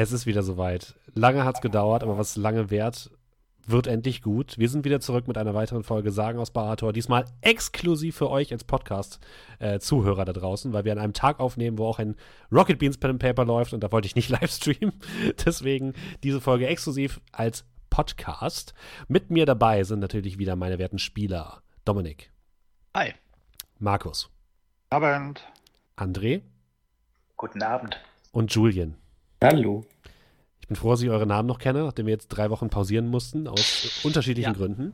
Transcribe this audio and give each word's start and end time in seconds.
Es 0.00 0.12
ist 0.12 0.26
wieder 0.26 0.44
soweit. 0.44 0.94
Lange 1.12 1.42
hat 1.42 1.56
es 1.56 1.60
gedauert, 1.60 2.04
aber 2.04 2.16
was 2.16 2.36
lange 2.36 2.70
währt, 2.70 3.10
wird 3.66 3.88
endlich 3.88 4.22
gut. 4.22 4.56
Wir 4.56 4.68
sind 4.68 4.84
wieder 4.84 5.00
zurück 5.00 5.26
mit 5.26 5.36
einer 5.36 5.54
weiteren 5.54 5.82
Folge 5.82 6.12
Sagen 6.12 6.38
aus 6.38 6.52
Barator. 6.52 6.92
Diesmal 6.92 7.24
exklusiv 7.40 8.14
für 8.16 8.30
euch 8.30 8.52
als 8.52 8.62
Podcast-Zuhörer 8.62 10.22
äh, 10.22 10.24
da 10.24 10.32
draußen, 10.32 10.72
weil 10.72 10.84
wir 10.84 10.92
an 10.92 11.00
einem 11.00 11.14
Tag 11.14 11.40
aufnehmen, 11.40 11.78
wo 11.78 11.86
auch 11.86 11.98
ein 11.98 12.14
Rocket 12.52 12.78
Beans 12.78 12.96
Pen 12.96 13.10
and 13.10 13.18
Paper 13.20 13.44
läuft 13.44 13.74
und 13.74 13.82
da 13.82 13.90
wollte 13.90 14.06
ich 14.06 14.14
nicht 14.14 14.28
live 14.40 14.52
streamen. 14.52 14.94
Deswegen 15.44 15.94
diese 16.22 16.40
Folge 16.40 16.68
exklusiv 16.68 17.20
als 17.32 17.64
Podcast. 17.90 18.74
Mit 19.08 19.32
mir 19.32 19.46
dabei 19.46 19.82
sind 19.82 19.98
natürlich 19.98 20.38
wieder 20.38 20.54
meine 20.54 20.78
werten 20.78 21.00
Spieler. 21.00 21.64
Dominik. 21.84 22.30
Hi. 22.94 23.14
Markus. 23.80 24.30
Abend. 24.90 25.42
André. 25.96 26.42
Guten 27.36 27.64
Abend. 27.64 28.00
Und 28.30 28.54
Julian. 28.54 28.94
Hallo. 29.42 29.84
Ich 30.68 30.74
bin 30.74 30.76
froh, 30.76 30.90
dass 30.90 31.00
ich 31.00 31.08
eure 31.08 31.26
Namen 31.26 31.48
noch 31.48 31.60
kenne, 31.60 31.82
nachdem 31.82 32.04
wir 32.04 32.12
jetzt 32.12 32.28
drei 32.28 32.50
Wochen 32.50 32.68
pausieren 32.68 33.08
mussten, 33.08 33.48
aus 33.48 34.02
unterschiedlichen 34.04 34.52
ja. 34.52 34.54
Gründen. 34.54 34.92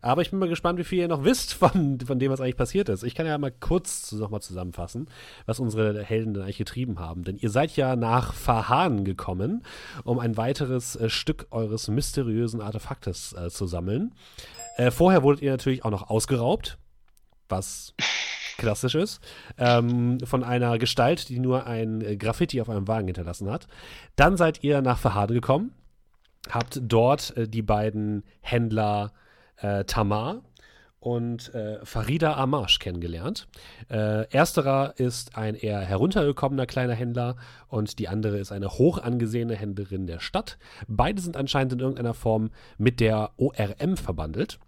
Aber 0.00 0.22
ich 0.22 0.30
bin 0.30 0.38
mal 0.38 0.48
gespannt, 0.48 0.78
wie 0.78 0.84
viel 0.84 1.00
ihr 1.00 1.08
noch 1.08 1.24
wisst 1.24 1.52
von, 1.52 1.98
von 1.98 2.20
dem, 2.20 2.30
was 2.30 2.40
eigentlich 2.40 2.56
passiert 2.56 2.88
ist. 2.88 3.02
Ich 3.02 3.16
kann 3.16 3.26
ja 3.26 3.36
mal 3.36 3.50
kurz 3.50 4.12
nochmal 4.12 4.40
zusammenfassen, 4.40 5.08
was 5.44 5.58
unsere 5.58 6.00
Helden 6.04 6.32
denn 6.32 6.44
eigentlich 6.44 6.58
getrieben 6.58 7.00
haben. 7.00 7.24
Denn 7.24 7.38
ihr 7.38 7.50
seid 7.50 7.74
ja 7.74 7.96
nach 7.96 8.34
Fahan 8.34 9.04
gekommen, 9.04 9.64
um 10.04 10.20
ein 10.20 10.36
weiteres 10.36 10.94
äh, 10.94 11.10
Stück 11.10 11.48
eures 11.50 11.88
mysteriösen 11.88 12.60
Artefaktes 12.60 13.32
äh, 13.32 13.50
zu 13.50 13.66
sammeln. 13.66 14.14
Äh, 14.76 14.92
vorher 14.92 15.24
wurdet 15.24 15.42
ihr 15.42 15.50
natürlich 15.50 15.84
auch 15.84 15.90
noch 15.90 16.08
ausgeraubt, 16.08 16.78
was 17.48 17.94
klassisch 18.56 18.94
ist, 18.94 19.20
ähm, 19.58 20.18
von 20.20 20.44
einer 20.44 20.78
Gestalt, 20.78 21.28
die 21.28 21.38
nur 21.38 21.66
ein 21.66 22.00
äh, 22.00 22.16
Graffiti 22.16 22.60
auf 22.60 22.68
einem 22.68 22.88
Wagen 22.88 23.06
hinterlassen 23.06 23.50
hat. 23.50 23.66
Dann 24.16 24.36
seid 24.36 24.62
ihr 24.64 24.82
nach 24.82 24.98
Fahad 24.98 25.30
gekommen, 25.30 25.72
habt 26.50 26.80
dort 26.82 27.36
äh, 27.36 27.48
die 27.48 27.62
beiden 27.62 28.24
Händler 28.40 29.12
äh, 29.56 29.84
Tamar 29.84 30.42
und 31.06 31.54
äh, 31.54 31.78
Farida 31.84 32.34
Amash 32.34 32.80
kennengelernt. 32.80 33.46
Äh, 33.88 34.28
ersterer 34.30 34.94
ist 34.96 35.36
ein 35.36 35.54
eher 35.54 35.80
heruntergekommener 35.80 36.66
kleiner 36.66 36.94
Händler 36.94 37.36
und 37.68 38.00
die 38.00 38.08
andere 38.08 38.38
ist 38.38 38.50
eine 38.50 38.70
hoch 38.70 38.98
angesehene 38.98 39.54
Händlerin 39.54 40.08
der 40.08 40.18
Stadt. 40.18 40.58
Beide 40.88 41.22
sind 41.22 41.36
anscheinend 41.36 41.74
in 41.74 41.80
irgendeiner 41.80 42.14
Form 42.14 42.50
mit 42.76 42.98
der 42.98 43.30
ORM 43.36 43.96
verbandelt. 43.96 44.58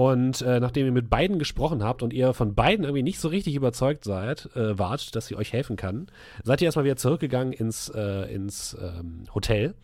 Und 0.00 0.40
äh, 0.40 0.60
nachdem 0.60 0.86
ihr 0.86 0.92
mit 0.92 1.10
beiden 1.10 1.38
gesprochen 1.38 1.84
habt 1.84 2.02
und 2.02 2.14
ihr 2.14 2.32
von 2.32 2.54
beiden 2.54 2.86
irgendwie 2.86 3.02
nicht 3.02 3.20
so 3.20 3.28
richtig 3.28 3.54
überzeugt 3.54 4.04
seid, 4.04 4.48
äh, 4.56 4.78
wart, 4.78 5.14
dass 5.14 5.26
sie 5.26 5.36
euch 5.36 5.52
helfen 5.52 5.76
kann, 5.76 6.10
seid 6.42 6.62
ihr 6.62 6.64
erstmal 6.64 6.86
wieder 6.86 6.96
zurückgegangen 6.96 7.52
ins, 7.52 7.90
äh, 7.90 8.34
ins 8.34 8.74
ähm, 8.80 9.24
Hotel, 9.34 9.74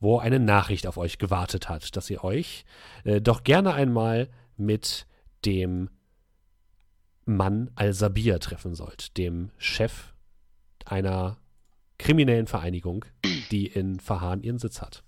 wo 0.00 0.18
eine 0.18 0.40
Nachricht 0.40 0.86
auf 0.86 0.96
euch 0.96 1.18
gewartet 1.18 1.68
hat, 1.68 1.94
dass 1.94 2.08
ihr 2.08 2.24
euch 2.24 2.64
äh, 3.04 3.20
doch 3.20 3.44
gerne 3.44 3.74
einmal 3.74 4.30
mit 4.56 5.06
dem 5.44 5.90
Mann 7.26 7.70
Al-Sabir 7.74 8.40
treffen 8.40 8.74
sollt, 8.74 9.18
dem 9.18 9.50
Chef 9.58 10.14
einer 10.86 11.36
kriminellen 11.98 12.46
Vereinigung, 12.46 13.04
die 13.50 13.66
in 13.66 14.00
Fahan 14.00 14.42
ihren 14.42 14.58
Sitz 14.58 14.80
hat. 14.80 15.04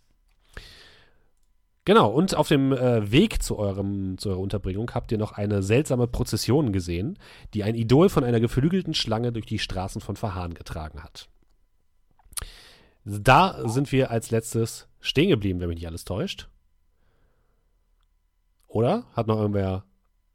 Genau, 1.89 2.11
und 2.11 2.35
auf 2.35 2.49
dem 2.49 2.73
äh, 2.73 3.11
Weg 3.11 3.43
zu, 3.43 3.59
eurem, 3.59 4.19
zu 4.19 4.29
eurer 4.29 4.41
Unterbringung 4.41 4.91
habt 4.93 5.11
ihr 5.11 5.17
noch 5.17 5.33
eine 5.33 5.63
seltsame 5.63 6.07
Prozession 6.07 6.71
gesehen, 6.71 7.19
die 7.55 7.65
ein 7.65 7.75
Idol 7.75 8.11
von 8.11 8.25
einer 8.25 8.41
geflügelten 8.41 8.93
Schlange 8.93 9.33
durch 9.33 9.47
die 9.47 9.59
Straßen 9.59 10.03
von 10.03 10.15
Verhahn 10.15 10.53
getragen 10.53 11.03
hat. 11.03 11.31
Da 13.07 13.67
sind 13.67 13.91
wir 13.91 14.11
als 14.11 14.31
letztes 14.31 14.87
stehen 15.01 15.31
geblieben, 15.31 15.61
wenn 15.61 15.69
mich 15.69 15.79
nicht 15.79 15.87
alles 15.87 16.05
täuscht. 16.05 16.51
Oder? 18.67 19.07
Hat 19.15 19.27
noch 19.27 19.39
irgendwer 19.39 19.87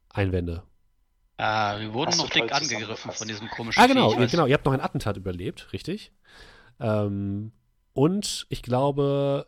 Einwände? 0.09 0.63
Ah, 1.37 1.79
wir 1.79 1.93
wurden 1.93 2.17
noch 2.17 2.31
dick 2.31 2.51
angegriffen 2.51 3.11
von 3.11 3.27
diesem 3.27 3.47
komischen 3.49 3.79
Ah, 3.79 3.85
genau, 3.85 4.19
ihr, 4.19 4.25
genau, 4.25 4.47
ihr 4.47 4.55
habt 4.55 4.65
noch 4.65 4.73
ein 4.73 4.81
Attentat 4.81 5.17
überlebt, 5.17 5.71
richtig. 5.71 6.13
Ähm, 6.79 7.51
und 7.93 8.47
ich 8.49 8.63
glaube, 8.63 9.45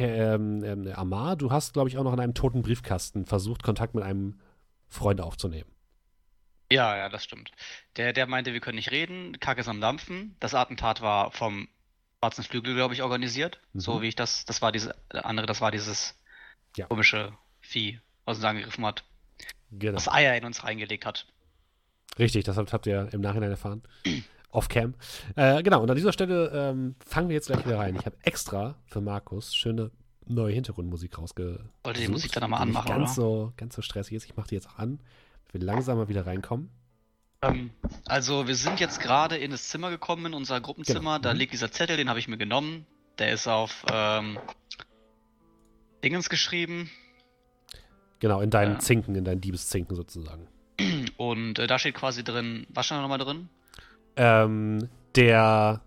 ähm, 0.00 0.62
ähm, 0.64 0.92
Amar, 0.94 1.36
du 1.36 1.50
hast, 1.50 1.72
glaube 1.72 1.88
ich, 1.88 1.98
auch 1.98 2.04
noch 2.04 2.12
in 2.12 2.20
einem 2.20 2.34
toten 2.34 2.62
Briefkasten 2.62 3.26
versucht, 3.26 3.62
Kontakt 3.62 3.94
mit 3.94 4.04
einem 4.04 4.40
Freund 4.88 5.20
aufzunehmen. 5.20 5.70
Ja, 6.70 6.96
ja, 6.96 7.08
das 7.08 7.24
stimmt. 7.24 7.50
Der, 7.96 8.12
der 8.12 8.26
meinte, 8.26 8.52
wir 8.52 8.60
können 8.60 8.76
nicht 8.76 8.90
reden, 8.90 9.38
Kacke 9.40 9.60
ist 9.60 9.68
am 9.68 9.80
Dampfen. 9.80 10.36
Das 10.40 10.54
Attentat 10.54 11.00
war 11.00 11.30
vom 11.30 11.68
Schwarzen 12.18 12.44
Flügel, 12.44 12.74
glaube 12.74 12.94
ich, 12.94 13.02
organisiert. 13.02 13.60
Mhm. 13.72 13.80
So 13.80 14.02
wie 14.02 14.08
ich 14.08 14.16
das, 14.16 14.44
das 14.44 14.60
war 14.60 14.72
diese 14.72 14.94
andere, 15.12 15.46
das 15.46 15.60
war 15.60 15.70
dieses 15.70 16.14
ja. 16.76 16.86
komische 16.86 17.32
Vieh, 17.60 18.00
was 18.24 18.38
uns 18.38 18.44
angegriffen 18.44 18.84
hat. 18.84 19.04
Genau. 19.70 19.92
Das 19.92 20.08
Eier 20.08 20.36
in 20.36 20.44
uns 20.44 20.64
reingelegt 20.64 21.06
hat. 21.06 21.26
Richtig, 22.18 22.44
das 22.44 22.56
habt, 22.56 22.72
habt 22.72 22.86
ihr 22.86 23.08
im 23.12 23.20
Nachhinein 23.20 23.50
erfahren. 23.50 23.82
Off-Cam. 24.50 24.94
Äh, 25.36 25.62
genau, 25.62 25.82
und 25.82 25.90
an 25.90 25.96
dieser 25.96 26.12
Stelle 26.12 26.50
ähm, 26.54 26.94
fangen 27.04 27.28
wir 27.28 27.34
jetzt 27.34 27.48
gleich 27.48 27.64
wieder 27.66 27.78
rein. 27.78 27.96
Ich 27.96 28.06
habe 28.06 28.16
extra 28.22 28.76
für 28.86 29.00
Markus 29.00 29.54
schöne 29.54 29.90
neue 30.26 30.54
Hintergrundmusik 30.54 31.18
rausge. 31.18 31.60
Wollte 31.84 32.00
die 32.00 32.08
Musik 32.08 32.32
dann 32.32 32.42
nochmal 32.42 32.62
anmachen, 32.62 32.88
ganz 32.88 33.18
oder? 33.18 33.26
So, 33.26 33.52
ganz 33.56 33.74
so 33.74 33.82
stressig 33.82 34.14
ist. 34.14 34.24
Ich 34.24 34.36
mache 34.36 34.48
die 34.48 34.54
jetzt 34.54 34.68
auch 34.68 34.78
an. 34.78 35.00
Wir 35.50 35.60
langsamer 35.60 36.08
wieder 36.08 36.26
reinkommen. 36.26 36.70
Ähm, 37.42 37.70
also, 38.06 38.46
wir 38.46 38.54
sind 38.54 38.80
jetzt 38.80 39.00
gerade 39.00 39.36
in 39.36 39.50
das 39.50 39.68
Zimmer 39.68 39.90
gekommen, 39.90 40.26
in 40.26 40.34
unser 40.34 40.60
Gruppenzimmer. 40.60 41.16
Genau. 41.16 41.18
Da 41.18 41.32
mhm. 41.32 41.38
liegt 41.38 41.52
dieser 41.52 41.70
Zettel, 41.70 41.96
den 41.96 42.08
habe 42.08 42.18
ich 42.18 42.28
mir 42.28 42.38
genommen. 42.38 42.86
Der 43.18 43.32
ist 43.32 43.48
auf 43.48 43.84
ähm, 43.90 44.38
Dingens 46.04 46.28
geschrieben. 46.28 46.90
Genau, 48.20 48.40
in 48.40 48.50
deinen 48.50 48.76
äh, 48.76 48.78
Zinken, 48.78 49.14
in 49.14 49.24
deinen 49.24 49.40
Diebeszinken 49.40 49.94
sozusagen. 49.96 50.48
Und 51.16 51.58
äh, 51.58 51.66
da 51.66 51.78
steht 51.78 51.94
quasi 51.94 52.24
drin, 52.24 52.66
was 52.70 52.86
stand 52.86 52.98
da 52.98 53.02
nochmal 53.02 53.18
drin? 53.18 53.48
Ähm, 54.18 54.88
der, 55.14 55.80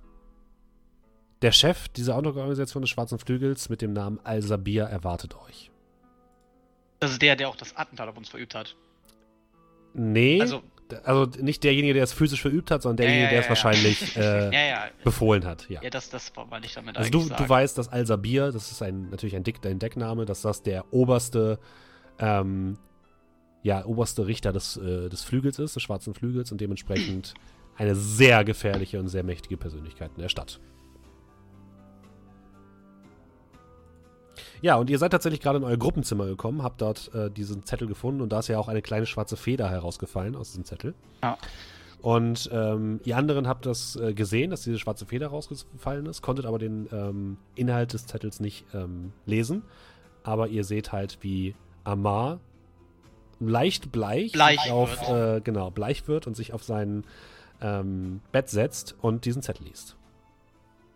der 1.41 1.51
Chef 1.51 1.89
dieser 1.89 2.15
Unterorganisation 2.17 2.81
des 2.81 2.89
Schwarzen 2.89 3.19
Flügels 3.19 3.69
mit 3.69 3.81
dem 3.81 3.93
Namen 3.93 4.19
Al-Sabir 4.23 4.85
erwartet 4.85 5.35
euch. 5.47 5.69
Das 6.99 7.11
ist 7.11 7.21
der, 7.21 7.35
der 7.35 7.49
auch 7.49 7.55
das 7.55 7.75
Attentat 7.75 8.07
auf 8.07 8.17
uns 8.17 8.29
verübt 8.29 8.55
hat. 8.55 8.75
Nee. 9.93 10.41
Also, 10.41 10.63
also 11.03 11.25
nicht 11.39 11.63
derjenige, 11.63 11.93
der 11.93 12.03
es 12.03 12.13
physisch 12.13 12.41
verübt 12.41 12.71
hat, 12.71 12.81
sondern 12.81 12.97
derjenige, 12.97 13.25
ja, 13.25 13.27
ja, 13.27 13.31
der 13.31 13.41
es 13.41 13.49
wahrscheinlich 13.49 14.17
äh, 14.17 14.91
befohlen 15.03 15.45
hat. 15.45 15.69
Ja, 15.69 15.81
ja 15.81 15.89
das, 15.89 16.09
das 16.09 16.31
war 16.35 16.59
nicht 16.59 16.75
damit 16.75 16.97
Also 16.97 17.09
du, 17.09 17.27
du 17.27 17.49
weißt, 17.49 17.77
dass 17.77 17.89
Al-Sabir, 17.89 18.51
das 18.51 18.71
ist 18.71 18.81
ein, 18.81 19.09
natürlich 19.09 19.35
ein, 19.35 19.43
Dick, 19.43 19.65
ein 19.65 19.79
Deckname, 19.79 20.25
dass 20.25 20.41
das 20.41 20.63
der 20.63 20.93
oberste 20.93 21.59
ähm, 22.19 22.77
ja, 23.63 23.85
oberste 23.85 24.25
Richter 24.25 24.51
des, 24.51 24.77
äh, 24.77 25.09
des 25.09 25.23
Flügels 25.23 25.59
ist, 25.59 25.75
des 25.75 25.83
schwarzen 25.83 26.13
Flügels 26.13 26.51
und 26.51 26.61
dementsprechend 26.61 27.33
eine 27.77 27.95
sehr 27.95 28.43
gefährliche 28.43 28.99
und 28.99 29.07
sehr 29.07 29.23
mächtige 29.23 29.57
Persönlichkeit 29.57 30.11
in 30.15 30.21
der 30.21 30.29
Stadt. 30.29 30.59
Ja, 34.61 34.75
und 34.75 34.89
ihr 34.89 34.99
seid 34.99 35.11
tatsächlich 35.11 35.41
gerade 35.41 35.57
in 35.57 35.63
euer 35.63 35.77
Gruppenzimmer 35.77 36.25
gekommen, 36.25 36.61
habt 36.61 36.81
dort 36.81 37.13
äh, 37.15 37.31
diesen 37.31 37.65
Zettel 37.65 37.87
gefunden 37.87 38.21
und 38.21 38.31
da 38.31 38.39
ist 38.39 38.47
ja 38.47 38.59
auch 38.59 38.67
eine 38.67 38.81
kleine 38.81 39.07
schwarze 39.07 39.35
Feder 39.35 39.69
herausgefallen 39.69 40.35
aus 40.35 40.49
diesem 40.49 40.65
Zettel. 40.65 40.93
Ja. 41.23 41.37
Und 42.01 42.49
ähm, 42.51 42.99
ihr 43.03 43.17
anderen 43.17 43.47
habt 43.47 43.65
das 43.65 43.95
äh, 43.95 44.13
gesehen, 44.13 44.49
dass 44.49 44.63
diese 44.63 44.79
schwarze 44.79 45.05
Feder 45.05 45.27
rausgefallen 45.27 46.07
ist, 46.07 46.21
konntet 46.21 46.45
aber 46.45 46.57
den 46.57 46.87
ähm, 46.91 47.37
Inhalt 47.55 47.93
des 47.93 48.07
Zettels 48.07 48.39
nicht 48.39 48.65
ähm, 48.73 49.13
lesen. 49.25 49.63
Aber 50.23 50.47
ihr 50.47 50.63
seht 50.63 50.91
halt, 50.91 51.19
wie 51.21 51.55
Amar 51.83 52.39
leicht 53.39 53.91
bleich, 53.91 54.31
bleich 54.31 54.71
auf, 54.71 55.09
äh, 55.09 55.41
genau, 55.41 55.71
bleich 55.71 56.07
wird 56.07 56.27
und 56.27 56.35
sich 56.35 56.53
auf 56.53 56.63
seinen 56.63 57.05
ähm, 57.61 58.21
Bett 58.31 58.49
setzt 58.49 58.95
und 59.01 59.25
diesen 59.25 59.41
Zettel 59.41 59.67
liest. 59.67 59.95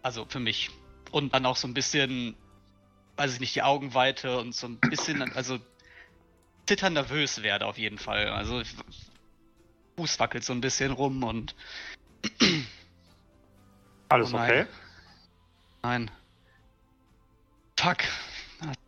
Also 0.01 0.25
für 0.25 0.39
mich. 0.39 0.71
Und 1.11 1.33
dann 1.33 1.45
auch 1.45 1.55
so 1.55 1.67
ein 1.67 1.73
bisschen, 1.73 2.35
weiß 3.17 3.33
ich 3.33 3.39
nicht, 3.39 3.55
die 3.55 3.63
Augenweite 3.63 4.37
und 4.39 4.53
so 4.53 4.67
ein 4.67 4.79
bisschen, 4.79 5.21
also 5.33 5.59
zittern 6.65 6.93
nervös 6.93 7.41
werde 7.43 7.65
auf 7.65 7.77
jeden 7.77 7.97
Fall. 7.97 8.27
Also 8.29 8.61
Fuß 9.97 10.19
wackelt 10.19 10.43
so 10.43 10.53
ein 10.53 10.61
bisschen 10.61 10.91
rum 10.91 11.23
und. 11.23 11.55
Alles 14.09 14.33
oh 14.33 14.37
okay? 14.37 14.65
Nein. 15.83 16.11
Fuck. 17.77 17.99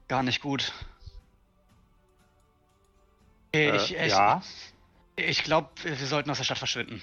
Gar 0.08 0.24
nicht 0.24 0.42
gut. 0.42 0.74
Okay, 3.50 3.70
äh, 3.70 3.76
ich, 3.76 3.96
ich, 3.96 4.12
ja. 4.12 4.42
Ich 5.16 5.44
glaube, 5.44 5.70
wir 5.84 5.96
sollten 5.96 6.30
aus 6.30 6.38
der 6.38 6.44
Stadt 6.44 6.58
verschwinden. 6.58 7.02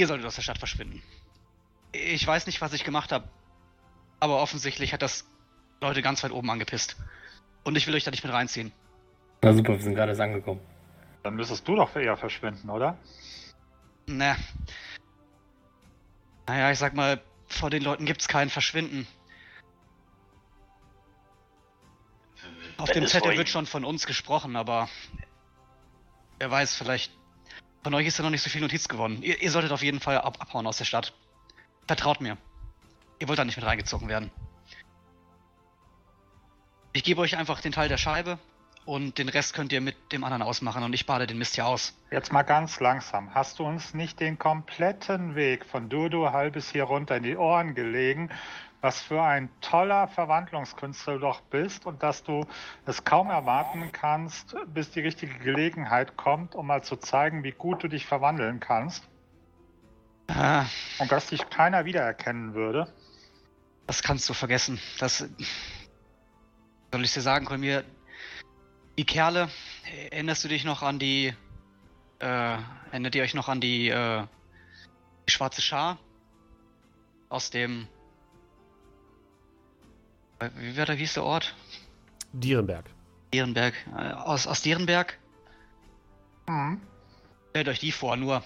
Ihr 0.00 0.06
solltet 0.06 0.26
aus 0.26 0.36
der 0.36 0.40
Stadt 0.40 0.56
verschwinden. 0.56 1.02
Ich 1.92 2.26
weiß 2.26 2.46
nicht, 2.46 2.62
was 2.62 2.72
ich 2.72 2.84
gemacht 2.84 3.12
habe, 3.12 3.28
aber 4.18 4.40
offensichtlich 4.40 4.94
hat 4.94 5.02
das 5.02 5.26
Leute 5.82 6.00
ganz 6.00 6.24
weit 6.24 6.32
oben 6.32 6.50
angepisst. 6.50 6.96
Und 7.64 7.76
ich 7.76 7.86
will 7.86 7.94
euch 7.94 8.04
da 8.04 8.10
nicht 8.10 8.24
mit 8.24 8.32
reinziehen. 8.32 8.72
Na 9.42 9.52
super, 9.52 9.74
wir 9.74 9.82
sind 9.82 9.94
gerade 9.94 10.12
erst 10.12 10.22
angekommen. 10.22 10.62
Dann 11.22 11.34
müsstest 11.34 11.68
du 11.68 11.76
doch 11.76 11.94
eher 11.94 12.16
verschwinden, 12.16 12.70
oder? 12.70 12.96
Na. 14.06 14.36
Naja, 16.46 16.70
ich 16.70 16.78
sag 16.78 16.94
mal, 16.94 17.20
vor 17.48 17.68
den 17.68 17.82
Leuten 17.82 18.06
gibt's 18.06 18.26
kein 18.26 18.48
Verschwinden. 18.48 19.06
Auf 22.78 22.88
Wenn 22.88 23.02
dem 23.02 23.06
Zettel 23.06 23.36
wird 23.36 23.50
schon 23.50 23.66
von 23.66 23.84
uns 23.84 24.06
gesprochen, 24.06 24.56
aber 24.56 24.88
wer 26.38 26.50
weiß, 26.50 26.74
vielleicht 26.74 27.19
von 27.82 27.94
euch 27.94 28.06
ist 28.06 28.18
ja 28.18 28.24
noch 28.24 28.30
nicht 28.30 28.42
so 28.42 28.50
viel 28.50 28.60
Notiz 28.60 28.88
gewonnen. 28.88 29.22
Ihr, 29.22 29.40
ihr 29.40 29.50
solltet 29.50 29.72
auf 29.72 29.82
jeden 29.82 30.00
Fall 30.00 30.18
ab 30.18 30.38
abhauen 30.40 30.66
aus 30.66 30.78
der 30.78 30.84
Stadt. 30.84 31.12
Vertraut 31.86 32.20
mir. 32.20 32.36
Ihr 33.18 33.28
wollt 33.28 33.38
da 33.38 33.44
nicht 33.44 33.56
mit 33.56 33.66
reingezogen 33.66 34.08
werden. 34.08 34.30
Ich 36.92 37.04
gebe 37.04 37.20
euch 37.20 37.36
einfach 37.36 37.60
den 37.60 37.72
Teil 37.72 37.88
der 37.88 37.98
Scheibe 37.98 38.38
und 38.84 39.18
den 39.18 39.28
Rest 39.28 39.54
könnt 39.54 39.72
ihr 39.72 39.80
mit 39.80 39.96
dem 40.12 40.24
anderen 40.24 40.42
ausmachen 40.42 40.82
und 40.82 40.92
ich 40.92 41.06
bade 41.06 41.26
den 41.26 41.38
Mist 41.38 41.54
hier 41.54 41.66
aus. 41.66 41.94
Jetzt 42.10 42.32
mal 42.32 42.42
ganz 42.42 42.80
langsam. 42.80 43.32
Hast 43.34 43.58
du 43.58 43.64
uns 43.64 43.94
nicht 43.94 44.18
den 44.18 44.38
kompletten 44.38 45.36
Weg 45.36 45.64
von 45.66 45.88
Durdu 45.88 46.28
bis 46.50 46.72
hier 46.72 46.84
runter 46.84 47.16
in 47.16 47.22
die 47.22 47.36
Ohren 47.36 47.74
gelegen, 47.74 48.30
was 48.80 49.00
für 49.00 49.22
ein 49.22 49.50
toller 49.60 50.08
Verwandlungskünstler 50.08 51.14
du 51.14 51.20
doch 51.20 51.40
bist 51.42 51.86
und 51.86 52.02
dass 52.02 52.22
du 52.22 52.46
es 52.86 53.04
kaum 53.04 53.28
erwarten 53.30 53.92
kannst, 53.92 54.56
bis 54.68 54.90
die 54.90 55.00
richtige 55.00 55.38
Gelegenheit 55.38 56.16
kommt, 56.16 56.54
um 56.54 56.66
mal 56.66 56.82
zu 56.82 56.96
zeigen, 56.96 57.44
wie 57.44 57.52
gut 57.52 57.82
du 57.82 57.88
dich 57.88 58.06
verwandeln 58.06 58.60
kannst 58.60 59.06
Ah, 60.28 60.64
und 60.98 61.10
dass 61.10 61.26
dich 61.26 61.48
keiner 61.50 61.84
wiedererkennen 61.84 62.54
würde? 62.54 62.92
das 63.86 64.04
kannst 64.04 64.28
du 64.28 64.34
vergessen. 64.34 64.78
Das 65.00 65.18
soll 65.18 67.04
ich 67.04 67.12
dir 67.12 67.22
sagen, 67.22 67.44
Kolmir. 67.44 67.82
Die 68.96 69.04
Kerle, 69.04 69.48
erinnerst 70.12 70.44
du 70.44 70.48
dich 70.48 70.64
noch 70.64 70.82
an 70.82 71.00
die, 71.00 71.34
äh, 72.20 72.56
erinnert 72.92 73.16
ihr 73.16 73.24
euch 73.24 73.34
noch 73.34 73.48
an 73.48 73.60
die, 73.60 73.88
äh, 73.88 74.24
die 75.26 75.32
schwarze 75.32 75.60
Schar? 75.60 75.98
Aus 77.30 77.50
dem, 77.50 77.88
wie 80.56 80.76
war 80.76 80.86
der, 80.86 80.96
wie 80.96 81.00
hieß 81.00 81.14
der 81.14 81.24
Ort? 81.24 81.54
Dierenberg. 82.32 82.86
Dierenberg. 83.32 83.74
Äh, 83.96 84.12
aus, 84.12 84.46
aus 84.46 84.62
Dierenberg? 84.62 85.18
Mhm. 86.48 86.80
Stellt 87.50 87.68
euch 87.68 87.80
die 87.80 87.92
vor, 87.92 88.16
nur 88.16 88.44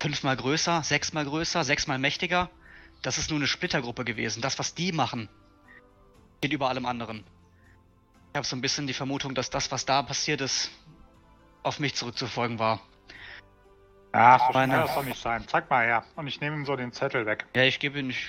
fünfmal 0.00 0.36
größer, 0.36 0.82
sechsmal 0.82 1.24
größer, 1.24 1.64
sechsmal 1.64 1.98
mächtiger. 1.98 2.50
Das 3.02 3.18
ist 3.18 3.30
nur 3.30 3.38
eine 3.38 3.46
Splittergruppe 3.46 4.04
gewesen. 4.04 4.40
Das, 4.40 4.58
was 4.58 4.74
die 4.74 4.92
machen, 4.92 5.28
steht 6.38 6.52
über 6.52 6.68
allem 6.68 6.86
anderen. 6.86 7.24
Ich 8.30 8.36
habe 8.36 8.46
so 8.46 8.56
ein 8.56 8.60
bisschen 8.60 8.86
die 8.86 8.94
Vermutung, 8.94 9.34
dass 9.34 9.50
das, 9.50 9.70
was 9.70 9.84
da 9.84 10.02
passiert 10.02 10.40
ist, 10.40 10.70
auf 11.62 11.78
mich 11.80 11.94
zurückzufolgen 11.94 12.58
war. 12.58 12.80
Ja, 14.14 14.38
so 14.46 14.52
Meine- 14.52 14.76
das 14.76 14.94
soll 14.94 15.04
nicht 15.06 15.20
sein. 15.20 15.46
Zeig 15.48 15.70
mal 15.70 15.84
her. 15.86 16.04
Und 16.16 16.26
ich 16.26 16.40
nehme 16.40 16.56
ihm 16.56 16.66
so 16.66 16.76
den 16.76 16.92
Zettel 16.92 17.24
weg. 17.24 17.46
Ja, 17.56 17.62
ich 17.62 17.80
gebe 17.80 17.98
ihn, 17.98 18.10
ich 18.10 18.28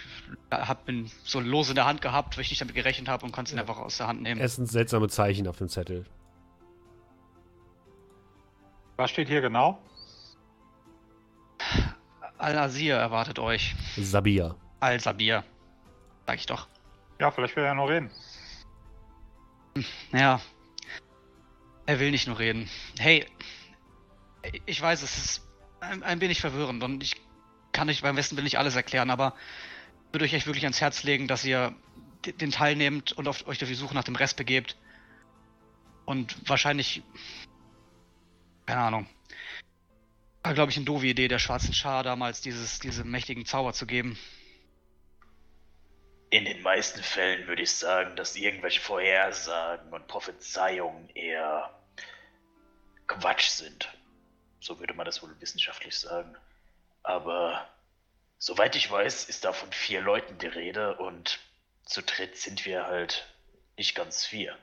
hab 0.49 0.87
ihn 0.87 1.11
so 1.23 1.39
lose 1.41 1.71
in 1.71 1.75
der 1.75 1.85
Hand 1.85 2.01
gehabt, 2.01 2.37
weil 2.37 2.43
ich 2.43 2.49
nicht 2.51 2.61
damit 2.61 2.73
gerechnet 2.75 3.09
habe 3.09 3.25
und 3.25 3.33
konnte 3.33 3.53
ihn 3.53 3.59
einfach 3.59 3.77
aus 3.77 3.97
der 3.97 4.07
Hand 4.07 4.21
nehmen. 4.21 4.39
Es 4.39 4.55
sind 4.55 4.67
seltsame 4.67 5.09
Zeichen 5.09 5.45
auf 5.47 5.57
dem 5.57 5.67
Zettel. 5.67 6.05
Was 8.95 9.09
steht 9.11 9.27
hier 9.27 9.41
genau? 9.41 9.79
Al-Azir 12.37 12.95
erwartet 12.95 13.39
euch. 13.39 13.75
Sabir. 13.97 14.55
Al-Sabir. 14.79 15.43
Sag 16.27 16.35
ich 16.37 16.45
doch. 16.45 16.67
Ja, 17.19 17.31
vielleicht 17.31 17.55
will 17.55 17.63
er 17.63 17.69
ja 17.69 17.75
nur 17.75 17.89
reden. 17.89 18.09
Ja. 20.11 20.39
Er 21.85 21.99
will 21.99 22.11
nicht 22.11 22.27
nur 22.27 22.39
reden. 22.39 22.69
Hey, 22.99 23.25
ich 24.65 24.81
weiß, 24.81 25.01
es 25.03 25.17
ist 25.17 25.47
ein, 25.83 26.03
ein 26.03 26.21
wenig 26.21 26.41
verwirrend 26.41 26.83
und 26.83 27.03
ich 27.03 27.15
kann 27.71 27.89
euch 27.89 28.01
beim 28.01 28.15
besten 28.15 28.35
Willen 28.35 28.45
nicht 28.45 28.59
alles 28.59 28.75
erklären, 28.75 29.09
aber 29.09 29.35
würde 30.11 30.25
euch 30.25 30.33
echt 30.33 30.45
wirklich 30.45 30.63
ans 30.65 30.81
Herz 30.81 31.03
legen, 31.03 31.27
dass 31.27 31.43
ihr 31.43 31.75
den 32.25 32.51
Teil 32.51 32.75
nehmt 32.75 33.11
und 33.13 33.27
auf, 33.27 33.47
euch 33.47 33.61
auf 33.61 33.67
die 33.67 33.75
Suche 33.75 33.95
nach 33.95 34.03
dem 34.03 34.15
Rest 34.15 34.37
begebt. 34.37 34.77
Und 36.05 36.47
wahrscheinlich, 36.47 37.03
keine 38.65 38.81
Ahnung, 38.81 39.07
war, 40.43 40.53
glaube 40.53 40.71
ich, 40.71 40.77
eine 40.77 40.85
doofe 40.85 41.07
Idee, 41.07 41.27
der 41.27 41.39
schwarzen 41.39 41.73
Schar 41.73 42.03
damals 42.03 42.41
dieses, 42.41 42.79
diese 42.79 43.03
mächtigen 43.03 43.45
Zauber 43.45 43.73
zu 43.73 43.85
geben. 43.85 44.17
In 46.29 46.45
den 46.45 46.61
meisten 46.61 47.01
Fällen 47.01 47.47
würde 47.47 47.61
ich 47.61 47.71
sagen, 47.71 48.15
dass 48.15 48.35
irgendwelche 48.35 48.81
Vorhersagen 48.81 49.93
und 49.93 50.07
Prophezeiungen 50.07 51.09
eher 51.09 51.79
Quatsch 53.07 53.49
sind. 53.49 53.89
So 54.63 54.79
würde 54.79 54.93
man 54.93 55.05
das 55.05 55.21
wohl 55.21 55.35
wissenschaftlich 55.41 55.99
sagen. 55.99 56.37
Aber 57.03 57.67
soweit 58.37 58.77
ich 58.77 58.89
weiß, 58.89 59.25
ist 59.25 59.43
da 59.43 59.51
von 59.51 59.69
vier 59.73 59.99
Leuten 59.99 60.37
die 60.37 60.47
Rede 60.47 60.95
und 60.95 61.39
zu 61.83 62.01
dritt 62.01 62.37
sind 62.37 62.65
wir 62.65 62.85
halt 62.85 63.27
nicht 63.75 63.93
ganz 63.93 64.25
vier. 64.25 64.57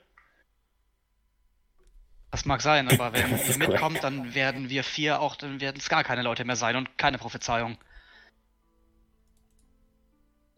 Das 2.31 2.47
mag 2.47 2.63
sein, 2.63 2.89
aber 2.89 3.13
wenn 3.13 3.39
ihr 3.39 3.59
mitkommt, 3.59 4.03
dann 4.03 4.35
werden 4.35 4.71
wir 4.71 4.85
vier 4.85 5.21
auch, 5.21 5.37
dann 5.37 5.61
werden 5.61 5.77
es 5.77 5.91
gar 5.91 6.03
keine 6.03 6.23
Leute 6.23 6.47
mehr 6.47 6.57
sein 6.57 6.77
und 6.77 6.97
keine 6.97 7.19
Prophezeiung. 7.19 7.77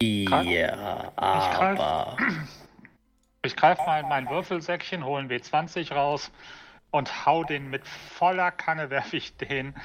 Ja, 0.01 1.11
aber. 1.17 2.15
Ich 3.43 3.57
greife 3.57 3.81
mal 3.81 3.99
in 3.99 4.07
mein 4.07 4.29
Würfelsäckchen, 4.29 5.03
hole 5.03 5.19
einen 5.19 5.29
W20 5.29 5.93
raus 5.93 6.31
und 6.93 7.25
hau 7.25 7.43
den 7.43 7.69
mit 7.71 7.87
voller 7.87 8.51
Kanne, 8.51 8.89
werfe 8.89 9.17
ich 9.17 9.35
den 9.35 9.75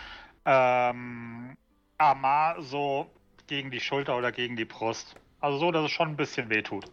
ähm, 0.44 1.56
Amar 1.96 2.62
so 2.62 3.10
gegen 3.46 3.70
die 3.70 3.80
Schulter 3.80 4.16
oder 4.16 4.30
gegen 4.30 4.56
die 4.56 4.66
Brust. 4.66 5.16
Also 5.40 5.58
so, 5.58 5.72
dass 5.72 5.86
es 5.86 5.90
schon 5.90 6.08
ein 6.08 6.16
bisschen 6.16 6.50
wehtut. 6.50 6.84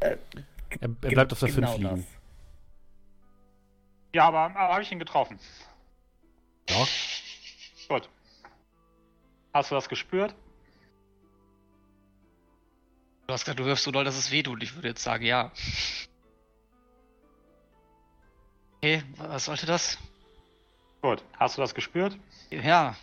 Er, 0.00 0.18
er 0.80 0.88
bleibt 0.88 1.32
auf 1.32 1.40
der 1.40 1.48
5 1.48 1.54
genau 1.54 1.76
liegen. 1.76 1.96
das. 1.96 2.04
Ja, 4.14 4.28
aber, 4.28 4.38
aber 4.56 4.72
habe 4.72 4.82
ich 4.82 4.90
ihn 4.90 4.98
getroffen. 4.98 5.38
Ja. 6.68 6.86
Gut. 7.88 8.08
Hast 9.52 9.70
du 9.70 9.74
das 9.74 9.88
gespürt? 9.88 10.34
Du 13.26 13.34
hast 13.34 13.44
gesagt, 13.44 13.60
du 13.60 13.64
wirfst 13.66 13.84
so 13.84 13.90
doll, 13.90 14.04
dass 14.04 14.16
es 14.16 14.30
weh 14.30 14.42
tut. 14.42 14.62
Ich 14.62 14.74
würde 14.74 14.88
jetzt 14.88 15.02
sagen, 15.02 15.24
ja. 15.24 15.52
Okay, 18.82 19.02
was 19.16 19.44
sollte 19.44 19.66
das? 19.66 19.98
Gut. 21.02 21.22
Hast 21.38 21.56
du 21.56 21.60
das 21.62 21.74
gespürt? 21.74 22.18
Ja, 22.50 22.96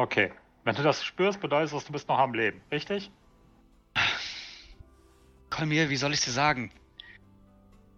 Okay. 0.00 0.32
Wenn 0.64 0.74
du 0.74 0.82
das 0.82 1.02
spürst, 1.04 1.40
bedeutet 1.40 1.74
das, 1.74 1.84
du 1.84 1.92
bist 1.92 2.08
noch 2.08 2.18
am 2.18 2.34
Leben, 2.34 2.62
richtig? 2.70 3.10
Kolmir, 5.50 5.90
wie 5.90 5.96
soll 5.96 6.12
ich 6.12 6.20
dir 6.20 6.30
sagen? 6.30 6.70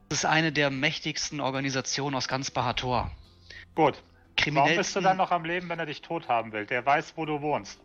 Das 0.08 0.20
ist 0.20 0.24
eine 0.24 0.52
der 0.52 0.70
mächtigsten 0.70 1.40
Organisationen 1.40 2.16
aus 2.16 2.28
ganz 2.28 2.50
Bahator. 2.50 3.10
Gut. 3.74 4.02
Warum 4.50 4.76
bist 4.76 4.96
du 4.96 5.00
dann 5.00 5.16
noch 5.16 5.30
am 5.30 5.44
Leben, 5.44 5.68
wenn 5.68 5.78
er 5.78 5.86
dich 5.86 6.02
tot 6.02 6.28
haben 6.28 6.52
will? 6.52 6.66
Der 6.66 6.84
weiß, 6.84 7.12
wo 7.16 7.24
du 7.24 7.40
wohnst. 7.40 7.80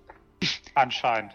Anscheinend. 0.73 1.33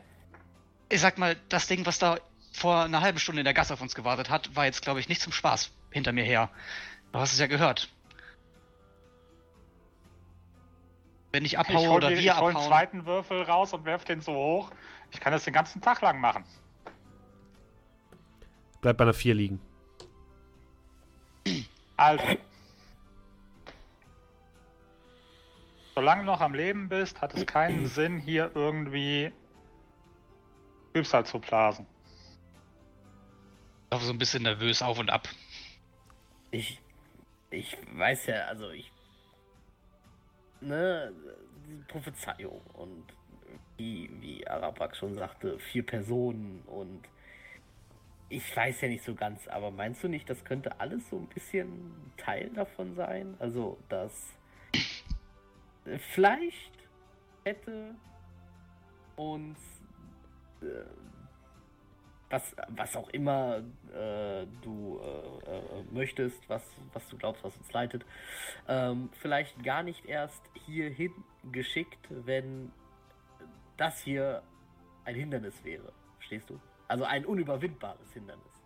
Ich 0.88 1.00
sag 1.00 1.18
mal, 1.18 1.36
das 1.48 1.66
Ding, 1.68 1.86
was 1.86 1.98
da 1.98 2.18
vor 2.52 2.82
einer 2.82 3.00
halben 3.00 3.18
Stunde 3.18 3.40
in 3.40 3.44
der 3.44 3.54
Gasse 3.54 3.74
auf 3.74 3.80
uns 3.80 3.94
gewartet 3.94 4.28
hat, 4.28 4.54
war 4.56 4.64
jetzt, 4.64 4.82
glaube 4.82 5.00
ich, 5.00 5.08
nicht 5.08 5.20
zum 5.20 5.32
Spaß 5.32 5.70
hinter 5.90 6.12
mir 6.12 6.24
her. 6.24 6.50
Du 7.12 7.18
hast 7.18 7.32
es 7.32 7.38
ja 7.38 7.46
gehört. 7.46 7.88
Wenn 11.32 11.44
ich 11.44 11.54
Ich 11.54 11.58
abhaue 11.58 11.88
hol, 11.88 11.96
oder 11.96 12.10
wir 12.10 12.18
ich 12.18 12.36
hol 12.36 12.48
einen 12.48 12.56
abhauen. 12.56 12.68
zweiten 12.68 13.06
Würfel 13.06 13.42
raus 13.42 13.72
und 13.72 13.84
werf 13.84 14.04
den 14.04 14.20
so 14.20 14.34
hoch. 14.34 14.70
Ich 15.10 15.18
kann 15.20 15.32
das 15.32 15.44
den 15.44 15.54
ganzen 15.54 15.80
Tag 15.80 16.00
lang 16.02 16.20
machen. 16.20 16.44
Bleibt 18.82 18.98
bei 18.98 19.04
einer 19.04 19.14
4 19.14 19.34
liegen. 19.34 19.60
Also. 21.96 22.24
Solange 25.94 26.22
du 26.22 26.26
noch 26.26 26.40
am 26.40 26.54
Leben 26.54 26.88
bist, 26.88 27.20
hat 27.20 27.34
es 27.34 27.46
keinen 27.46 27.86
Sinn, 27.88 28.18
hier 28.18 28.50
irgendwie 28.54 29.32
Trübsal 30.92 31.24
zu 31.24 31.38
blasen. 31.38 31.86
Ich 33.86 33.90
laufe 33.92 34.04
so 34.04 34.12
ein 34.12 34.18
bisschen 34.18 34.42
nervös 34.42 34.82
auf 34.82 34.98
und 34.98 35.10
ab. 35.10 35.28
Ich, 36.50 36.78
ich 37.50 37.76
weiß 37.94 38.26
ja, 38.26 38.44
also 38.46 38.70
ich. 38.70 38.91
Ne, 40.62 41.12
diese 41.66 41.82
Prophezeiung 41.84 42.60
und 42.74 43.04
wie, 43.76 44.08
wie 44.20 44.46
Arabak 44.46 44.94
schon 44.96 45.14
sagte, 45.14 45.58
vier 45.58 45.84
Personen 45.84 46.62
und 46.66 47.02
ich 48.28 48.56
weiß 48.56 48.80
ja 48.80 48.88
nicht 48.88 49.04
so 49.04 49.14
ganz, 49.14 49.46
aber 49.48 49.70
meinst 49.70 50.02
du 50.02 50.08
nicht, 50.08 50.30
das 50.30 50.44
könnte 50.44 50.80
alles 50.80 51.08
so 51.10 51.16
ein 51.16 51.26
bisschen 51.26 52.12
Teil 52.16 52.48
davon 52.54 52.94
sein? 52.94 53.34
Also, 53.38 53.76
dass 53.88 54.28
vielleicht 56.14 56.72
hätte 57.44 57.94
uns 59.16 59.58
äh, 60.62 60.66
was, 62.32 62.56
was 62.68 62.96
auch 62.96 63.08
immer 63.10 63.58
äh, 63.94 64.46
du 64.62 65.00
äh, 65.00 65.50
äh, 65.50 65.84
möchtest, 65.92 66.48
was, 66.48 66.62
was 66.92 67.06
du 67.08 67.16
glaubst, 67.16 67.44
was 67.44 67.56
uns 67.56 67.72
leitet, 67.72 68.04
ähm, 68.68 69.10
vielleicht 69.20 69.62
gar 69.62 69.82
nicht 69.82 70.06
erst 70.06 70.42
hierhin 70.66 71.12
geschickt, 71.52 72.06
wenn 72.08 72.72
das 73.76 74.00
hier 74.00 74.42
ein 75.04 75.14
Hindernis 75.14 75.64
wäre 75.64 75.92
Verstehst 76.22 76.50
du? 76.50 76.60
Also 76.86 77.04
ein 77.04 77.26
unüberwindbares 77.26 78.12
Hindernis. 78.12 78.62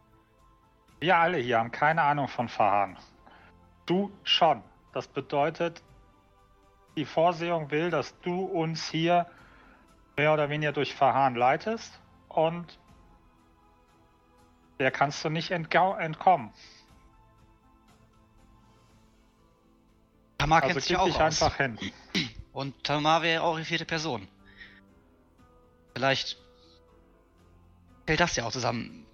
Wir 1.01 1.17
alle 1.17 1.39
hier 1.39 1.59
haben 1.59 1.73
keine 1.73 2.03
Ahnung 2.03 2.29
von 2.29 2.49
Verharren. 2.49 2.99
Du 3.87 4.13
schon. 4.25 4.63
Das 4.93 5.09
bedeutet, 5.09 5.83
die 6.97 7.07
Vorsehung 7.07 7.71
will, 7.71 7.91
dass 7.91 8.19
du 8.21 8.45
uns 8.45 8.91
hier 8.91 9.27
mehr 10.17 10.35
oder 10.35 10.51
weniger 10.51 10.73
durch 10.73 10.95
Verharren 10.95 11.35
leitest 11.35 11.99
und 12.29 12.79
der 14.79 14.91
kannst 14.91 15.25
du 15.25 15.31
nicht 15.31 15.51
entkommen. 15.51 16.53
Tamar 20.39 20.63
Also 20.63 20.75
kennt 20.75 20.83
sich 20.83 20.89
gib 20.91 20.99
auch 20.99 21.07
dich 21.07 21.15
aus. 21.17 21.43
einfach 21.43 21.57
hin. 21.57 21.79
Und 22.53 22.85
Tamar 22.85 23.23
wäre 23.23 23.43
auch 23.43 23.57
die 23.59 23.65
vierte 23.65 23.85
Person. 23.85 24.29
Vielleicht 25.95 26.37
fällt 28.07 28.21
das 28.21 28.37
ja 28.37 28.45
auch 28.45 28.53
zusammen. 28.53 29.07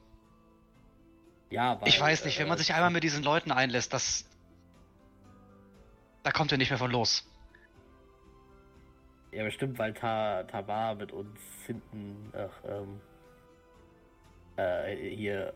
Ja, 1.51 1.81
weil, 1.81 1.89
Ich 1.89 2.01
weiß 2.01 2.25
nicht, 2.25 2.39
wenn 2.39 2.49
man 2.49 2.57
äh, 2.57 2.61
sich 2.61 2.75
einmal 2.75 2.91
mit 2.91 3.05
diesen 3.05 3.23
Leuten 3.23 3.53
einlässt, 3.53 3.93
das. 3.93 4.29
Da 6.23 6.33
kommt 6.33 6.51
er 6.53 6.59
nicht 6.59 6.71
mehr 6.71 6.79
von 6.79 6.91
los. 6.91 7.29
Ja, 9.33 9.45
bestimmt, 9.45 9.79
weil 9.79 9.95
Ta 9.95 10.45
Tabar 10.45 10.95
mit 10.95 11.13
uns 11.13 11.39
hinten 11.67 12.33
ach, 12.35 12.65
ähm, 12.65 13.01
äh, 14.57 14.95
hier. 14.95 15.55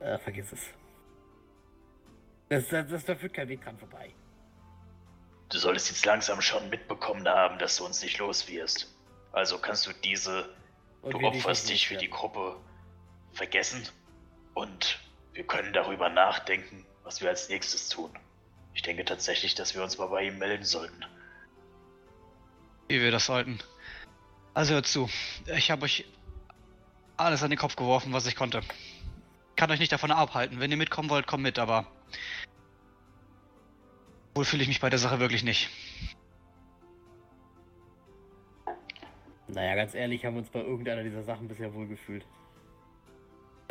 Äh, 0.00 0.18
vergiss 0.18 0.52
es. 0.52 0.60
Das, 2.48 2.68
das, 2.68 2.88
das, 2.88 3.04
da 3.04 3.16
führt 3.16 3.34
kein 3.34 3.48
Weg 3.48 3.62
dran 3.62 3.78
vorbei. 3.78 4.14
Du 5.48 5.58
solltest 5.58 5.90
jetzt 5.90 6.04
langsam 6.04 6.40
schon 6.40 6.68
mitbekommen 6.68 7.26
haben, 7.28 7.58
dass 7.58 7.76
du 7.76 7.86
uns 7.86 8.02
nicht 8.02 8.18
los 8.18 8.48
wirst. 8.48 8.94
Also 9.32 9.58
kannst 9.58 9.86
du 9.86 9.92
diese, 9.92 10.48
Und 11.02 11.14
du 11.14 11.26
opferst 11.26 11.68
dich 11.68 11.88
für 11.88 11.96
die. 11.96 12.08
Gruppe 12.08 12.56
vergessen 13.32 13.88
und 14.54 15.00
wir 15.32 15.44
können 15.44 15.72
darüber 15.72 16.08
nachdenken, 16.08 16.86
was 17.02 17.20
wir 17.20 17.28
als 17.28 17.48
nächstes 17.48 17.88
tun. 17.88 18.10
Ich 18.74 18.82
denke 18.82 19.04
tatsächlich, 19.04 19.54
dass 19.54 19.74
wir 19.74 19.82
uns 19.82 19.98
mal 19.98 20.06
bei 20.06 20.24
ihm 20.24 20.38
melden 20.38 20.64
sollten. 20.64 21.04
Wie 22.88 23.00
wir 23.00 23.10
das 23.10 23.26
sollten. 23.26 23.58
Also 24.52 24.74
hört 24.74 24.86
zu. 24.86 25.08
Ich 25.56 25.70
habe 25.70 25.84
euch 25.84 26.04
alles 27.16 27.42
an 27.42 27.50
den 27.50 27.58
Kopf 27.58 27.76
geworfen, 27.76 28.12
was 28.12 28.26
ich 28.26 28.36
konnte. 28.36 28.60
Kann 29.56 29.70
euch 29.70 29.78
nicht 29.78 29.92
davon 29.92 30.10
abhalten. 30.10 30.60
Wenn 30.60 30.70
ihr 30.70 30.76
mitkommen 30.76 31.10
wollt, 31.10 31.26
kommt 31.26 31.42
mit, 31.42 31.58
aber. 31.58 31.86
Wohl 34.34 34.44
fühle 34.44 34.62
ich 34.62 34.68
mich 34.68 34.80
bei 34.80 34.90
der 34.90 34.98
Sache 34.98 35.20
wirklich 35.20 35.44
nicht. 35.44 35.70
Naja, 39.46 39.76
ganz 39.76 39.94
ehrlich, 39.94 40.24
haben 40.24 40.34
wir 40.34 40.40
uns 40.40 40.50
bei 40.50 40.60
irgendeiner 40.60 41.04
dieser 41.04 41.22
Sachen 41.22 41.46
bisher 41.46 41.72
wohl 41.72 41.86
gefühlt. 41.86 42.26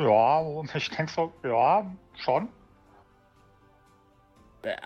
Ja, 0.00 0.42
ich 0.74 0.90
denke 0.90 1.12
so, 1.12 1.32
ja, 1.42 1.94
schon. 2.16 2.48
Äh, 4.62 4.76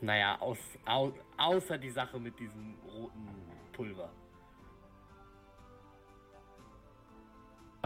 naja, 0.00 0.40
aus, 0.40 0.58
au, 0.84 1.12
außer 1.36 1.76
die 1.78 1.90
Sache 1.90 2.20
mit 2.20 2.38
diesem 2.38 2.76
roten 2.94 3.28
Pulver. 3.72 4.10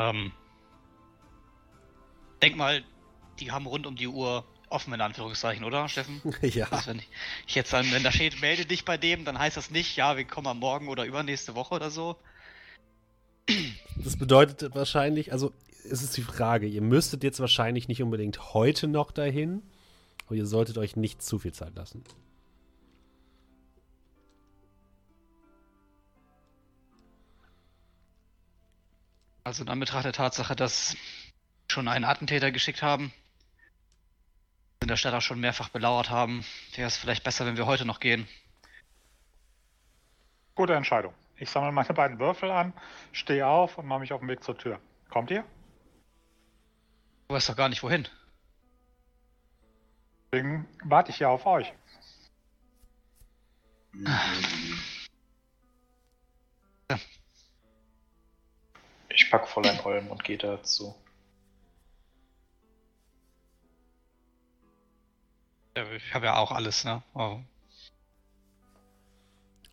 Ähm. 0.09 0.33
Denk 2.43 2.57
mal, 2.57 2.83
die 3.39 3.51
haben 3.51 3.67
rund 3.67 3.87
um 3.87 3.97
die 3.97 4.09
Uhr 4.09 4.45
offen, 4.71 4.95
in 4.95 5.01
Anführungszeichen, 5.01 5.65
oder, 5.65 5.89
Steffen? 5.89 6.21
ja. 6.43 6.69
Also 6.71 6.91
wenn 6.91 7.01
ich, 7.47 7.55
jetzt 7.55 7.73
dann, 7.73 7.91
wenn 7.93 8.03
da 8.03 8.13
steht, 8.13 8.41
melde 8.41 8.65
dich 8.65 8.85
bei 8.85 8.97
dem, 8.97 9.25
dann 9.25 9.39
heißt 9.39 9.57
das 9.57 9.71
nicht, 9.71 9.97
ja, 9.97 10.17
wir 10.17 10.25
kommen 10.25 10.47
am 10.47 10.59
Morgen 10.59 10.89
oder 10.89 11.05
übernächste 11.05 11.55
Woche 11.55 11.75
oder 11.75 11.91
so. 11.91 12.17
Das 13.97 14.17
bedeutet 14.17 14.75
wahrscheinlich, 14.75 15.33
also 15.33 15.53
es 15.85 16.03
ist 16.03 16.17
die 16.17 16.23
Frage, 16.23 16.67
ihr 16.67 16.83
müsstet 16.83 17.25
jetzt 17.25 17.41
wahrscheinlich 17.41 17.89
nicht 17.89 18.03
unbedingt 18.03 18.55
heute 18.55 18.87
noch 18.87 19.11
dahin, 19.11 19.63
aber 20.27 20.37
ihr 20.37 20.47
solltet 20.47 20.79
euch 20.79 20.97
nicht 20.97 21.23
zu 21.23 21.39
viel 21.39 21.53
Zeit 21.53 21.75
lassen. 21.75 22.05
Also 29.51 29.65
in 29.65 29.69
Anbetracht 29.69 30.05
der 30.05 30.13
Tatsache, 30.13 30.55
dass 30.55 30.97
schon 31.67 31.89
einen 31.89 32.05
Attentäter 32.05 32.53
geschickt 32.53 32.83
haben, 32.83 33.13
in 34.81 34.87
der 34.87 34.95
Stadt 34.95 35.13
auch 35.13 35.23
schon 35.23 35.41
mehrfach 35.41 35.71
belauert 35.71 36.09
haben, 36.09 36.45
wäre 36.77 36.87
es 36.87 36.97
vielleicht 36.97 37.25
besser, 37.25 37.47
wenn 37.47 37.57
wir 37.57 37.67
heute 37.67 37.85
noch 37.85 37.99
gehen. 37.99 38.29
Gute 40.55 40.75
Entscheidung. 40.77 41.13
Ich 41.35 41.51
sammle 41.51 41.73
meine 41.73 41.93
beiden 41.93 42.21
Würfel 42.21 42.49
an, 42.49 42.73
stehe 43.11 43.45
auf 43.45 43.77
und 43.77 43.87
mache 43.87 43.99
mich 43.99 44.13
auf 44.13 44.21
den 44.21 44.29
Weg 44.29 44.45
zur 44.45 44.57
Tür. 44.57 44.79
Kommt 45.09 45.33
ihr? 45.33 45.45
Du 47.27 47.35
weißt 47.35 47.49
doch 47.49 47.57
gar 47.57 47.69
nicht 47.69 47.83
wohin. 47.83 48.07
Deswegen 50.31 50.69
warte 50.85 51.11
ich 51.11 51.19
ja 51.19 51.29
auf 51.29 51.45
euch. 51.45 51.73
Ich 59.21 59.31
pack 59.31 59.47
Fräulein 59.47 59.85
Holm 59.85 60.09
und 60.09 60.25
gehe 60.25 60.39
dazu. 60.39 60.95
Ja, 65.77 65.85
Ich 65.93 66.15
habe 66.15 66.27
ja 66.27 66.37
auch 66.37 66.51
alles, 66.53 66.85
ne? 66.85 67.03
Oh. 67.13 67.41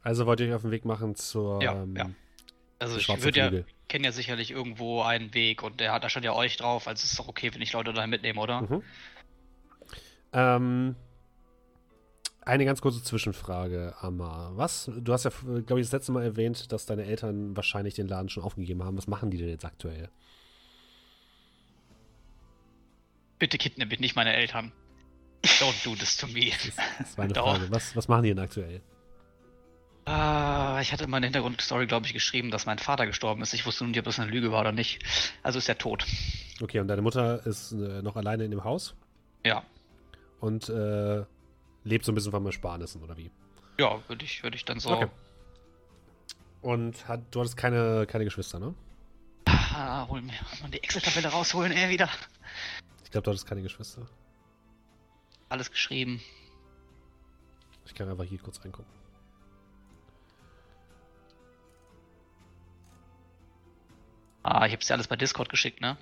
Also 0.04 0.25
wollt 0.25 0.42
ihr 0.42 0.48
euch 0.48 0.54
auf 0.54 0.63
den 0.63 0.72
Weg 0.72 0.84
machen 0.84 1.16
zur 1.16 1.63
Ja, 1.63 1.82
ähm, 1.82 1.96
ja. 1.96 2.10
Also 2.80 2.98
ich 2.98 3.08
würde 3.24 3.39
ja, 3.39 3.63
kenne 3.88 4.08
ja 4.08 4.12
sicherlich 4.12 4.51
irgendwo 4.51 5.01
einen 5.01 5.34
Weg 5.34 5.63
und 5.63 5.80
der 5.80 5.94
hat 5.94 6.04
da 6.04 6.10
stand 6.10 6.25
ja 6.25 6.34
euch 6.34 6.58
drauf, 6.58 6.88
also 6.88 7.04
es 7.04 7.12
ist 7.12 7.20
doch 7.20 7.30
okay, 7.30 7.54
wenn 7.54 7.62
ich 7.62 7.72
Leute 7.72 7.94
dahin 7.94 8.10
mitnehme, 8.10 8.39
oder? 8.42 8.62
Mhm. 8.62 8.84
Ähm, 10.34 10.96
eine 12.48 12.66
ganz 12.66 12.82
kurze 12.82 13.04
Zwischenfrage, 13.04 13.94
Amar. 14.00 14.56
Was? 14.58 14.89
Du 14.98 15.13
hast 15.13 15.25
ja, 15.25 15.32
glaube 15.66 15.80
ich, 15.80 15.88
das 15.88 15.92
letzte 15.92 16.12
Mal 16.12 16.24
erwähnt, 16.24 16.72
dass 16.72 16.86
deine 16.86 17.04
Eltern 17.06 17.56
wahrscheinlich 17.56 17.94
den 17.96 18.08
Laden 18.08 18.30
schon 18.30 18.44
aufgegeben 18.44 18.84
haben. 18.84 18.98
Was 18.98 19.08
machen 19.08 19.30
die 19.32 19.38
denn 19.38 19.50
jetzt 19.50 19.66
aktuell? 19.66 20.10
Bitte 23.39 23.58
kidnapp 23.58 23.89
mich 23.89 24.00
nicht 24.00 24.16
meine 24.16 24.34
Eltern. 24.36 24.72
Don't 25.44 25.84
do 25.86 25.96
this 25.96 26.18
to 26.18 26.27
me. 26.27 26.51
Das 26.98 27.18
war 27.18 27.25
eine 27.25 27.34
Doch. 27.34 27.56
Frage. 27.58 27.70
Was, 27.70 27.96
was 27.96 28.08
machen 28.08 28.24
die 28.24 28.30
denn 28.30 28.39
aktuell? 28.39 28.82
Ah, 30.06 30.80
ich 30.82 30.94
hatte 30.94 31.04
in 31.04 31.10
meiner 31.10 31.25
Hintergrundstory, 31.27 31.86
glaube 31.86 32.06
ich, 32.08 32.13
geschrieben, 32.13 32.50
dass 32.50 32.66
mein 32.66 32.80
Vater 32.80 33.06
gestorben 33.06 33.42
ist. 33.42 33.54
Ich 33.54 33.66
wusste 33.66 33.84
nun 33.84 33.92
nicht, 33.92 34.00
ob 34.00 34.06
das 34.06 34.20
eine 34.20 34.32
Lüge 34.32 34.51
war 34.51 34.62
oder 34.62 34.72
nicht. 34.72 35.04
Also 35.44 35.60
ist 35.60 35.68
er 35.68 35.77
tot. 35.77 36.06
Okay, 36.62 36.80
und 36.80 36.88
deine 36.88 37.01
Mutter 37.01 37.46
ist 37.46 37.74
äh, 37.74 38.01
noch 38.01 38.16
alleine 38.16 38.46
in 38.46 38.51
dem 38.51 38.63
Haus 38.63 38.96
Ja. 39.46 39.63
und 40.39 40.70
äh, 40.70 41.24
lebt 41.88 42.06
so 42.06 42.12
ein 42.12 42.15
bisschen 42.15 42.32
von 42.32 42.46
Ersparnissen, 42.46 43.01
oder 43.01 43.17
wie? 43.17 43.32
Ja, 43.79 44.00
würde 44.08 44.25
ich, 44.25 44.44
würde 44.44 44.56
ich 44.56 44.65
dann 44.65 44.79
so. 44.79 44.89
Okay. 44.91 45.08
Und 46.62 47.08
hat, 47.08 47.22
du 47.32 47.39
hattest 47.39 47.58
keine, 47.58 48.06
keine 48.08 48.25
Geschwister, 48.25 48.60
ne? 48.60 48.74
Ah, 49.46 50.08
hol 50.08 50.22
mir 50.22 50.34
mal 50.62 50.70
die 50.72 50.82
Excel-Tabelle 50.84 51.29
rausholen, 51.29 51.72
ey, 51.72 51.89
wieder. 51.89 52.10
Ich 53.03 53.12
glaube, 53.12 53.24
du 53.25 53.32
hattest 53.32 53.48
keine 53.48 53.62
Geschwister. 53.62 54.08
Alles 55.50 55.72
geschrieben. 55.72 56.22
Ich 57.86 57.94
kann 57.96 58.10
einfach 58.10 58.25
hier 58.25 58.39
kurz 58.39 58.63
reingucken. 58.63 58.91
Ah, 64.44 64.65
ich 64.65 64.74
hab's 64.74 64.88
dir 64.88 64.94
alles 64.94 65.08
bei 65.08 65.15
Discord 65.15 65.50
geschickt, 65.50 65.82
ne? 65.82 65.98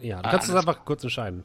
Ja, 0.00 0.20
du 0.20 0.28
Ah, 0.28 0.32
kannst 0.32 0.48
es 0.48 0.54
einfach 0.54 0.84
kurz 0.84 1.02
entscheiden. 1.04 1.44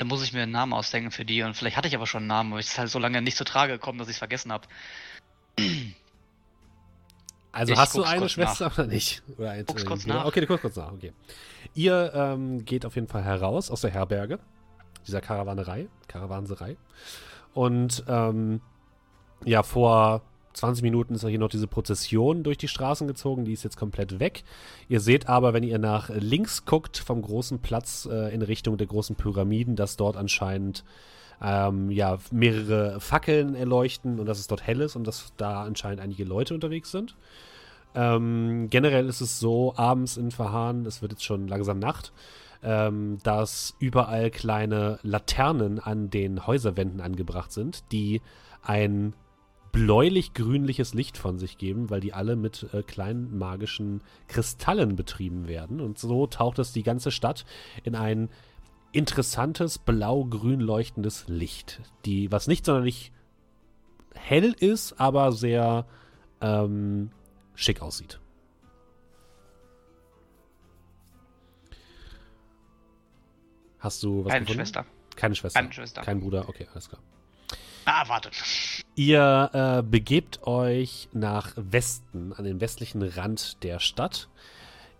Dann 0.00 0.08
muss 0.08 0.22
ich 0.22 0.32
mir 0.32 0.44
einen 0.44 0.52
Namen 0.52 0.72
ausdenken 0.72 1.10
für 1.10 1.26
die 1.26 1.42
und 1.42 1.54
vielleicht 1.54 1.76
hatte 1.76 1.86
ich 1.86 1.94
aber 1.94 2.06
schon 2.06 2.20
einen 2.20 2.28
Namen, 2.28 2.52
aber 2.52 2.60
es 2.60 2.68
ist 2.68 2.78
halt 2.78 2.88
so 2.88 2.98
lange 2.98 3.20
nicht 3.20 3.36
zu 3.36 3.44
Trage 3.44 3.74
gekommen, 3.74 3.98
dass 3.98 4.08
ich 4.08 4.14
es 4.14 4.18
vergessen 4.18 4.50
habe. 4.50 4.66
Also 7.52 7.72
Ich 7.72 7.78
hast 7.80 7.96
du 7.96 8.04
eine 8.04 8.28
Schwester 8.28 8.70
oder 8.72 8.86
nicht? 8.86 9.24
Oder 9.36 9.50
ein, 9.50 9.66
Guck's 9.66 9.84
kurz 9.84 10.04
Bruder? 10.04 10.14
nach. 10.14 10.24
Okay, 10.24 10.40
du 10.40 10.46
guckst 10.46 10.62
kurz 10.62 10.76
nach, 10.76 10.92
okay. 10.92 11.12
Ihr 11.74 12.12
ähm, 12.14 12.64
geht 12.64 12.86
auf 12.86 12.94
jeden 12.94 13.08
Fall 13.08 13.24
heraus 13.24 13.72
aus 13.72 13.80
der 13.80 13.90
Herberge, 13.90 14.38
dieser 15.04 15.20
Karawanerei, 15.20 15.88
Karawanserei. 16.06 16.76
Und 17.52 18.04
ähm, 18.06 18.60
ja, 19.44 19.64
vor 19.64 20.22
20 20.52 20.82
Minuten 20.82 21.14
ist 21.14 21.26
hier 21.26 21.38
noch 21.38 21.48
diese 21.48 21.66
Prozession 21.66 22.42
durch 22.42 22.58
die 22.58 22.68
Straßen 22.68 23.06
gezogen, 23.06 23.44
die 23.44 23.52
ist 23.52 23.62
jetzt 23.62 23.76
komplett 23.76 24.18
weg. 24.18 24.42
Ihr 24.88 25.00
seht 25.00 25.28
aber, 25.28 25.54
wenn 25.54 25.62
ihr 25.62 25.78
nach 25.78 26.10
links 26.10 26.64
guckt, 26.64 26.98
vom 26.98 27.22
großen 27.22 27.60
Platz 27.60 28.08
äh, 28.10 28.34
in 28.34 28.42
Richtung 28.42 28.76
der 28.76 28.88
großen 28.88 29.16
Pyramiden, 29.16 29.76
dass 29.76 29.96
dort 29.96 30.16
anscheinend 30.16 30.84
ähm, 31.42 31.90
ja, 31.90 32.18
mehrere 32.30 33.00
Fackeln 33.00 33.54
erleuchten 33.54 34.18
und 34.18 34.26
dass 34.26 34.38
es 34.38 34.46
dort 34.46 34.66
hell 34.66 34.80
ist 34.80 34.96
und 34.96 35.06
dass 35.06 35.32
da 35.36 35.62
anscheinend 35.62 36.00
einige 36.00 36.24
Leute 36.24 36.54
unterwegs 36.54 36.90
sind. 36.90 37.16
Ähm, 37.94 38.68
generell 38.70 39.08
ist 39.08 39.20
es 39.20 39.40
so, 39.40 39.74
abends 39.76 40.16
in 40.16 40.30
Verhahn, 40.30 40.86
es 40.86 41.02
wird 41.02 41.12
jetzt 41.12 41.24
schon 41.24 41.48
langsam 41.48 41.78
Nacht, 41.78 42.12
ähm, 42.62 43.18
dass 43.22 43.74
überall 43.78 44.30
kleine 44.30 44.98
Laternen 45.02 45.80
an 45.80 46.10
den 46.10 46.46
Häuserwänden 46.46 47.00
angebracht 47.00 47.52
sind, 47.52 47.90
die 47.90 48.20
ein 48.62 49.14
bläulich-grünliches 49.72 50.94
Licht 50.94 51.16
von 51.16 51.38
sich 51.38 51.58
geben, 51.58 51.90
weil 51.90 52.00
die 52.00 52.12
alle 52.12 52.36
mit 52.36 52.66
äh, 52.72 52.82
kleinen 52.82 53.38
magischen 53.38 54.02
Kristallen 54.28 54.96
betrieben 54.96 55.46
werden. 55.46 55.80
Und 55.80 55.98
so 55.98 56.26
taucht 56.26 56.58
es 56.58 56.72
die 56.72 56.82
ganze 56.82 57.10
Stadt 57.10 57.44
in 57.84 57.94
ein 57.94 58.28
interessantes 58.92 59.78
blau-grün 59.78 60.60
leuchtendes 60.60 61.28
Licht, 61.28 61.80
die 62.04 62.32
was 62.32 62.48
nicht 62.48 62.64
sonderlich 62.64 63.12
hell 64.14 64.54
ist, 64.58 64.98
aber 65.00 65.32
sehr 65.32 65.86
ähm, 66.40 67.10
schick 67.54 67.82
aussieht. 67.82 68.18
Hast 73.78 74.02
du 74.02 74.24
was 74.24 74.32
Keine 74.32 74.44
gefunden? 74.44 74.60
Schwester. 74.60 74.86
Keine 75.16 75.34
Schwester. 75.34 75.60
Keine 75.60 75.72
Schwester. 75.72 76.02
Kein 76.02 76.20
Bruder. 76.20 76.48
Okay, 76.48 76.66
alles 76.72 76.88
klar. 76.88 77.00
Ah, 77.84 78.04
warte. 78.08 78.30
Ihr 78.94 79.50
äh, 79.52 79.82
begebt 79.82 80.46
euch 80.46 81.08
nach 81.12 81.52
Westen, 81.56 82.32
an 82.32 82.44
den 82.44 82.60
westlichen 82.60 83.02
Rand 83.02 83.62
der 83.62 83.78
Stadt. 83.78 84.28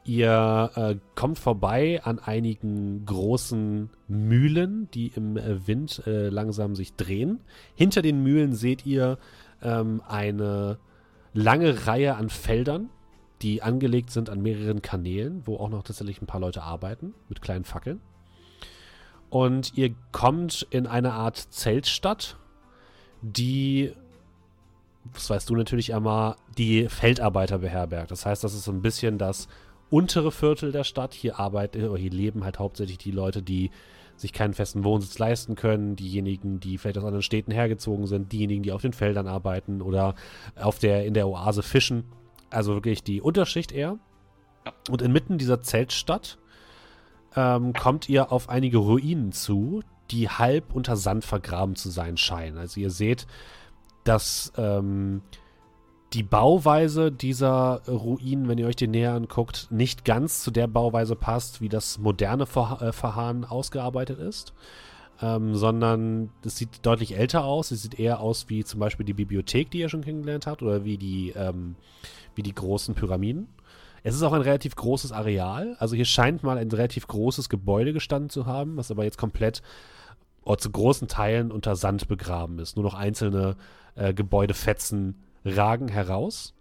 Ihr 0.04 0.70
äh, 0.74 0.96
kommt 1.14 1.38
vorbei 1.38 2.00
an 2.02 2.18
einigen 2.18 3.04
großen 3.04 3.90
Mühlen, 4.08 4.88
die 4.92 5.08
im 5.08 5.36
äh, 5.36 5.66
Wind 5.66 6.02
äh, 6.06 6.30
langsam 6.30 6.74
sich 6.74 6.94
drehen. 6.94 7.40
Hinter 7.74 8.00
den 8.00 8.22
Mühlen 8.22 8.54
seht 8.54 8.86
ihr 8.86 9.18
ähm, 9.62 10.02
eine 10.08 10.78
lange 11.34 11.86
Reihe 11.86 12.16
an 12.16 12.30
Feldern, 12.30 12.88
die 13.42 13.62
angelegt 13.62 14.10
sind 14.10 14.30
an 14.30 14.40
mehreren 14.40 14.82
Kanälen, 14.82 15.42
wo 15.46 15.56
auch 15.56 15.68
noch 15.68 15.82
tatsächlich 15.82 16.20
ein 16.22 16.26
paar 16.26 16.40
Leute 16.40 16.62
arbeiten 16.62 17.14
mit 17.28 17.42
kleinen 17.42 17.64
Fackeln. 17.64 18.00
Und 19.28 19.76
ihr 19.76 19.94
kommt 20.12 20.66
in 20.70 20.86
eine 20.86 21.12
Art 21.12 21.36
Zeltstadt, 21.36 22.36
die, 23.22 23.92
das 25.12 25.30
weißt 25.30 25.48
du 25.50 25.56
natürlich 25.56 25.94
einmal, 25.94 26.36
die 26.58 26.88
Feldarbeiter 26.88 27.58
beherbergt. 27.58 28.10
Das 28.10 28.26
heißt, 28.26 28.42
das 28.44 28.54
ist 28.54 28.64
so 28.64 28.72
ein 28.72 28.82
bisschen 28.82 29.18
das 29.18 29.48
untere 29.90 30.32
Viertel 30.32 30.72
der 30.72 30.84
Stadt. 30.84 31.14
Hier 31.14 31.38
arbeiten, 31.38 31.88
oder 31.88 31.98
hier 31.98 32.10
leben 32.10 32.44
halt 32.44 32.58
hauptsächlich 32.58 32.98
die 32.98 33.10
Leute, 33.10 33.42
die 33.42 33.70
sich 34.16 34.32
keinen 34.32 34.52
festen 34.52 34.84
Wohnsitz 34.84 35.18
leisten 35.18 35.54
können, 35.54 35.96
diejenigen, 35.96 36.60
die 36.60 36.76
vielleicht 36.78 36.98
aus 36.98 37.04
anderen 37.04 37.22
Städten 37.22 37.52
hergezogen 37.52 38.06
sind, 38.06 38.32
diejenigen, 38.32 38.62
die 38.62 38.72
auf 38.72 38.82
den 38.82 38.92
Feldern 38.92 39.26
arbeiten 39.26 39.80
oder 39.80 40.14
auf 40.56 40.78
der, 40.78 41.06
in 41.06 41.14
der 41.14 41.26
Oase 41.26 41.62
fischen. 41.62 42.04
Also 42.50 42.74
wirklich 42.74 43.02
die 43.02 43.22
Unterschicht 43.22 43.72
eher. 43.72 43.98
Und 44.90 45.00
inmitten 45.00 45.38
dieser 45.38 45.62
Zeltstadt 45.62 46.38
ähm, 47.34 47.72
kommt 47.72 48.08
ihr 48.08 48.30
auf 48.30 48.48
einige 48.50 48.78
Ruinen 48.78 49.32
zu, 49.32 49.82
die 50.10 50.28
halb 50.28 50.74
unter 50.74 50.96
Sand 50.96 51.24
vergraben 51.24 51.76
zu 51.76 51.90
sein 51.90 52.16
scheinen. 52.16 52.58
Also 52.58 52.80
ihr 52.80 52.90
seht, 52.90 53.26
dass 54.04 54.52
ähm, 54.56 55.22
die 56.12 56.22
Bauweise 56.22 57.12
dieser 57.12 57.82
Ruinen, 57.86 58.48
wenn 58.48 58.58
ihr 58.58 58.66
euch 58.66 58.76
die 58.76 58.88
näher 58.88 59.12
anguckt, 59.14 59.68
nicht 59.70 60.04
ganz 60.04 60.42
zu 60.42 60.50
der 60.50 60.66
Bauweise 60.66 61.14
passt, 61.14 61.60
wie 61.60 61.68
das 61.68 61.98
moderne 61.98 62.46
Ver 62.46 62.78
äh, 62.80 62.92
Verharren 62.92 63.44
ausgearbeitet 63.44 64.18
ist. 64.18 64.52
Ähm, 65.22 65.54
sondern 65.54 66.30
es 66.44 66.56
sieht 66.56 66.84
deutlich 66.86 67.14
älter 67.14 67.44
aus. 67.44 67.70
Es 67.70 67.82
sieht 67.82 68.00
eher 68.00 68.20
aus 68.20 68.48
wie 68.48 68.64
zum 68.64 68.80
Beispiel 68.80 69.04
die 69.04 69.12
Bibliothek, 69.12 69.70
die 69.70 69.78
ihr 69.78 69.90
schon 69.90 70.02
kennengelernt 70.02 70.46
habt, 70.46 70.62
oder 70.62 70.84
wie 70.84 70.96
die, 70.96 71.34
ähm, 71.36 71.76
wie 72.34 72.42
die 72.42 72.54
großen 72.54 72.94
Pyramiden. 72.94 73.48
Es 74.02 74.14
ist 74.14 74.22
auch 74.22 74.32
ein 74.32 74.40
relativ 74.40 74.74
großes 74.76 75.12
Areal. 75.12 75.76
Also 75.78 75.94
hier 75.94 76.06
scheint 76.06 76.42
mal 76.42 76.56
ein 76.56 76.70
relativ 76.70 77.06
großes 77.06 77.50
Gebäude 77.50 77.92
gestanden 77.92 78.30
zu 78.30 78.46
haben, 78.46 78.78
was 78.78 78.90
aber 78.90 79.04
jetzt 79.04 79.18
komplett 79.18 79.60
oder 80.42 80.58
zu 80.58 80.70
großen 80.70 81.08
Teilen 81.08 81.50
unter 81.50 81.76
Sand 81.76 82.08
begraben 82.08 82.58
ist. 82.58 82.76
Nur 82.76 82.84
noch 82.84 82.94
einzelne 82.94 83.56
äh, 83.94 84.14
Gebäudefetzen 84.14 85.22
ragen 85.44 85.88
heraus. 85.88 86.54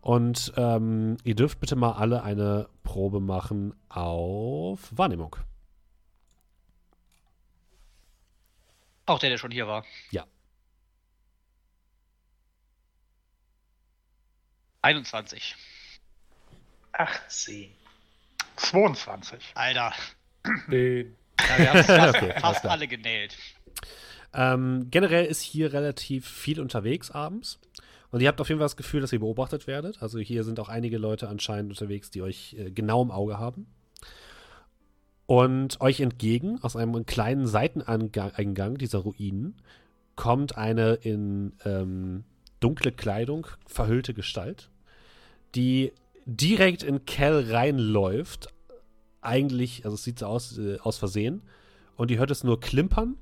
Und 0.00 0.52
ähm, 0.56 1.16
ihr 1.24 1.34
dürft 1.34 1.60
bitte 1.60 1.76
mal 1.76 1.92
alle 1.92 2.22
eine 2.22 2.68
Probe 2.82 3.20
machen 3.20 3.74
auf 3.88 4.96
Wahrnehmung. 4.96 5.36
Auch 9.06 9.18
der, 9.18 9.30
der 9.30 9.38
schon 9.38 9.50
hier 9.50 9.66
war. 9.66 9.84
Ja. 10.10 10.26
21. 14.82 15.56
18. 16.92 17.70
22. 18.56 19.52
Alter. 19.54 19.92
Den. 20.70 21.16
Ja, 21.48 21.58
wir 21.58 21.72
haben 21.72 21.84
fast, 21.84 22.16
Okay, 22.16 22.40
fast 22.40 22.66
alle 22.66 22.88
genäht. 22.88 23.36
Ähm, 24.34 24.88
generell 24.90 25.24
ist 25.24 25.40
hier 25.40 25.72
relativ 25.72 26.28
viel 26.28 26.60
unterwegs 26.60 27.10
abends. 27.10 27.58
Und 28.10 28.20
ihr 28.20 28.28
habt 28.28 28.40
auf 28.40 28.48
jeden 28.48 28.58
Fall 28.58 28.66
das 28.66 28.76
Gefühl, 28.76 29.00
dass 29.00 29.12
ihr 29.12 29.20
beobachtet 29.20 29.66
werdet. 29.66 30.02
Also 30.02 30.18
hier 30.18 30.44
sind 30.44 30.60
auch 30.60 30.68
einige 30.68 30.98
Leute 30.98 31.28
anscheinend 31.28 31.70
unterwegs, 31.70 32.10
die 32.10 32.22
euch 32.22 32.56
äh, 32.58 32.70
genau 32.70 33.02
im 33.02 33.10
Auge 33.10 33.38
haben. 33.38 33.66
Und 35.26 35.80
euch 35.82 36.00
entgegen, 36.00 36.58
aus 36.62 36.74
einem 36.74 37.04
kleinen 37.04 37.46
Seiteneingang 37.46 38.78
dieser 38.78 39.00
Ruinen, 39.00 39.60
kommt 40.16 40.56
eine 40.56 40.94
in 40.94 41.52
ähm, 41.66 42.24
dunkle 42.60 42.92
Kleidung 42.92 43.46
verhüllte 43.66 44.14
Gestalt, 44.14 44.70
die 45.54 45.92
direkt 46.24 46.82
in 46.82 47.04
Cal 47.04 47.44
reinläuft. 47.50 48.48
Eigentlich, 49.28 49.84
also 49.84 49.94
es 49.94 50.04
sieht 50.04 50.18
so 50.18 50.26
aus, 50.26 50.58
äh, 50.58 50.78
aus 50.80 50.98
Versehen. 50.98 51.42
Und 51.96 52.10
ihr 52.10 52.18
hört 52.18 52.30
es 52.30 52.44
nur 52.44 52.60
klimpern 52.60 53.16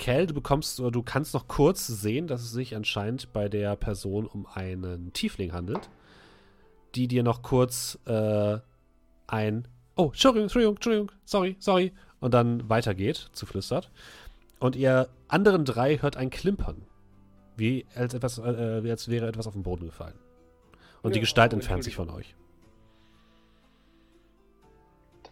Cal, 0.00 0.26
du 0.26 0.32
bekommst 0.32 0.80
oder 0.80 0.90
du 0.90 1.02
kannst 1.02 1.34
noch 1.34 1.46
kurz 1.46 1.86
sehen, 1.86 2.26
dass 2.26 2.40
es 2.40 2.52
sich 2.52 2.74
anscheinend 2.74 3.34
bei 3.34 3.50
der 3.50 3.76
Person 3.76 4.26
um 4.26 4.46
einen 4.46 5.12
Tiefling 5.12 5.52
handelt, 5.52 5.90
die 6.94 7.06
dir 7.06 7.22
noch 7.22 7.42
kurz 7.42 7.98
äh, 8.06 8.58
ein 9.26 9.68
Oh, 9.96 10.06
Entschuldigung, 10.06 10.44
Entschuldigung, 10.44 10.76
Entschuldigung, 10.76 11.12
sorry, 11.26 11.56
sorry 11.58 11.92
und 12.20 12.32
dann 12.32 12.68
weitergeht, 12.70 13.28
zuflüstert. 13.32 13.90
Und 14.58 14.74
ihr 14.74 15.08
anderen 15.28 15.66
drei 15.66 15.98
hört 15.98 16.16
ein 16.16 16.30
Klimpern, 16.30 16.82
wie 17.56 17.84
als 17.94 18.14
etwas, 18.14 18.38
äh, 18.38 18.82
wie 18.82 18.90
als 18.90 19.08
wäre 19.08 19.28
etwas 19.28 19.46
auf 19.46 19.52
den 19.52 19.62
Boden 19.62 19.84
gefallen. 19.84 20.18
Und 21.02 21.14
die 21.14 21.18
Ja, 21.18 21.22
Gestalt 21.24 21.52
oh, 21.52 21.56
entfernt 21.56 21.84
sich 21.84 21.96
von 21.96 22.08
euch. 22.08 22.34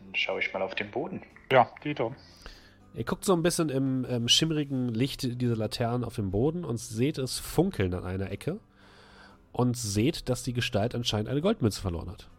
Dann 0.09 0.15
schaue 0.15 0.41
ich 0.41 0.53
mal 0.55 0.63
auf 0.63 0.75
den 0.75 0.91
Boden. 0.91 1.23
Ja, 1.53 1.71
Dito. 1.85 2.15
Ihr 2.95 3.05
guckt 3.05 3.27
so 3.27 3.35
ein 3.35 3.43
bisschen 3.43 3.69
im 3.69 4.07
ähm, 4.09 4.27
schimmerigen 4.27 4.89
Licht 4.89 5.41
dieser 5.41 5.55
Laternen 5.55 6.03
auf 6.03 6.15
dem 6.15 6.31
Boden 6.31 6.65
und 6.65 6.79
seht 6.79 7.19
es 7.19 7.39
funkeln 7.39 7.93
an 7.93 8.05
einer 8.05 8.31
Ecke. 8.31 8.59
Und 9.53 9.77
seht, 9.77 10.29
dass 10.29 10.43
die 10.43 10.53
Gestalt 10.55 10.95
anscheinend 10.95 11.29
eine 11.29 11.43
Goldmünze 11.43 11.81
verloren 11.83 12.11
hat. 12.11 12.31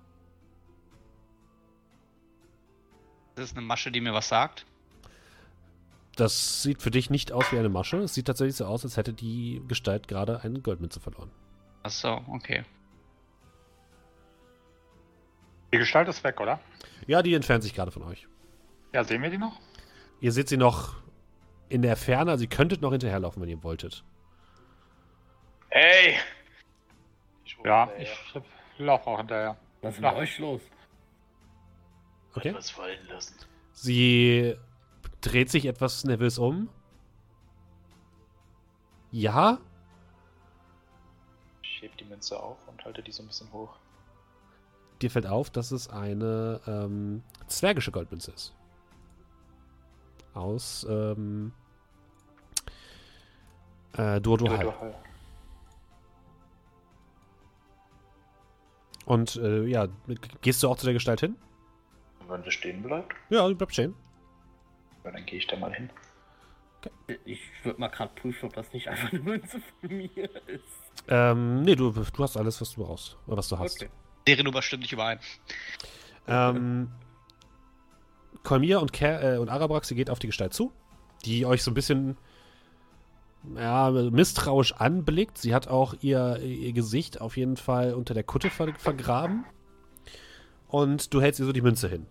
Das 3.35 3.45
ist 3.45 3.57
eine 3.57 3.65
Masche, 3.65 3.91
die 3.91 4.01
mir 4.01 4.13
was 4.13 4.29
sagt. 4.29 4.65
Das 6.15 6.63
sieht 6.63 6.81
für 6.81 6.91
dich 6.91 7.09
nicht 7.09 7.31
aus 7.31 7.51
wie 7.51 7.59
eine 7.59 7.69
Masche. 7.69 7.97
Es 7.97 8.13
sieht 8.13 8.25
tatsächlich 8.25 8.55
so 8.55 8.65
aus, 8.65 8.83
als 8.83 8.97
hätte 8.97 9.13
die 9.13 9.61
Gestalt 9.67 10.07
gerade 10.07 10.41
eine 10.41 10.59
Goldmünze 10.59 10.99
verloren. 10.99 11.29
Ach 11.83 11.91
so, 11.91 12.23
okay. 12.29 12.63
Die 15.73 15.77
Gestalt 15.77 16.07
ist 16.07 16.23
weg, 16.23 16.39
oder? 16.39 16.59
Ja, 17.07 17.21
die 17.21 17.33
entfernt 17.33 17.63
sich 17.63 17.73
gerade 17.73 17.91
von 17.91 18.03
euch. 18.03 18.27
Ja, 18.93 19.03
sehen 19.03 19.21
wir 19.21 19.29
die 19.29 19.37
noch? 19.37 19.59
Ihr 20.19 20.31
seht 20.31 20.49
sie 20.49 20.57
noch 20.57 20.95
in 21.69 21.81
der 21.81 21.95
Ferne, 21.95 22.31
also 22.31 22.43
ihr 22.43 22.49
könntet 22.49 22.81
noch 22.81 22.91
hinterherlaufen, 22.91 23.41
wenn 23.41 23.49
ihr 23.49 23.63
wolltet. 23.63 24.03
Hey! 25.69 26.17
Ich 27.45 27.57
Ja, 27.63 27.85
hinterher. 27.87 28.07
ich 28.33 28.79
laufe 28.79 29.07
auch 29.07 29.17
hinterher. 29.17 29.57
Was 29.81 29.95
ist 29.95 30.01
mit 30.01 30.13
euch 30.13 30.39
los? 30.39 30.61
Okay. 32.35 32.53
Was 32.53 32.71
fallen 32.71 33.05
lassen. 33.07 33.35
Sie 33.73 34.55
dreht 35.21 35.49
sich 35.49 35.65
etwas 35.65 36.03
nervös 36.03 36.37
um. 36.37 36.69
Ja, 39.11 39.59
Ich 41.61 41.81
heb 41.81 41.95
die 41.97 42.03
Münze 42.05 42.37
auf 42.37 42.57
und 42.67 42.83
halte 42.83 43.01
die 43.01 43.11
so 43.11 43.23
ein 43.23 43.27
bisschen 43.27 43.51
hoch. 43.53 43.75
Dir 45.01 45.09
fällt 45.11 45.27
auf, 45.27 45.49
dass 45.49 45.71
es 45.71 45.89
eine 45.89 46.59
ähm, 46.67 47.23
zwergische 47.47 47.91
Goldmünze 47.91 48.31
ist. 48.31 48.53
Aus 50.33 50.85
ähm, 50.89 51.51
äh, 53.97 54.21
Durduhal. 54.21 54.73
Und 59.05 59.37
äh, 59.37 59.63
ja, 59.65 59.87
gehst 60.41 60.61
du 60.61 60.69
auch 60.69 60.77
zu 60.77 60.85
der 60.85 60.93
Gestalt 60.93 61.19
hin? 61.21 61.35
Und 62.19 62.29
wenn 62.29 62.43
sie 62.43 62.51
stehen 62.51 62.83
bleibt, 62.83 63.15
Ja, 63.29 63.47
du 63.47 63.55
bleibst 63.55 63.73
stehen. 63.75 63.95
ja, 65.03 65.11
dann 65.11 65.25
gehe 65.25 65.39
ich 65.39 65.47
da 65.47 65.55
mal 65.57 65.73
hin. 65.73 65.89
Ich 67.25 67.41
würde 67.63 67.79
mal 67.79 67.87
gerade 67.89 68.13
prüfen, 68.13 68.45
ob 68.45 68.53
das 68.53 68.71
nicht 68.71 68.87
einfach 68.87 69.11
eine 69.11 69.21
Münze 69.21 69.59
von 69.81 69.89
mir 69.97 70.29
ist. 70.47 70.63
Ähm, 71.07 71.63
nee, 71.63 71.75
du, 71.75 71.91
du 71.91 72.23
hast 72.23 72.37
alles, 72.37 72.61
was 72.61 72.73
du 72.75 72.85
brauchst. 72.85 73.17
Oder 73.25 73.37
was 73.37 73.49
du 73.49 73.57
hast. 73.57 73.81
Okay. 73.81 73.91
Deren 74.29 74.45
Nummer 74.45 74.61
stimmt 74.61 74.81
nicht 74.81 74.93
überein. 74.93 75.19
Ähm, 76.27 76.91
Kolmir 78.43 78.79
und, 78.79 79.01
äh, 79.01 79.37
und 79.39 79.49
Arabrax, 79.49 79.89
ihr 79.89 79.97
geht 79.97 80.11
auf 80.11 80.19
die 80.19 80.27
Gestalt 80.27 80.53
zu, 80.53 80.71
die 81.25 81.47
euch 81.47 81.63
so 81.63 81.71
ein 81.71 81.73
bisschen 81.73 82.15
ja, 83.55 83.89
misstrauisch 83.89 84.73
anblickt. 84.73 85.39
Sie 85.39 85.55
hat 85.55 85.67
auch 85.67 85.95
ihr, 86.01 86.39
ihr 86.43 86.73
Gesicht 86.73 87.21
auf 87.21 87.37
jeden 87.37 87.57
Fall 87.57 87.95
unter 87.95 88.13
der 88.13 88.23
Kutte 88.23 88.51
ver 88.51 88.71
vergraben. 88.75 89.45
Und 90.67 91.11
du 91.11 91.21
hältst 91.21 91.39
ihr 91.39 91.47
so 91.47 91.51
die 91.51 91.63
Münze 91.63 91.89
hin. 91.89 92.05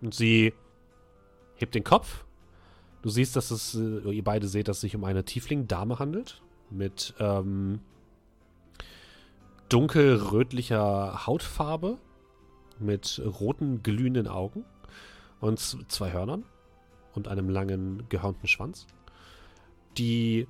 Und 0.00 0.14
sie 0.14 0.54
hebt 1.56 1.74
den 1.74 1.84
Kopf. 1.84 2.24
Du 3.02 3.10
siehst, 3.10 3.36
dass 3.36 3.50
es, 3.50 3.74
äh, 3.74 4.10
ihr 4.12 4.24
beide 4.24 4.48
seht, 4.48 4.68
dass 4.68 4.78
es 4.78 4.80
sich 4.80 4.96
um 4.96 5.04
eine 5.04 5.26
Tiefling-Dame 5.26 5.98
handelt. 5.98 6.40
Mit 6.70 7.12
ähm, 7.20 7.80
dunkelrötlicher 9.68 11.26
Hautfarbe. 11.26 11.98
Mit 12.78 13.20
roten, 13.24 13.82
glühenden 13.82 14.28
Augen. 14.28 14.64
Und 15.40 15.58
zwei 15.90 16.12
Hörnern. 16.12 16.44
Und 17.14 17.28
einem 17.28 17.48
langen, 17.48 18.08
gehörnten 18.08 18.48
Schwanz. 18.48 18.86
Die 19.96 20.46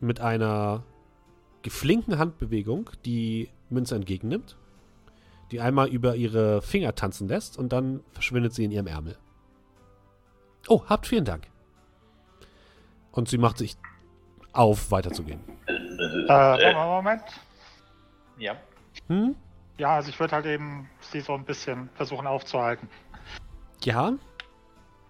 mit 0.00 0.20
einer 0.20 0.82
geflinken 1.62 2.18
Handbewegung 2.18 2.90
die 3.04 3.48
Münze 3.70 3.94
entgegennimmt 3.94 4.56
die 5.50 5.60
einmal 5.60 5.88
über 5.88 6.16
ihre 6.16 6.62
Finger 6.62 6.94
tanzen 6.94 7.28
lässt 7.28 7.58
und 7.58 7.72
dann 7.72 8.00
verschwindet 8.10 8.54
sie 8.54 8.64
in 8.64 8.70
ihrem 8.70 8.86
Ärmel. 8.86 9.16
Oh, 10.68 10.82
habt 10.86 11.06
vielen 11.06 11.24
Dank. 11.24 11.48
Und 13.12 13.28
sie 13.28 13.38
macht 13.38 13.58
sich 13.58 13.76
auf, 14.52 14.90
weiterzugehen. 14.90 15.40
Äh, 16.28 16.74
Moment. 16.74 17.22
Ja. 18.38 18.56
Hm? 19.08 19.34
Ja, 19.78 19.96
also 19.96 20.08
ich 20.08 20.20
würde 20.20 20.34
halt 20.34 20.46
eben 20.46 20.88
sie 21.00 21.20
so 21.20 21.34
ein 21.34 21.44
bisschen 21.44 21.88
versuchen 21.94 22.26
aufzuhalten. 22.26 22.88
Ja? 23.82 24.12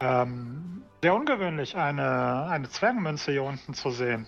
Ähm, 0.01 0.83
sehr 1.03 1.15
ungewöhnlich, 1.15 1.77
eine, 1.77 2.47
eine 2.47 2.69
Zwergenmünze 2.69 3.33
hier 3.33 3.43
unten 3.43 3.75
zu 3.75 3.91
sehen. 3.91 4.27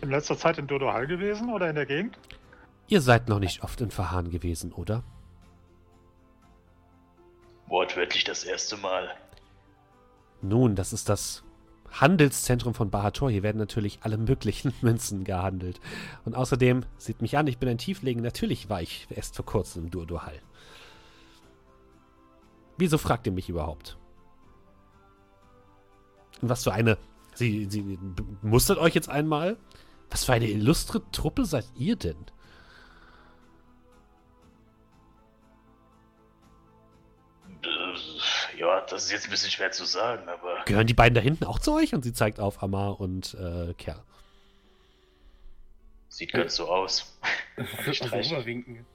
In 0.00 0.10
letzter 0.10 0.36
Zeit 0.36 0.58
in 0.58 0.66
Dodo 0.66 0.92
Hall 0.92 1.06
gewesen 1.06 1.52
oder 1.52 1.68
in 1.68 1.74
der 1.74 1.86
Gegend? 1.86 2.18
Ihr 2.86 3.00
seid 3.00 3.28
noch 3.28 3.38
nicht 3.38 3.62
oft 3.62 3.80
in 3.80 3.90
Verhahn 3.90 4.30
gewesen, 4.30 4.72
oder? 4.72 5.02
Wortwörtlich 7.66 8.24
das 8.24 8.44
erste 8.44 8.76
Mal. 8.76 9.14
Nun, 10.42 10.74
das 10.74 10.92
ist 10.92 11.08
das 11.08 11.44
Handelszentrum 11.92 12.74
von 12.74 12.90
Bahator. 12.90 13.30
Hier 13.30 13.42
werden 13.42 13.58
natürlich 13.58 13.98
alle 14.02 14.18
möglichen 14.18 14.72
Münzen 14.80 15.24
gehandelt. 15.24 15.80
Und 16.24 16.36
außerdem, 16.36 16.84
sieht 16.96 17.22
mich 17.22 17.36
an, 17.36 17.46
ich 17.46 17.58
bin 17.58 17.68
ein 17.68 17.78
Tieflegen. 17.78 18.22
Natürlich 18.22 18.68
war 18.68 18.82
ich 18.82 19.06
erst 19.10 19.36
vor 19.36 19.44
kurzem 19.44 19.84
im 19.84 19.90
Durdohall. 19.90 20.40
Wieso 22.78 22.98
fragt 22.98 23.26
ihr 23.26 23.32
mich 23.32 23.48
überhaupt? 23.48 23.98
Und 26.40 26.48
was 26.48 26.64
für 26.64 26.72
eine. 26.72 26.96
Sie, 27.34 27.66
sie 27.70 27.98
mustert 28.42 28.78
euch 28.78 28.94
jetzt 28.94 29.08
einmal? 29.08 29.56
Was 30.10 30.24
für 30.24 30.32
eine 30.32 30.48
illustre 30.48 31.02
Truppe 31.12 31.44
seid 31.44 31.66
ihr 31.76 31.96
denn? 31.96 32.16
Ja, 38.60 38.82
das 38.82 39.04
ist 39.04 39.10
jetzt 39.10 39.24
ein 39.24 39.30
bisschen 39.30 39.50
schwer 39.50 39.72
zu 39.72 39.86
sagen, 39.86 40.28
aber. 40.28 40.62
Gehören 40.66 40.86
die 40.86 40.92
beiden 40.92 41.14
da 41.14 41.22
hinten 41.22 41.44
auch 41.44 41.58
zu 41.58 41.72
euch? 41.72 41.94
Und 41.94 42.02
sie 42.02 42.12
zeigt 42.12 42.38
auf 42.38 42.62
Amar 42.62 43.00
und 43.00 43.32
äh, 43.32 43.72
Kerl. 43.72 44.02
Sieht 46.10 46.34
ganz 46.34 46.56
so 46.56 46.68
aus. 46.68 47.18
Und 47.56 47.68
ich 47.86 47.96
streichle, 47.96 48.44
winken. 48.44 48.86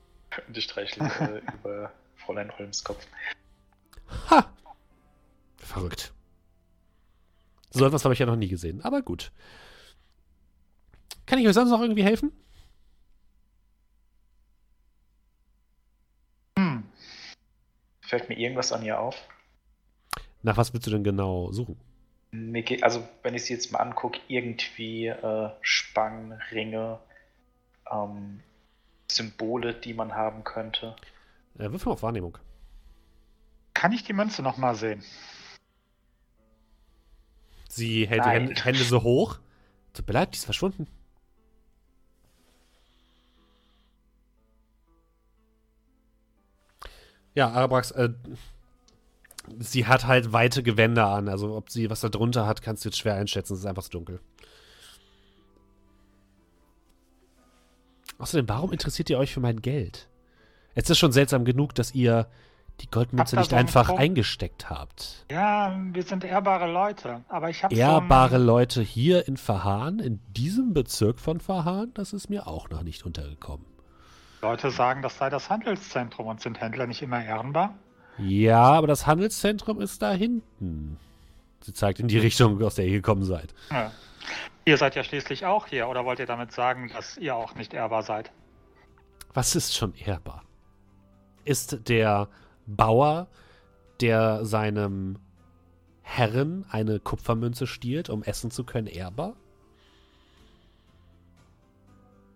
und 0.47 0.58
ich 0.58 0.65
streichle 0.65 1.06
äh, 1.19 1.54
über 1.54 1.91
Fräulein 2.15 2.56
Holms 2.58 2.84
Kopf. 2.84 3.06
Ha! 4.30 4.51
Verrückt. 5.58 6.13
So 7.71 7.86
etwas 7.86 8.04
habe 8.04 8.13
ich 8.13 8.19
ja 8.19 8.25
noch 8.25 8.36
nie 8.36 8.47
gesehen, 8.47 8.82
aber 8.82 9.01
gut. 9.01 9.32
Kann 11.25 11.39
ich 11.39 11.47
euch 11.47 11.54
sonst 11.54 11.69
noch 11.69 11.82
irgendwie 11.82 12.04
helfen? 12.04 12.32
Hm. 16.58 16.84
Fällt 18.01 18.30
mir 18.30 18.38
irgendwas 18.38 18.71
an 18.71 18.84
ihr 18.84 18.99
auf? 18.99 19.15
Nach 20.45 20.58
was 20.58 20.71
willst 20.75 20.86
du 20.86 20.91
denn 20.91 21.03
genau 21.03 21.51
suchen? 21.51 21.75
Also 22.84 23.08
wenn 23.23 23.34
ich 23.34 23.45
sie 23.45 23.53
jetzt 23.53 23.71
mal 23.71 23.79
angucke, 23.79 24.19
irgendwie 24.27 25.08
äh, 25.08 25.49
Spangen, 25.62 26.34
Ringe, 26.51 26.99
ähm, 27.91 28.41
Symbole, 29.10 29.73
die 29.73 29.95
man 29.95 30.13
haben 30.13 30.43
könnte. 30.43 30.95
Äh, 31.58 31.71
wirf 31.71 31.88
mal 31.88 31.93
auf 31.93 32.03
Wahrnehmung. 32.03 32.38
Kann 33.73 33.91
ich 33.91 34.03
die 34.03 34.13
Münze 34.13 34.43
nochmal 34.43 34.75
sehen? 34.75 35.03
Sie 37.67 38.08
hält 38.08 38.23
die 38.23 38.27
Nein. 38.27 38.47
Hände, 38.49 38.63
Hände 38.63 38.84
so 38.84 39.01
hoch. 39.01 39.39
Tut 39.93 40.08
mir 40.08 40.13
leid, 40.13 40.34
die 40.34 40.38
ist 40.38 40.45
verschwunden. 40.45 40.86
Ja, 47.34 47.49
Arabrax, 47.49 47.89
äh, 47.91 48.10
sie 49.60 49.88
hat 49.88 50.05
halt 50.05 50.34
weite 50.34 50.63
Gewänder 50.63 51.08
an. 51.08 51.27
Also 51.29 51.55
ob 51.55 51.69
sie 51.69 51.89
was 51.89 52.01
da 52.01 52.10
drunter 52.10 52.45
hat, 52.45 52.62
kannst 52.62 52.84
du 52.84 52.89
jetzt 52.89 52.97
schwer 52.97 53.15
einschätzen. 53.15 53.53
Es 53.53 53.60
ist 53.60 53.65
einfach 53.65 53.84
so 53.84 53.89
dunkel. 53.89 54.19
Außerdem, 58.17 58.47
warum 58.47 58.71
interessiert 58.71 59.10
ihr 59.10 59.17
euch 59.17 59.34
für 59.34 59.41
mein 59.41 59.62
Geld? 59.62 60.08
Es 60.73 60.89
ist 60.89 60.97
schon 60.97 61.12
seltsam 61.12 61.45
genug, 61.45 61.75
dass 61.75 61.93
ihr 61.93 62.27
die 62.81 62.89
Goldmünze 62.89 63.38
nicht 63.38 63.51
so 63.51 63.55
einfach 63.55 63.88
Punkt? 63.88 64.01
eingesteckt 64.01 64.69
habt. 64.69 65.25
Ja, 65.31 65.77
wir 65.93 66.03
sind 66.03 66.23
ehrbare 66.23 66.69
Leute, 66.71 67.23
aber 67.29 67.49
ich 67.49 67.63
habe 67.63 67.73
Ehrbare 67.73 68.38
Leute 68.38 68.81
hier 68.81 69.27
in 69.27 69.38
Verhahn, 69.38 69.99
in 69.99 70.19
diesem 70.34 70.73
Bezirk 70.73 71.19
von 71.19 71.39
Verhahn, 71.39 71.93
das 71.93 72.12
ist 72.12 72.29
mir 72.29 72.47
auch 72.47 72.69
noch 72.69 72.84
nicht 72.84 73.05
untergekommen. 73.05 73.65
So 74.41 74.47
Leute 74.47 74.71
sagen, 74.71 75.01
das 75.01 75.17
sei 75.17 75.29
das 75.29 75.49
Handelszentrum 75.49 76.27
und 76.27 76.41
sind 76.41 76.60
Händler 76.60 76.86
nicht 76.88 77.01
immer 77.01 77.23
ehrenbar? 77.23 77.75
Ja, 78.17 78.62
aber 78.62 78.88
das 78.88 79.06
Handelszentrum 79.08 79.82
ist 79.82 80.01
da 80.01 80.12
hinten. 80.12 80.97
Sie 81.62 81.73
zeigt 81.73 81.99
in 81.99 82.08
die 82.08 82.19
Richtung, 82.19 82.62
aus 82.63 82.75
der 82.75 82.86
ihr 82.86 82.93
gekommen 82.93 83.23
seid. 83.23 83.54
Ja. 83.71 83.91
Ihr 84.65 84.78
seid 84.78 84.95
ja 84.95 85.04
schließlich 85.04 85.45
auch 85.45 85.67
hier, 85.67 85.88
oder 85.88 86.06
wollt 86.06 86.19
ihr 86.19 86.25
damit 86.25 86.51
sagen, 86.51 86.89
dass 86.93 87.17
ihr 87.17 87.36
auch 87.36 87.56
nicht 87.56 87.73
ehrbar 87.73 88.04
seid? 88.04 88.32
Was 89.34 89.56
ist 89.56 89.75
schon 89.75 89.93
ehrbar? 89.95 90.43
Ist 91.43 91.88
der 91.89 92.30
Bauer, 92.65 93.28
der 94.01 94.45
seinem 94.45 95.19
Herren 96.01 96.65
eine 96.69 96.99
Kupfermünze 96.99 97.67
stiehlt, 97.67 98.10
um 98.10 98.23
essen 98.23 98.49
zu 98.49 98.63
können, 98.63 98.88
ehrbar? 98.88 99.36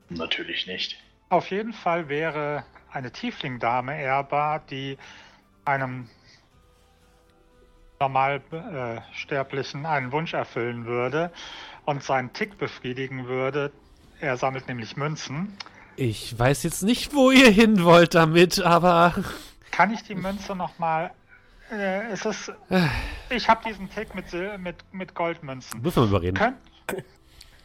Natürlich 0.10 0.68
nicht. 0.68 0.98
Auf 1.30 1.52
jeden 1.52 1.74
Fall 1.74 2.10
wäre 2.10 2.64
eine 2.92 3.12
Tiefling-Dame 3.12 4.02
ehrbar, 4.02 4.60
die 4.60 4.98
einem 5.70 6.10
Normalsterblichen 8.00 9.86
einen 9.86 10.12
Wunsch 10.12 10.34
erfüllen 10.34 10.86
würde 10.86 11.32
und 11.86 12.04
seinen 12.04 12.34
Tick 12.34 12.58
befriedigen 12.58 13.28
würde. 13.28 13.72
Er 14.20 14.38
sammelt 14.38 14.68
nämlich 14.68 14.98
Münzen. 14.98 15.58
Ich 15.96 16.38
weiß 16.38 16.64
jetzt 16.64 16.82
nicht, 16.84 17.14
wo 17.14 17.32
ihr 17.32 17.50
hin 17.50 17.84
wollt 17.84 18.16
damit, 18.16 18.62
aber 18.62 19.14
Kann 19.72 19.94
ich 19.94 20.02
die 20.04 20.16
Münze 20.16 20.56
nochmal. 20.56 21.12
Äh, 21.72 22.08
es 22.08 22.26
ist. 22.26 22.52
Ich 23.30 23.48
habe 23.48 23.62
diesen 23.68 23.90
Tick 23.90 24.16
mit, 24.16 24.30
Sil 24.32 24.58
mit, 24.58 24.78
mit 24.92 25.14
Goldmünzen. 25.14 25.84
würfeln 25.84 26.06
wir 26.06 26.10
überreden. 26.18 26.36
Könnt, 26.36 26.58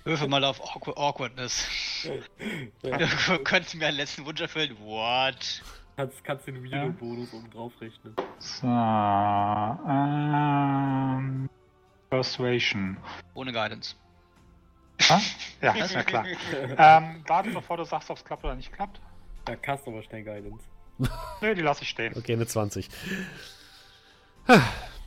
Würfel 0.05 0.29
mal 0.29 0.45
auf 0.45 0.61
Awkward 0.61 0.99
Awkwardness. 0.99 1.67
Du 2.83 3.39
könntest 3.39 3.75
mir 3.75 3.87
einen 3.87 3.97
letzten 3.97 4.27
Wunsch 4.27 4.41
erfüllen. 4.43 4.77
What? 4.81 5.63
Kannst, 5.97 6.25
kannst 6.25 6.47
den 6.47 6.65
Weirdo-Bonus 6.65 7.33
oben 7.33 7.51
drauf 7.51 7.73
rechnen. 7.81 8.15
so, 8.39 8.67
ähm, 9.87 11.49
Persuasion. 12.11 12.97
Ohne 13.35 13.53
Guidance. 13.53 13.95
Ah? 15.09 15.21
Ja, 15.61 15.73
ist 15.85 15.95
mir 15.95 16.05
klar. 16.05 16.27
ähm, 16.79 17.23
warte, 17.27 17.51
bevor 17.51 17.77
du 17.77 17.85
sagst, 17.85 18.11
ob 18.11 18.17
es 18.17 18.25
klappt 18.25 18.45
oder 18.45 18.57
nicht 18.57 18.73
klappt. 18.73 19.01
Ja, 19.49 19.57
aber 19.87 20.03
schnell 20.03 20.25
Guidance. 20.25 20.65
Nö, 21.41 21.55
die 21.55 21.63
lasse 21.63 21.83
ich 21.83 21.91
stehen. 21.91 22.13
Okay, 22.17 22.33
eine 22.33 22.47
20. 22.47 22.89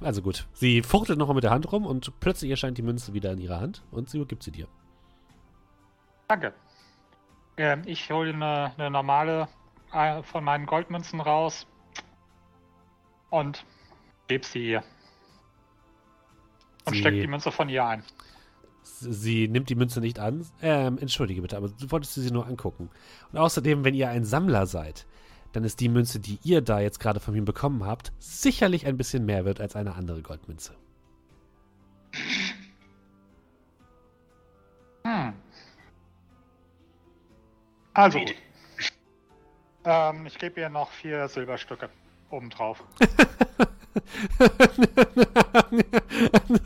Also 0.02 0.21
gut. 0.21 0.47
Sie 0.54 0.82
fuchtelt 0.84 1.17
nochmal 1.17 1.36
mit 1.36 1.43
der 1.43 1.52
Hand 1.52 1.71
rum 1.71 1.86
und 1.86 2.19
plötzlich 2.19 2.52
erscheint 2.52 2.78
die 2.78 2.82
Münze 2.82 3.13
wieder 3.13 3.32
in 3.32 3.39
ihrer 3.39 3.60
Hand 3.60 3.84
und 3.91 4.10
sie 4.10 4.23
gibt 4.26 4.43
sie 4.43 4.52
dir. 4.52 4.67
Danke. 6.28 6.54
Ähm, 7.58 7.82
ich 7.86 8.12
hole 8.12 8.34
eine, 8.34 8.73
eine 8.78 8.91
normale 8.91 9.47
äh, 9.93 10.21
von 10.23 10.43
meinen 10.43 10.65
Goldmünzen 10.65 11.21
raus 11.21 11.65
und 13.30 13.65
gebe 14.28 14.45
sie 14.45 14.71
ihr. 14.71 14.84
Und 16.86 16.95
stecke 16.95 17.21
die 17.21 17.28
Münze 17.28 17.52
von 17.52 17.69
ihr 17.69 17.86
ein. 17.86 18.04
Sie 18.84 19.47
nimmt 19.47 19.69
die 19.69 19.76
Münze 19.76 20.00
nicht 20.00 20.19
an. 20.19 20.45
Ähm, 20.62 20.97
entschuldige 20.97 21.41
bitte, 21.41 21.58
aber 21.58 21.69
du 21.69 21.91
wolltest 21.91 22.13
sie 22.13 22.32
nur 22.32 22.47
angucken. 22.47 22.89
Und 23.32 23.38
außerdem, 23.38 23.84
wenn 23.84 23.93
ihr 23.93 24.10
ein 24.10 24.23
Sammler 24.23 24.65
seid, 24.65 25.06
dann 25.52 25.63
ist 25.63 25.80
die 25.80 25.89
Münze, 25.89 26.19
die 26.19 26.39
ihr 26.43 26.62
da 26.62 26.80
jetzt 26.80 27.00
gerade 27.00 27.19
von 27.19 27.34
mir 27.34 27.43
bekommen 27.43 27.86
habt, 27.86 28.12
sicherlich 28.19 28.86
ein 28.86 28.97
bisschen 28.97 29.26
mehr 29.26 29.45
wert 29.45 29.60
als 29.60 29.76
eine 29.76 29.95
andere 29.95 30.21
Goldmünze. 30.21 30.76
Hm. 35.04 35.34
Also. 37.93 38.19
Ähm, 39.89 40.26
ich 40.26 40.38
gebe 40.38 40.60
ihr 40.60 40.67
noch 40.67 40.91
vier 40.91 41.30
Silberstücke 41.30 41.89
obendrauf. 42.30 42.84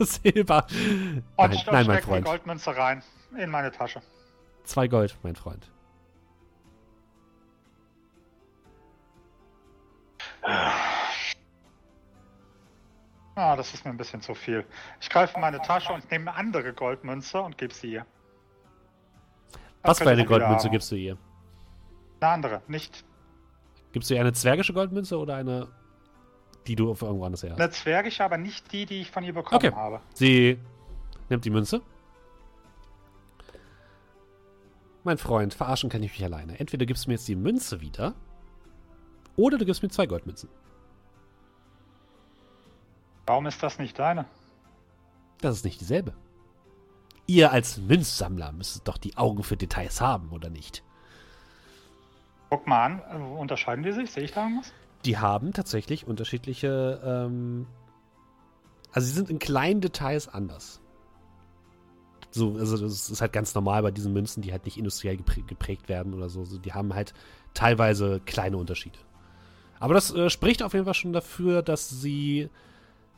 Silber. 0.00 0.66
Und 0.66 1.36
Nein, 1.36 1.52
ich 1.52 1.66
nein, 1.66 1.74
mein 1.74 1.84
stecke 1.84 2.00
die 2.00 2.02
Freund. 2.02 2.24
Goldmünze 2.24 2.76
rein 2.76 3.00
in 3.38 3.48
meine 3.48 3.70
Tasche. 3.70 4.02
Zwei 4.64 4.88
Gold, 4.88 5.16
mein 5.22 5.36
Freund. 5.36 5.70
Ah, 13.36 13.54
das 13.54 13.72
ist 13.72 13.84
mir 13.84 13.92
ein 13.92 13.96
bisschen 13.96 14.20
zu 14.20 14.34
viel. 14.34 14.64
Ich 15.00 15.08
greife 15.08 15.36
in 15.36 15.40
meine 15.42 15.62
Tasche 15.62 15.92
und 15.92 16.10
nehme 16.10 16.32
eine 16.32 16.38
andere 16.38 16.72
Goldmünze 16.72 17.40
und 17.40 17.56
gebe 17.56 17.72
sie 17.72 17.92
ihr. 17.92 18.06
Was 19.82 20.00
für 20.00 20.10
eine 20.10 20.24
Goldmünze 20.24 20.68
gibst 20.70 20.90
du 20.90 20.96
ihr? 20.96 21.16
Eine 22.20 22.30
andere, 22.32 22.62
nicht 22.66 23.04
Gibst 23.92 24.10
du 24.10 24.14
ihr 24.14 24.20
eine 24.20 24.32
zwergische 24.32 24.72
Goldmünze 24.72 25.18
oder 25.18 25.34
eine, 25.36 25.68
die 26.66 26.76
du 26.76 26.90
auf 26.90 27.02
irgendwo 27.02 27.24
anders 27.24 27.42
her 27.42 27.52
hast? 27.52 27.60
eine 27.60 27.70
zwergische, 27.70 28.24
aber 28.24 28.38
nicht 28.38 28.72
die, 28.72 28.86
die 28.86 29.00
ich 29.02 29.10
von 29.10 29.22
ihr 29.24 29.34
bekommen 29.34 29.56
Okay. 29.64 29.72
habe. 29.74 30.00
Sie 30.14 30.58
nimmt 31.28 31.44
die 31.44 31.50
Münze. 31.50 31.82
Mein 35.04 35.18
Freund, 35.18 35.52
verarschen 35.52 35.90
kann 35.90 36.02
ich 36.02 36.12
mich 36.12 36.24
alleine. 36.24 36.58
Entweder 36.60 36.86
gibst 36.86 37.04
du 37.06 37.10
mir 37.10 37.14
jetzt 37.14 37.26
die 37.28 37.34
Münze 37.34 37.80
wieder 37.80 38.14
oder 39.36 39.58
du 39.58 39.64
gibst 39.64 39.82
mir 39.82 39.88
zwei 39.88 40.06
Goldmünzen. 40.06 40.48
Warum 43.26 43.46
ist 43.46 43.62
das 43.62 43.78
nicht 43.78 43.98
deine? 43.98 44.26
Das 45.40 45.56
ist 45.56 45.64
nicht 45.64 45.80
dieselbe. 45.80 46.14
Ihr 47.26 47.50
als 47.52 47.78
Münzsammler 47.78 48.52
müsstet 48.52 48.86
doch 48.86 48.98
die 48.98 49.16
Augen 49.16 49.42
für 49.42 49.56
Details 49.56 50.00
haben, 50.00 50.30
oder 50.30 50.50
nicht? 50.50 50.82
Guck 52.52 52.66
mal 52.66 52.84
an, 52.84 53.02
äh, 53.10 53.40
unterscheiden 53.40 53.82
die 53.82 53.92
sich? 53.92 54.10
Sehe 54.10 54.24
ich 54.24 54.32
da 54.32 54.42
irgendwas? 54.42 54.74
Die 55.06 55.16
haben 55.16 55.54
tatsächlich 55.54 56.06
unterschiedliche. 56.06 57.00
Ähm, 57.02 57.66
also, 58.92 59.06
sie 59.06 59.14
sind 59.14 59.30
in 59.30 59.38
kleinen 59.38 59.80
Details 59.80 60.28
anders. 60.28 60.82
So, 62.30 62.56
also, 62.58 62.76
das 62.76 63.08
ist 63.08 63.22
halt 63.22 63.32
ganz 63.32 63.54
normal 63.54 63.80
bei 63.80 63.90
diesen 63.90 64.12
Münzen, 64.12 64.42
die 64.42 64.52
halt 64.52 64.66
nicht 64.66 64.76
industriell 64.76 65.16
geprä 65.16 65.40
geprägt 65.46 65.88
werden 65.88 66.12
oder 66.12 66.28
so. 66.28 66.44
so. 66.44 66.58
Die 66.58 66.74
haben 66.74 66.92
halt 66.92 67.14
teilweise 67.54 68.20
kleine 68.26 68.58
Unterschiede. 68.58 68.98
Aber 69.80 69.94
das 69.94 70.14
äh, 70.14 70.28
spricht 70.28 70.62
auf 70.62 70.74
jeden 70.74 70.84
Fall 70.84 70.92
schon 70.92 71.14
dafür, 71.14 71.62
dass 71.62 71.88
sie 71.88 72.50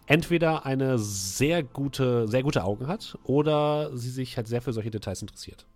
entweder 0.06 0.64
eine 0.64 0.96
sehr 1.00 1.64
gute, 1.64 2.28
sehr 2.28 2.44
gute 2.44 2.62
Augen 2.62 2.86
hat 2.86 3.18
oder 3.24 3.96
sie 3.96 4.10
sich 4.10 4.36
halt 4.36 4.46
sehr 4.46 4.62
für 4.62 4.72
solche 4.72 4.92
Details 4.92 5.22
interessiert. 5.22 5.66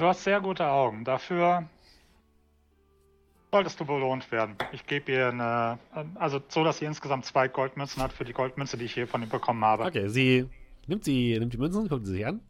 Du 0.00 0.06
hast 0.06 0.24
sehr 0.24 0.40
gute 0.40 0.66
Augen. 0.66 1.04
Dafür 1.04 1.68
solltest 3.50 3.78
du 3.78 3.84
belohnt 3.84 4.32
werden. 4.32 4.56
Ich 4.72 4.86
gebe 4.86 5.12
ihr 5.12 5.28
eine, 5.28 5.78
also 6.14 6.40
so, 6.48 6.64
dass 6.64 6.78
sie 6.78 6.86
insgesamt 6.86 7.26
zwei 7.26 7.48
Goldmünzen 7.48 8.02
hat 8.02 8.10
für 8.10 8.24
die 8.24 8.32
Goldmünze, 8.32 8.78
die 8.78 8.86
ich 8.86 8.94
hier 8.94 9.06
von 9.06 9.20
ihr 9.20 9.28
bekommen 9.28 9.62
habe. 9.62 9.84
Okay, 9.84 10.08
sie 10.08 10.48
nimmt, 10.86 11.06
die, 11.06 11.38
nimmt 11.38 11.52
die 11.52 11.58
Münzen, 11.58 11.86
guckt 11.86 12.06
sie 12.06 12.12
sich 12.12 12.26
an. 12.26 12.40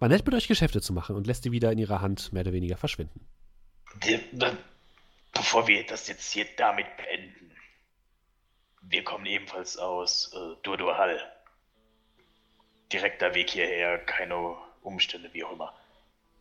War 0.00 0.10
nett 0.10 0.26
mit 0.26 0.34
euch 0.34 0.48
Geschäfte 0.48 0.82
zu 0.82 0.92
machen 0.92 1.16
und 1.16 1.26
lässt 1.26 1.46
die 1.46 1.52
wieder 1.52 1.72
in 1.72 1.78
ihrer 1.78 2.02
Hand 2.02 2.30
mehr 2.30 2.42
oder 2.42 2.52
weniger 2.52 2.76
verschwinden. 2.76 3.26
Bevor 5.32 5.66
wir 5.66 5.86
das 5.86 6.08
jetzt 6.08 6.30
hier 6.30 6.44
damit 6.58 6.94
beenden, 6.98 7.52
wir 8.82 9.02
kommen 9.02 9.24
ebenfalls 9.24 9.78
aus 9.78 10.30
äh, 10.34 10.62
Durduhal. 10.62 11.18
Direkter 12.92 13.34
Weg 13.34 13.48
hierher, 13.48 13.96
keine 13.96 14.56
Umstände, 14.82 15.30
wie 15.32 15.44
auch 15.44 15.52
immer. 15.52 15.72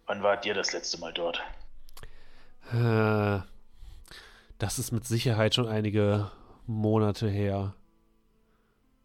Wann 0.05 0.23
wart 0.23 0.45
ihr 0.45 0.53
das 0.53 0.73
letzte 0.73 0.99
Mal 0.99 1.13
dort? 1.13 1.41
Äh, 2.71 3.39
das 4.57 4.79
ist 4.79 4.91
mit 4.91 5.05
Sicherheit 5.05 5.55
schon 5.55 5.67
einige 5.67 6.31
Monate 6.67 7.29
her. 7.29 7.75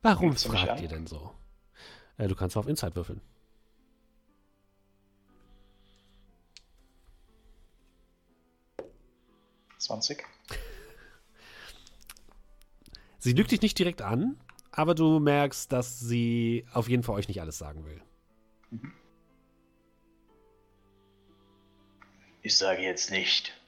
Warum 0.02 0.30
mich 0.30 0.42
fragt 0.42 0.80
ihr 0.80 0.88
denn 0.88 1.06
so? 1.06 1.32
Äh, 2.18 2.28
du 2.28 2.34
kannst 2.34 2.56
auf 2.56 2.68
Insight 2.68 2.96
würfeln. 2.96 3.20
Sie 13.18 13.32
lügt 13.32 13.50
dich 13.50 13.62
nicht 13.62 13.78
direkt 13.78 14.02
an, 14.02 14.38
aber 14.70 14.94
du 14.94 15.18
merkst, 15.20 15.72
dass 15.72 15.98
sie 15.98 16.66
auf 16.72 16.88
jeden 16.88 17.02
Fall 17.02 17.16
euch 17.16 17.28
nicht 17.28 17.40
alles 17.40 17.58
sagen 17.58 17.84
will. 17.84 18.00
Ich 22.46 22.56
sage 22.56 22.82
jetzt 22.82 23.10
nicht, 23.10 23.60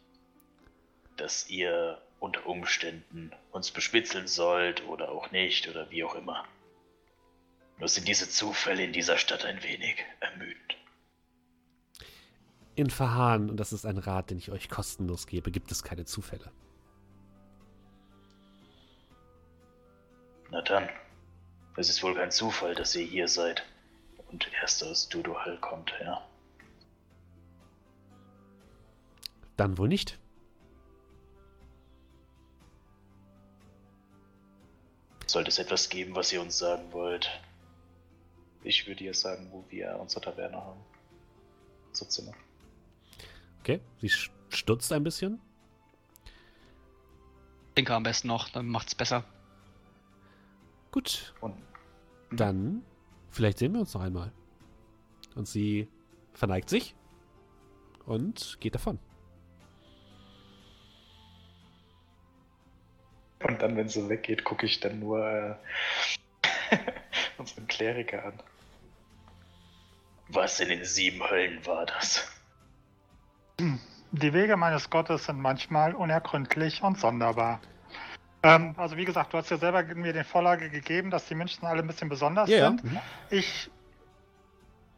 dass 1.17 1.51
ihr 1.51 2.01
unter 2.21 2.47
Umständen 2.47 3.33
uns 3.51 3.73
bespitzeln 3.73 4.29
sollt 4.29 4.87
oder 4.87 5.11
auch 5.11 5.33
nicht 5.33 5.67
oder 5.67 5.91
wie 5.91 6.05
auch 6.05 6.15
immer. 6.15 6.45
Nur 7.79 7.89
sind 7.89 8.07
diese 8.07 8.29
Zufälle 8.31 8.85
in 8.85 8.93
dieser 8.93 9.19
Stadt 9.19 9.45
ein 9.45 9.65
wenig 9.65 9.97
ermüdend. 10.21 10.77
In 12.77 12.89
Verhahn, 12.89 13.51
und 13.51 13.57
das 13.57 13.73
ist 13.73 13.85
ein 13.85 13.99
Rat, 13.99 14.31
den 14.31 14.39
ich 14.39 14.53
euch 14.53 14.69
kostenlos 14.69 15.27
gebe, 15.27 15.51
gibt 15.51 15.73
es 15.73 15.83
keine 15.83 16.05
Zufälle. 16.05 16.53
Na 20.53 20.63
dann, 20.63 20.89
es 21.77 21.89
ist 21.89 22.05
wohl 22.05 22.15
kein 22.15 22.31
Zufall, 22.31 22.77
dass 22.77 22.95
ihr 22.95 23.05
hier 23.05 23.27
seid 23.27 23.67
und 24.29 24.49
erst 24.63 24.85
aus 24.85 25.09
Duduhal 25.09 25.59
kommt, 25.59 25.93
ja. 26.01 26.28
Dann 29.59 29.77
wohl 29.77 29.89
nicht. 29.89 30.19
Sollte 35.27 35.49
es 35.51 35.59
etwas 35.59 35.89
geben, 35.91 36.15
was 36.15 36.33
ihr 36.33 36.41
uns 36.41 36.57
sagen 36.57 36.91
wollt? 36.93 37.29
Ich 38.63 38.87
würde 38.87 39.05
ihr 39.05 39.15
sagen, 39.15 39.49
wo 39.51 39.65
wir 39.69 39.99
unsere 40.01 40.23
Taverne 40.23 40.57
haben. 40.57 40.81
Unser 41.89 42.09
Zimmer. 42.09 42.33
Okay, 43.61 43.81
sie 44.01 44.09
st- 44.09 44.31
stutzt 44.49 44.91
ein 44.93 45.05
bisschen. 45.05 45.41
Denke 47.77 47.95
am 47.95 48.03
besten 48.05 48.29
noch, 48.29 48.49
dann 48.49 48.67
macht's 48.67 48.95
besser. 48.95 49.25
Gut, 50.93 51.35
Und 51.41 51.55
dann 52.31 52.83
vielleicht 53.31 53.59
sehen 53.59 53.73
wir 53.75 53.81
uns 53.81 53.93
noch 53.95 54.01
einmal. 54.01 54.33
Und 55.35 55.47
sie 55.47 55.89
verneigt 56.33 56.71
sich 56.71 56.95
und 58.07 58.57
geht 58.61 58.75
davon. 58.75 58.99
Und 63.43 63.63
dann, 63.63 63.77
wenn 63.77 63.89
sie 63.89 64.09
weggeht, 64.09 64.45
gucke 64.45 64.67
ich 64.67 64.81
dann 64.81 64.99
nur 64.99 65.25
äh, 65.27 65.55
unseren 67.39 67.67
Kleriker 67.69 68.25
an. 68.25 68.35
Was 70.29 70.61
in 70.61 70.69
den 70.69 70.85
sieben 70.85 71.23
Höllen 71.29 71.65
war 71.67 71.87
das? 71.87 72.31
Die 74.13 74.33
Wege 74.33 74.57
meines 74.57 74.91
Gottes 74.91 75.25
sind 75.25 75.41
manchmal 75.41 75.95
unergründlich 75.95 76.83
und 76.83 76.99
sonderbar. 76.99 77.61
Ähm, 78.43 78.75
also 78.77 78.97
wie 78.97 79.05
gesagt, 79.05 79.33
du 79.33 79.39
hast 79.39 79.51
ja 79.51 79.57
selber 79.57 79.83
mir 79.83 80.13
den 80.13 80.25
Vorlage 80.25 80.71
gegeben, 80.71 81.11
dass 81.11 81.27
die 81.27 81.35
Münzen 81.35 81.67
alle 81.67 81.83
ein 81.83 81.87
bisschen 81.87 82.09
besonders 82.09 82.49
ja. 82.49 82.69
sind. 82.69 82.83
Ich 83.31 83.71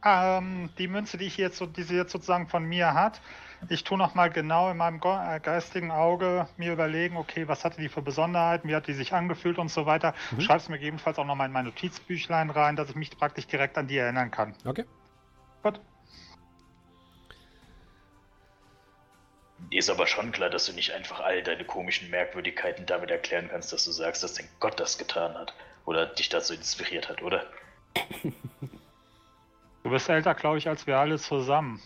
ähm, 0.04 0.70
die 0.78 0.88
Münze, 0.88 1.18
die 1.18 1.26
ich 1.26 1.36
jetzt 1.36 1.58
so, 1.58 1.66
die 1.66 1.82
sie 1.82 1.96
jetzt 1.96 2.12
sozusagen 2.12 2.48
von 2.48 2.64
mir 2.64 2.94
hat, 2.94 3.20
ich 3.68 3.84
tue 3.84 3.98
noch 3.98 4.14
mal 4.14 4.30
genau 4.30 4.70
in 4.70 4.78
meinem 4.78 5.00
äh, 5.04 5.38
geistigen 5.40 5.90
Auge 5.90 6.48
mir 6.56 6.72
überlegen, 6.72 7.16
okay, 7.16 7.46
was 7.46 7.64
hatte 7.64 7.80
die 7.80 7.88
für 7.88 8.00
Besonderheiten, 8.00 8.68
wie 8.68 8.74
hat 8.74 8.86
die 8.86 8.94
sich 8.94 9.12
angefühlt 9.12 9.58
und 9.58 9.68
so 9.68 9.84
weiter. 9.84 10.14
Mhm. 10.30 10.40
Schreib's 10.40 10.68
mir 10.68 10.78
gegebenenfalls 10.78 11.18
auch 11.18 11.26
noch 11.26 11.34
mal 11.34 11.44
in 11.44 11.52
mein 11.52 11.66
Notizbüchlein 11.66 12.50
rein, 12.50 12.76
dass 12.76 12.88
ich 12.88 12.96
mich 12.96 13.10
praktisch 13.10 13.46
direkt 13.46 13.76
an 13.76 13.86
die 13.86 13.98
erinnern 13.98 14.30
kann. 14.30 14.54
Okay. 14.64 14.84
Gut. 15.62 15.80
Dir 19.70 19.78
ist 19.78 19.90
aber 19.90 20.06
schon 20.06 20.32
klar, 20.32 20.48
dass 20.48 20.64
du 20.64 20.72
nicht 20.72 20.92
einfach 20.92 21.20
all 21.20 21.42
deine 21.42 21.64
komischen 21.64 22.08
Merkwürdigkeiten 22.10 22.86
damit 22.86 23.10
erklären 23.10 23.48
kannst, 23.50 23.72
dass 23.72 23.84
du 23.84 23.92
sagst, 23.92 24.22
dass 24.22 24.34
dein 24.34 24.48
Gott 24.58 24.80
das 24.80 24.96
getan 24.96 25.34
hat. 25.34 25.52
Oder 25.84 26.06
dich 26.06 26.30
dazu 26.30 26.54
inspiriert 26.54 27.08
hat, 27.08 27.22
oder? 27.22 27.44
Du 29.82 29.90
bist 29.90 30.08
älter, 30.08 30.34
glaube 30.34 30.58
ich, 30.58 30.68
als 30.68 30.86
wir 30.86 30.98
alle 30.98 31.18
zusammen. 31.18 31.80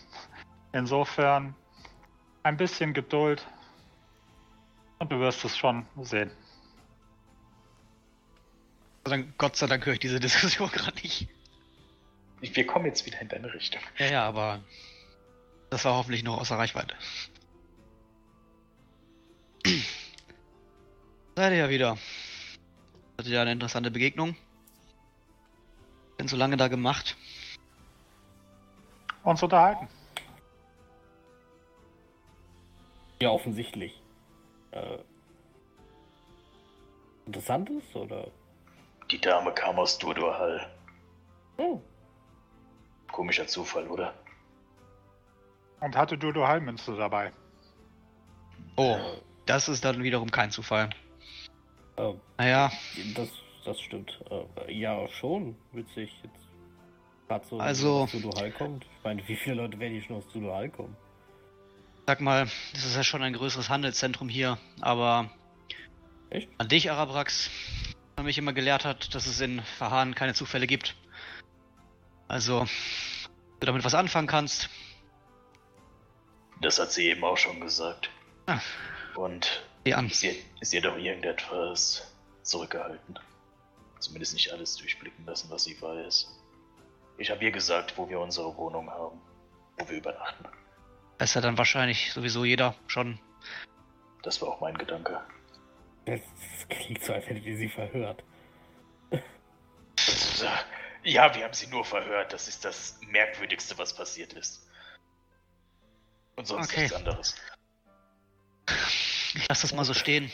Insofern 0.73 1.55
ein 2.43 2.57
bisschen 2.57 2.93
Geduld 2.93 3.45
und 4.99 5.11
du 5.11 5.19
wirst 5.19 5.43
es 5.45 5.57
schon 5.57 5.85
sehen. 6.01 6.31
Also 9.03 9.17
dann, 9.17 9.33
Gott 9.37 9.55
sei 9.55 9.67
Dank 9.67 9.85
höre 9.85 9.93
ich 9.93 9.99
diese 9.99 10.19
Diskussion 10.25 10.69
gerade 10.69 10.99
nicht. 11.01 11.27
Wir 12.41 12.67
kommen 12.67 12.85
jetzt 12.85 13.05
wieder 13.05 13.21
in 13.21 13.29
deine 13.29 13.53
Richtung. 13.53 13.81
Ja, 13.97 14.07
ja, 14.07 14.23
aber 14.25 14.61
das 15.69 15.85
war 15.85 15.95
hoffentlich 15.95 16.23
noch 16.23 16.39
außer 16.39 16.57
Reichweite. 16.57 16.95
Seid 21.35 21.51
ihr 21.53 21.57
ja 21.57 21.69
wieder. 21.69 21.97
Hattet 23.17 23.31
ja 23.31 23.41
eine 23.41 23.53
interessante 23.53 23.89
Begegnung. 23.89 24.35
Bin 26.17 26.27
so 26.27 26.35
lange 26.37 26.57
da 26.57 26.67
gemacht. 26.67 27.15
Uns 29.25 29.43
unterhalten. 29.43 29.87
Ja, 33.21 33.29
offensichtlich. 33.29 34.01
Äh, 34.71 34.97
Interessantes 37.25 37.83
oder? 37.95 38.27
Die 39.09 39.19
Dame 39.19 39.51
kam 39.53 39.79
aus 39.79 39.97
Durdurhall. 39.97 40.67
Oh, 41.57 41.79
Komischer 43.11 43.47
Zufall, 43.47 43.87
oder? 43.87 44.13
Und 45.79 45.95
hatte 45.95 46.17
Dodo 46.17 46.45
Heilmünze 46.47 46.95
dabei. 46.95 47.31
Oh, 48.75 48.97
das 49.45 49.69
ist 49.69 49.85
dann 49.85 50.03
wiederum 50.03 50.29
kein 50.29 50.51
Zufall. 50.51 50.89
äh, 51.97 52.13
Naja, 52.37 52.71
das, 53.15 53.29
das 53.63 53.79
stimmt. 53.79 54.19
Äh, 54.67 54.73
ja, 54.73 55.07
schon. 55.07 55.55
Witzig. 55.71 56.11
Jetzt 56.23 56.44
gerade 57.27 57.45
so, 57.47 57.59
Also- 57.59 58.07
Zuduhal 58.07 58.51
kommt. 58.51 58.83
Ich 58.85 59.03
meine, 59.03 59.27
wie 59.27 59.35
viele 59.35 59.55
Leute 59.55 59.79
werden 59.79 59.93
hier 59.93 60.03
schon 60.03 60.17
aus 60.17 60.27
Zuduhal 60.29 60.69
kommen? 60.69 60.95
sag 62.07 62.21
mal, 62.21 62.45
das 62.73 62.85
ist 62.85 62.95
ja 62.95 63.03
schon 63.03 63.23
ein 63.23 63.33
größeres 63.33 63.69
Handelszentrum 63.69 64.29
hier, 64.29 64.59
aber 64.79 65.31
Echt? 66.29 66.47
an 66.59 66.67
dich, 66.67 66.91
Arabrax, 66.91 67.49
man 68.15 68.27
mich 68.27 68.37
immer 68.37 68.53
gelehrt 68.53 68.85
hat, 68.85 69.15
dass 69.15 69.25
es 69.25 69.41
in 69.41 69.59
Verhahn 69.63 70.13
keine 70.13 70.35
Zufälle 70.35 70.67
gibt. 70.67 70.95
Also, 72.27 72.59
wenn 72.61 73.59
du 73.59 73.65
damit 73.65 73.83
was 73.83 73.95
anfangen 73.95 74.27
kannst, 74.27 74.69
Das 76.61 76.79
hat 76.79 76.91
sie 76.91 77.07
eben 77.07 77.23
auch 77.23 77.37
schon 77.37 77.59
gesagt. 77.59 78.09
Ah. 78.45 78.59
Und 79.15 79.65
an. 79.91 80.09
ihr, 80.21 80.35
ist 80.61 80.73
ihr 80.73 80.81
doch 80.81 80.97
irgendetwas 80.97 82.15
zurückgehalten. 82.43 83.19
Zumindest 83.99 84.33
nicht 84.35 84.51
alles 84.53 84.77
durchblicken 84.77 85.25
lassen, 85.25 85.49
was 85.49 85.63
sie 85.65 85.79
weiß. 85.81 86.27
Ich 87.17 87.29
habe 87.31 87.43
ihr 87.43 87.51
gesagt, 87.51 87.97
wo 87.97 88.09
wir 88.09 88.19
unsere 88.19 88.55
Wohnung 88.57 88.89
haben, 88.89 89.21
wo 89.77 89.87
wir 89.89 89.97
übernachten. 89.97 90.45
Das 91.17 91.29
ist 91.31 91.35
ja 91.35 91.41
dann 91.41 91.57
wahrscheinlich 91.57 92.11
sowieso 92.11 92.43
jeder 92.43 92.75
schon. 92.87 93.19
Das 94.23 94.41
war 94.41 94.49
auch 94.49 94.61
mein 94.61 94.77
Gedanke. 94.77 95.21
Das, 96.05 96.19
das 96.19 96.67
klingt 96.67 97.03
so, 97.03 97.13
als 97.13 97.25
hättet 97.27 97.45
ihr 97.45 97.57
sie 97.57 97.69
verhört. 97.69 98.23
Ja, 101.07 101.33
wir 101.35 101.43
haben 101.43 101.53
sie 101.53 101.67
nur 101.67 101.85
verhört. 101.85 102.33
Das 102.33 102.47
ist 102.47 102.65
das 102.65 102.99
Merkwürdigste, 103.09 103.77
was 103.77 103.95
passiert 103.95 104.33
ist. 104.33 104.67
Und 106.35 106.47
sonst 106.47 106.67
Okay. 106.71 106.81
nichts 106.81 106.95
anderes. 106.95 107.35
Ich 109.35 109.47
lass 109.47 109.61
das 109.61 109.71
mal 109.73 109.85
so 109.85 109.93
stehen. 109.93 110.31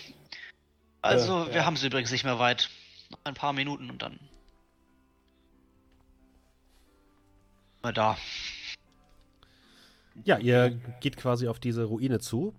Also, 1.02 1.44
Äh, 1.44 1.48
wir 1.48 1.56
ja. 1.58 1.65
haben 1.65 1.76
sie 1.76 1.88
übrigens 1.88 2.10
nicht 2.12 2.24
mehr 2.24 2.39
weit. 2.39 2.70
Noch 3.10 3.20
ein 3.26 3.34
paar 3.34 3.52
Minuten 3.52 3.89
und 3.89 4.02
dann. 4.02 4.17
Mal 7.82 7.94
da. 7.94 8.17
Ja, 10.24 10.38
ihr 10.38 10.72
geht 11.00 11.17
quasi 11.17 11.48
auf 11.48 11.60
diese 11.60 11.86
Ruine 11.86 12.20
zu 12.20 12.54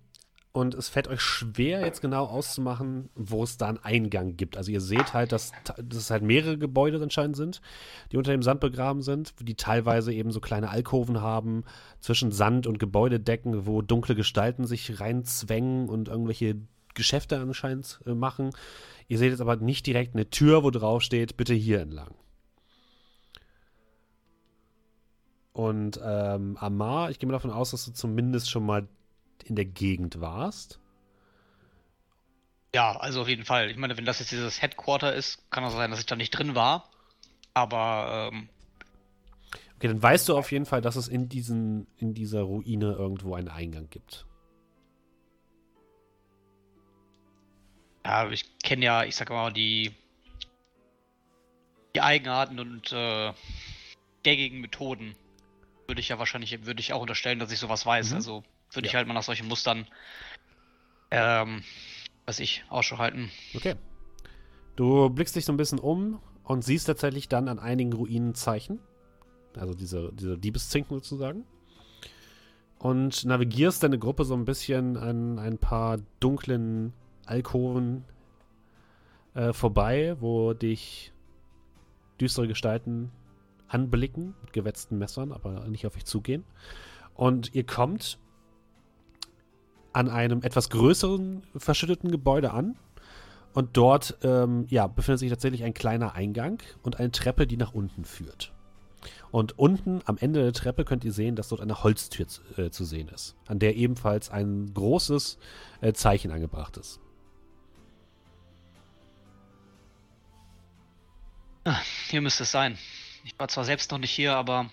und 0.51 0.75
es 0.75 0.87
fällt 0.87 1.07
euch 1.07 1.21
schwer, 1.21 1.81
jetzt 1.81 2.01
genau 2.01 2.25
auszumachen, 2.25 3.09
wo 3.15 3.43
es 3.43 3.57
da 3.57 3.69
einen 3.69 3.79
Eingang 3.79 4.37
gibt. 4.37 4.55
Also 4.55 4.71
ihr 4.71 4.81
seht 4.81 5.13
halt, 5.13 5.31
dass, 5.31 5.51
dass 5.63 5.97
es 5.97 6.11
halt 6.11 6.21
mehrere 6.21 6.59
Gebäude 6.59 7.01
anscheinend 7.01 7.35
sind, 7.35 7.59
die 8.11 8.17
unter 8.17 8.31
dem 8.31 8.43
Sand 8.43 8.59
begraben 8.59 9.01
sind, 9.01 9.33
die 9.41 9.55
teilweise 9.55 10.13
eben 10.13 10.31
so 10.31 10.39
kleine 10.39 10.69
Alkoven 10.69 11.21
haben, 11.21 11.63
zwischen 11.99 12.31
Sand 12.31 12.67
und 12.67 12.77
Gebäudedecken, 12.77 13.65
wo 13.65 13.81
dunkle 13.81 14.13
Gestalten 14.13 14.67
sich 14.67 14.99
reinzwängen 14.99 15.89
und 15.89 16.07
irgendwelche 16.07 16.57
Geschäfte 16.93 17.39
anscheinend 17.39 17.99
äh, 18.05 18.13
machen. 18.13 18.51
Ihr 19.07 19.17
seht 19.17 19.31
jetzt 19.31 19.41
aber 19.41 19.55
nicht 19.55 19.87
direkt 19.87 20.13
eine 20.13 20.29
Tür, 20.29 20.63
wo 20.63 20.69
drauf 20.69 21.01
steht, 21.01 21.35
bitte 21.35 21.55
hier 21.55 21.81
entlang. 21.81 22.13
Und 25.53 25.99
ähm, 26.03 26.57
Amar, 26.59 27.11
ich 27.11 27.19
gehe 27.19 27.27
mal 27.27 27.33
davon 27.33 27.51
aus, 27.51 27.71
dass 27.71 27.85
du 27.85 27.93
zumindest 27.93 28.49
schon 28.49 28.65
mal 28.65 28.87
in 29.45 29.55
der 29.55 29.65
Gegend 29.65 30.19
warst. 30.19 30.79
Ja, 32.73 32.97
also 32.97 33.21
auf 33.21 33.27
jeden 33.27 33.45
Fall. 33.45 33.69
Ich 33.69 33.77
meine, 33.77 33.95
wenn 33.97 34.05
das 34.05 34.19
jetzt 34.19 34.31
dieses 34.31 34.61
Headquarter 34.61 35.13
ist, 35.13 35.49
kann 35.51 35.63
es 35.63 35.73
sein, 35.73 35.91
dass 35.91 35.99
ich 35.99 36.07
da 36.07 36.15
nicht 36.15 36.31
drin 36.31 36.55
war. 36.55 36.89
Aber, 37.53 38.31
ähm, 38.31 38.49
Okay, 39.77 39.89
dann 39.89 40.01
weißt 40.01 40.29
du 40.29 40.37
auf 40.37 40.51
jeden 40.51 40.65
Fall, 40.65 40.81
dass 40.81 40.95
es 40.95 41.07
in, 41.07 41.29
diesen, 41.29 41.87
in 41.97 42.13
dieser 42.13 42.41
Ruine 42.41 42.93
irgendwo 42.93 43.35
einen 43.35 43.49
Eingang 43.49 43.89
gibt. 43.89 44.25
ja, 48.05 48.29
ich 48.29 48.57
kenne 48.59 48.85
ja, 48.85 49.03
ich 49.03 49.15
sag 49.15 49.29
mal, 49.29 49.51
die, 49.51 49.91
die 51.95 52.01
Eigenarten 52.01 52.59
und 52.59 52.91
äh, 52.91 53.33
gängigen 54.23 54.61
Methoden. 54.61 55.15
Würde 55.87 55.99
ich 56.01 56.09
ja 56.09 56.19
wahrscheinlich, 56.19 56.65
würde 56.65 56.79
ich 56.79 56.93
auch 56.93 57.01
unterstellen, 57.01 57.39
dass 57.39 57.51
ich 57.51 57.59
sowas 57.59 57.85
weiß. 57.85 58.11
Mhm. 58.11 58.15
Also 58.15 58.43
würde 58.71 58.87
ich 58.87 58.93
Ja. 58.93 58.97
halt 58.97 59.07
mal 59.07 59.13
nach 59.13 59.23
solchen 59.23 59.47
Mustern, 59.47 59.87
ähm, 61.11 61.63
was 62.25 62.39
ich, 62.39 62.63
Ausschau 62.69 62.97
halten. 62.97 63.29
Okay. 63.55 63.75
Du 64.75 65.09
blickst 65.09 65.35
dich 65.35 65.45
so 65.45 65.53
ein 65.53 65.57
bisschen 65.57 65.79
um 65.79 66.19
und 66.43 66.63
siehst 66.63 66.87
tatsächlich 66.87 67.27
dann 67.27 67.47
an 67.47 67.59
einigen 67.59 67.93
Ruinen 67.93 68.33
Zeichen. 68.33 68.79
Also 69.55 69.73
diese, 69.73 70.11
diese 70.13 70.37
Diebeszinken 70.37 70.95
sozusagen. 70.97 71.45
Und 72.79 73.23
navigierst 73.25 73.83
deine 73.83 73.99
Gruppe 73.99 74.25
so 74.25 74.33
ein 74.33 74.45
bisschen 74.45 74.97
an 74.97 75.39
ein 75.39 75.57
paar 75.57 75.99
dunklen 76.19 76.93
Alkoven 77.25 78.03
äh, 79.35 79.53
vorbei, 79.53 80.17
wo 80.19 80.53
dich 80.53 81.13
düstere 82.19 82.47
Gestalten 82.47 83.11
anblicken 83.73 84.35
mit 84.41 84.53
gewetzten 84.53 84.97
Messern, 84.97 85.31
aber 85.31 85.67
nicht 85.67 85.85
auf 85.85 85.95
euch 85.95 86.05
zugehen. 86.05 86.43
Und 87.13 87.53
ihr 87.53 87.65
kommt 87.65 88.19
an 89.93 90.09
einem 90.09 90.41
etwas 90.41 90.69
größeren 90.69 91.43
verschütteten 91.55 92.11
Gebäude 92.11 92.51
an. 92.51 92.75
Und 93.53 93.77
dort 93.77 94.17
ähm, 94.23 94.65
ja, 94.69 94.87
befindet 94.87 95.19
sich 95.19 95.29
tatsächlich 95.29 95.63
ein 95.63 95.75
kleiner 95.75 96.15
Eingang 96.15 96.59
und 96.81 96.99
eine 96.99 97.11
Treppe, 97.11 97.45
die 97.45 97.57
nach 97.57 97.73
unten 97.73 98.03
führt. 98.03 98.51
Und 99.29 99.57
unten 99.59 100.01
am 100.05 100.17
Ende 100.17 100.41
der 100.41 100.53
Treppe 100.53 100.85
könnt 100.85 101.03
ihr 101.03 101.11
sehen, 101.11 101.35
dass 101.35 101.49
dort 101.49 101.61
eine 101.61 101.83
Holztür 101.83 102.27
zu, 102.27 102.41
äh, 102.57 102.71
zu 102.71 102.83
sehen 102.83 103.09
ist, 103.09 103.35
an 103.47 103.59
der 103.59 103.75
ebenfalls 103.75 104.31
ein 104.31 104.73
großes 104.73 105.37
äh, 105.81 105.93
Zeichen 105.93 106.31
angebracht 106.31 106.77
ist. 106.77 106.99
Ah, 111.65 111.79
hier 112.09 112.21
müsste 112.21 112.43
es 112.43 112.51
sein. 112.51 112.77
Ich 113.23 113.37
war 113.39 113.47
zwar 113.47 113.63
selbst 113.63 113.91
noch 113.91 113.97
nicht 113.99 114.11
hier, 114.11 114.35
aber 114.35 114.69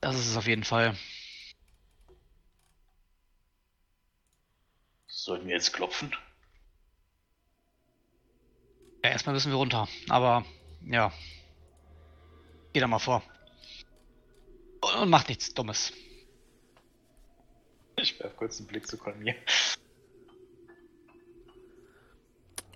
das 0.00 0.16
ist 0.16 0.28
es 0.28 0.36
auf 0.36 0.46
jeden 0.46 0.64
Fall. 0.64 0.96
Sollten 5.06 5.46
wir 5.46 5.54
jetzt 5.54 5.72
klopfen? 5.74 6.14
Ja, 9.04 9.10
erstmal 9.10 9.34
müssen 9.34 9.52
wir 9.52 9.56
runter. 9.56 9.88
Aber 10.08 10.44
ja. 10.86 11.12
Geh 12.72 12.80
da 12.80 12.86
mal 12.86 12.98
vor. 12.98 13.22
Und, 14.80 15.10
macht 15.10 15.28
nichts 15.28 15.52
Dummes. 15.52 15.92
Ich 17.96 18.18
werfe 18.20 18.36
kurz 18.36 18.58
einen 18.58 18.68
Blick 18.68 18.86
zu 18.86 18.96
Kolmir. 18.96 19.34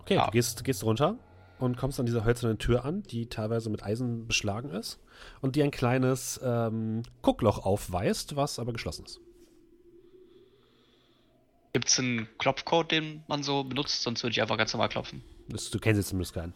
Okay, 0.01 0.15
Ja. 0.17 0.27
du 0.27 0.33
gehst, 0.33 0.65
gehst 0.65 0.83
runter 0.83 1.17
und 1.63 1.77
kommst 1.77 2.01
an 2.01 2.07
dieser 2.07 2.25
hölzernen 2.25 2.59
Tür 2.59 2.85
an, 2.85 3.03
die 3.05 3.29
teilweise 3.29 3.71
mit 3.71 3.85
Eisen 3.85 4.27
beschlagen 4.27 4.71
ist 4.71 4.99
und 5.41 5.55
die 5.55 5.63
ein 5.63 5.71
kleines 5.71 6.41
ähm, 6.43 7.03
Guckloch 7.23 7.65
aufweist, 7.65 8.35
was 8.35 8.59
aber 8.59 8.73
geschlossen 8.73 9.05
ist. 9.05 9.21
Gibt 11.73 11.89
es 11.89 11.99
einen 11.99 12.29
Klopfcode, 12.39 12.91
den 12.91 13.25
man 13.29 13.43
so 13.43 13.65
benutzt? 13.65 14.03
Sonst 14.03 14.23
würde 14.23 14.33
ich 14.33 14.43
einfach 14.43 14.59
ganz 14.59 14.73
normal 14.73 14.89
klopfen. 14.89 15.23
Das, 15.49 15.71
du 15.71 15.79
kennst 15.79 15.99
jetzt 15.99 16.09
zumindest 16.09 16.35
keinen. 16.35 16.53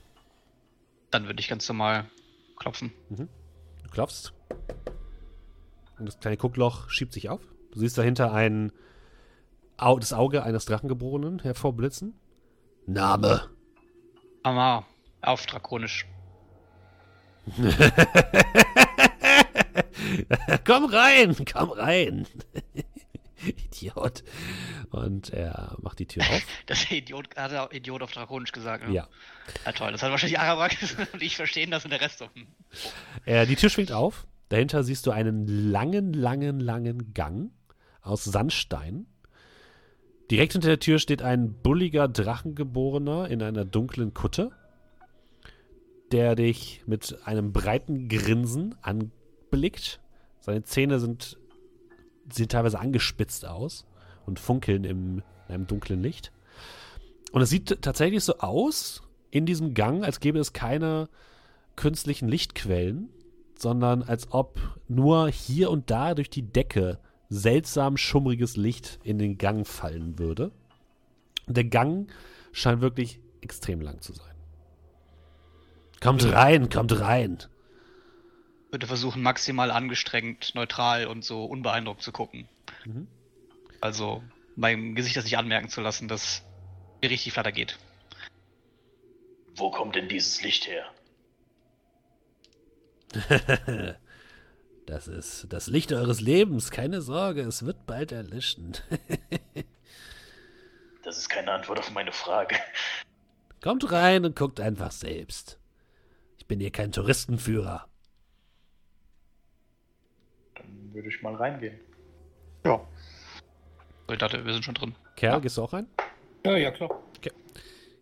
Dann 1.10 1.26
würde 1.26 1.40
ich 1.40 1.48
ganz 1.48 1.68
normal 1.68 2.10
klopfen. 2.56 2.92
Du 3.08 3.28
klopfst. 3.90 4.32
Und 5.98 6.06
das 6.06 6.18
kleine 6.18 6.36
Guckloch 6.36 6.90
schiebt 6.90 7.12
sich 7.12 7.30
auf. 7.30 7.40
Du 7.70 7.78
siehst 7.78 7.96
dahinter 7.96 8.32
ein 8.32 8.72
Au 9.78 9.98
das 9.98 10.12
Auge 10.12 10.42
eines 10.42 10.64
Drachengeborenen 10.64 11.38
hervorblitzen. 11.38 12.18
Name. 12.86 13.48
Aber 14.42 14.86
auf 15.26 15.46
drakonisch. 15.46 16.06
komm 20.64 20.84
rein, 20.86 21.36
komm 21.52 21.70
rein. 21.70 22.26
Idiot. 23.46 24.24
Und 24.90 25.30
er 25.30 25.76
macht 25.80 25.98
die 25.98 26.06
Tür 26.06 26.22
auf. 26.22 26.42
Das 26.66 26.90
Idiot, 26.90 27.36
hat 27.36 27.52
er 27.52 27.72
Idiot 27.72 28.02
auf 28.02 28.12
drakonisch 28.12 28.52
gesagt. 28.52 28.88
Ne? 28.88 28.94
ja. 28.94 29.08
ja. 29.64 29.72
toll. 29.72 29.92
Das 29.92 30.02
hat 30.02 30.10
wahrscheinlich 30.10 30.38
Arabak 30.38 30.76
und 31.12 31.22
ich 31.22 31.36
verstehen 31.36 31.70
das 31.70 31.84
und 31.84 31.90
der 31.90 32.00
Rest. 32.00 32.24
Äh, 33.24 33.46
die 33.46 33.56
Tür 33.56 33.70
schwingt 33.70 33.92
auf. 33.92 34.26
Dahinter 34.48 34.84
siehst 34.84 35.06
du 35.06 35.10
einen 35.10 35.46
langen, 35.46 36.12
langen, 36.12 36.60
langen 36.60 37.14
Gang 37.14 37.50
aus 38.00 38.24
Sandstein. 38.24 39.06
Direkt 40.30 40.52
hinter 40.52 40.68
der 40.68 40.80
Tür 40.80 40.98
steht 40.98 41.22
ein 41.22 41.60
bulliger 41.62 42.08
Drachengeborener 42.08 43.28
in 43.28 43.42
einer 43.42 43.64
dunklen 43.64 44.14
Kutte, 44.14 44.52
der 46.12 46.36
dich 46.36 46.82
mit 46.86 47.18
einem 47.24 47.52
breiten 47.52 48.08
Grinsen 48.08 48.74
anblickt 48.82 50.00
Seine 50.46 50.62
Zähne 50.62 51.00
sind, 51.00 51.36
sehen 52.32 52.48
teilweise 52.48 52.78
angespitzt 52.78 53.44
aus 53.44 53.84
und 54.26 54.38
funkeln 54.38 54.84
im, 54.84 55.24
in 55.48 55.54
einem 55.54 55.66
dunklen 55.66 56.00
Licht. 56.00 56.30
Und 57.32 57.42
es 57.42 57.50
sieht 57.50 57.82
tatsächlich 57.82 58.22
so 58.22 58.38
aus 58.38 59.02
in 59.32 59.44
diesem 59.44 59.74
Gang, 59.74 60.04
als 60.04 60.20
gäbe 60.20 60.38
es 60.38 60.52
keine 60.52 61.08
künstlichen 61.74 62.28
Lichtquellen, 62.28 63.08
sondern 63.58 64.04
als 64.04 64.30
ob 64.30 64.60
nur 64.86 65.28
hier 65.28 65.68
und 65.72 65.90
da 65.90 66.14
durch 66.14 66.30
die 66.30 66.42
Decke 66.42 67.00
seltsam 67.28 67.96
schummriges 67.96 68.56
Licht 68.56 69.00
in 69.02 69.18
den 69.18 69.38
Gang 69.38 69.66
fallen 69.66 70.20
würde. 70.20 70.52
Der 71.48 71.64
Gang 71.64 72.08
scheint 72.52 72.82
wirklich 72.82 73.18
extrem 73.40 73.80
lang 73.80 74.00
zu 74.00 74.12
sein. 74.12 74.35
Kommt 76.06 76.24
rein, 76.32 76.68
kommt 76.68 77.00
rein. 77.00 77.38
Ich 78.66 78.72
würde 78.72 78.86
versuchen, 78.86 79.22
maximal 79.22 79.72
angestrengt, 79.72 80.54
neutral 80.54 81.08
und 81.08 81.24
so 81.24 81.44
unbeeindruckt 81.44 82.00
zu 82.00 82.12
gucken. 82.12 82.48
Mhm. 82.84 83.08
Also 83.80 84.22
meinem 84.54 84.94
Gesicht 84.94 85.16
das 85.16 85.24
nicht 85.24 85.36
anmerken 85.36 85.68
zu 85.68 85.80
lassen, 85.80 86.06
dass 86.06 86.44
mir 87.02 87.10
richtig 87.10 87.32
flatter 87.32 87.50
geht. 87.50 87.76
Wo 89.56 89.72
kommt 89.72 89.96
denn 89.96 90.08
dieses 90.08 90.42
Licht 90.42 90.68
her? 90.68 90.84
Das 94.86 95.08
ist 95.08 95.48
das 95.48 95.66
Licht 95.66 95.92
eures 95.92 96.20
Lebens. 96.20 96.70
Keine 96.70 97.00
Sorge, 97.00 97.40
es 97.40 97.66
wird 97.66 97.86
bald 97.86 98.12
erlischen. 98.12 98.76
Das 101.02 101.18
ist 101.18 101.28
keine 101.28 101.50
Antwort 101.50 101.80
auf 101.80 101.90
meine 101.90 102.12
Frage. 102.12 102.56
Kommt 103.60 103.90
rein 103.90 104.24
und 104.24 104.36
guckt 104.36 104.60
einfach 104.60 104.92
selbst. 104.92 105.58
Ich 106.46 106.48
bin 106.48 106.60
hier 106.60 106.70
kein 106.70 106.92
Touristenführer. 106.92 107.88
Dann 110.54 110.94
würde 110.94 111.08
ich 111.08 111.20
mal 111.20 111.34
reingehen. 111.34 111.80
Ja. 112.64 112.86
So, 114.06 114.12
Ich 114.12 114.18
dachte, 114.20 114.44
wir 114.44 114.52
sind 114.52 114.64
schon 114.64 114.76
drin. 114.76 114.94
Kerl, 115.16 115.40
gehst 115.40 115.56
du 115.56 115.62
auch 115.64 115.72
rein? 115.72 115.88
Ja, 116.44 116.56
ja, 116.56 116.70
klar. 116.70 117.02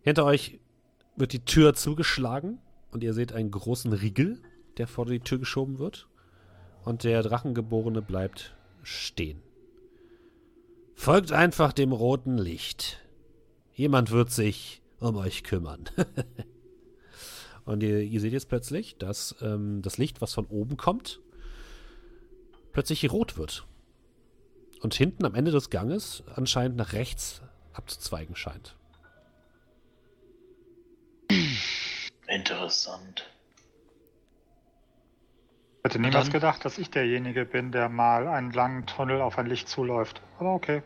Hinter 0.03 0.25
euch 0.25 0.59
wird 1.15 1.33
die 1.33 1.43
Tür 1.43 1.73
zugeschlagen 1.73 2.59
und 2.91 3.01
ihr 3.03 3.15
seht 3.15 3.33
einen 3.33 3.49
großen 3.49 3.91
Riegel, 3.91 4.39
der 4.77 4.85
vor 4.85 5.07
die 5.07 5.21
Tür 5.21 5.39
geschoben 5.39 5.79
wird. 5.79 6.07
Und 6.83 7.03
der 7.03 7.23
Drachengeborene 7.23 8.03
bleibt 8.03 8.55
stehen. 8.83 9.41
Folgt 10.93 11.31
einfach 11.31 11.73
dem 11.73 11.93
roten 11.93 12.37
Licht. 12.37 13.03
Jemand 13.73 14.11
wird 14.11 14.29
sich 14.29 14.83
um 14.99 15.15
euch 15.15 15.43
kümmern. 15.43 15.85
und 17.65 17.83
ihr, 17.83 18.01
ihr 18.01 18.19
seht 18.19 18.33
jetzt 18.33 18.49
plötzlich, 18.49 18.97
dass 18.97 19.35
ähm, 19.41 19.81
das 19.81 19.97
Licht, 19.97 20.21
was 20.21 20.33
von 20.33 20.45
oben 20.45 20.77
kommt, 20.77 21.19
plötzlich 22.71 23.11
rot 23.11 23.37
wird. 23.37 23.65
Und 24.81 24.93
hinten 24.93 25.25
am 25.25 25.33
Ende 25.33 25.51
des 25.51 25.69
Ganges 25.69 26.23
anscheinend 26.35 26.77
nach 26.77 26.93
rechts 26.93 27.41
abzuzweigen 27.73 28.35
scheint. 28.35 28.75
Interessant. 32.27 33.29
Hätte 35.83 35.99
niemals 35.99 36.31
gedacht, 36.31 36.65
dass 36.65 36.77
ich 36.77 36.89
derjenige 36.89 37.45
bin, 37.45 37.71
der 37.71 37.89
mal 37.89 38.27
einen 38.27 38.51
langen 38.51 38.87
Tunnel 38.87 39.21
auf 39.21 39.37
ein 39.37 39.45
Licht 39.45 39.69
zuläuft. 39.69 40.21
Aber 40.39 40.53
okay. 40.53 40.81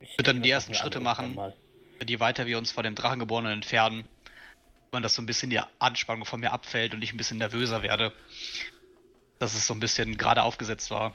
Ich 0.00 0.18
würde 0.18 0.34
dann 0.34 0.42
die 0.42 0.50
ersten 0.50 0.74
Schritte 0.74 1.00
machen. 1.00 1.34
Mal. 1.34 1.54
Je 2.04 2.20
weiter 2.20 2.46
wir 2.46 2.58
uns 2.58 2.72
von 2.72 2.84
dem 2.84 2.94
Drachengeborenen 2.94 3.52
entfernen, 3.52 4.06
man 4.92 5.02
das 5.02 5.14
so 5.14 5.22
ein 5.22 5.26
bisschen 5.26 5.50
die 5.50 5.60
Anspannung 5.78 6.24
von 6.24 6.40
mir 6.40 6.52
abfällt 6.52 6.94
und 6.94 7.02
ich 7.02 7.12
ein 7.12 7.16
bisschen 7.16 7.38
nervöser 7.38 7.82
werde. 7.82 8.12
Dass 9.38 9.54
es 9.54 9.66
so 9.66 9.74
ein 9.74 9.80
bisschen 9.80 10.16
gerade 10.16 10.42
aufgesetzt 10.42 10.90
war. 10.90 11.14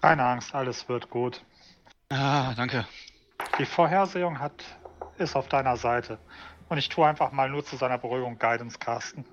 Keine 0.00 0.24
Angst, 0.24 0.54
alles 0.54 0.88
wird 0.88 1.10
gut. 1.10 1.42
Ah, 2.10 2.54
danke. 2.54 2.86
Die 3.58 3.64
Vorhersehung 3.64 4.38
hat, 4.38 4.64
ist 5.18 5.36
auf 5.36 5.48
deiner 5.48 5.76
Seite. 5.76 6.18
Und 6.68 6.78
ich 6.78 6.88
tue 6.88 7.06
einfach 7.06 7.32
mal 7.32 7.48
nur 7.48 7.64
zu 7.64 7.76
seiner 7.76 7.98
Beruhigung 7.98 8.38
Guidance 8.38 8.78
casten. 8.78 9.24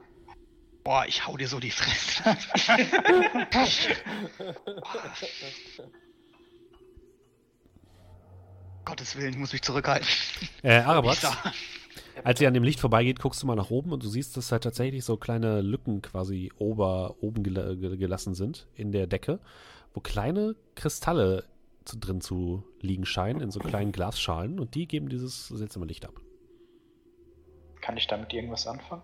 Boah, 0.84 1.06
ich 1.08 1.26
hau 1.26 1.38
dir 1.38 1.48
so 1.48 1.60
die 1.60 1.72
Fresse. 1.72 2.24
Gottes 8.86 9.16
Willen, 9.16 9.32
ich 9.32 9.38
muss 9.38 9.54
mich 9.54 9.62
zurückhalten. 9.62 10.08
Äh, 10.64 10.80
Arabax, 10.80 11.26
als 12.24 12.42
ihr 12.42 12.48
an 12.48 12.54
dem 12.54 12.64
Licht 12.64 12.80
vorbeigeht, 12.80 13.20
guckst 13.20 13.42
du 13.42 13.48
mal 13.48 13.56
nach 13.56 13.70
oben 13.70 13.92
und 13.92 14.04
du 14.04 14.08
siehst, 14.08 14.36
dass 14.38 14.52
halt 14.52 14.64
tatsächlich 14.64 15.06
so 15.06 15.18
kleine 15.18 15.62
Lücken 15.62 16.02
quasi 16.02 16.52
ober, 16.58 17.16
oben 17.22 17.44
gela 17.44 17.76
ge- 17.76 17.98
gelassen 17.98 18.34
sind 18.34 18.68
in 18.76 18.92
der 18.92 19.08
Decke, 19.08 19.40
wo 19.94 20.00
kleine 20.02 20.56
Kristalle 20.76 21.46
zu, 21.86 21.98
drin 21.98 22.22
zu 22.22 22.64
liegen 22.82 23.06
scheinen, 23.06 23.42
in 23.42 23.52
so 23.52 23.60
kleinen 23.60 23.92
Glasschalen 23.92 24.60
und 24.60 24.76
die 24.76 24.88
geben 24.88 25.10
dieses 25.10 25.48
seltsame 25.48 25.86
Licht 25.86 26.06
ab. 26.06 26.14
Kann 27.82 27.98
ich 27.98 28.08
damit 28.08 28.34
irgendwas 28.34 28.68
anfangen? 28.68 29.02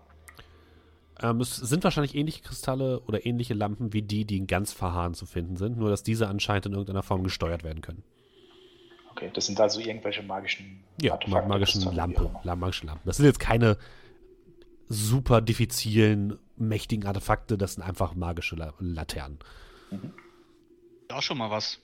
Ähm, 1.20 1.40
es 1.40 1.56
sind 1.56 1.82
wahrscheinlich 1.82 2.14
ähnliche 2.14 2.42
Kristalle 2.42 3.00
oder 3.00 3.26
ähnliche 3.26 3.54
Lampen 3.54 3.92
wie 3.92 4.02
die, 4.02 4.24
die 4.24 4.36
in 4.36 4.46
ganz 4.46 4.72
Verhahn 4.72 5.14
zu 5.14 5.26
finden 5.26 5.56
sind, 5.56 5.76
nur 5.76 5.90
dass 5.90 6.04
diese 6.04 6.28
anscheinend 6.28 6.66
in 6.66 6.72
irgendeiner 6.72 7.02
Form 7.02 7.24
gesteuert 7.24 7.64
werden 7.64 7.80
können. 7.80 8.04
Okay, 9.18 9.30
das 9.34 9.46
sind 9.46 9.58
also 9.60 9.80
irgendwelche 9.80 10.22
magischen 10.22 10.84
Ja, 11.00 11.14
Artefakte, 11.14 11.48
magischen 11.48 11.82
Kristalle, 11.82 11.92
wie 11.92 11.96
Lampe, 11.96 12.20
auch 12.22 12.30
immer. 12.30 12.40
la 12.44 12.54
magischen 12.56 12.86
Lampen. 12.86 13.02
Das 13.04 13.16
sind 13.16 13.26
jetzt 13.26 13.40
keine 13.40 13.76
super 14.88 15.40
diffizilen, 15.40 16.38
mächtigen 16.56 17.04
Artefakte, 17.04 17.58
das 17.58 17.74
sind 17.74 17.82
einfach 17.82 18.14
magische 18.14 18.54
La 18.54 18.72
Laternen. 18.78 19.40
Auch 21.08 21.22
schon 21.22 21.38
mal 21.38 21.50
was. 21.50 21.80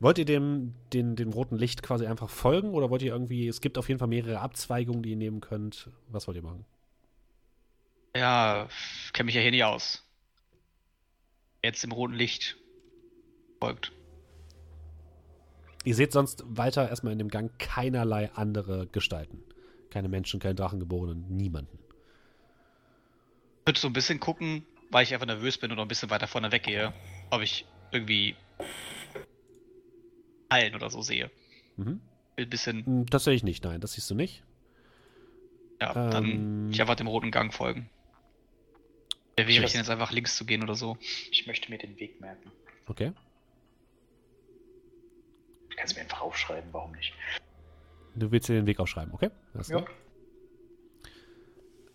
Wollt 0.00 0.18
ihr 0.18 0.24
dem, 0.24 0.74
den, 0.92 1.14
dem 1.14 1.30
roten 1.30 1.56
Licht 1.56 1.82
quasi 1.84 2.06
einfach 2.06 2.28
folgen 2.28 2.70
oder 2.70 2.90
wollt 2.90 3.02
ihr 3.02 3.12
irgendwie, 3.12 3.46
es 3.46 3.60
gibt 3.60 3.78
auf 3.78 3.88
jeden 3.88 4.00
Fall 4.00 4.08
mehrere 4.08 4.40
Abzweigungen, 4.40 5.02
die 5.04 5.10
ihr 5.10 5.16
nehmen 5.16 5.40
könnt. 5.40 5.90
Was 6.08 6.26
wollt 6.26 6.36
ihr 6.38 6.42
machen? 6.42 6.64
Ja, 8.16 8.68
kenne 9.12 9.26
mich 9.26 9.36
ja 9.36 9.42
hier 9.42 9.50
nicht 9.52 9.62
aus. 9.62 10.02
Jetzt 11.62 11.84
im 11.84 11.92
roten 11.92 12.14
Licht 12.14 12.56
folgt. 13.60 13.92
Ihr 15.84 15.94
seht 15.94 16.12
sonst 16.12 16.44
weiter 16.46 16.88
erstmal 16.88 17.12
in 17.12 17.18
dem 17.18 17.28
Gang 17.28 17.50
keinerlei 17.58 18.30
andere 18.34 18.86
Gestalten. 18.86 19.42
Keine 19.90 20.08
Menschen, 20.08 20.38
keine 20.40 20.54
Drachengeborenen, 20.54 21.26
niemanden. 21.36 21.78
Ich 23.62 23.66
würde 23.66 23.80
so 23.80 23.86
ein 23.88 23.92
bisschen 23.92 24.20
gucken, 24.20 24.64
weil 24.90 25.04
ich 25.04 25.14
einfach 25.14 25.26
nervös 25.26 25.58
bin 25.58 25.70
und 25.70 25.76
noch 25.76 25.84
ein 25.84 25.88
bisschen 25.88 26.10
weiter 26.10 26.26
vorne 26.26 26.52
weggehe, 26.52 26.92
ob 27.30 27.40
ich 27.42 27.66
irgendwie 27.92 28.36
Hallen 30.50 30.74
oder 30.74 30.90
so 30.90 31.00
sehe. 31.02 31.30
Mhm. 31.76 32.00
Ein 32.36 32.48
bisschen, 32.50 32.84
Hm, 32.84 33.06
Tatsächlich 33.06 33.42
nicht, 33.44 33.64
nein, 33.64 33.80
das 33.80 33.92
siehst 33.92 34.10
du 34.10 34.14
nicht. 34.14 34.42
ja, 35.80 35.94
Ähm. 35.94 36.10
dann 36.10 36.70
ich 36.72 36.80
einfach 36.80 36.96
dem 36.96 37.06
roten 37.06 37.30
Gang 37.30 37.52
folgen. 37.54 37.88
Wer 39.36 39.46
wäre 39.48 39.64
ich 39.64 39.72
denn 39.72 39.80
jetzt 39.80 39.90
einfach 39.90 40.12
links 40.12 40.36
zu 40.36 40.44
gehen 40.44 40.62
oder 40.62 40.74
so? 40.74 40.98
Ich 41.30 41.46
möchte 41.46 41.70
mir 41.70 41.78
den 41.78 41.98
Weg 41.98 42.20
merken. 42.20 42.50
Okay. 42.86 43.12
Ich 45.70 45.76
kann 45.76 45.86
es 45.86 45.94
mir 45.94 46.02
einfach 46.02 46.20
aufschreiben, 46.20 46.68
warum 46.72 46.92
nicht? 46.92 47.14
Du 48.14 48.30
willst 48.30 48.48
dir 48.48 48.54
den 48.54 48.66
Weg 48.66 48.80
aufschreiben, 48.80 49.14
okay? 49.14 49.30
Ja. 49.68 49.84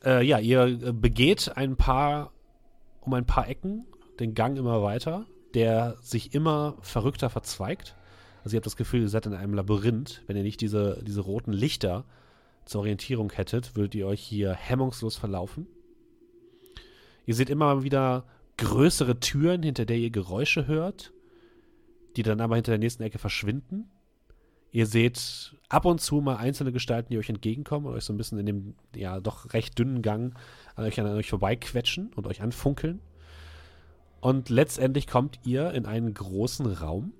Äh, 0.03 0.25
ja, 0.25 0.39
ihr 0.39 0.65
äh, 0.65 0.93
begeht 0.93 1.51
ein 1.55 1.75
paar, 1.75 2.31
um 3.01 3.13
ein 3.13 3.25
paar 3.25 3.47
Ecken, 3.47 3.85
den 4.19 4.33
Gang 4.33 4.57
immer 4.57 4.81
weiter, 4.81 5.25
der 5.53 5.97
sich 6.01 6.33
immer 6.33 6.77
verrückter 6.81 7.29
verzweigt. 7.29 7.95
Also 8.43 8.55
ihr 8.55 8.59
habt 8.59 8.65
das 8.65 8.77
Gefühl, 8.77 9.01
ihr 9.01 9.09
seid 9.09 9.25
in 9.25 9.33
einem 9.33 9.53
Labyrinth. 9.53 10.21
Wenn 10.27 10.37
ihr 10.37 10.43
nicht 10.43 10.61
diese, 10.61 11.01
diese 11.03 11.21
roten 11.21 11.53
Lichter 11.53 12.05
zur 12.65 12.81
Orientierung 12.81 13.31
hättet, 13.31 13.75
würdet 13.75 13.95
ihr 13.95 14.07
euch 14.07 14.21
hier 14.21 14.53
hemmungslos 14.53 15.15
verlaufen. 15.15 15.67
Ihr 17.25 17.33
seht 17.33 17.49
immer 17.49 17.83
wieder 17.83 18.25
größere 18.57 19.19
Türen, 19.19 19.63
hinter 19.63 19.85
der 19.85 19.97
ihr 19.97 20.11
Geräusche 20.11 20.67
hört, 20.67 21.11
die 22.15 22.23
dann 22.23 22.41
aber 22.41 22.55
hinter 22.55 22.71
der 22.71 22.79
nächsten 22.79 23.03
Ecke 23.03 23.19
verschwinden. 23.19 23.89
Ihr 24.71 24.85
seht 24.85 25.55
ab 25.69 25.85
und 25.85 26.01
zu 26.01 26.19
mal 26.21 26.35
einzelne 26.35 26.71
Gestalten, 26.71 27.13
die 27.13 27.17
euch 27.17 27.29
entgegenkommen 27.29 27.87
und 27.87 27.93
euch 27.93 28.03
so 28.03 28.13
ein 28.13 28.17
bisschen 28.17 28.39
in 28.39 28.45
dem 28.45 28.75
ja 28.93 29.19
doch 29.19 29.53
recht 29.53 29.79
dünnen 29.79 30.01
Gang 30.01 30.37
an 30.75 30.83
euch, 30.83 30.99
an 30.99 31.07
euch 31.07 31.29
vorbeiquetschen 31.29 32.11
und 32.13 32.27
euch 32.27 32.41
anfunkeln. 32.41 32.99
Und 34.19 34.49
letztendlich 34.49 35.07
kommt 35.07 35.39
ihr 35.45 35.71
in 35.71 35.85
einen 35.85 36.13
großen 36.13 36.65
Raum, 36.65 37.13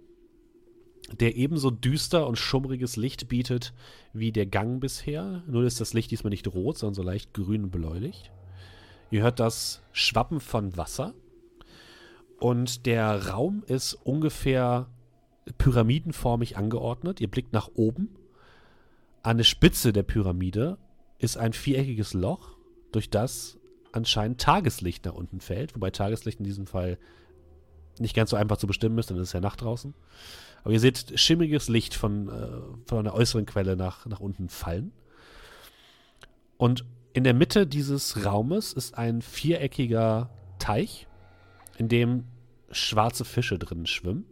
der 1.11 1.35
ebenso 1.35 1.69
düster 1.69 2.27
und 2.27 2.37
schummriges 2.37 2.97
Licht 2.97 3.27
bietet 3.27 3.73
wie 4.11 4.31
der 4.31 4.47
Gang 4.47 4.81
bisher. 4.81 5.43
Nur 5.47 5.63
ist 5.65 5.79
das 5.79 5.93
Licht 5.93 6.11
diesmal 6.11 6.31
nicht 6.31 6.47
rot, 6.47 6.77
sondern 6.77 6.95
so 6.95 7.03
leicht 7.03 7.33
grün 7.33 7.69
bläulich. 7.69 8.31
Ihr 9.11 9.21
hört 9.21 9.39
das 9.39 9.83
Schwappen 9.91 10.39
von 10.39 10.75
Wasser. 10.77 11.13
Und 12.39 12.85
der 12.85 13.29
Raum 13.29 13.63
ist 13.67 13.93
ungefähr 13.93 14.87
pyramidenformig 15.57 16.57
angeordnet. 16.57 17.21
Ihr 17.21 17.29
blickt 17.29 17.53
nach 17.53 17.69
oben. 17.75 18.15
An 19.23 19.37
der 19.37 19.43
Spitze 19.43 19.93
der 19.93 20.03
Pyramide 20.03 20.77
ist 21.17 21.37
ein 21.37 21.53
viereckiges 21.53 22.13
Loch, 22.13 22.57
durch 22.91 23.09
das 23.09 23.57
anscheinend 23.91 24.41
Tageslicht 24.41 25.05
nach 25.05 25.13
unten 25.13 25.39
fällt, 25.39 25.75
wobei 25.75 25.89
Tageslicht 25.89 26.39
in 26.39 26.45
diesem 26.45 26.67
Fall 26.67 26.97
nicht 27.99 28.15
ganz 28.15 28.29
so 28.29 28.35
einfach 28.35 28.57
zu 28.57 28.67
bestimmen 28.67 28.97
ist, 28.97 29.09
denn 29.09 29.17
es 29.17 29.29
ist 29.29 29.33
ja 29.33 29.39
Nacht 29.39 29.61
draußen. 29.61 29.93
Aber 30.63 30.73
ihr 30.73 30.79
seht 30.79 31.17
schimmriges 31.19 31.69
Licht 31.69 31.93
von, 31.93 32.27
äh, 32.27 32.87
von 32.87 32.99
einer 32.99 33.13
äußeren 33.13 33.45
Quelle 33.45 33.75
nach, 33.75 34.05
nach 34.05 34.19
unten 34.19 34.49
fallen. 34.49 34.91
Und 36.57 36.85
in 37.13 37.23
der 37.23 37.33
Mitte 37.33 37.67
dieses 37.67 38.25
Raumes 38.25 38.73
ist 38.73 38.97
ein 38.97 39.21
viereckiger 39.21 40.29
Teich, 40.59 41.07
in 41.77 41.89
dem 41.89 42.25
schwarze 42.71 43.25
Fische 43.25 43.59
drin 43.59 43.85
schwimmen. 43.85 44.25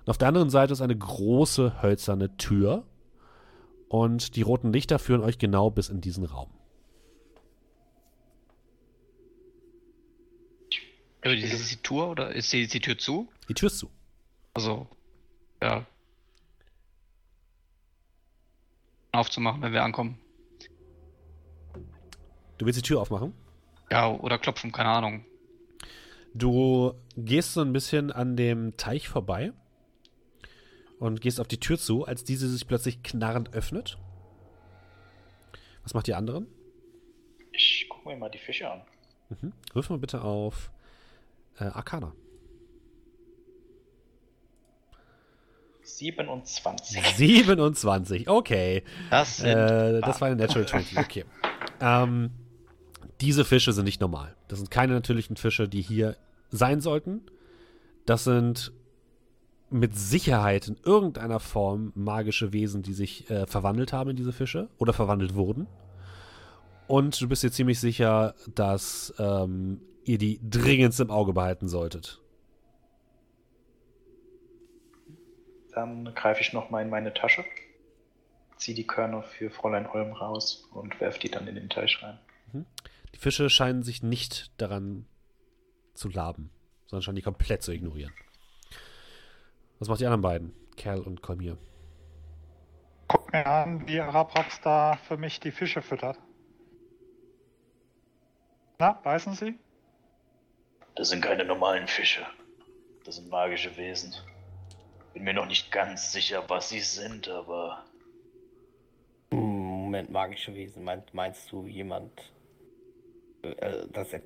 Und 0.00 0.10
auf 0.10 0.18
der 0.18 0.28
anderen 0.28 0.50
Seite 0.50 0.72
ist 0.72 0.80
eine 0.80 0.96
große 0.96 1.82
hölzerne 1.82 2.36
Tür. 2.36 2.84
Und 3.88 4.36
die 4.36 4.42
roten 4.42 4.72
Lichter 4.72 4.98
führen 4.98 5.22
euch 5.22 5.38
genau 5.38 5.70
bis 5.70 5.88
in 5.88 6.00
diesen 6.00 6.24
Raum. 6.24 6.50
Also 11.20 11.36
ist 11.36 11.52
es 11.52 11.68
die 11.68 11.76
Tour 11.76 12.10
oder 12.10 12.34
ist 12.34 12.52
die, 12.52 12.62
ist 12.62 12.74
die 12.74 12.80
Tür 12.80 12.98
zu? 12.98 13.28
Die 13.48 13.54
Tür 13.54 13.68
ist 13.68 13.78
zu. 13.78 13.90
Also, 14.54 14.88
ja. 15.62 15.86
Aufzumachen, 19.12 19.62
wenn 19.62 19.72
wir 19.72 19.84
ankommen. 19.84 20.18
Du 22.58 22.66
willst 22.66 22.78
die 22.78 22.82
Tür 22.82 23.00
aufmachen? 23.00 23.32
Ja, 23.90 24.10
oder 24.10 24.38
klopfen, 24.38 24.72
keine 24.72 24.88
Ahnung. 24.88 25.24
Du 26.34 26.94
gehst 27.16 27.54
so 27.54 27.60
ein 27.60 27.72
bisschen 27.72 28.10
an 28.10 28.36
dem 28.36 28.76
Teich 28.76 29.08
vorbei 29.08 29.52
und 30.98 31.20
gehst 31.20 31.40
auf 31.40 31.48
die 31.48 31.60
Tür 31.60 31.78
zu, 31.78 32.06
als 32.06 32.24
diese 32.24 32.48
sich 32.48 32.66
plötzlich 32.66 33.02
knarrend 33.02 33.52
öffnet. 33.54 33.98
Was 35.82 35.94
macht 35.94 36.06
die 36.06 36.14
anderen? 36.14 36.46
Ich 37.52 37.86
gucke 37.88 38.08
mir 38.08 38.16
mal 38.16 38.30
die 38.30 38.38
Fische 38.38 38.70
an. 38.70 38.82
Mhm. 39.28 39.52
Wirf 39.74 39.90
mal 39.90 39.98
bitte 39.98 40.22
auf 40.22 40.70
äh, 41.58 41.64
Arcana. 41.64 42.14
27. 45.82 47.02
27, 47.16 48.28
okay. 48.28 48.82
Das 49.10 49.38
sind 49.38 49.50
Äh, 49.50 50.00
das 50.00 50.20
war 50.20 50.28
eine 50.28 50.36
Natural 50.36 50.66
20, 50.66 50.98
okay. 50.98 51.24
ähm, 51.80 52.30
diese 53.22 53.44
Fische 53.44 53.72
sind 53.72 53.84
nicht 53.84 54.00
normal. 54.00 54.34
Das 54.48 54.58
sind 54.58 54.70
keine 54.70 54.94
natürlichen 54.94 55.36
Fische, 55.36 55.68
die 55.68 55.80
hier 55.80 56.16
sein 56.50 56.80
sollten. 56.80 57.22
Das 58.04 58.24
sind 58.24 58.72
mit 59.70 59.96
Sicherheit 59.96 60.66
in 60.66 60.76
irgendeiner 60.84 61.38
Form 61.38 61.92
magische 61.94 62.52
Wesen, 62.52 62.82
die 62.82 62.92
sich 62.92 63.30
äh, 63.30 63.46
verwandelt 63.46 63.92
haben 63.92 64.10
in 64.10 64.16
diese 64.16 64.32
Fische 64.32 64.68
oder 64.76 64.92
verwandelt 64.92 65.36
wurden. 65.36 65.68
Und 66.88 67.18
du 67.20 67.28
bist 67.28 67.44
dir 67.44 67.52
ziemlich 67.52 67.78
sicher, 67.78 68.34
dass 68.56 69.14
ähm, 69.18 69.80
ihr 70.04 70.18
die 70.18 70.40
dringendst 70.42 70.98
im 70.98 71.10
Auge 71.10 71.32
behalten 71.32 71.68
solltet. 71.68 72.20
Dann 75.74 76.12
greife 76.16 76.40
ich 76.40 76.52
nochmal 76.52 76.82
in 76.82 76.90
meine 76.90 77.14
Tasche, 77.14 77.44
ziehe 78.56 78.74
die 78.74 78.86
Körner 78.86 79.22
für 79.22 79.48
Fräulein 79.48 79.86
Olm 79.86 80.12
raus 80.12 80.68
und 80.72 81.00
werfe 81.00 81.20
die 81.20 81.30
dann 81.30 81.46
in 81.46 81.54
den 81.54 81.70
Teich 81.70 82.02
rein. 82.02 82.18
Die 83.14 83.18
Fische 83.18 83.50
scheinen 83.50 83.82
sich 83.82 84.02
nicht 84.02 84.52
daran 84.60 85.06
zu 85.94 86.08
laben, 86.08 86.50
sondern 86.86 87.02
scheinen 87.02 87.16
die 87.16 87.22
komplett 87.22 87.62
zu 87.62 87.72
ignorieren. 87.72 88.12
Was 89.78 89.88
macht 89.88 90.00
die 90.00 90.06
anderen 90.06 90.22
beiden? 90.22 90.54
Kerl 90.76 91.00
und 91.00 91.22
Kolmir. 91.22 91.58
Guck 93.08 93.32
mir 93.32 93.46
an, 93.46 93.86
wie 93.86 94.00
Araprax 94.00 94.60
da 94.62 94.96
für 94.96 95.16
mich 95.16 95.40
die 95.40 95.50
Fische 95.50 95.82
füttert. 95.82 96.18
Na, 98.78 98.92
beißen 98.92 99.34
Sie? 99.34 99.58
Das 100.94 101.10
sind 101.10 101.22
keine 101.22 101.44
normalen 101.44 101.88
Fische. 101.88 102.26
Das 103.04 103.16
sind 103.16 103.28
magische 103.28 103.76
Wesen. 103.76 104.14
Bin 105.14 105.24
mir 105.24 105.34
noch 105.34 105.46
nicht 105.46 105.70
ganz 105.70 106.12
sicher, 106.12 106.44
was 106.48 106.70
sie 106.70 106.80
sind, 106.80 107.28
aber 107.28 107.84
Hm, 109.30 109.38
Moment, 109.38 110.10
magische 110.10 110.54
Wesen. 110.54 110.84
Meint, 110.84 111.12
meinst 111.14 111.50
du 111.52 111.66
jemand, 111.66 112.31
äh, 113.42 113.86
dass 113.92 114.12
er. 114.12 114.22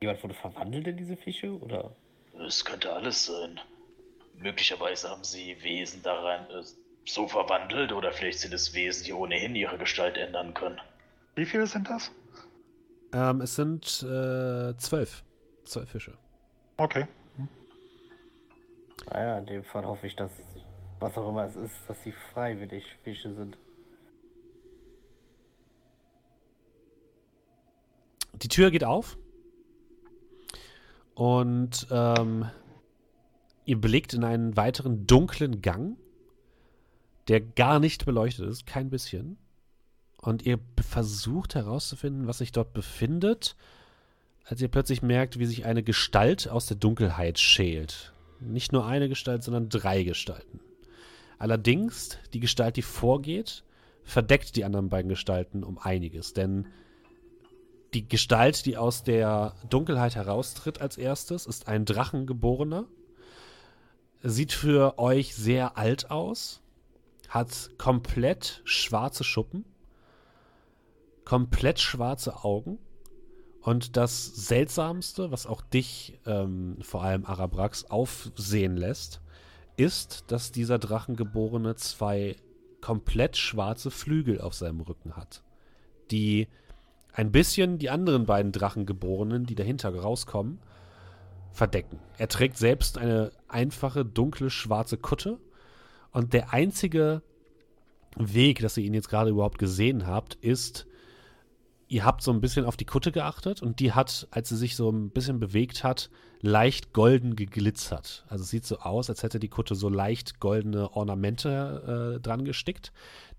Jemand 0.00 0.22
wurde 0.22 0.34
verwandelt 0.34 0.86
in 0.88 0.96
diese 0.96 1.16
Fische? 1.16 1.52
Oder? 1.60 1.94
es 2.46 2.64
könnte 2.64 2.92
alles 2.92 3.26
sein. 3.26 3.60
Möglicherweise 4.36 5.08
haben 5.08 5.24
sie 5.24 5.56
Wesen 5.62 6.02
daran 6.02 6.46
äh, 6.50 6.64
so 7.04 7.28
verwandelt 7.28 7.92
oder 7.92 8.12
vielleicht 8.12 8.40
sind 8.40 8.54
es 8.54 8.74
Wesen, 8.74 9.04
die 9.04 9.12
ohnehin 9.12 9.54
ihre 9.54 9.78
Gestalt 9.78 10.16
ändern 10.16 10.54
können. 10.54 10.80
Wie 11.34 11.44
viele 11.44 11.66
sind 11.66 11.88
das? 11.88 12.10
Ähm, 13.12 13.40
es 13.40 13.56
sind 13.56 13.84
äh, 14.02 14.76
zwölf. 14.76 15.22
Zwölf 15.64 15.90
Fische. 15.90 16.16
Okay. 16.76 17.06
Naja, 19.10 19.38
in 19.38 19.46
dem 19.46 19.64
Fall 19.64 19.84
hoffe 19.84 20.06
ich, 20.06 20.16
dass, 20.16 20.30
was 20.98 21.16
auch 21.16 21.28
immer 21.28 21.44
es 21.44 21.56
ist, 21.56 21.74
dass 21.88 22.02
sie 22.02 22.12
freiwillig 22.12 22.84
Fische 23.04 23.34
sind. 23.34 23.56
Die 28.42 28.48
Tür 28.48 28.70
geht 28.70 28.84
auf. 28.84 29.16
Und 31.14 31.86
ähm, 31.90 32.46
ihr 33.64 33.80
blickt 33.80 34.14
in 34.14 34.24
einen 34.24 34.56
weiteren 34.56 35.06
dunklen 35.06 35.62
Gang, 35.62 35.96
der 37.28 37.40
gar 37.40 37.78
nicht 37.78 38.04
beleuchtet 38.04 38.48
ist, 38.48 38.66
kein 38.66 38.90
bisschen. 38.90 39.38
Und 40.20 40.44
ihr 40.46 40.58
versucht 40.80 41.54
herauszufinden, 41.54 42.26
was 42.26 42.38
sich 42.38 42.52
dort 42.52 42.72
befindet, 42.72 43.56
als 44.44 44.60
ihr 44.60 44.68
plötzlich 44.68 45.02
merkt, 45.02 45.38
wie 45.38 45.46
sich 45.46 45.64
eine 45.64 45.82
Gestalt 45.82 46.48
aus 46.48 46.66
der 46.66 46.76
Dunkelheit 46.76 47.38
schält. 47.38 48.12
Nicht 48.40 48.72
nur 48.72 48.86
eine 48.86 49.08
Gestalt, 49.08 49.42
sondern 49.42 49.68
drei 49.68 50.02
Gestalten. 50.02 50.60
Allerdings, 51.38 52.18
die 52.32 52.40
Gestalt, 52.40 52.76
die 52.76 52.82
vorgeht, 52.82 53.64
verdeckt 54.04 54.56
die 54.56 54.64
anderen 54.64 54.88
beiden 54.88 55.08
Gestalten 55.08 55.62
um 55.62 55.78
einiges, 55.78 56.32
denn 56.32 56.66
die 57.94 58.08
Gestalt, 58.08 58.64
die 58.66 58.76
aus 58.76 59.02
der 59.02 59.54
Dunkelheit 59.68 60.14
heraustritt 60.14 60.80
als 60.80 60.96
erstes, 60.96 61.46
ist 61.46 61.68
ein 61.68 61.84
Drachengeborener. 61.84 62.86
Sieht 64.22 64.52
für 64.52 64.98
euch 64.98 65.34
sehr 65.34 65.76
alt 65.76 66.10
aus. 66.10 66.62
Hat 67.28 67.70
komplett 67.78 68.62
schwarze 68.64 69.24
Schuppen. 69.24 69.64
Komplett 71.24 71.80
schwarze 71.80 72.44
Augen. 72.44 72.78
Und 73.60 73.96
das 73.96 74.26
Seltsamste, 74.26 75.30
was 75.30 75.46
auch 75.46 75.60
dich, 75.62 76.18
ähm, 76.26 76.78
vor 76.80 77.02
allem 77.02 77.24
Arabrax, 77.24 77.84
aufsehen 77.84 78.76
lässt, 78.76 79.20
ist, 79.76 80.24
dass 80.28 80.50
dieser 80.50 80.78
Drachengeborene 80.78 81.76
zwei 81.76 82.36
komplett 82.80 83.36
schwarze 83.36 83.90
Flügel 83.90 84.40
auf 84.40 84.54
seinem 84.54 84.80
Rücken 84.80 85.16
hat. 85.16 85.44
Die 86.10 86.48
ein 87.12 87.30
bisschen 87.30 87.78
die 87.78 87.90
anderen 87.90 88.26
beiden 88.26 88.52
Drachengeborenen, 88.52 89.44
die 89.44 89.54
dahinter 89.54 89.94
rauskommen, 89.94 90.58
verdecken. 91.52 91.98
Er 92.16 92.28
trägt 92.28 92.56
selbst 92.56 92.98
eine 92.98 93.30
einfache, 93.48 94.04
dunkle, 94.04 94.50
schwarze 94.50 94.96
Kutte. 94.96 95.38
Und 96.10 96.32
der 96.32 96.52
einzige 96.52 97.22
Weg, 98.16 98.60
dass 98.60 98.76
ihr 98.76 98.84
ihn 98.84 98.94
jetzt 98.94 99.08
gerade 99.08 99.30
überhaupt 99.30 99.58
gesehen 99.58 100.06
habt, 100.06 100.34
ist, 100.36 100.86
ihr 101.92 102.06
habt 102.06 102.22
so 102.22 102.32
ein 102.32 102.40
bisschen 102.40 102.64
auf 102.64 102.78
die 102.78 102.86
Kutte 102.86 103.12
geachtet 103.12 103.60
und 103.60 103.78
die 103.78 103.92
hat, 103.92 104.26
als 104.30 104.48
sie 104.48 104.56
sich 104.56 104.76
so 104.76 104.90
ein 104.90 105.10
bisschen 105.10 105.38
bewegt 105.38 105.84
hat, 105.84 106.08
leicht 106.40 106.94
golden 106.94 107.36
geglitzert. 107.36 108.24
Also 108.28 108.44
es 108.44 108.50
sieht 108.50 108.64
so 108.64 108.78
aus, 108.78 109.10
als 109.10 109.22
hätte 109.22 109.38
die 109.38 109.48
Kutte 109.48 109.74
so 109.74 109.90
leicht 109.90 110.40
goldene 110.40 110.90
Ornamente 110.96 112.16
äh, 112.16 112.20
dran 112.20 112.46
gestickt, 112.46 112.92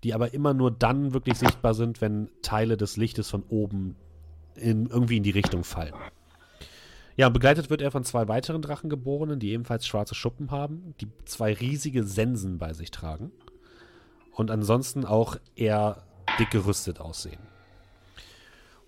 die 0.04 0.14
aber 0.14 0.34
immer 0.34 0.54
nur 0.54 0.70
dann 0.70 1.12
wirklich 1.12 1.36
sichtbar 1.36 1.74
sind, 1.74 2.00
wenn 2.00 2.30
Teile 2.42 2.76
des 2.76 2.96
Lichtes 2.96 3.28
von 3.28 3.42
oben 3.42 3.96
in, 4.54 4.86
irgendwie 4.86 5.16
in 5.16 5.24
die 5.24 5.30
Richtung 5.30 5.64
fallen. 5.64 5.94
Ja, 7.16 7.28
begleitet 7.30 7.70
wird 7.70 7.82
er 7.82 7.90
von 7.90 8.04
zwei 8.04 8.28
weiteren 8.28 8.62
Drachengeborenen, 8.62 9.40
die 9.40 9.50
ebenfalls 9.50 9.84
schwarze 9.84 10.14
Schuppen 10.14 10.52
haben, 10.52 10.94
die 11.00 11.08
zwei 11.24 11.52
riesige 11.54 12.04
Sensen 12.04 12.58
bei 12.58 12.72
sich 12.72 12.92
tragen 12.92 13.32
und 14.30 14.52
ansonsten 14.52 15.04
auch 15.04 15.36
eher 15.56 16.04
dick 16.38 16.50
gerüstet 16.50 17.00
aussehen. 17.00 17.53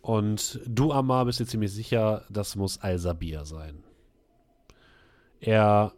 Und 0.07 0.61
du, 0.65 0.93
Amar, 0.93 1.25
bist 1.25 1.41
dir 1.41 1.47
ziemlich 1.47 1.73
sicher, 1.73 2.25
das 2.31 2.55
muss 2.55 2.79
Al-Sabir 2.81 3.45
sein. 3.45 3.83
Er 5.41 5.95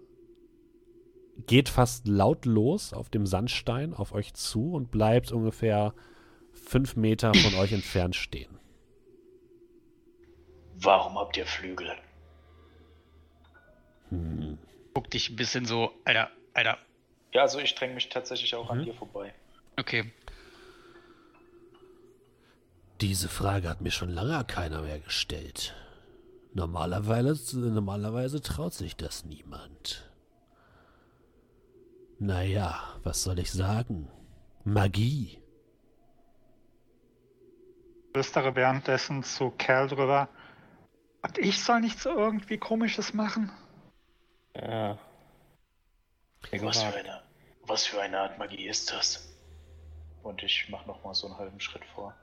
geht 1.46 1.68
fast 1.68 2.08
lautlos 2.08 2.94
auf 2.94 3.10
dem 3.10 3.26
Sandstein 3.26 3.92
auf 3.92 4.12
euch 4.12 4.32
zu 4.32 4.72
und 4.72 4.90
bleibt 4.90 5.30
ungefähr 5.30 5.92
fünf 6.54 6.96
Meter 6.96 7.34
von 7.34 7.54
euch 7.60 7.72
entfernt 7.72 8.16
stehen. 8.16 8.58
Warum 10.76 11.18
habt 11.18 11.36
ihr 11.36 11.44
Flügel? 11.44 11.92
Hm. 14.08 14.56
Guck 14.94 15.10
dich 15.10 15.28
ein 15.28 15.36
bisschen 15.36 15.66
so, 15.66 15.92
Alter, 16.06 16.30
Alter. 16.54 16.78
Ja, 17.34 17.42
also 17.42 17.58
ich 17.58 17.74
dränge 17.74 17.92
mich 17.92 18.08
tatsächlich 18.08 18.54
auch 18.54 18.72
Mhm. 18.72 18.78
an 18.78 18.84
dir 18.86 18.94
vorbei. 18.94 19.34
Okay. 19.76 20.10
Diese 23.00 23.28
Frage 23.28 23.68
hat 23.68 23.80
mir 23.80 23.92
schon 23.92 24.10
lange 24.10 24.44
keiner 24.44 24.82
mehr 24.82 24.98
gestellt. 24.98 25.74
Normalerweise, 26.52 27.58
normalerweise 27.58 28.40
traut 28.42 28.74
sich 28.74 28.96
das 28.96 29.24
niemand. 29.24 30.10
Naja, 32.18 32.82
was 33.04 33.22
soll 33.22 33.38
ich 33.38 33.52
sagen? 33.52 34.10
Magie. 34.64 35.40
Flüstere 38.12 38.56
währenddessen 38.56 39.22
zu 39.22 39.50
Kerl 39.50 39.86
drüber. 39.86 40.28
Und 41.22 41.38
ich 41.38 41.62
soll 41.62 41.80
nichts 41.80 42.04
irgendwie 42.04 42.58
Komisches 42.58 43.14
machen? 43.14 43.52
Ja. 44.56 44.98
Was 46.60 46.82
für, 46.82 46.96
eine, 46.96 47.22
was 47.62 47.86
für 47.86 48.00
eine 48.00 48.18
Art 48.18 48.38
Magie 48.38 48.66
ist 48.66 48.90
das? 48.90 49.28
Und 50.22 50.42
ich 50.42 50.68
mache 50.68 50.88
nochmal 50.88 51.14
so 51.14 51.28
einen 51.28 51.38
halben 51.38 51.60
Schritt 51.60 51.84
vor. 51.94 52.14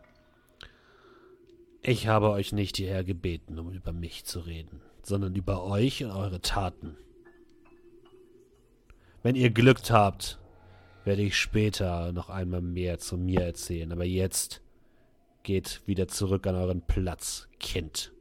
Ich 1.87 2.07
habe 2.07 2.31
euch 2.31 2.51
nicht 2.51 2.77
hierher 2.77 3.03
gebeten, 3.03 3.59
um 3.59 3.71
über 3.71 3.93
mich 3.93 4.25
zu 4.25 4.39
reden, 4.39 4.81
sondern 5.03 5.35
über 5.35 5.63
euch 5.63 6.03
und 6.03 6.09
eure 6.09 6.41
Taten. 6.41 6.97
Wenn 9.21 9.35
ihr 9.35 9.51
Glück 9.51 9.77
habt, 9.91 10.39
werde 11.03 11.21
ich 11.21 11.37
später 11.37 12.11
noch 12.11 12.31
einmal 12.31 12.61
mehr 12.61 12.97
zu 12.97 13.19
mir 13.19 13.41
erzählen, 13.41 13.91
aber 13.91 14.03
jetzt 14.03 14.63
geht 15.43 15.83
wieder 15.85 16.07
zurück 16.07 16.47
an 16.47 16.55
euren 16.55 16.81
Platz, 16.81 17.47
Kind. 17.59 18.11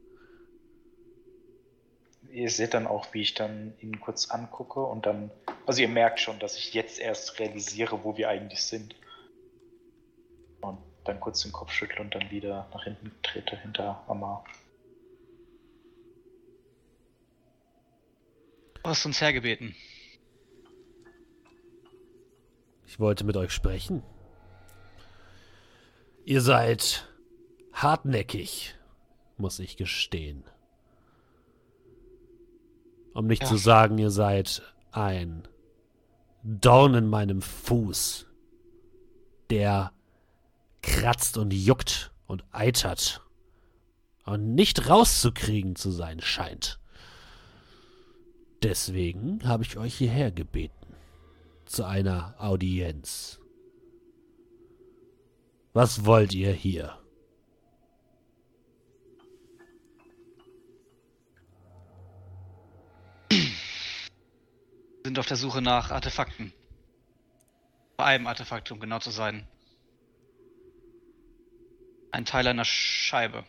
Ihr 2.31 2.51
seht 2.51 2.75
dann 2.75 2.85
auch, 2.85 3.15
wie 3.15 3.21
ich 3.21 3.33
dann 3.33 3.73
ihn 3.79 3.99
kurz 3.99 4.29
angucke 4.29 4.81
und 4.81 5.07
dann, 5.07 5.31
also 5.65 5.81
ihr 5.81 5.89
merkt 5.89 6.19
schon, 6.19 6.37
dass 6.37 6.55
ich 6.55 6.75
jetzt 6.75 6.99
erst 6.99 7.39
realisiere, 7.39 8.03
wo 8.03 8.15
wir 8.15 8.29
eigentlich 8.29 8.61
sind. 8.61 8.95
Dann 11.05 11.19
kurz 11.19 11.43
den 11.43 11.51
Kopf 11.51 11.71
schüttle 11.71 12.01
und 12.01 12.13
dann 12.13 12.29
wieder 12.31 12.67
nach 12.73 12.83
hinten 12.83 13.11
trete 13.23 13.55
hinter 13.57 14.03
Amar. 14.07 14.43
Du 18.75 18.89
hast 18.89 19.05
uns 19.05 19.21
hergebeten. 19.21 19.75
Ich 22.85 22.99
wollte 22.99 23.23
mit 23.23 23.37
euch 23.37 23.51
sprechen. 23.51 24.03
Ihr 26.23 26.41
seid 26.41 27.07
hartnäckig, 27.73 28.75
muss 29.37 29.59
ich 29.59 29.77
gestehen. 29.77 30.43
Um 33.13 33.27
nicht 33.27 33.43
Ja. 33.43 33.47
zu 33.47 33.57
sagen, 33.57 33.97
ihr 33.97 34.11
seid 34.11 34.61
ein 34.91 35.47
Dorn 36.43 36.93
in 36.95 37.07
meinem 37.07 37.41
Fuß, 37.41 38.27
der 39.49 39.91
kratzt 40.85 41.37
und 41.37 41.51
juckt 41.51 42.11
und 42.27 42.43
eitert 42.51 43.21
und 44.25 44.53
nicht 44.55 44.87
rauszukriegen 44.89 45.75
zu 45.75 45.91
sein 45.91 46.21
scheint. 46.21 46.79
Deswegen 48.63 49.47
habe 49.47 49.63
ich 49.63 49.77
euch 49.77 49.95
hierher 49.95 50.31
gebeten 50.31 50.95
zu 51.65 51.83
einer 51.85 52.35
Audienz. 52.39 53.39
Was 55.73 56.05
wollt 56.05 56.33
ihr 56.33 56.53
hier? 56.53 56.97
Sind 65.03 65.19
auf 65.19 65.25
der 65.25 65.37
Suche 65.37 65.61
nach 65.61 65.91
Artefakten. 65.91 66.53
Bei 67.97 68.05
einem 68.05 68.27
Artefakt, 68.27 68.71
um 68.71 68.79
genau 68.79 68.99
zu 68.99 69.11
sein. 69.11 69.47
Ein 72.15 72.23
Teil 72.23 72.47
einer 72.47 72.63
Scheibe. 72.63 73.43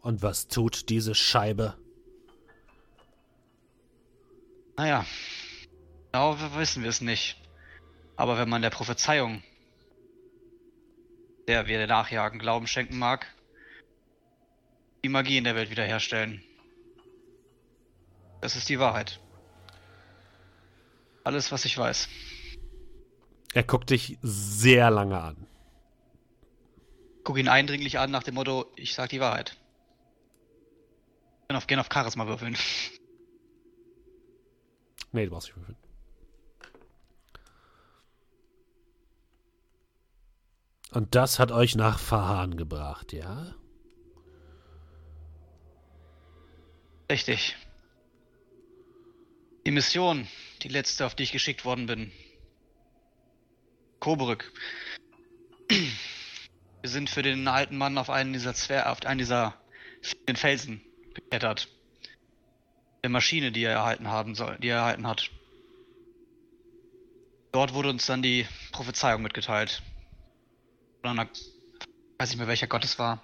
Und 0.00 0.22
was 0.22 0.48
tut 0.48 0.88
diese 0.88 1.14
Scheibe? 1.14 1.78
Naja, 4.76 5.06
genau 6.10 6.36
wissen 6.56 6.82
wir 6.82 6.90
es 6.90 7.00
nicht. 7.00 7.40
Aber 8.16 8.38
wenn 8.38 8.48
man 8.48 8.60
der 8.60 8.70
Prophezeiung, 8.70 9.44
der 11.46 11.68
wir 11.68 11.86
nachjagen, 11.86 12.40
Glauben 12.40 12.66
schenken 12.66 12.98
mag, 12.98 13.24
die 15.04 15.08
Magie 15.08 15.38
in 15.38 15.44
der 15.44 15.54
Welt 15.54 15.70
wiederherstellen. 15.70 16.42
Das 18.40 18.56
ist 18.56 18.68
die 18.68 18.80
Wahrheit. 18.80 19.20
Alles, 21.22 21.52
was 21.52 21.66
ich 21.66 21.78
weiß. 21.78 22.08
Er 23.52 23.62
guckt 23.62 23.90
dich 23.90 24.18
sehr 24.22 24.90
lange 24.90 25.20
an. 25.20 25.46
Guck 27.24 27.38
ihn 27.38 27.48
eindringlich 27.48 27.98
an 27.98 28.10
nach 28.10 28.22
dem 28.22 28.34
Motto, 28.34 28.70
ich 28.76 28.94
sag 28.94 29.08
die 29.08 29.20
Wahrheit. 29.20 29.56
Gern 31.48 31.56
auf, 31.56 31.66
gern 31.66 31.80
auf 31.80 31.88
Charisma 31.92 32.26
würfeln. 32.26 32.56
Nee, 35.12 35.26
du 35.26 35.30
brauchst 35.30 35.46
nicht 35.46 35.56
würfeln. 35.56 35.76
Und 40.90 41.14
das 41.14 41.38
hat 41.38 41.52
euch 41.52 41.76
nach 41.76 42.00
Verhahn 42.00 42.56
gebracht, 42.56 43.12
ja? 43.12 43.54
Richtig. 47.08 47.56
Die 49.64 49.70
Mission, 49.70 50.26
die 50.62 50.68
letzte, 50.68 51.06
auf 51.06 51.14
die 51.14 51.22
ich 51.22 51.30
geschickt 51.30 51.64
worden 51.64 51.86
bin. 51.86 52.10
Kobrück. 54.00 54.52
Wir 56.84 56.90
sind 56.90 57.08
für 57.08 57.22
den 57.22 57.48
alten 57.48 57.78
Mann 57.78 57.96
auf 57.96 58.10
einen 58.10 58.34
dieser 58.34 58.52
Zwer 58.52 58.92
auf 58.92 59.06
einen 59.06 59.16
dieser 59.16 59.54
vielen 60.02 60.36
Felsen 60.36 60.82
geklettert. 61.14 61.70
Der 63.02 63.08
Maschine, 63.08 63.52
die 63.52 63.62
er 63.62 63.72
erhalten 63.72 64.08
haben 64.08 64.34
soll, 64.34 64.58
die 64.60 64.68
er 64.68 64.80
erhalten 64.80 65.06
hat. 65.06 65.30
Dort 67.52 67.72
wurde 67.72 67.88
uns 67.88 68.04
dann 68.04 68.20
die 68.20 68.46
Prophezeiung 68.70 69.22
mitgeteilt. 69.22 69.82
Von 71.00 71.18
einer, 71.18 71.30
weiß 72.18 72.28
nicht 72.28 72.36
mehr 72.36 72.48
welcher 72.48 72.66
Gott 72.66 72.84
es 72.84 72.98
war. 72.98 73.22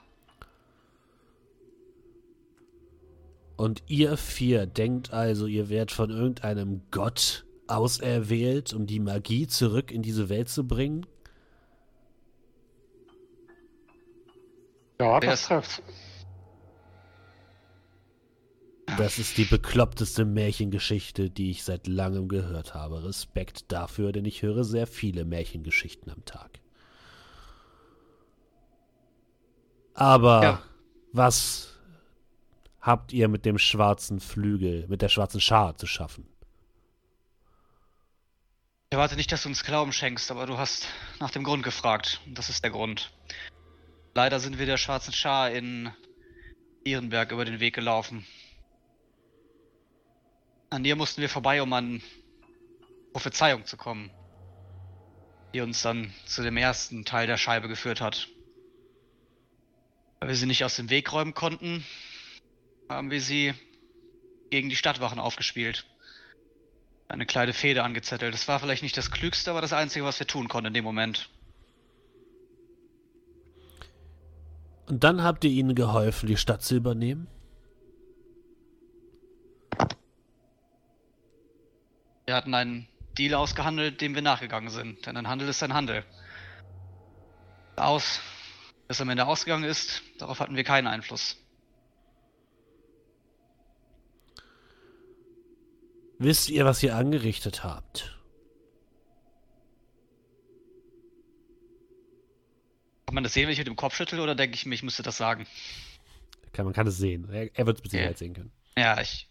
Und 3.59 3.83
ihr 3.89 4.17
vier 4.17 4.65
denkt 4.65 5.13
also, 5.13 5.47
ihr 5.47 5.69
werdet 5.69 5.93
von 5.93 6.09
irgendeinem 6.09 6.81
Gott 6.91 7.45
auserwählt, 7.67 8.73
um 8.73 8.87
die 8.87 9.01
Magie 9.01 9.49
zurück 9.49 9.91
in 9.91 10.01
diese 10.01 10.31
Welt 10.31 10.49
zu 10.49 10.67
bringen? 10.67 11.05
Ja, 15.01 15.19
das 15.21 15.41
ist- 15.41 15.47
trifft. 15.49 15.83
Das 18.99 19.19
ist 19.21 19.39
die 19.39 19.45
bekloppteste 19.45 20.25
Märchengeschichte, 20.25 21.31
die 21.31 21.51
ich 21.53 21.63
seit 21.65 21.87
langem 21.87 22.29
gehört 22.29 22.75
habe. 22.75 23.05
Respekt 23.05 23.71
dafür, 23.71 24.11
denn 24.13 24.25
ich 24.25 24.43
höre 24.43 24.65
sehr 24.65 24.87
viele 24.89 25.25
Märchengeschichten 25.25 26.11
am 26.11 26.25
Tag. 26.25 26.59
Aber 29.95 30.43
Ja. 30.43 30.63
was 31.13 31.79
habt 32.81 33.13
ihr 33.13 33.29
mit 33.29 33.45
dem 33.45 33.59
schwarzen 33.59 34.19
Flügel, 34.21 34.87
mit 34.89 35.03
der 35.03 35.09
schwarzen 35.09 35.41
Schar 35.41 35.77
zu 35.77 35.87
schaffen? 35.87 36.27
Ich 38.91 38.97
erwarte 38.97 39.15
nicht, 39.15 39.31
dass 39.31 39.45
du 39.45 39.49
uns 39.51 39.63
Glauben 39.63 39.93
schenkst, 39.93 40.31
aber 40.33 40.47
du 40.47 40.59
hast 40.59 40.89
nach 41.21 41.31
dem 41.31 41.45
Grund 41.45 41.63
gefragt. 41.63 42.21
Und 42.27 42.37
das 42.37 42.49
ist 42.49 42.65
der 42.65 42.73
Grund. 42.73 43.13
Leider 44.23 44.39
sind 44.39 44.59
wir 44.59 44.67
der 44.67 44.77
schwarzen 44.77 45.15
Schar 45.15 45.51
in 45.51 45.91
Ehrenberg 46.85 47.33
über 47.33 47.47
den 47.47 47.59
Weg 47.59 47.75
gelaufen. 47.75 48.27
An 50.69 50.85
ihr 50.85 50.95
mussten 50.95 51.23
wir 51.23 51.31
vorbei, 51.31 51.63
um 51.63 51.73
an 51.73 52.03
Prophezeiung 53.15 53.65
zu 53.65 53.79
kommen. 53.79 54.11
Die 55.55 55.63
uns 55.63 55.81
dann 55.81 56.13
zu 56.27 56.43
dem 56.43 56.59
ersten 56.59 57.07
Teil 57.07 57.29
der 57.29 57.39
Scheibe 57.39 57.67
geführt 57.67 58.03
hat. 58.03 58.29
Weil 60.19 60.29
wir 60.29 60.37
sie 60.37 60.45
nicht 60.45 60.65
aus 60.65 60.77
dem 60.77 60.91
Weg 60.91 61.11
räumen 61.15 61.33
konnten, 61.33 61.83
haben 62.91 63.11
wir 63.11 63.23
sie 63.23 63.55
gegen 64.51 64.69
die 64.69 64.77
Stadtwachen 64.77 65.19
aufgespielt 65.19 65.87
eine 67.09 67.25
kleine 67.25 67.55
Fehde 67.55 67.85
angezettelt. 67.85 68.35
Das 68.35 68.49
war 68.49 68.61
vielleicht 68.61 68.83
nicht 68.83 68.99
das 68.99 69.11
Klügste, 69.11 69.51
aber 69.51 69.63
das 69.63 69.73
Einzige, 69.73 70.05
was 70.05 70.19
wir 70.21 70.27
tun 70.27 70.49
konnten 70.49 70.69
in 70.69 70.75
dem 70.75 70.85
Moment. 70.85 71.31
Und 74.91 75.05
dann 75.05 75.23
habt 75.23 75.45
ihr 75.45 75.51
ihnen 75.53 75.77
geholfen, 75.77 76.27
die 76.27 76.37
Stadt 76.37 76.63
zu 76.63 76.75
übernehmen? 76.75 77.29
Wir 82.27 82.35
hatten 82.35 82.53
einen 82.55 82.89
Deal 83.17 83.35
ausgehandelt, 83.35 84.01
dem 84.01 84.17
wir 84.17 84.23
nachgegangen 84.23 84.69
sind. 84.69 85.07
Denn 85.07 85.17
ein 85.17 85.29
Handel 85.29 85.49
ist 85.49 85.63
ein 85.63 85.75
Handel. 85.75 86.05
Aus, 87.77 88.21
was 88.89 89.01
am 89.01 89.09
Ende 89.11 89.27
ausgegangen 89.27 89.63
ist, 89.63 90.03
darauf 90.19 90.41
hatten 90.41 90.57
wir 90.57 90.65
keinen 90.65 90.89
Einfluss. 90.89 91.37
Wisst 96.19 96.51
ihr, 96.51 96.65
was 96.65 96.83
ihr 96.83 96.97
angerichtet 96.97 97.63
habt? 97.63 98.20
Kann 103.11 103.17
man 103.17 103.25
das 103.25 103.33
sehen, 103.35 103.47
wenn 103.47 103.53
ich 103.55 103.59
mit 103.59 103.67
dem 103.67 103.75
Kopf 103.75 103.97
schüttel, 103.97 104.21
oder 104.21 104.37
denke 104.37 104.55
ich 104.55 104.67
mir, 104.67 104.75
ich 104.77 104.85
müsste 104.85 105.03
das 105.03 105.17
sagen? 105.17 105.45
Kann, 106.53 106.65
man 106.65 106.73
kann 106.73 106.87
es 106.87 106.97
sehen. 106.97 107.29
Er, 107.33 107.51
er 107.59 107.67
wird 107.67 107.79
es 107.79 107.83
mit 107.83 107.91
Sicherheit 107.91 108.13
Ja. 108.13 108.17
sehen 108.19 108.35
können. 108.35 108.53
Ja, 108.79 109.01
ich 109.01 109.29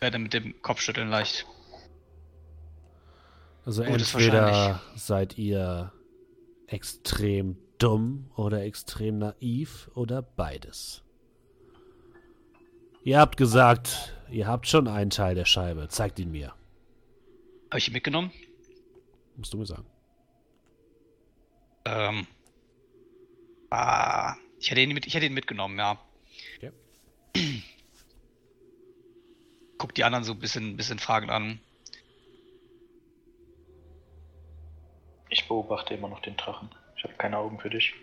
werde 0.00 0.18
mit 0.18 0.34
dem 0.34 0.60
Kopfschütteln 0.60 1.08
leicht. 1.08 1.46
Also 3.64 3.82
Gut, 3.84 3.92
entweder 3.94 4.82
seid 4.96 5.38
ihr 5.38 5.94
extrem 6.66 7.56
dumm 7.78 8.30
oder 8.36 8.62
extrem 8.64 9.16
naiv 9.16 9.90
oder 9.94 10.20
beides. 10.20 11.02
Ihr 13.02 13.18
habt 13.18 13.38
gesagt, 13.38 14.14
ihr 14.30 14.46
habt 14.46 14.66
schon 14.68 14.88
einen 14.88 15.08
Teil 15.08 15.34
der 15.34 15.46
Scheibe. 15.46 15.88
Zeigt 15.88 16.18
ihn 16.18 16.32
mir. 16.32 16.48
Habe 17.70 17.78
ich 17.78 17.88
ihn 17.88 17.94
mitgenommen? 17.94 18.30
Musst 19.38 19.54
du 19.54 19.56
mir 19.56 19.64
sagen. 19.64 19.86
Ähm. 21.86 22.26
Ah, 23.70 24.36
ich 24.58 24.70
hätte 24.70 24.80
ihn, 24.80 24.92
mit, 24.92 25.06
ich 25.06 25.14
hätte 25.14 25.26
ihn 25.26 25.34
mitgenommen, 25.34 25.78
ja. 25.78 25.98
Okay. 26.56 26.72
Guck 29.78 29.94
die 29.94 30.04
anderen 30.04 30.24
so 30.24 30.32
ein 30.32 30.38
bisschen, 30.38 30.76
bisschen 30.76 30.98
fragend 30.98 31.30
an. 31.30 31.60
Ich 35.30 35.46
beobachte 35.46 35.94
immer 35.94 36.08
noch 36.08 36.20
den 36.20 36.36
Drachen. 36.36 36.70
Ich 36.96 37.04
habe 37.04 37.14
keine 37.14 37.38
Augen 37.38 37.60
für 37.60 37.70
dich. 37.70 37.94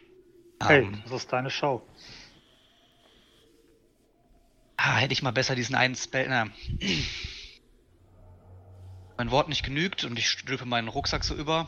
Hey, 0.63 0.83
Ähm, 0.83 1.01
das 1.03 1.11
ist 1.11 1.33
deine 1.33 1.49
Show. 1.49 1.81
ah, 4.77 4.97
hätte 4.97 5.13
ich 5.13 5.21
mal 5.23 5.31
besser 5.31 5.55
diesen 5.55 5.75
einen 5.75 5.95
Spell. 5.95 6.27
Na. 6.29 6.47
mein 9.17 9.31
Wort 9.31 9.49
nicht 9.49 9.63
genügt 9.63 10.03
und 10.03 10.17
ich 10.19 10.29
stülpe 10.29 10.65
meinen 10.65 10.87
Rucksack 10.87 11.23
so 11.23 11.35
über. 11.35 11.67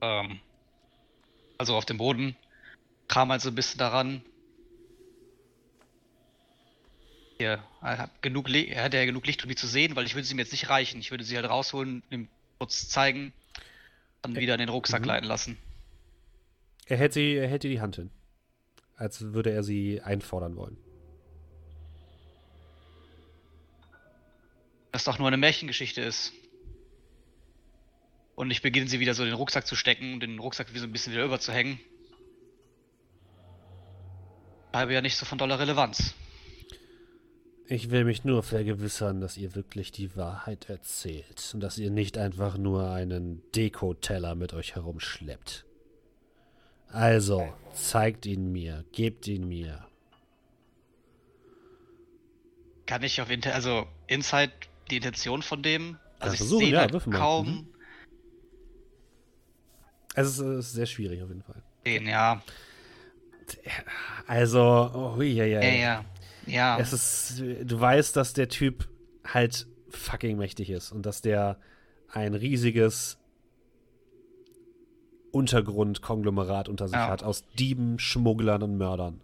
Ähm. 0.00 0.40
Also 1.58 1.76
auf 1.76 1.84
dem 1.84 1.98
Boden. 1.98 2.36
Kram 3.08 3.30
halt 3.30 3.40
so 3.40 3.48
ein 3.50 3.54
bisschen 3.54 3.78
daran. 3.78 4.22
Hier, 7.38 7.62
er 7.80 7.98
hat 7.98 8.22
genug, 8.22 8.48
Le 8.48 8.64
er 8.66 8.84
hat 8.84 8.94
ja 8.94 9.04
genug 9.04 9.26
Licht, 9.26 9.42
um 9.42 9.48
die 9.48 9.56
zu 9.56 9.66
sehen, 9.66 9.96
weil 9.96 10.06
ich 10.06 10.14
würde 10.14 10.26
sie 10.26 10.34
mir 10.34 10.42
jetzt 10.42 10.52
nicht 10.52 10.68
reichen. 10.68 11.00
Ich 11.00 11.10
würde 11.10 11.24
sie 11.24 11.36
halt 11.36 11.48
rausholen, 11.48 12.02
ihm 12.10 12.28
kurz 12.58 12.88
zeigen, 12.88 13.32
dann 14.22 14.36
wieder 14.36 14.54
in 14.54 14.60
den 14.60 14.68
Rucksack 14.68 15.02
Mhm. 15.02 15.08
leiten 15.08 15.28
lassen. 15.28 15.58
Er 16.86 16.96
hält, 16.96 17.12
sie, 17.12 17.34
er 17.34 17.48
hält 17.48 17.62
die 17.64 17.80
Hand 17.80 17.96
hin. 17.96 18.10
Als 18.96 19.20
würde 19.20 19.50
er 19.50 19.62
sie 19.62 20.00
einfordern 20.00 20.56
wollen. 20.56 20.76
Das 24.92 25.04
doch 25.04 25.18
nur 25.18 25.26
eine 25.26 25.38
Märchengeschichte 25.38 26.02
ist. 26.02 26.32
Und 28.34 28.50
ich 28.50 28.62
beginne 28.62 28.88
sie 28.88 29.00
wieder 29.00 29.14
so 29.14 29.22
in 29.22 29.28
den 29.28 29.36
Rucksack 29.36 29.66
zu 29.66 29.76
stecken 29.76 30.14
und 30.14 30.20
den 30.20 30.38
Rucksack 30.38 30.72
wie 30.74 30.78
so 30.78 30.86
ein 30.86 30.92
bisschen 30.92 31.12
wieder 31.12 31.24
überzuhängen. 31.24 31.78
Habe 34.72 34.94
ja 34.94 35.02
nicht 35.02 35.16
so 35.16 35.26
von 35.26 35.38
doller 35.38 35.58
Relevanz. 35.58 36.14
Ich 37.66 37.90
will 37.90 38.04
mich 38.04 38.24
nur 38.24 38.42
vergewissern, 38.42 39.20
dass 39.20 39.36
ihr 39.36 39.54
wirklich 39.54 39.92
die 39.92 40.16
Wahrheit 40.16 40.68
erzählt 40.68 41.50
und 41.54 41.60
dass 41.60 41.78
ihr 41.78 41.90
nicht 41.90 42.18
einfach 42.18 42.56
nur 42.58 42.90
einen 42.90 43.42
Dekoteller 43.54 44.34
mit 44.34 44.52
euch 44.52 44.74
herumschleppt. 44.74 45.64
Also, 46.88 47.50
zeigt 47.72 48.26
ihn 48.26 48.52
mir, 48.52 48.84
gebt 48.92 49.26
ihn 49.26 49.48
mir. 49.48 49.86
Kann 52.86 53.02
ich 53.02 53.20
auf 53.20 53.30
Inter 53.30 53.54
also 53.54 53.86
Inside 54.06 54.52
die 54.90 54.96
Intention 54.96 55.42
von 55.42 55.62
dem? 55.62 55.98
Also 56.18 56.26
Ja, 56.26 56.32
ich 56.32 56.38
versuchen, 56.38 56.64
sehe 56.64 56.72
ja, 56.74 56.80
halt 56.80 57.10
kaum 57.10 57.46
Mhm. 57.46 57.71
Es 60.14 60.28
ist, 60.28 60.38
es 60.38 60.66
ist 60.66 60.72
sehr 60.72 60.86
schwierig 60.86 61.22
auf 61.22 61.28
jeden 61.28 61.42
Fall. 61.42 61.62
ja. 61.86 62.42
Also, 64.26 64.60
oh, 64.60 65.20
ja, 65.22 65.44
ja, 65.44 65.62
Ja, 65.62 65.72
ja. 65.72 66.04
Ja. 66.46 66.78
Es 66.78 66.92
ist, 66.92 67.40
du 67.40 67.80
weißt, 67.80 68.16
dass 68.16 68.32
der 68.32 68.48
Typ 68.48 68.88
halt 69.24 69.66
fucking 69.90 70.38
mächtig 70.38 70.70
ist 70.70 70.90
und 70.90 71.06
dass 71.06 71.20
der 71.20 71.58
ein 72.08 72.34
riesiges 72.34 73.18
Untergrundkonglomerat 75.30 76.68
unter 76.68 76.88
sich 76.88 76.96
Ja. 76.96 77.08
hat 77.08 77.22
aus 77.22 77.44
Dieben, 77.58 77.98
Schmugglern 77.98 78.62
und 78.62 78.76
Mördern. 78.76 79.20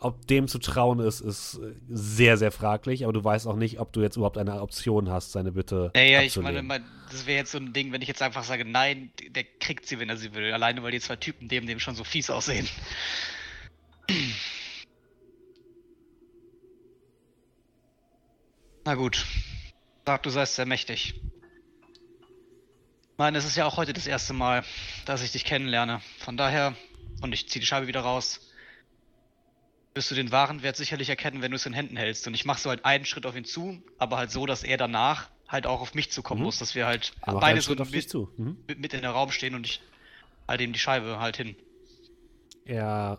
Ob 0.00 0.28
dem 0.28 0.46
zu 0.46 0.60
trauen 0.60 1.00
ist, 1.00 1.20
ist 1.20 1.54
äh, 1.56 1.74
sehr, 1.88 2.36
sehr 2.36 2.52
fraglich, 2.52 3.02
aber 3.02 3.12
du 3.12 3.24
weißt 3.24 3.48
auch 3.48 3.56
nicht, 3.56 3.80
ob 3.80 3.92
du 3.92 4.00
jetzt 4.00 4.14
überhaupt 4.16 4.38
eine 4.38 4.62
Option 4.62 5.10
hast, 5.10 5.32
seine 5.32 5.50
Bitte 5.50 5.90
Ja, 5.96 6.02
ja, 6.02 6.22
ich 6.22 6.36
meine, 6.36 6.60
abzulehnen. 6.60 6.66
mein, 6.68 6.84
das 7.10 7.26
wäre 7.26 7.38
jetzt 7.38 7.50
so 7.50 7.58
ein 7.58 7.72
Ding, 7.72 7.90
wenn 7.90 8.00
ich 8.00 8.06
jetzt 8.06 8.22
einfach 8.22 8.44
sage, 8.44 8.64
nein, 8.64 9.10
der 9.30 9.42
kriegt 9.42 9.86
sie, 9.86 9.98
wenn 9.98 10.08
er 10.08 10.16
sie 10.16 10.34
will. 10.34 10.52
Alleine, 10.52 10.84
weil 10.84 10.92
die 10.92 11.00
zwei 11.00 11.16
Typen 11.16 11.48
neben 11.50 11.66
dem 11.66 11.80
schon 11.80 11.96
so 11.96 12.04
fies 12.04 12.30
aussehen. 12.30 12.68
Na 18.84 18.94
gut. 18.94 19.26
Sag, 20.06 20.22
du 20.22 20.30
seist 20.30 20.54
sehr 20.54 20.66
mächtig. 20.66 21.14
Ich 23.12 23.18
meine, 23.18 23.36
es 23.36 23.44
ist 23.44 23.56
ja 23.56 23.66
auch 23.66 23.76
heute 23.76 23.92
das 23.92 24.06
erste 24.06 24.32
Mal, 24.32 24.64
dass 25.06 25.22
ich 25.22 25.32
dich 25.32 25.44
kennenlerne. 25.44 26.00
Von 26.18 26.36
daher, 26.36 26.74
und 27.20 27.34
ich 27.34 27.48
ziehe 27.48 27.60
die 27.60 27.66
Scheibe 27.66 27.88
wieder 27.88 28.00
raus, 28.00 28.40
wirst 29.98 30.12
du 30.12 30.14
den 30.14 30.30
wahren 30.30 30.62
Wert 30.62 30.76
sicherlich 30.76 31.08
erkennen, 31.10 31.42
wenn 31.42 31.50
du 31.50 31.56
es 31.56 31.66
in 31.66 31.72
Händen 31.72 31.96
hältst. 31.96 32.26
Und 32.28 32.34
ich 32.34 32.44
mache 32.44 32.60
so 32.60 32.70
halt 32.70 32.84
einen 32.84 33.04
Schritt 33.04 33.26
auf 33.26 33.34
ihn 33.36 33.44
zu, 33.44 33.82
aber 33.98 34.16
halt 34.16 34.30
so, 34.30 34.46
dass 34.46 34.62
er 34.62 34.76
danach 34.76 35.28
halt 35.48 35.66
auch 35.66 35.80
auf 35.80 35.94
mich 35.94 36.12
zukommen 36.12 36.40
Mhm. 36.40 36.46
muss, 36.46 36.58
dass 36.60 36.76
wir 36.76 36.86
halt 36.86 37.12
Er 37.26 37.32
macht 37.34 37.40
beide 37.40 37.60
so 37.60 37.74
mit. 37.74 38.14
Mhm. 38.38 38.58
mit, 38.66 38.94
in 38.94 39.00
der 39.00 39.10
Raum 39.10 39.32
stehen 39.32 39.56
und 39.56 39.66
ich 39.66 39.80
halte 40.46 40.62
ihm 40.62 40.72
die 40.72 40.78
Scheibe 40.78 41.18
halt 41.18 41.36
hin. 41.36 41.56
Er 42.64 43.18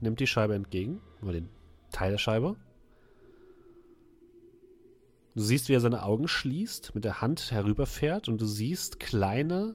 nimmt 0.00 0.20
die 0.20 0.26
Scheibe 0.28 0.54
entgegen, 0.54 1.00
oder 1.20 1.32
den 1.32 1.48
Teil 1.90 2.12
der 2.12 2.18
Scheibe. 2.18 2.54
Du 5.34 5.42
siehst, 5.42 5.68
wie 5.68 5.72
er 5.74 5.80
seine 5.80 6.04
Augen 6.04 6.28
schließt, 6.28 6.94
mit 6.94 7.04
der 7.04 7.20
Hand 7.20 7.50
herüberfährt 7.50 8.28
und 8.28 8.40
du 8.40 8.46
siehst 8.46 9.00
kleine, 9.00 9.74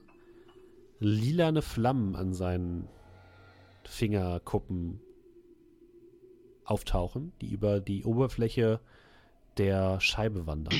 lilane 1.00 1.60
Flammen 1.62 2.16
an 2.16 2.32
seinen 2.34 2.88
Fingerkuppen 3.84 5.00
auftauchen, 6.64 7.32
die 7.40 7.52
über 7.52 7.80
die 7.80 8.04
Oberfläche 8.04 8.80
der 9.56 10.00
Scheibe 10.00 10.46
wandern. 10.46 10.74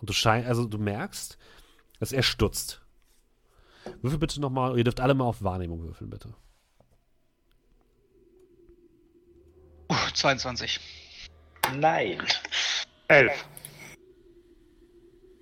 Und 0.00 0.10
du 0.10 0.12
scheinst, 0.12 0.48
also 0.48 0.66
du 0.66 0.78
merkst, 0.78 1.38
dass 1.98 2.12
er 2.12 2.22
stutzt. 2.22 2.80
Würfel 4.02 4.18
bitte 4.18 4.40
nochmal, 4.40 4.76
ihr 4.76 4.84
dürft 4.84 5.00
alle 5.00 5.14
mal 5.14 5.24
auf 5.24 5.42
Wahrnehmung 5.42 5.82
würfeln, 5.82 6.10
bitte. 6.10 6.34
Uh, 9.90 10.10
22. 10.14 10.80
Nein. 11.74 12.22
Elf. 13.08 13.46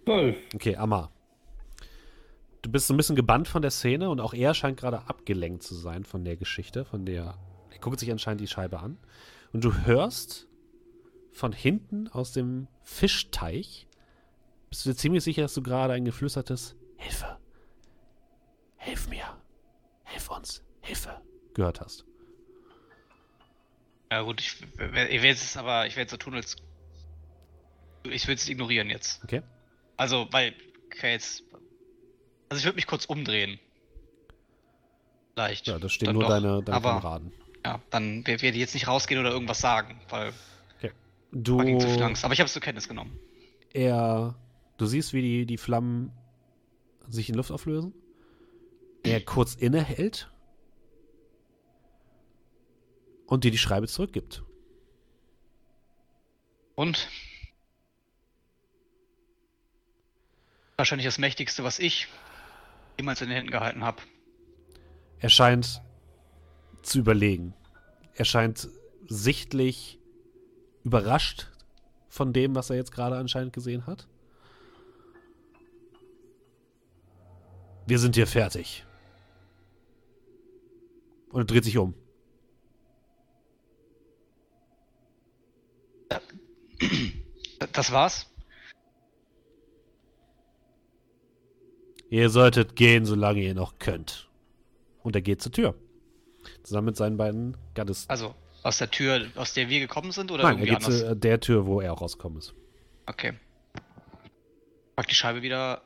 Zwölf. 0.04 0.36
Okay, 0.54 0.76
Amma. 0.76 1.11
Du 2.62 2.70
bist 2.70 2.86
so 2.86 2.94
ein 2.94 2.96
bisschen 2.96 3.16
gebannt 3.16 3.48
von 3.48 3.60
der 3.60 3.72
Szene 3.72 4.08
und 4.08 4.20
auch 4.20 4.34
er 4.34 4.54
scheint 4.54 4.78
gerade 4.78 5.08
abgelenkt 5.08 5.64
zu 5.64 5.74
sein 5.74 6.04
von 6.04 6.24
der 6.24 6.36
Geschichte, 6.36 6.84
von 6.84 7.04
der. 7.04 7.36
Er 7.70 7.78
guckt 7.80 7.98
sich 7.98 8.10
anscheinend 8.10 8.40
die 8.40 8.46
Scheibe 8.46 8.78
an. 8.78 8.98
Und 9.52 9.64
du 9.64 9.74
hörst 9.84 10.46
von 11.32 11.52
hinten 11.52 12.08
aus 12.08 12.32
dem 12.32 12.68
Fischteich, 12.82 13.88
bist 14.70 14.86
du 14.86 14.90
dir 14.90 14.96
ziemlich 14.96 15.24
sicher, 15.24 15.42
dass 15.42 15.54
du 15.54 15.62
gerade 15.62 15.92
ein 15.92 16.04
geflüstertes 16.04 16.76
Hilfe. 16.96 17.38
Hilf 18.76 19.08
mir. 19.08 19.24
Hilf 20.04 20.30
uns. 20.30 20.62
Hilfe. 20.80 21.20
gehört 21.54 21.80
hast. 21.80 22.04
Ja 24.10 24.22
gut, 24.22 24.40
ich, 24.40 24.62
ich 24.62 24.78
werde 24.78 25.26
jetzt 25.26 25.56
aber, 25.56 25.86
ich 25.86 25.96
werde 25.96 26.10
so 26.10 26.16
tun, 26.16 26.34
als 26.34 26.56
ich 28.04 28.26
will 28.26 28.34
es 28.34 28.48
ignorieren 28.48 28.90
jetzt. 28.90 29.22
Okay. 29.24 29.42
Also, 29.96 30.28
weil, 30.32 30.54
okay, 30.86 31.12
jetzt, 31.12 31.44
also 32.52 32.58
ich 32.60 32.64
würde 32.66 32.76
mich 32.76 32.86
kurz 32.86 33.06
umdrehen. 33.06 33.58
Leicht. 35.36 35.66
Ja, 35.66 35.78
da 35.78 35.88
stehen 35.88 36.06
Dann 36.06 36.14
nur 36.16 36.24
doch. 36.24 36.28
deine, 36.28 36.62
deine 36.62 36.76
aber, 36.76 37.00
Kameraden. 37.00 37.32
Ja, 37.64 37.80
dann 37.88 38.26
werde 38.26 38.46
ich 38.46 38.54
jetzt 38.54 38.74
nicht 38.74 38.88
rausgehen 38.88 39.18
oder 39.18 39.30
irgendwas 39.30 39.60
sagen, 39.60 39.98
weil 40.10 40.34
Du, 41.34 41.56
fucking 41.56 41.80
zu 41.80 41.88
viel 41.88 42.02
Angst. 42.02 42.26
Aber 42.26 42.34
ich 42.34 42.40
habe 42.40 42.46
es 42.46 42.52
zur 42.52 42.60
Kenntnis 42.60 42.88
genommen. 42.88 43.18
er, 43.72 44.34
du 44.76 44.84
siehst, 44.84 45.14
wie 45.14 45.22
die, 45.22 45.46
die 45.46 45.56
Flammen 45.56 46.12
sich 47.08 47.30
in 47.30 47.34
Luft 47.36 47.50
auflösen. 47.50 47.94
Er 49.02 49.22
kurz 49.24 49.54
innehält 49.54 50.30
und 53.26 53.44
dir 53.44 53.50
die 53.50 53.56
Schreibe 53.56 53.88
zurückgibt. 53.88 54.42
Und? 56.74 57.08
Wahrscheinlich 60.76 61.06
das 61.06 61.16
Mächtigste, 61.16 61.64
was 61.64 61.78
ich 61.78 62.08
jemals 62.98 63.20
in 63.20 63.28
den 63.28 63.36
Händen 63.36 63.50
gehalten 63.50 63.84
habe. 63.84 64.02
Er 65.18 65.28
scheint 65.28 65.82
zu 66.82 66.98
überlegen. 66.98 67.54
Er 68.14 68.24
scheint 68.24 68.68
sichtlich 69.08 69.98
überrascht 70.84 71.48
von 72.08 72.32
dem, 72.32 72.54
was 72.54 72.70
er 72.70 72.76
jetzt 72.76 72.92
gerade 72.92 73.16
anscheinend 73.16 73.52
gesehen 73.52 73.86
hat. 73.86 74.08
Wir 77.86 77.98
sind 77.98 78.14
hier 78.14 78.26
fertig. 78.26 78.84
Und 81.30 81.42
er 81.42 81.44
dreht 81.44 81.64
sich 81.64 81.78
um. 81.78 81.94
Das 87.72 87.90
war's? 87.92 88.31
Ihr 92.12 92.28
solltet 92.28 92.76
gehen, 92.76 93.06
solange 93.06 93.40
ihr 93.40 93.54
noch 93.54 93.78
könnt. 93.78 94.28
Und 95.02 95.16
er 95.16 95.22
geht 95.22 95.40
zur 95.40 95.50
Tür. 95.50 95.74
Zusammen 96.62 96.88
mit 96.88 96.96
seinen 96.98 97.16
beiden 97.16 97.56
Gattisten. 97.72 98.10
Also 98.10 98.34
aus 98.62 98.76
der 98.76 98.90
Tür, 98.90 99.28
aus 99.34 99.54
der 99.54 99.70
wir 99.70 99.80
gekommen 99.80 100.12
sind 100.12 100.30
oder 100.30 100.42
Nein, 100.42 100.58
er 100.58 100.64
irgendwie 100.66 100.76
geht 100.76 100.84
anders? 100.84 101.00
zu 101.00 101.06
äh, 101.06 101.16
der 101.16 101.40
Tür, 101.40 101.64
wo 101.64 101.80
er 101.80 101.94
auch 101.94 102.02
rausgekommen 102.02 102.36
ist. 102.36 102.52
Okay. 103.06 103.32
Pack 104.94 105.08
die 105.08 105.14
Scheibe 105.14 105.40
wieder 105.40 105.80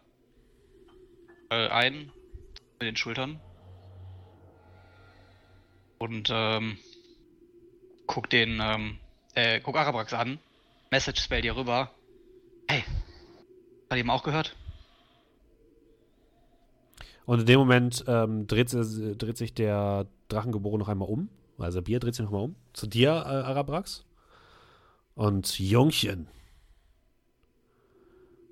äh, 1.51 1.69
ein 1.69 2.11
mit 2.81 2.89
den 2.89 2.97
Schultern. 2.97 3.39
Und 5.99 6.29
ähm, 6.33 6.77
guck 8.09 8.29
den, 8.31 8.59
ähm, 8.61 8.99
äh, 9.37 9.61
guck 9.61 9.77
Arabrax 9.77 10.13
an. 10.13 10.41
Message 10.91 11.23
Spell 11.23 11.43
dir 11.43 11.55
rüber. 11.55 11.93
Hey, 12.67 12.83
hat 13.89 13.97
eben 13.97 14.11
auch 14.11 14.25
gehört? 14.25 14.57
Und 17.27 17.41
in 17.41 17.47
dem 17.47 17.59
Moment 17.59 18.05
ähm, 18.07 18.47
dreht, 18.47 18.73
dreht 18.73 19.37
sich 19.37 19.53
der 19.53 20.07
Drachengeborene 20.29 20.79
noch 20.79 20.89
einmal 20.89 21.09
um. 21.09 21.29
Also 21.59 21.83
Bier 21.83 21.99
dreht 21.99 22.15
sich 22.15 22.25
noch 22.25 22.31
mal 22.31 22.43
um. 22.43 22.55
Zu 22.73 22.87
dir, 22.87 23.11
äh, 23.11 23.43
Arabrax. 23.43 24.05
Und 25.15 25.59
Jungchen. 25.59 26.29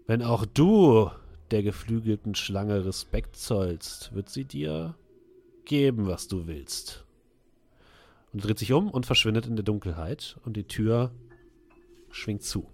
Wenn 0.07 0.23
auch 0.23 0.45
du 0.45 1.11
der 1.51 1.63
geflügelten 1.63 2.35
Schlange 2.35 2.85
Respekt 2.85 3.37
zollst, 3.37 4.15
wird 4.15 4.29
sie 4.29 4.45
dir 4.45 4.97
geben, 5.65 6.07
was 6.07 6.27
du 6.27 6.47
willst. 6.47 7.05
Und 8.33 8.45
dreht 8.45 8.59
sich 8.59 8.73
um 8.73 8.91
und 8.91 9.07
verschwindet 9.07 9.47
in 9.47 9.55
der 9.55 9.65
Dunkelheit. 9.65 10.37
Und 10.45 10.57
die 10.57 10.65
Tür 10.65 11.13
schwingt 12.11 12.43
zu. 12.43 12.67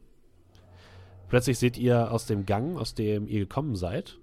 Plötzlich 1.28 1.59
seht 1.59 1.76
ihr 1.76 2.11
aus 2.11 2.26
dem 2.26 2.46
Gang, 2.46 2.78
aus 2.78 2.94
dem 2.94 3.28
ihr 3.28 3.40
gekommen 3.40 3.76
seid, 3.76 4.20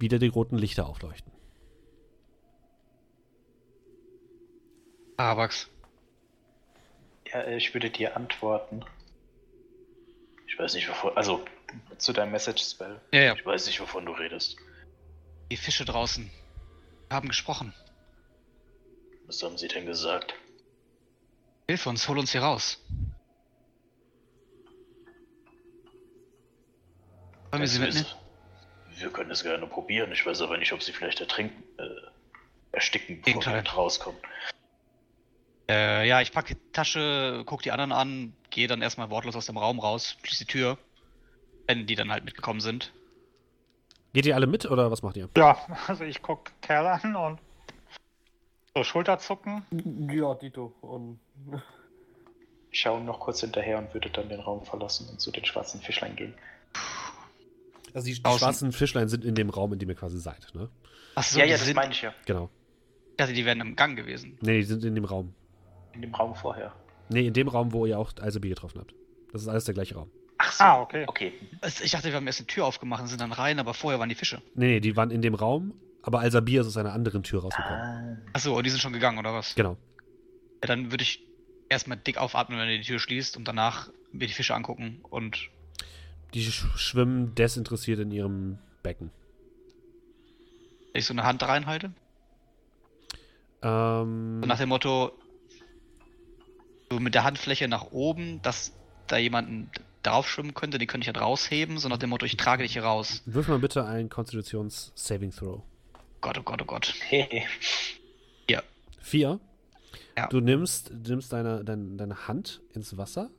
wieder 0.00 0.18
die 0.18 0.28
roten 0.28 0.56
Lichter 0.56 0.86
aufleuchten. 0.86 1.32
Arabrax. 5.16 5.68
Ja, 7.32 7.46
ich 7.48 7.74
würde 7.74 7.90
dir 7.90 8.16
antworten. 8.16 8.84
Ich 10.46 10.58
weiß 10.58 10.74
nicht, 10.74 10.88
wovon. 10.88 11.16
Also, 11.16 11.44
zu 11.98 12.12
deinem 12.12 12.32
Message-Spell. 12.32 13.00
Ja, 13.12 13.20
ja. 13.20 13.34
Ich 13.34 13.44
weiß 13.44 13.66
nicht, 13.66 13.80
wovon 13.80 14.06
du 14.06 14.12
redest. 14.12 14.56
Die 15.50 15.56
Fische 15.56 15.84
draußen 15.84 16.30
haben 17.10 17.28
gesprochen. 17.28 17.74
Was 19.26 19.42
haben 19.42 19.58
sie 19.58 19.68
denn 19.68 19.86
gesagt? 19.86 20.34
Hilf 21.68 21.86
uns, 21.86 22.08
hol 22.08 22.18
uns 22.18 22.32
hier 22.32 22.42
raus. 22.42 22.82
Wollen 27.50 27.62
wir 27.62 27.68
sie 27.68 27.78
mitnehmen? 27.78 28.06
Wir 29.00 29.10
können 29.10 29.30
es 29.30 29.42
gerne 29.42 29.66
probieren. 29.66 30.12
Ich 30.12 30.24
weiß 30.24 30.42
aber 30.42 30.58
nicht, 30.58 30.72
ob 30.72 30.82
sie 30.82 30.92
vielleicht 30.92 31.20
ertrinken, 31.20 31.62
äh, 31.78 31.84
ersticken, 32.72 33.22
bevor 33.22 33.46
wir 33.46 33.66
rauskommen. 33.66 34.20
Äh, 35.68 36.06
ja, 36.08 36.20
ich 36.20 36.32
packe 36.32 36.54
die 36.54 36.72
Tasche, 36.72 37.42
guck 37.46 37.62
die 37.62 37.70
anderen 37.70 37.92
an, 37.92 38.34
gehe 38.50 38.66
dann 38.66 38.82
erstmal 38.82 39.10
wortlos 39.10 39.36
aus 39.36 39.46
dem 39.46 39.56
Raum 39.56 39.78
raus, 39.78 40.16
schließe 40.22 40.44
die 40.44 40.52
Tür, 40.52 40.78
wenn 41.66 41.86
die 41.86 41.94
dann 41.94 42.10
halt 42.10 42.24
mitgekommen 42.24 42.60
sind. 42.60 42.92
Geht 44.12 44.26
ihr 44.26 44.34
alle 44.34 44.48
mit 44.48 44.66
oder 44.66 44.90
was 44.90 45.02
macht 45.02 45.16
ihr? 45.16 45.28
Ja, 45.36 45.56
also 45.86 46.04
ich 46.04 46.22
gucke 46.22 46.52
Kerl 46.60 46.86
an 46.86 47.16
und 47.16 47.38
so 48.74 48.84
Schulterzucken. 48.84 49.64
Ja, 50.12 50.34
Dito. 50.34 50.72
Und 50.80 51.20
Ich 52.70 52.80
schaue 52.80 53.00
noch 53.00 53.20
kurz 53.20 53.40
hinterher 53.40 53.78
und 53.78 53.92
würde 53.94 54.10
dann 54.10 54.28
den 54.28 54.40
Raum 54.40 54.64
verlassen 54.64 55.08
und 55.08 55.20
zu 55.20 55.32
den 55.32 55.44
schwarzen 55.44 55.80
Fischlein 55.80 56.14
gehen. 56.14 56.34
Also 57.94 58.06
die, 58.06 58.14
die 58.14 58.20
schwarzen 58.20 58.72
Fischlein 58.72 59.08
sind 59.08 59.24
in 59.24 59.34
dem 59.34 59.50
Raum, 59.50 59.72
in 59.72 59.78
dem 59.78 59.88
ihr 59.88 59.94
quasi 59.94 60.18
seid, 60.18 60.54
ne? 60.54 60.68
Achso, 61.14 61.38
ja, 61.38 61.44
ja, 61.44 61.56
das 61.56 61.66
sind, 61.66 61.74
meine 61.74 61.92
ich 61.92 62.02
ja. 62.02 62.14
Genau. 62.26 62.50
ich 63.10 63.16
dachte, 63.16 63.32
die 63.32 63.44
wären 63.44 63.60
im 63.60 63.76
Gang 63.76 63.96
gewesen. 63.96 64.38
Nee, 64.40 64.58
die 64.58 64.64
sind 64.64 64.84
in 64.84 64.94
dem 64.94 65.04
Raum. 65.04 65.34
In 65.92 66.02
dem 66.02 66.14
Raum 66.14 66.34
vorher. 66.34 66.72
Nee, 67.08 67.26
in 67.26 67.34
dem 67.34 67.48
Raum, 67.48 67.72
wo 67.72 67.86
ihr 67.86 67.98
auch 67.98 68.12
Alsabi 68.20 68.48
getroffen 68.48 68.80
habt. 68.80 68.94
Das 69.32 69.42
ist 69.42 69.48
alles 69.48 69.64
der 69.64 69.74
gleiche 69.74 69.96
Raum. 69.96 70.10
Ach 70.38 70.52
so. 70.52 70.64
Ah, 70.64 70.80
okay. 70.80 71.04
Okay. 71.06 71.32
Ich 71.82 71.90
dachte, 71.90 72.08
wir 72.08 72.14
haben 72.14 72.26
erst 72.26 72.40
eine 72.40 72.46
Tür 72.46 72.64
aufgemacht 72.64 73.02
und 73.02 73.08
sind 73.08 73.20
dann 73.20 73.32
rein, 73.32 73.58
aber 73.58 73.74
vorher 73.74 73.98
waren 74.00 74.08
die 74.08 74.14
Fische. 74.14 74.40
Nee, 74.54 74.66
nee, 74.66 74.80
die 74.80 74.96
waren 74.96 75.10
in 75.10 75.20
dem 75.20 75.34
Raum, 75.34 75.74
aber 76.02 76.20
Alsabir 76.20 76.62
ist 76.62 76.68
aus 76.68 76.76
einer 76.76 76.92
anderen 76.92 77.22
Tür 77.22 77.42
rausgekommen. 77.42 77.78
Ah, 77.78 78.16
Achso, 78.32 78.56
und 78.56 78.64
die 78.64 78.70
sind 78.70 78.80
schon 78.80 78.92
gegangen, 78.92 79.18
oder 79.18 79.34
was? 79.34 79.54
Genau. 79.54 79.76
Ja, 80.62 80.68
dann 80.68 80.90
würde 80.90 81.02
ich 81.02 81.26
erstmal 81.68 81.98
dick 81.98 82.18
aufatmen, 82.18 82.58
wenn 82.58 82.68
er 82.68 82.78
die 82.78 82.84
Tür 82.84 82.98
schließt 82.98 83.36
und 83.36 83.46
danach 83.46 83.90
mir 84.12 84.26
die 84.26 84.32
Fische 84.32 84.54
angucken 84.54 85.00
und 85.02 85.50
Die 86.34 86.42
sch 86.42 86.66
schwimmen 86.76 87.34
desinteressiert 87.34 87.98
in 88.00 88.10
ihrem 88.10 88.58
Becken. 88.82 89.10
ich 90.94 91.04
so 91.06 91.12
eine 91.14 91.24
Hand 91.24 91.42
reinhalte. 91.42 91.92
Ähm, 93.62 94.40
So 94.42 94.46
nach 94.46 94.58
dem 94.58 94.68
Motto, 94.68 95.12
so 96.90 96.98
mit 96.98 97.14
der 97.14 97.24
Handfläche 97.24 97.68
nach 97.68 97.90
oben, 97.92 98.40
dass 98.42 98.72
da 99.06 99.16
jemanden 99.18 99.70
drauf 100.02 100.28
schwimmen 100.28 100.54
könnte, 100.54 100.78
die 100.78 100.86
könnte 100.86 101.04
ich 101.04 101.08
halt 101.08 101.20
rausheben, 101.20 101.78
so 101.78 101.88
nach 101.88 101.98
dem 101.98 102.10
Motto, 102.10 102.24
ich 102.26 102.36
trage 102.36 102.62
dich 102.62 102.72
hier 102.72 102.84
raus. 102.84 103.22
wirf 103.26 103.48
mal 103.48 103.58
bitte 103.58 103.84
einen 103.84 104.08
Konstitutions-Saving 104.08 105.30
Throw. 105.32 105.62
Gott, 106.20 106.38
oh 106.38 106.42
Gott, 106.42 106.62
oh 106.62 106.64
Gott. 106.64 106.94
hey. 107.08 107.44
Hier. 108.48 108.62
Vier. 109.00 109.40
Ja. 110.16 110.28
Du 110.28 110.40
nimmst, 110.40 110.92
nimmst 111.06 111.32
deine, 111.32 111.64
deine, 111.64 111.96
deine 111.96 112.28
Hand 112.28 112.60
ins 112.72 112.96
Wasser 112.96 113.30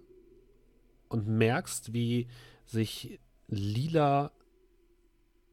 und 1.10 1.28
merkst, 1.28 1.94
wie 1.94 2.28
sich 2.72 3.20
lila 3.48 4.32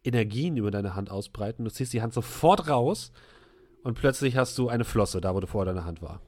Energien 0.04 0.56
über 0.56 0.70
deine 0.70 0.94
Hand 0.94 1.10
ausbreiten. 1.10 1.64
Du 1.64 1.70
ziehst 1.70 1.92
die 1.92 2.00
Hand 2.00 2.14
sofort 2.14 2.68
raus 2.68 3.12
und 3.82 3.98
plötzlich 3.98 4.36
hast 4.36 4.56
du 4.58 4.68
eine 4.68 4.84
Flosse, 4.84 5.20
da 5.20 5.34
wo 5.34 5.40
du 5.40 5.46
vorher 5.46 5.72
deine 5.74 5.84
Hand 5.84 6.00
war. 6.00 6.20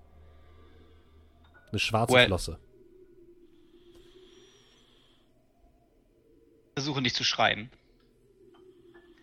Eine 1.71 1.79
schwarze 1.79 2.15
Well- 2.15 2.27
Flosse. 2.27 2.59
Versuche 6.75 7.03
nicht 7.03 7.17
zu 7.17 7.25
schreien. 7.25 7.71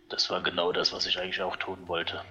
Das 0.10 0.30
war 0.30 0.42
genau 0.42 0.72
das, 0.72 0.94
was 0.94 1.06
ich 1.06 1.20
eigentlich 1.20 1.42
auch 1.42 1.58
tun 1.58 1.88
wollte. 1.88 2.22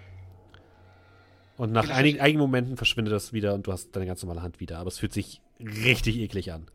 Und 1.58 1.72
nach 1.72 1.88
einigen, 1.88 2.20
einigen 2.20 2.38
Momenten 2.38 2.76
verschwindet 2.76 3.12
das 3.12 3.32
wieder 3.32 3.54
und 3.54 3.66
du 3.66 3.72
hast 3.72 3.94
deine 3.96 4.06
ganz 4.06 4.22
normale 4.22 4.42
Hand 4.42 4.60
wieder. 4.60 4.78
Aber 4.78 4.88
es 4.88 4.98
fühlt 4.98 5.12
sich 5.12 5.40
richtig 5.60 6.16
eklig 6.18 6.52
an. 6.52 6.70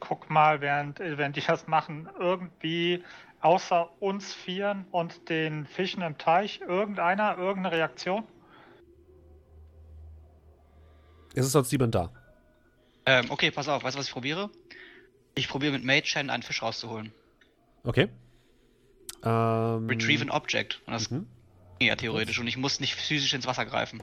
Guck 0.00 0.30
mal, 0.30 0.60
während, 0.60 0.98
während 0.98 1.36
die 1.36 1.42
das 1.42 1.66
machen, 1.66 2.08
irgendwie 2.18 3.04
außer 3.40 3.90
uns 4.02 4.34
Vieren 4.34 4.86
und 4.90 5.28
den 5.28 5.66
Fischen 5.66 6.02
im 6.02 6.18
Teich, 6.18 6.60
irgendeiner, 6.60 7.38
irgendeine 7.38 7.76
Reaktion? 7.76 8.24
Es 11.34 11.46
ist 11.46 11.52
sonst 11.52 11.70
niemand 11.70 11.94
da. 11.94 12.10
Ähm, 13.06 13.26
okay, 13.30 13.50
pass 13.50 13.68
auf, 13.68 13.82
weißt 13.82 13.94
du, 13.94 13.98
was 13.98 14.06
ich 14.06 14.12
probiere? 14.12 14.50
Ich 15.34 15.48
probiere 15.48 15.72
mit 15.72 15.84
Mage 15.84 16.12
Hand 16.16 16.30
einen 16.30 16.42
Fisch 16.42 16.62
rauszuholen. 16.62 17.12
Okay. 17.84 18.08
Ähm, 19.22 19.86
Retrieve 19.88 20.22
an 20.22 20.30
Object. 20.30 20.82
Und 20.86 20.92
das 20.92 21.10
Mhm. 21.10 21.26
ging 21.78 21.88
ja 21.88 21.96
theoretisch 21.96 22.38
und 22.38 22.46
ich 22.46 22.56
muss 22.56 22.80
nicht 22.80 22.94
physisch 22.94 23.32
ins 23.32 23.46
Wasser 23.46 23.64
greifen. 23.64 24.02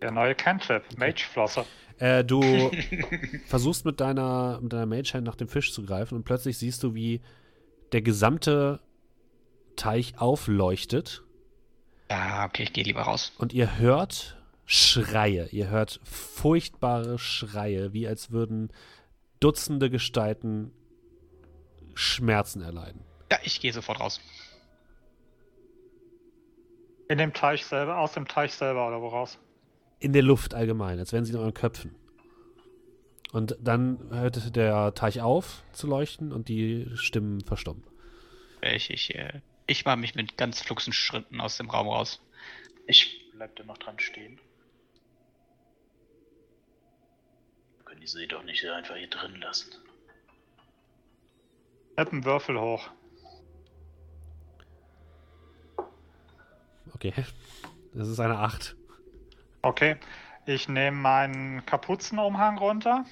Der 0.00 0.10
neue 0.10 0.34
Cantrip, 0.34 0.82
Mage-Flosse. 0.96 1.66
Äh, 1.98 2.24
du 2.24 2.40
versuchst 3.46 3.84
mit 3.84 4.00
deiner, 4.00 4.58
mit 4.62 4.72
deiner 4.72 4.86
Mage 4.86 5.12
Hand 5.14 5.24
nach 5.26 5.36
dem 5.36 5.48
Fisch 5.48 5.72
zu 5.72 5.84
greifen 5.84 6.14
und 6.14 6.24
plötzlich 6.24 6.56
siehst 6.58 6.82
du, 6.82 6.94
wie 6.94 7.20
der 7.92 8.00
gesamte 8.02 8.80
Teich 9.76 10.18
aufleuchtet 10.18 11.22
Ja, 12.10 12.44
okay, 12.46 12.62
ich 12.64 12.72
gehe 12.72 12.84
lieber 12.84 13.02
raus. 13.02 13.32
und 13.38 13.52
ihr 13.52 13.78
hört 13.78 14.36
Schreie. 14.64 15.48
Ihr 15.50 15.68
hört 15.68 16.00
furchtbare 16.04 17.18
Schreie, 17.18 17.92
wie 17.92 18.06
als 18.06 18.30
würden 18.30 18.72
Dutzende 19.40 19.90
Gestalten 19.90 20.70
Schmerzen 21.94 22.62
erleiden. 22.62 23.02
Ja, 23.32 23.38
ich 23.42 23.60
gehe 23.60 23.72
sofort 23.72 23.98
raus. 24.00 24.20
In 27.08 27.18
dem 27.18 27.32
Teich 27.32 27.66
selber, 27.66 27.98
aus 27.98 28.12
dem 28.12 28.28
Teich 28.28 28.54
selber 28.54 28.86
oder 28.86 29.00
woraus? 29.00 29.38
In 30.00 30.12
der 30.12 30.22
Luft 30.22 30.54
allgemein, 30.54 30.98
als 30.98 31.12
wären 31.12 31.24
sie 31.24 31.32
in 31.32 31.38
euren 31.38 31.54
Köpfen. 31.54 31.94
Und 33.32 33.56
dann 33.60 34.08
hört 34.10 34.56
der 34.56 34.92
Teich 34.94 35.20
auf 35.20 35.62
zu 35.72 35.86
leuchten 35.86 36.32
und 36.32 36.48
die 36.48 36.88
Stimmen 36.94 37.42
verstummen. 37.42 37.84
Ich, 38.62 38.90
ich, 38.90 39.14
äh, 39.14 39.40
ich 39.66 39.84
mache 39.84 39.98
mich 39.98 40.14
mit 40.14 40.36
ganz 40.36 40.60
fluxen 40.60 40.92
Schritten 40.92 41.40
aus 41.40 41.56
dem 41.56 41.70
Raum 41.70 41.86
raus. 41.88 42.20
Ich 42.86 43.30
bleib 43.32 43.54
da 43.56 43.64
noch 43.64 43.78
dran 43.78 44.00
stehen. 44.00 44.40
können 47.90 48.00
die 48.00 48.06
See 48.06 48.26
doch 48.26 48.44
nicht 48.44 48.64
einfach 48.64 48.96
hier 48.96 49.10
drin 49.10 49.40
lassen. 49.40 49.72
Hab 51.96 52.12
einen 52.12 52.24
Würfel 52.24 52.58
hoch. 52.58 52.88
Okay. 56.94 57.12
Das 57.92 58.08
ist 58.08 58.20
eine 58.20 58.38
8. 58.38 58.76
Okay. 59.62 59.96
Ich 60.46 60.68
nehme 60.68 60.96
meinen 60.96 61.64
Kapuzenumhang 61.66 62.58
runter 62.58 63.04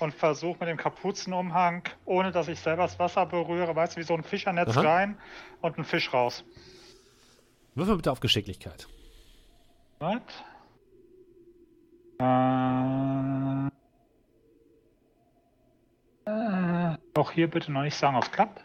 und 0.00 0.12
versuche 0.12 0.58
mit 0.60 0.68
dem 0.68 0.76
Kapuzenumhang, 0.76 1.84
ohne 2.04 2.32
dass 2.32 2.48
ich 2.48 2.58
selber 2.60 2.82
das 2.82 2.98
Wasser 2.98 3.26
berühre, 3.26 3.74
weißt 3.74 3.96
du, 3.96 4.00
wie 4.00 4.04
so 4.04 4.14
ein 4.14 4.22
Fischernetz 4.24 4.76
Aha. 4.76 4.80
rein 4.80 5.18
und 5.60 5.78
ein 5.78 5.84
Fisch 5.84 6.12
raus. 6.12 6.44
Würfel 7.74 7.96
bitte 7.96 8.10
auf 8.12 8.20
Geschicklichkeit. 8.20 8.86
Was? 10.00 10.20
Äh, 12.20 13.68
äh, 16.30 16.96
auch 17.14 17.30
hier 17.30 17.48
bitte 17.50 17.72
noch 17.72 17.82
nicht 17.82 17.96
sagen, 17.96 18.16
ob 18.16 18.24
es 18.24 18.30
klappt. 18.32 18.64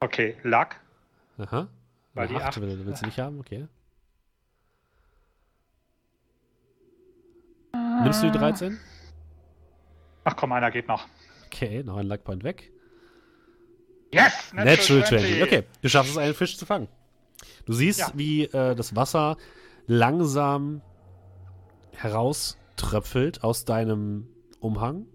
Okay, 0.00 0.36
Lack. 0.42 0.80
Aha. 1.38 1.68
Weil 2.14 2.28
die 2.28 2.36
8 2.36 2.44
acht- 2.44 2.60
will, 2.60 2.86
willst 2.86 3.02
du 3.02 3.06
nicht 3.06 3.18
haben? 3.18 3.40
Okay. 3.40 3.66
Nimmst 8.02 8.22
du 8.22 8.30
die 8.30 8.38
13? 8.38 8.78
Ach 10.24 10.36
komm, 10.36 10.52
einer 10.52 10.70
geht 10.70 10.88
noch. 10.88 11.06
Okay, 11.46 11.82
noch 11.82 11.96
ein 11.96 12.06
Luckpoint 12.06 12.44
weg. 12.44 12.72
Yes! 14.12 14.32
Natural 14.52 15.04
20. 15.04 15.42
Okay, 15.42 15.64
du 15.82 15.88
schaffst 15.88 16.12
es, 16.12 16.18
einen 16.18 16.34
Fisch 16.34 16.56
zu 16.56 16.66
fangen. 16.66 16.88
Du 17.64 17.72
siehst, 17.72 17.98
Ja. 18.00 18.12
wie 18.14 18.44
äh, 18.44 18.74
das 18.74 18.94
Wasser 18.96 19.36
langsam 19.86 20.82
herauströpfelt 21.92 23.42
aus 23.42 23.64
deinem 23.64 24.28
Umhang 24.60 25.06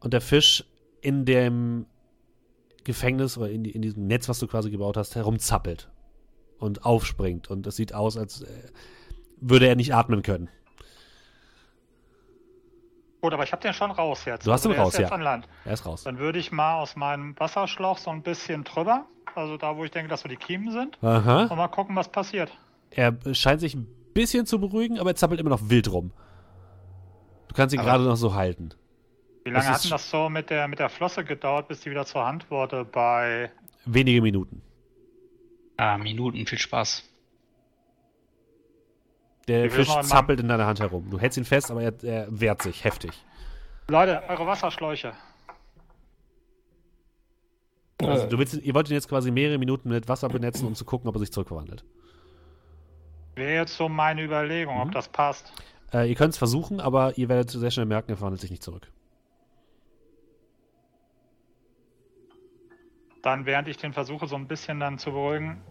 und 0.00 0.12
der 0.12 0.20
Fisch 0.20 0.64
in 1.00 1.24
dem 1.24 1.86
Gefängnis 2.84 3.36
oder 3.38 3.50
in, 3.50 3.64
die, 3.64 3.70
in 3.70 3.82
diesem 3.82 4.06
Netz, 4.06 4.28
was 4.28 4.38
du 4.38 4.46
quasi 4.46 4.70
gebaut 4.70 4.96
hast, 4.96 5.14
herumzappelt 5.14 5.90
und 6.58 6.84
aufspringt. 6.84 7.48
Und 7.50 7.66
es 7.66 7.76
sieht 7.76 7.94
aus, 7.94 8.16
als 8.16 8.42
äh, 8.42 8.46
würde 9.40 9.66
er 9.66 9.76
nicht 9.76 9.94
atmen 9.94 10.22
können. 10.22 10.48
Gut, 13.24 13.32
aber 13.32 13.42
ich 13.44 13.52
habe 13.52 13.62
den 13.62 13.72
schon 13.72 13.90
raus 13.90 14.26
jetzt. 14.26 14.46
Du 14.46 14.52
hast 14.52 14.60
Also 14.66 14.68
ihn 14.68 14.74
der 14.74 14.82
raus, 14.84 14.92
ist 14.92 14.98
jetzt 15.00 15.08
ja. 15.08 15.14
an 15.14 15.22
Land. 15.22 15.48
Er 15.64 15.72
ist 15.72 15.86
raus. 15.86 16.02
Dann 16.04 16.18
würde 16.18 16.38
ich 16.38 16.52
mal 16.52 16.74
aus 16.74 16.94
meinem 16.94 17.34
Wasserschlauch 17.40 17.96
so 17.96 18.10
ein 18.10 18.20
bisschen 18.22 18.64
drüber, 18.64 19.06
also 19.34 19.56
da, 19.56 19.78
wo 19.78 19.84
ich 19.86 19.90
denke, 19.90 20.10
dass 20.10 20.20
so 20.20 20.28
die 20.28 20.36
Kiemen 20.36 20.70
sind, 20.72 21.02
Aha. 21.02 21.44
und 21.44 21.56
mal 21.56 21.68
gucken, 21.68 21.96
was 21.96 22.10
passiert. 22.10 22.52
Er 22.90 23.16
scheint 23.32 23.60
sich 23.62 23.74
ein 23.74 23.86
bisschen 24.12 24.44
zu 24.44 24.60
beruhigen, 24.60 24.98
aber 24.98 25.08
er 25.12 25.16
zappelt 25.16 25.40
immer 25.40 25.48
noch 25.48 25.70
wild 25.70 25.90
rum. 25.90 26.12
Du 27.48 27.54
kannst 27.54 27.74
ihn 27.74 27.80
Aber- 27.80 27.88
gerade 27.92 28.04
noch 28.04 28.16
so 28.16 28.34
halten. 28.34 28.74
Wie 29.44 29.50
lange 29.52 29.68
hat 29.68 29.82
denn 29.82 29.90
das 29.90 30.10
so 30.10 30.28
mit 30.28 30.50
der, 30.50 30.68
mit 30.68 30.78
der 30.78 30.90
Flosse 30.90 31.24
gedauert, 31.24 31.66
bis 31.68 31.80
die 31.80 31.90
wieder 31.90 32.04
zur 32.04 32.26
Hand 32.26 32.50
wurde 32.50 32.84
bei... 32.84 33.50
Wenige 33.86 34.20
Minuten. 34.20 34.60
Ah, 35.78 35.96
Minuten, 35.96 36.44
viel 36.44 36.58
Spaß. 36.58 37.04
Der 39.48 39.70
Fisch 39.70 39.88
zappelt 40.02 40.40
in 40.40 40.48
deiner 40.48 40.66
Hand 40.66 40.80
herum. 40.80 41.10
Du 41.10 41.18
hältst 41.18 41.36
ihn 41.38 41.44
fest, 41.44 41.70
aber 41.70 41.82
er, 41.82 41.92
er 42.02 42.26
wehrt 42.30 42.62
sich 42.62 42.84
heftig. 42.84 43.12
Leute, 43.88 44.22
eure 44.28 44.46
Wasserschläuche. 44.46 45.12
Also 48.00 48.26
du 48.26 48.38
willst, 48.38 48.54
ihr 48.54 48.74
wollt 48.74 48.88
ihn 48.90 48.94
jetzt 48.94 49.08
quasi 49.08 49.30
mehrere 49.30 49.58
Minuten 49.58 49.88
mit 49.88 50.08
Wasser 50.08 50.28
benetzen, 50.28 50.66
um 50.66 50.74
zu 50.74 50.84
gucken, 50.84 51.08
ob 51.08 51.16
er 51.16 51.20
sich 51.20 51.32
zurückverwandelt. 51.32 51.84
Wäre 53.34 53.52
jetzt 53.60 53.76
so 53.76 53.88
meine 53.88 54.22
Überlegung, 54.22 54.76
Mhm. 54.76 54.82
ob 54.82 54.92
das 54.92 55.08
passt. 55.08 55.52
Äh, 55.92 56.08
ihr 56.08 56.14
könnt 56.14 56.32
es 56.32 56.38
versuchen, 56.38 56.80
aber 56.80 57.16
ihr 57.18 57.28
werdet 57.28 57.50
sehr 57.50 57.70
schnell 57.70 57.86
merken, 57.86 58.10
er 58.10 58.16
verwandelt 58.16 58.40
sich 58.40 58.50
nicht 58.50 58.62
zurück. 58.62 58.90
Dann, 63.22 63.46
während 63.46 63.68
ich 63.68 63.76
den 63.78 63.92
versuche, 63.92 64.26
so 64.26 64.36
ein 64.36 64.46
bisschen 64.48 64.80
dann 64.80 64.98
zu 64.98 65.10
beruhigen. 65.12 65.62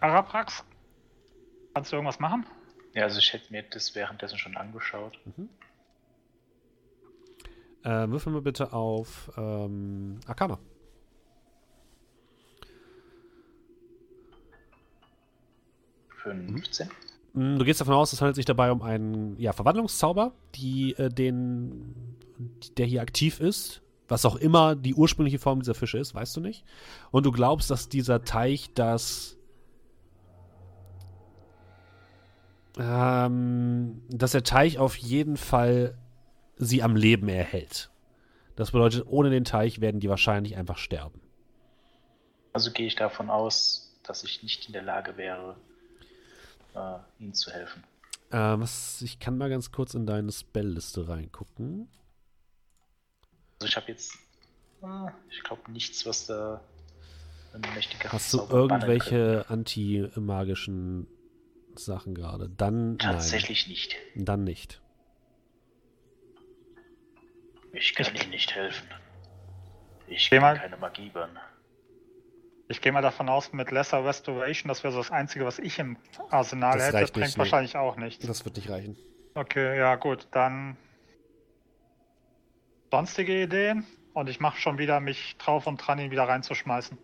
Araprax, 0.00 0.64
kannst 1.74 1.90
du 1.92 1.96
irgendwas 1.96 2.18
machen? 2.20 2.44
Ja, 2.96 3.02
also 3.02 3.18
ich 3.18 3.30
hätte 3.34 3.52
mir 3.52 3.62
das 3.62 3.94
währenddessen 3.94 4.38
schon 4.38 4.56
angeschaut. 4.56 5.18
Äh, 7.84 8.08
würfel 8.08 8.32
mal 8.32 8.40
bitte 8.40 8.72
auf 8.72 9.30
ähm, 9.36 10.18
Arcana. 10.26 10.58
15. 16.22 16.88
Mm, 17.34 17.58
Du 17.58 17.64
gehst 17.66 17.82
davon 17.82 17.92
aus, 17.92 18.14
es 18.14 18.22
handelt 18.22 18.36
sich 18.36 18.46
dabei 18.46 18.72
um 18.72 18.80
einen 18.80 19.38
ja, 19.38 19.52
Verwandlungszauber, 19.52 20.32
die, 20.54 20.94
äh, 20.94 21.10
den, 21.10 22.16
der 22.78 22.86
hier 22.86 23.02
aktiv 23.02 23.40
ist. 23.40 23.82
Was 24.08 24.24
auch 24.24 24.36
immer 24.36 24.74
die 24.74 24.94
ursprüngliche 24.94 25.38
Form 25.38 25.60
dieser 25.60 25.74
Fische 25.74 25.98
ist, 25.98 26.14
weißt 26.14 26.34
du 26.34 26.40
nicht. 26.40 26.64
Und 27.10 27.26
du 27.26 27.30
glaubst, 27.30 27.70
dass 27.70 27.90
dieser 27.90 28.24
Teich 28.24 28.72
das. 28.72 29.35
Ähm, 32.78 34.02
dass 34.10 34.32
der 34.32 34.42
Teich 34.42 34.78
auf 34.78 34.96
jeden 34.96 35.36
Fall 35.36 35.96
sie 36.56 36.82
am 36.82 36.96
Leben 36.96 37.28
erhält. 37.28 37.90
Das 38.54 38.72
bedeutet, 38.72 39.04
ohne 39.06 39.30
den 39.30 39.44
Teich 39.44 39.80
werden 39.80 40.00
die 40.00 40.08
wahrscheinlich 40.08 40.56
einfach 40.56 40.78
sterben. 40.78 41.20
Also 42.52 42.70
gehe 42.70 42.86
ich 42.86 42.94
davon 42.94 43.28
aus, 43.28 43.94
dass 44.02 44.24
ich 44.24 44.42
nicht 44.42 44.66
in 44.66 44.72
der 44.72 44.82
Lage 44.82 45.16
wäre, 45.16 45.56
äh, 46.74 46.98
ihnen 47.22 47.34
zu 47.34 47.50
helfen. 47.50 47.84
Äh, 48.30 48.36
was, 48.36 49.02
ich 49.02 49.18
kann 49.18 49.36
mal 49.36 49.50
ganz 49.50 49.72
kurz 49.72 49.94
in 49.94 50.06
deine 50.06 50.32
Spellliste 50.32 51.08
reingucken. 51.08 51.88
Also 53.58 53.68
ich 53.68 53.76
habe 53.76 53.88
jetzt, 53.88 54.14
äh, 54.82 55.10
ich 55.30 55.42
glaube, 55.42 55.70
nichts, 55.70 56.06
was 56.06 56.26
da 56.26 56.60
ein 57.52 57.60
mächtiger 57.74 58.12
Hast 58.12 58.32
du 58.32 58.46
irgendwelche 58.48 59.44
anti-magischen 59.48 61.06
Sachen 61.84 62.14
gerade? 62.14 62.48
Dann. 62.48 62.98
Tatsächlich 62.98 63.68
nicht. 63.68 63.96
nein. 64.14 64.24
Dann 64.24 64.44
nicht. 64.44 64.80
Ich 67.72 67.94
kann 67.94 68.14
Ihnen 68.14 68.30
nicht 68.30 68.54
helfen. 68.54 68.88
Ich 70.06 70.30
kann 70.30 70.40
mal. 70.40 70.58
keine 70.58 70.76
Magie 70.76 71.10
bannen. 71.10 71.38
Ich 72.68 72.80
gehe 72.80 72.90
mal 72.90 73.02
davon 73.02 73.28
aus, 73.28 73.52
mit 73.52 73.70
Lesser 73.70 74.04
Restoration, 74.04 74.68
das 74.68 74.82
wäre 74.82 74.92
so 74.92 74.98
das 74.98 75.10
Einzige, 75.10 75.44
was 75.44 75.58
ich 75.58 75.78
im 75.78 75.96
Arsenal 76.30 76.78
Das 76.78 76.88
hätte. 76.88 76.96
reicht 76.96 77.12
bringt 77.12 77.26
nicht, 77.26 77.36
nee. 77.36 77.38
wahrscheinlich 77.40 77.76
auch 77.76 77.96
nichts. 77.96 78.26
Das 78.26 78.44
wird 78.44 78.56
nicht 78.56 78.68
reichen. 78.68 78.96
Okay, 79.34 79.78
ja 79.78 79.94
gut, 79.96 80.26
dann 80.32 80.76
sonstige 82.90 83.42
Ideen 83.42 83.86
und 84.14 84.28
ich 84.28 84.40
mache 84.40 84.58
schon 84.58 84.78
wieder 84.78 84.98
mich 85.00 85.36
drauf 85.36 85.66
und 85.66 85.76
dran, 85.76 85.98
ihn 85.98 86.10
wieder 86.10 86.24
reinzuschmeißen. 86.24 86.98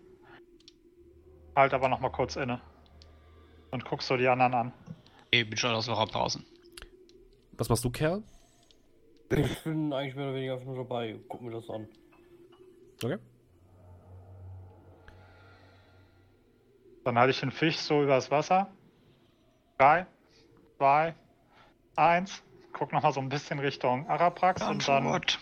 Halt 1.55 1.75
aber 1.75 1.89
noch 1.89 2.01
mal 2.01 2.11
kurz 2.11 2.37
inne 2.37 2.61
und 3.73 3.85
guck 3.85 4.03
so 4.03 4.16
die 4.16 4.29
anderen 4.29 4.55
an. 4.55 4.73
Ich 5.31 5.49
bin 5.49 5.57
schon 5.57 5.73
aus 5.73 5.87
dem 5.87 5.95
Raum 5.95 6.09
draußen. 6.09 6.45
Was 7.55 7.68
machst 7.68 7.85
du, 7.85 7.91
Kerl? 7.91 8.23
Ich 9.31 9.64
bin 9.64 9.93
eigentlich 9.93 10.14
mehr 10.14 10.27
oder 10.27 10.35
weniger 10.35 10.53
einfach 10.55 10.66
nur 10.66 10.77
dabei. 10.77 11.18
Guck 11.29 11.41
mir 11.41 11.51
das 11.53 11.68
an. 11.68 11.89
Okay. 13.03 13.18
Dann 17.05 17.18
halte 17.18 17.31
ich 17.31 17.41
den 17.41 17.51
Fisch 17.51 17.79
so 17.79 18.03
übers 18.03 18.31
Wasser. 18.31 18.70
Drei, 19.79 20.07
zwei, 20.77 21.14
eins. 21.97 22.43
Guck 22.73 22.93
noch 22.93 23.03
mal 23.03 23.12
so 23.12 23.20
ein 23.20 23.29
bisschen 23.29 23.59
Richtung 23.59 24.07
Araprax 24.09 24.62
und 24.62 24.87
dann 24.87 25.07
Antwort. 25.07 25.39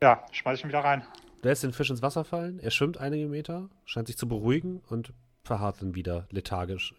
ja, 0.00 0.24
schmeiß 0.30 0.58
ich 0.58 0.64
ihn 0.64 0.68
wieder 0.68 0.84
rein. 0.84 1.04
Du 1.42 1.48
lässt 1.48 1.64
den 1.64 1.72
Fisch 1.72 1.90
ins 1.90 2.02
Wasser 2.02 2.24
fallen, 2.24 2.60
er 2.60 2.70
schwimmt 2.70 2.98
einige 2.98 3.26
Meter, 3.26 3.68
scheint 3.84 4.06
sich 4.06 4.16
zu 4.16 4.28
beruhigen 4.28 4.80
und 4.88 5.12
verharrt 5.44 5.80
dann 5.82 5.94
wieder 5.94 6.26
lethargisch 6.30 6.94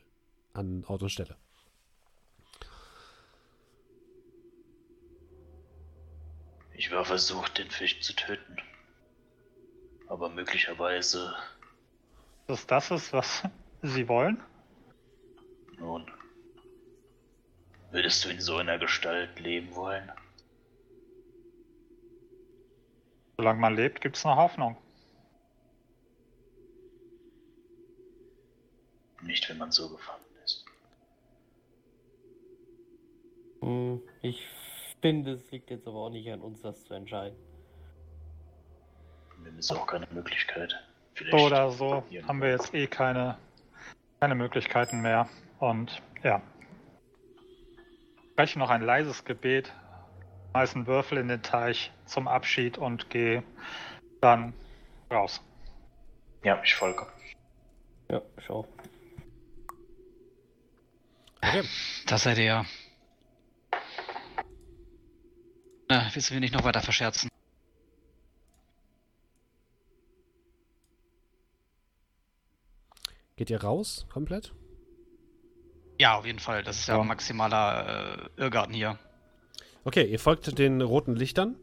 an 0.53 0.83
Ort 0.87 1.01
und 1.03 1.09
Stelle. 1.09 1.35
Ich 6.73 6.91
war 6.91 7.05
versucht, 7.05 7.57
den 7.57 7.69
Fisch 7.69 8.01
zu 8.01 8.13
töten. 8.15 8.57
Aber 10.07 10.29
möglicherweise, 10.29 11.33
Dass 12.47 12.67
das 12.67 12.91
ist, 12.91 13.13
was 13.13 13.43
sie 13.81 14.07
wollen. 14.07 14.41
nun, 15.77 16.09
würdest 17.91 18.25
du 18.25 18.29
in 18.29 18.41
so 18.41 18.57
einer 18.57 18.77
Gestalt 18.77 19.39
leben 19.39 19.73
wollen? 19.75 20.11
Solange 23.37 23.59
man 23.59 23.75
lebt, 23.75 24.01
gibt 24.01 24.17
es 24.17 24.23
noch 24.23 24.35
Hoffnung. 24.35 24.77
Nicht, 29.23 29.49
wenn 29.49 29.57
man 29.57 29.71
so 29.71 29.89
gefangen 29.89 30.23
ist. 30.43 30.65
Hm, 33.61 34.01
Ich 34.21 34.45
finde, 35.01 35.33
es 35.33 35.51
liegt 35.51 35.69
jetzt 35.69 35.87
aber 35.87 35.97
auch 35.97 36.09
nicht 36.09 36.29
an 36.31 36.41
uns, 36.41 36.61
das 36.61 36.83
zu 36.85 36.93
entscheiden. 36.93 37.37
Mir 39.39 39.57
ist 39.57 39.71
auch 39.71 39.85
keine 39.87 40.07
Möglichkeit. 40.11 40.71
So 40.71 41.25
Vielleicht 41.25 41.45
oder 41.45 41.69
so 41.71 42.03
haben 42.27 42.41
wir 42.41 42.49
jetzt 42.49 42.73
eh 42.73 42.87
keine, 42.87 43.37
keine 44.19 44.35
Möglichkeiten 44.35 45.01
mehr. 45.01 45.29
Und 45.59 46.01
ja, 46.23 46.41
spreche 48.31 48.57
noch 48.59 48.69
ein 48.69 48.81
leises 48.81 49.25
Gebet, 49.25 49.71
schmeiße 50.51 50.75
einen 50.75 50.87
Würfel 50.87 51.17
in 51.17 51.27
den 51.27 51.43
Teich 51.43 51.91
zum 52.05 52.27
Abschied 52.27 52.77
und 52.77 53.09
gehe 53.09 53.43
dann 54.21 54.53
raus. 55.11 55.41
Ja, 56.43 56.61
ich 56.63 56.73
folge. 56.75 57.05
Ja, 58.09 58.21
schau. 58.45 58.67
Okay. 61.43 61.63
Das 62.07 62.23
seid 62.23 62.37
ihr 62.37 62.43
ja. 62.45 62.65
Na, 65.89 66.09
willst 66.13 66.29
du 66.29 66.33
mir 66.35 66.39
nicht 66.39 66.53
noch 66.53 66.63
weiter 66.63 66.81
verscherzen? 66.81 67.29
Geht 73.35 73.49
ihr 73.49 73.61
raus 73.61 74.05
komplett? 74.09 74.53
Ja, 75.99 76.15
auf 76.17 76.25
jeden 76.25 76.39
Fall. 76.39 76.63
Das 76.63 76.79
ist 76.79 76.87
ja, 76.87 76.97
Ja. 76.97 77.03
maximaler 77.03 78.29
äh, 78.37 78.41
Irrgarten 78.41 78.73
hier. 78.73 78.97
Okay, 79.83 80.05
ihr 80.05 80.19
folgt 80.19 80.57
den 80.57 80.81
roten 80.81 81.15
Lichtern 81.15 81.55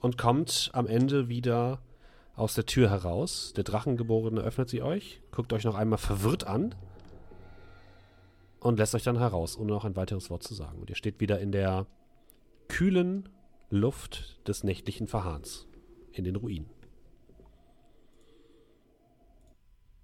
und 0.00 0.18
kommt 0.18 0.70
am 0.74 0.86
Ende 0.86 1.28
wieder 1.28 1.80
aus 2.36 2.54
der 2.54 2.66
Tür 2.66 2.90
heraus. 2.90 3.52
Der 3.56 3.64
Drachengeborene 3.64 4.40
öffnet 4.40 4.68
sie 4.68 4.82
euch, 4.82 5.22
guckt 5.30 5.52
euch 5.52 5.64
noch 5.64 5.74
einmal 5.74 5.98
verwirrt 5.98 6.44
an 6.44 6.74
und 8.60 8.78
lässt 8.78 8.94
euch 8.94 9.02
dann 9.04 9.18
heraus, 9.18 9.56
ohne 9.56 9.72
noch 9.72 9.84
ein 9.84 9.96
weiteres 9.96 10.30
Wort 10.30 10.42
zu 10.42 10.54
sagen. 10.54 10.78
Und 10.78 10.90
ihr 10.90 10.96
steht 10.96 11.20
wieder 11.20 11.40
in 11.40 11.52
der 11.52 11.86
kühlen 12.68 13.28
Luft 13.70 14.38
des 14.48 14.64
nächtlichen 14.64 15.08
Verhahns 15.08 15.66
in 16.12 16.24
den 16.24 16.36
Ruinen. 16.36 16.68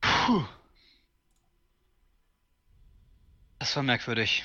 Puh. 0.01 0.45
Das 3.59 3.75
war 3.77 3.83
merkwürdig. 3.83 4.45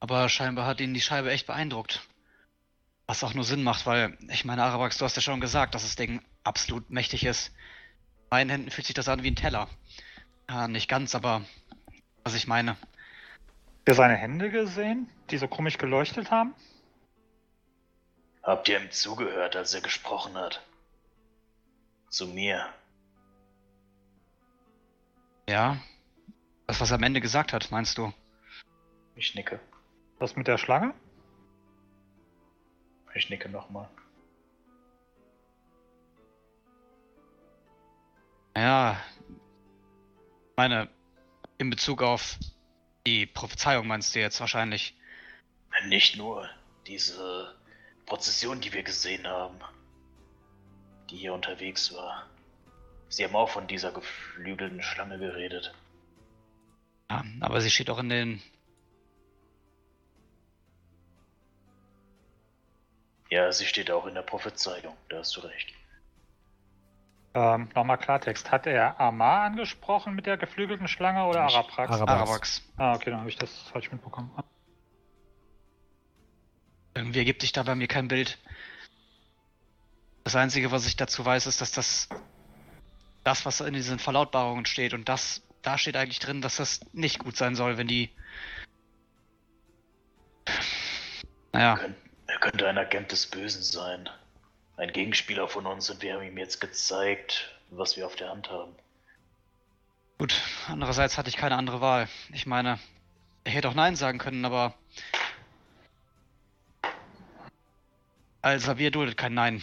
Aber 0.00 0.28
scheinbar 0.28 0.66
hat 0.66 0.80
ihn 0.80 0.94
die 0.94 1.00
Scheibe 1.00 1.30
echt 1.30 1.46
beeindruckt. 1.46 2.06
Was 3.06 3.24
auch 3.24 3.34
nur 3.34 3.44
Sinn 3.44 3.62
macht, 3.62 3.86
weil, 3.86 4.16
ich 4.30 4.44
meine, 4.44 4.62
Arabax, 4.62 4.98
du 4.98 5.04
hast 5.04 5.16
ja 5.16 5.22
schon 5.22 5.40
gesagt, 5.40 5.74
dass 5.74 5.82
das 5.82 5.96
Ding 5.96 6.22
absolut 6.42 6.90
mächtig 6.90 7.24
ist. 7.24 7.48
In 7.48 8.26
meinen 8.30 8.50
Händen 8.50 8.70
fühlt 8.70 8.86
sich 8.86 8.94
das 8.94 9.08
an 9.08 9.22
wie 9.22 9.30
ein 9.30 9.36
Teller. 9.36 9.68
Ja, 10.48 10.68
nicht 10.68 10.88
ganz, 10.88 11.14
aber 11.14 11.42
was 12.24 12.34
ich 12.34 12.46
meine. 12.46 12.72
Habt 12.72 13.88
ihr 13.88 13.94
seine 13.94 14.16
Hände 14.16 14.50
gesehen, 14.50 15.08
die 15.30 15.36
so 15.36 15.46
komisch 15.46 15.78
geleuchtet 15.78 16.30
haben? 16.30 16.54
Habt 18.42 18.68
ihr 18.68 18.80
ihm 18.80 18.90
zugehört, 18.90 19.56
als 19.56 19.74
er 19.74 19.82
gesprochen 19.82 20.34
hat? 20.34 20.62
Zu 22.08 22.26
mir. 22.26 22.66
Ja? 25.48 25.76
Das, 26.66 26.80
was 26.80 26.90
er 26.90 26.96
am 26.96 27.02
Ende 27.02 27.20
gesagt 27.20 27.52
hat, 27.52 27.70
meinst 27.70 27.98
du? 27.98 28.12
Ich 29.16 29.34
nicke. 29.34 29.60
Das 30.18 30.36
mit 30.36 30.46
der 30.46 30.58
Schlange? 30.58 30.94
Ich 33.14 33.30
nicke 33.30 33.48
nochmal. 33.48 33.88
Ja, 38.56 38.96
meine, 40.56 40.88
in 41.58 41.70
Bezug 41.70 42.02
auf 42.02 42.38
die 43.06 43.26
Prophezeiung 43.26 43.86
meinst 43.86 44.14
du 44.14 44.20
jetzt 44.20 44.40
wahrscheinlich. 44.40 44.94
Nicht 45.86 46.16
nur 46.16 46.48
diese 46.86 47.54
Prozession, 48.06 48.60
die 48.60 48.72
wir 48.72 48.82
gesehen 48.82 49.26
haben, 49.26 49.58
die 51.10 51.16
hier 51.16 51.34
unterwegs 51.34 51.92
war. 51.94 52.28
Sie 53.08 53.24
haben 53.24 53.36
auch 53.36 53.50
von 53.50 53.66
dieser 53.66 53.92
geflügelten 53.92 54.82
Schlange 54.82 55.18
geredet. 55.18 55.74
Ja, 57.10 57.24
aber 57.40 57.60
sie 57.60 57.70
steht 57.70 57.90
auch 57.90 57.98
in 57.98 58.08
den. 58.08 58.42
Ja, 63.30 63.52
sie 63.52 63.66
steht 63.66 63.90
auch 63.90 64.06
in 64.06 64.14
der 64.14 64.22
Prophezeiung, 64.22 64.96
da 65.08 65.18
hast 65.18 65.36
du 65.36 65.40
recht. 65.40 65.72
Ähm, 67.34 67.68
Nochmal 67.74 67.98
Klartext. 67.98 68.52
Hat 68.52 68.66
er 68.66 69.00
Amar 69.00 69.42
angesprochen 69.42 70.14
mit 70.14 70.26
der 70.26 70.36
geflügelten 70.36 70.86
Schlange 70.86 71.24
oder 71.24 71.42
Araprax? 71.42 72.00
Arabax. 72.00 72.62
ah, 72.76 72.94
okay, 72.94 73.10
dann 73.10 73.20
habe 73.20 73.28
ich 73.28 73.36
das 73.36 73.50
falsch 73.72 73.90
mitbekommen. 73.90 74.30
Irgendwie 76.94 77.18
ergibt 77.18 77.40
sich 77.42 77.50
da 77.50 77.64
bei 77.64 77.74
mir 77.74 77.88
kein 77.88 78.06
Bild. 78.06 78.38
Das 80.22 80.36
Einzige, 80.36 80.70
was 80.70 80.86
ich 80.86 80.94
dazu 80.96 81.24
weiß, 81.24 81.46
ist, 81.46 81.60
dass 81.60 81.72
das. 81.72 82.08
Das, 83.24 83.46
was 83.46 83.60
in 83.60 83.72
diesen 83.74 83.98
Verlautbarungen 83.98 84.64
steht, 84.64 84.94
und 84.94 85.08
das. 85.08 85.42
Da 85.62 85.78
steht 85.78 85.96
eigentlich 85.96 86.18
drin, 86.18 86.40
dass 86.42 86.56
das 86.56 86.80
nicht 86.92 87.18
gut 87.18 87.36
sein 87.36 87.56
soll, 87.56 87.78
wenn 87.78 87.88
die. 87.88 88.10
Naja, 91.52 91.78
Er 92.26 92.38
könnte 92.38 92.68
ein 92.68 92.78
Agent 92.78 93.10
des 93.12 93.26
Bösen 93.26 93.62
sein. 93.62 94.08
Ein 94.76 94.92
Gegenspieler 94.92 95.48
von 95.48 95.66
uns 95.66 95.88
und 95.90 96.02
wir 96.02 96.14
haben 96.14 96.22
ihm 96.22 96.36
jetzt 96.36 96.60
gezeigt, 96.60 97.56
was 97.70 97.96
wir 97.96 98.06
auf 98.06 98.16
der 98.16 98.30
Hand 98.30 98.50
haben. 98.50 98.74
gut. 100.18 100.40
Andererseits 100.68 101.16
hatte 101.18 101.28
ich 101.28 101.36
keine 101.36 101.56
andere 101.56 101.80
Wahl. 101.80 102.08
Ich 102.32 102.46
meine, 102.46 102.78
ich 103.44 103.54
hätte 103.54 103.68
auch 103.68 103.74
Nein 103.74 103.94
sagen 103.96 104.18
können, 104.18 104.44
aber. 104.44 104.74
Also, 108.42 108.78
wir 108.78 108.90
duldet 108.90 109.16
kein 109.16 109.34
Nein. 109.34 109.62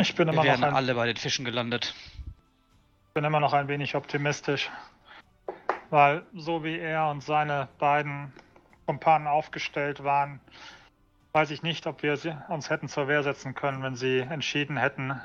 Ich 0.00 0.14
bin 0.14 0.28
Wir 0.28 0.32
immer, 0.32 0.42
noch 0.42 0.48
wären 0.48 0.64
ein, 0.64 0.74
alle 0.74 0.94
bei 0.94 1.06
den 1.06 1.16
Fischen 1.16 1.44
gelandet. 1.44 1.94
bin 3.14 3.24
immer 3.24 3.40
noch 3.40 3.52
ein 3.52 3.68
wenig 3.68 3.94
optimistisch. 3.94 4.70
Weil 5.90 6.24
so 6.34 6.64
wie 6.64 6.78
er 6.78 7.08
und 7.08 7.22
seine 7.22 7.68
beiden 7.78 8.32
Kumpanen 8.86 9.26
aufgestellt 9.26 10.04
waren, 10.04 10.40
weiß 11.38 11.52
ich 11.52 11.62
nicht, 11.62 11.86
ob 11.86 12.02
wir 12.02 12.16
sie, 12.16 12.36
uns 12.48 12.68
hätten 12.68 12.88
zur 12.88 13.06
Wehr 13.06 13.22
setzen 13.22 13.54
können, 13.54 13.80
wenn 13.80 13.94
sie 13.94 14.18
entschieden 14.18 14.76
hätten, 14.76 15.20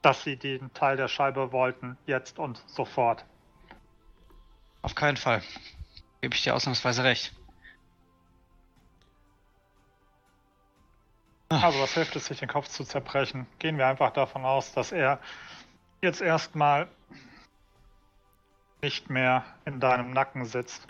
dass 0.00 0.24
sie 0.24 0.38
den 0.38 0.72
Teil 0.72 0.96
der 0.96 1.06
Scheibe 1.06 1.52
wollten, 1.52 1.98
jetzt 2.06 2.38
und 2.38 2.64
sofort. 2.66 3.26
Auf 4.80 4.94
keinen 4.94 5.18
Fall. 5.18 5.42
Gebe 6.22 6.34
ich 6.34 6.42
dir 6.44 6.54
ausnahmsweise 6.54 7.04
recht. 7.04 7.34
Also 11.50 11.78
was 11.78 11.92
hilft 11.92 12.16
es, 12.16 12.24
sich 12.24 12.38
den 12.38 12.48
Kopf 12.48 12.68
zu 12.68 12.82
zerbrechen? 12.82 13.46
Gehen 13.58 13.76
wir 13.76 13.86
einfach 13.86 14.14
davon 14.14 14.46
aus, 14.46 14.72
dass 14.72 14.92
er 14.92 15.20
jetzt 16.00 16.22
erstmal 16.22 16.88
nicht 18.80 19.10
mehr 19.10 19.44
in 19.66 19.78
deinem 19.78 20.10
Nacken 20.10 20.46
sitzt. 20.46 20.86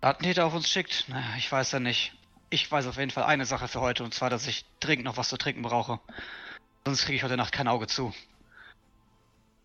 Datentäter 0.00 0.46
auf 0.46 0.54
uns 0.54 0.70
schickt? 0.70 1.06
Naja, 1.10 1.36
ich 1.36 1.52
weiß 1.52 1.72
ja 1.72 1.80
nicht. 1.80 2.14
Ich 2.52 2.70
weiß 2.70 2.88
auf 2.88 2.96
jeden 2.96 3.12
Fall 3.12 3.24
eine 3.24 3.46
Sache 3.46 3.68
für 3.68 3.80
heute, 3.80 4.02
und 4.02 4.12
zwar, 4.12 4.28
dass 4.28 4.48
ich 4.48 4.64
dringend 4.80 5.04
noch 5.04 5.16
was 5.16 5.28
zu 5.28 5.36
trinken 5.36 5.62
brauche. 5.62 6.00
Sonst 6.84 7.04
kriege 7.04 7.16
ich 7.16 7.22
heute 7.22 7.36
Nacht 7.36 7.52
kein 7.52 7.68
Auge 7.68 7.86
zu. 7.86 8.12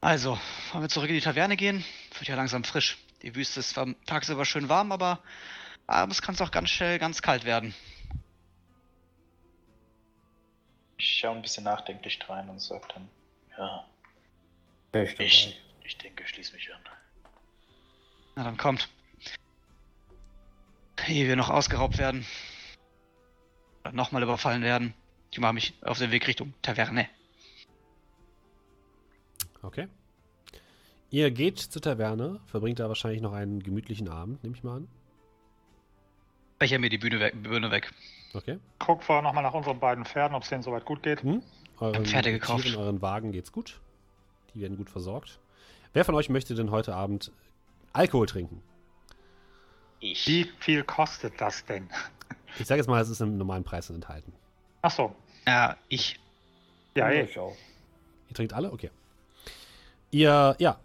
Also, 0.02 0.38
wollen 0.72 0.84
wir 0.84 0.90
zurück 0.90 1.10
in 1.10 1.16
die 1.16 1.22
Taverne 1.22 1.58
gehen? 1.58 1.84
Wird 2.14 2.28
ja 2.28 2.36
langsam 2.36 2.64
frisch. 2.64 3.00
Die 3.24 3.34
Wüste 3.34 3.60
ist 3.60 3.72
zwar 3.72 3.88
tagsüber 4.06 4.46
schön 4.46 4.70
warm, 4.70 4.92
aber 4.92 5.20
abends 5.88 6.22
kann 6.22 6.36
es 6.36 6.42
auch 6.42 6.52
ganz 6.52 6.70
schnell 6.70 7.00
ganz 7.00 7.24
kalt 7.24 7.44
werden. 7.44 7.74
Ich 10.98 11.18
schaue 11.18 11.36
ein 11.36 11.42
bisschen 11.42 11.64
nachdenklich 11.64 12.20
rein 12.30 12.50
und 12.50 12.60
sage 12.60 12.88
dann, 12.94 13.10
Ja, 13.58 13.86
ich 14.94 15.20
ich, 15.20 15.60
ich 15.84 15.98
denke, 15.98 16.28
schließ 16.28 16.54
mich 16.54 16.72
an. 16.72 16.82
Na 18.36 18.44
dann 18.44 18.58
kommt. 18.58 18.90
Ehe 21.08 21.28
wir 21.28 21.36
noch 21.36 21.50
ausgeraubt 21.50 21.98
werden. 21.98 22.26
Nochmal 23.92 24.24
überfallen 24.24 24.64
werden. 24.64 24.94
Ich 25.32 25.40
mache 25.40 25.54
mich 25.54 25.74
auf 25.82 25.98
den 25.98 26.12
Weg 26.12 26.28
Richtung 26.28 26.54
Taverne. 26.62 27.08
Okay. 29.62 29.88
Ihr 31.10 31.32
geht 31.32 31.60
zur 31.60 31.82
Taverne, 31.82 32.40
verbringt 32.46 32.80
da 32.80 32.88
wahrscheinlich 32.88 33.22
noch 33.22 33.34
einen 33.34 33.62
gemütlichen 33.62 34.10
Abend, 34.10 34.44
nehme 34.44 34.56
ich 34.56 34.64
mal 34.64 34.78
an. 34.78 34.88
Becher 36.60 36.80
mir 36.80 36.90
die 36.90 36.98
Bühne 36.98 37.20
weg. 37.20 37.42
Bühne 37.42 37.72
weg. 37.72 37.92
Okay. 38.34 38.60
Guck 38.80 39.04
vorher 39.04 39.22
nochmal 39.22 39.44
nach 39.44 39.54
unseren 39.54 39.80
beiden 39.80 40.06
Pferden, 40.06 40.36
ob 40.36 40.44
es 40.44 40.50
denen 40.50 40.64
soweit 40.64 40.86
gut 40.86 41.04
geht. 41.04 41.24
Hm? 41.24 41.42
Euren 41.80 42.06
Pferde 42.06 42.32
gekauft. 42.32 42.64
Tieren, 42.64 42.80
euren 42.80 43.02
Wagen 43.02 43.32
geht's 43.32 43.52
gut. 43.52 43.80
Die 44.54 44.62
werden 44.62 44.78
gut 44.78 44.90
versorgt. 44.90 45.40
Wer 45.94 46.06
von 46.06 46.16
euch 46.16 46.30
möchte 46.30 46.56
denn 46.56 46.72
heute 46.72 46.96
Abend 46.96 47.32
Alkohol 47.94 48.26
trinken? 48.26 48.62
Ich. 50.00 50.28
Wie 50.28 50.50
viel 50.60 50.84
kostet 50.84 51.40
das 51.40 51.66
denn? 51.66 51.90
Ich 52.60 52.68
sage 52.68 52.80
jetzt 52.80 52.88
mal, 52.88 53.02
es 53.02 53.10
ist 53.10 53.22
im 53.22 53.38
normalen 53.38 53.64
Preis 53.64 53.90
enthalten. 53.90 54.34
Ach 54.82 54.92
so. 54.92 55.16
Ja, 55.46 55.78
ich. 55.90 56.20
Ja, 56.96 57.12
Ja, 57.12 57.24
ich 57.24 57.38
auch. 57.38 57.56
Ihr 58.30 58.36
trinkt 58.36 58.54
alle? 58.54 58.72
Okay. 58.72 58.90
Ihr, 60.12 60.56
ja, 60.60 60.80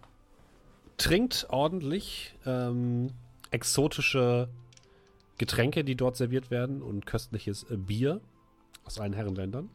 trinkt 0.97 1.47
ordentlich 1.49 2.35
ähm, 2.45 3.11
exotische 3.49 4.49
Getränke, 5.37 5.83
die 5.83 5.95
dort 5.95 6.17
serviert 6.17 6.51
werden 6.51 6.81
und 6.81 7.05
köstliches 7.05 7.63
äh, 7.71 7.77
Bier 7.77 8.21
aus 8.85 8.99
allen 8.99 9.13
Herrenländern. 9.13 9.69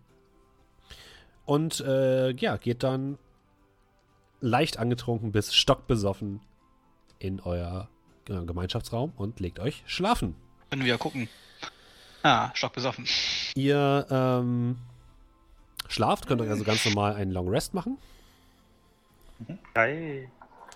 Und 1.44 1.80
äh, 1.80 2.30
ja, 2.32 2.56
geht 2.56 2.82
dann 2.82 3.18
leicht 4.40 4.78
angetrunken 4.78 5.32
bis 5.32 5.54
stockbesoffen 5.54 6.40
in 7.18 7.40
euer 7.40 7.88
äh, 8.28 8.44
Gemeinschaftsraum 8.44 9.12
und 9.16 9.40
legt 9.40 9.58
euch 9.58 9.82
schlafen. 9.86 10.36
Können 10.70 10.84
wir 10.84 10.98
gucken. 10.98 11.28
Ah, 12.26 12.50
stockbesoffen. 12.54 13.06
Ihr 13.54 14.04
ähm, 14.10 14.76
schlaft, 15.86 16.26
könnt 16.26 16.40
euch 16.40 16.50
also 16.50 16.64
ganz 16.64 16.84
normal 16.84 17.14
einen 17.14 17.30
Long 17.30 17.48
Rest 17.48 17.72
machen. 17.72 17.98
Hey. 19.76 20.28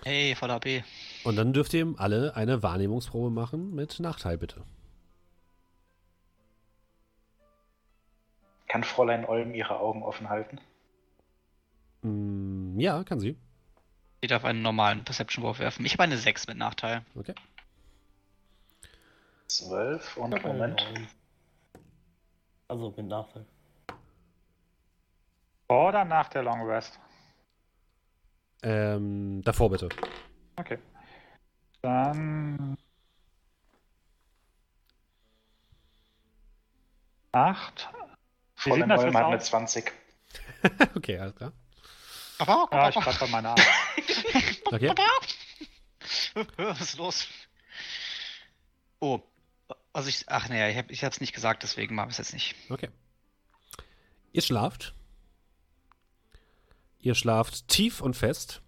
Hey, 0.05 0.33
voller 0.33 0.53
AP. 0.53 0.85
Und 1.25 1.35
dann 1.35 1.51
dürft 1.51 1.73
ihr 1.73 1.93
alle 1.97 2.37
eine 2.37 2.63
Wahrnehmungsprobe 2.63 3.31
machen 3.31 3.75
mit 3.75 3.99
Nachteil, 3.99 4.37
bitte. 4.37 4.63
Kann 8.69 8.85
Fräulein 8.85 9.25
Olm 9.25 9.53
ihre 9.53 9.77
Augen 9.77 10.03
offen 10.03 10.29
halten? 10.29 10.57
Mm, 12.01 12.79
ja, 12.79 13.03
kann 13.03 13.19
sie. 13.19 13.35
Ich 14.21 14.29
darf 14.29 14.45
einen 14.45 14.61
normalen 14.61 15.03
Perception-Wurf 15.03 15.59
werfen. 15.59 15.85
Ich 15.85 15.91
habe 15.93 16.03
eine 16.03 16.15
6 16.15 16.47
mit 16.47 16.57
Nachteil. 16.57 17.03
Okay. 17.13 17.35
Zwölf 19.47 20.15
und 20.15 20.31
Ja, 20.31 20.47
Moment. 20.47 20.87
Also 22.71 22.93
mit 22.95 23.05
Nachteil. 23.05 23.45
Vor 25.67 25.89
oder 25.89 26.05
nach 26.05 26.29
der 26.29 26.41
Long 26.41 26.65
Rest? 26.65 26.97
Ähm, 28.63 29.41
davor 29.43 29.71
bitte. 29.71 29.89
Okay. 30.55 30.79
Dann. 31.81 32.77
Acht. 37.33 37.89
Wie 38.63 38.71
sieht 38.71 38.85
Fräulein 38.85 38.87
das 38.87 39.03
jetzt 39.03 39.15
aus? 39.17 39.45
20. 39.47 39.91
okay, 40.95 41.19
alles 41.19 41.35
klar. 41.35 41.51
Aber, 42.37 42.69
Ja, 42.71 42.87
ich 42.87 42.95
bleib 42.95 43.19
bei 43.19 43.27
meiner 43.27 43.51
Acht. 43.51 43.67
Okay. 44.67 44.93
Was 46.55 46.79
ist 46.79 46.97
los? 46.97 47.27
Oh, 49.01 49.19
also 49.93 50.09
ich, 50.09 50.25
ach 50.27 50.49
naja, 50.49 50.69
ich, 50.69 50.77
hab, 50.77 50.91
ich 50.91 51.03
hab's 51.03 51.21
nicht 51.21 51.33
gesagt, 51.33 51.63
deswegen 51.63 51.95
mache 51.95 52.07
ich 52.07 52.13
es 52.13 52.17
jetzt 52.19 52.33
nicht. 52.33 52.55
Okay. 52.69 52.89
Ihr 54.31 54.41
schlaft. 54.41 54.95
Ihr 56.99 57.15
schlaft 57.15 57.67
tief 57.67 58.01
und 58.01 58.15
fest. 58.15 58.61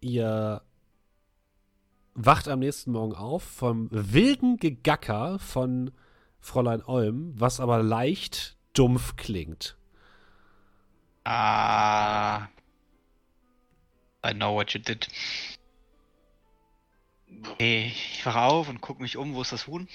Ihr 0.00 0.62
wacht 2.14 2.48
am 2.48 2.60
nächsten 2.60 2.92
Morgen 2.92 3.14
auf 3.14 3.42
vom 3.42 3.88
wilden 3.90 4.56
Gegacker 4.56 5.38
von 5.38 5.90
Fräulein 6.38 6.82
Olm, 6.82 7.32
was 7.38 7.60
aber 7.60 7.82
leicht 7.82 8.56
dumpf 8.72 9.16
klingt. 9.16 9.76
Ah. 11.24 12.48
I 14.24 14.32
know 14.32 14.54
what 14.54 14.72
you 14.72 14.80
did. 14.80 15.08
Ich 17.58 18.24
wache 18.24 18.40
auf 18.40 18.68
und 18.68 18.80
gucke 18.80 19.02
mich 19.02 19.16
um, 19.16 19.34
wo 19.34 19.42
ist 19.42 19.52
das 19.52 19.66
Huhn? 19.66 19.88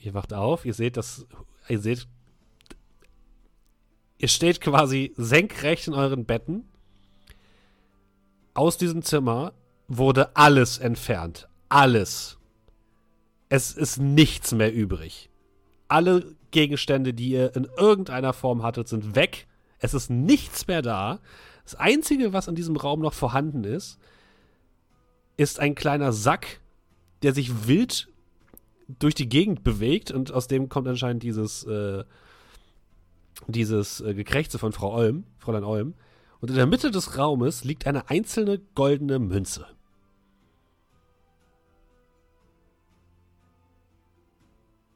Ihr 0.00 0.14
wacht 0.14 0.32
auf, 0.32 0.64
ihr 0.64 0.74
seht 0.74 0.96
das, 0.96 1.26
ihr 1.68 1.78
seht, 1.78 2.08
ihr 4.18 4.28
steht 4.28 4.60
quasi 4.60 5.12
senkrecht 5.16 5.86
in 5.86 5.94
euren 5.94 6.24
Betten. 6.24 6.68
Aus 8.54 8.76
diesem 8.76 9.02
Zimmer 9.02 9.52
wurde 9.86 10.36
alles 10.36 10.78
entfernt. 10.78 11.48
Alles. 11.68 12.38
Es 13.48 13.72
ist 13.72 13.98
nichts 13.98 14.52
mehr 14.52 14.72
übrig. 14.74 15.30
Alle 15.86 16.34
Gegenstände, 16.50 17.14
die 17.14 17.30
ihr 17.30 17.54
in 17.54 17.68
irgendeiner 17.76 18.32
Form 18.32 18.62
hattet, 18.62 18.88
sind 18.88 19.14
weg. 19.14 19.46
Es 19.78 19.94
ist 19.94 20.10
nichts 20.10 20.66
mehr 20.66 20.82
da. 20.82 21.20
Das 21.64 21.74
Einzige, 21.74 22.32
was 22.32 22.48
in 22.48 22.54
diesem 22.54 22.76
Raum 22.76 23.00
noch 23.00 23.12
vorhanden 23.12 23.64
ist, 23.64 23.98
ist 25.38 25.60
ein 25.60 25.74
kleiner 25.74 26.12
Sack, 26.12 26.60
der 27.22 27.32
sich 27.32 27.66
wild 27.66 28.08
durch 28.88 29.14
die 29.14 29.28
Gegend 29.28 29.62
bewegt 29.62 30.10
und 30.10 30.32
aus 30.32 30.48
dem 30.48 30.68
kommt 30.68 30.88
anscheinend 30.88 31.22
dieses, 31.22 31.64
äh, 31.64 32.04
dieses 33.46 34.00
äh, 34.00 34.14
Gekrächze 34.14 34.58
von 34.58 34.72
Frau 34.72 34.92
Olm, 34.92 35.24
Fräulein 35.38 35.64
Olm. 35.64 35.94
Und 36.40 36.50
in 36.50 36.56
der 36.56 36.66
Mitte 36.66 36.90
des 36.90 37.16
Raumes 37.16 37.64
liegt 37.64 37.86
eine 37.86 38.10
einzelne 38.10 38.58
goldene 38.74 39.18
Münze. 39.18 39.66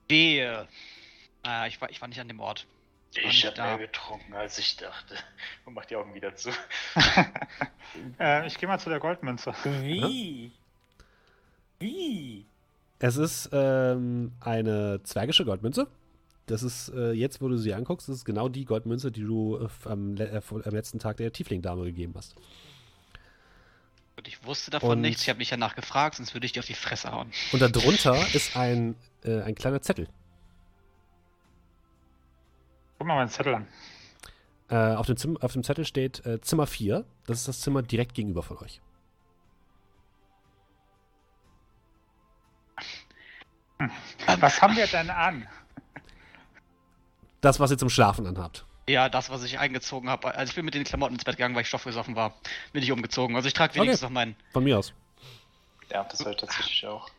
Wehe. 0.09 0.69
Ah, 1.43 1.67
ich 1.67 1.81
war, 1.81 1.91
ich 1.91 2.01
war 2.01 2.09
nicht 2.09 2.21
an 2.21 2.29
dem 2.29 2.41
Ort. 2.41 2.67
Ich 3.15 3.47
habe 3.47 3.61
mehr 3.61 3.79
getrunken, 3.79 4.33
als 4.35 4.59
ich 4.59 4.77
dachte. 4.77 5.15
Und 5.65 5.75
macht 5.75 5.91
die 5.91 5.97
Augen 5.97 6.15
wieder 6.15 6.35
zu. 6.35 6.51
äh, 8.19 8.47
ich 8.47 8.59
gehe 8.59 8.69
mal 8.69 8.79
zu 8.79 8.89
der 8.89 9.01
Goldmünze. 9.01 9.55
Wie? 9.65 10.51
Wie? 11.79 12.45
Es 12.99 13.17
ist 13.17 13.51
ähm, 13.53 14.33
eine 14.41 15.01
zwergische 15.03 15.45
Goldmünze. 15.45 15.89
Das 16.47 16.63
ist 16.63 16.89
äh, 16.91 17.13
jetzt, 17.13 17.41
wo 17.41 17.49
du 17.49 17.57
sie 17.57 17.75
anguckst, 17.75 18.09
das 18.09 18.17
ist 18.17 18.25
genau 18.25 18.49
die 18.49 18.65
Goldmünze, 18.65 19.13
die 19.13 19.23
du 19.23 19.59
äh, 19.59 19.89
am, 19.89 20.15
le 20.15 20.29
äh, 20.29 20.41
am 20.51 20.75
letzten 20.75 20.99
Tag 20.99 21.17
der 21.19 21.33
Tiefling-Dame 21.33 21.85
gegeben 21.85 22.15
hast. 22.17 22.35
Und 24.17 24.29
ich 24.29 24.45
wusste 24.45 24.71
davon 24.71 24.91
Und- 24.91 25.01
nichts. 25.03 25.23
Ich 25.23 25.29
habe 25.29 25.39
nicht 25.39 25.53
danach 25.53 25.75
gefragt, 25.75 26.17
sonst 26.17 26.35
würde 26.35 26.47
ich 26.47 26.53
dir 26.53 26.61
auf 26.61 26.67
die 26.67 26.75
Fresse 26.75 27.11
hauen. 27.13 27.31
Und 27.53 27.61
darunter 27.61 28.17
ist 28.35 28.57
ein, 28.57 28.95
äh, 29.25 29.41
ein 29.43 29.55
kleiner 29.55 29.83
Zettel. 29.83 30.09
Guck 33.03 33.09
mal 33.09 33.17
meinen 33.17 33.31
Zettel 33.31 33.57
an. 33.57 33.67
Äh, 34.71 34.95
auf, 34.95 35.07
dem 35.07 35.17
Zim 35.17 35.37
auf 35.39 35.53
dem 35.55 35.65
Zettel 35.65 35.85
steht 35.85 36.25
äh, 36.25 36.41
Zimmer 36.41 36.69
4. 36.69 37.05
Das 37.27 37.39
ist 37.39 37.49
das 37.49 37.61
Zimmer 37.61 37.83
direkt 37.83 38.15
gegenüber 38.15 38.45
von 38.45 38.59
euch. 38.59 38.81
Was 44.39 44.63
haben 44.63 44.77
wir 44.77 44.87
denn 44.87 45.11
an? 45.11 45.49
Das, 47.41 47.59
was 47.59 47.73
ihr 47.73 47.79
zum 47.79 47.91
Schlafen 47.91 48.25
anhabt. 48.25 48.67
Ja, 48.89 49.09
das, 49.09 49.31
was 49.31 49.43
ich 49.43 49.59
eingezogen 49.59 50.09
habe. 50.09 50.33
Also 50.37 50.51
ich 50.51 50.55
bin 50.55 50.65
mit 50.65 50.75
den 50.75 50.85
Klamotten 50.85 51.15
ins 51.15 51.25
Bett 51.25 51.39
gegangen, 51.39 51.57
weil 51.57 51.63
ich 51.63 51.69
stoffgesoffen 51.69 52.15
war. 52.15 52.35
Bin 52.73 52.85
ich 52.85 52.93
umgezogen. 52.93 53.35
Also 53.35 53.49
ich 53.49 53.55
trage 53.55 53.75
wenigstens 53.75 54.03
noch 54.03 54.11
meinen. 54.11 54.37
Von 54.53 54.63
mir 54.63 54.79
aus. 54.79 54.93
Ja, 55.91 56.05
das 56.05 56.21
soll 56.21 56.37
tatsächlich 56.37 56.87
auch. 56.87 57.11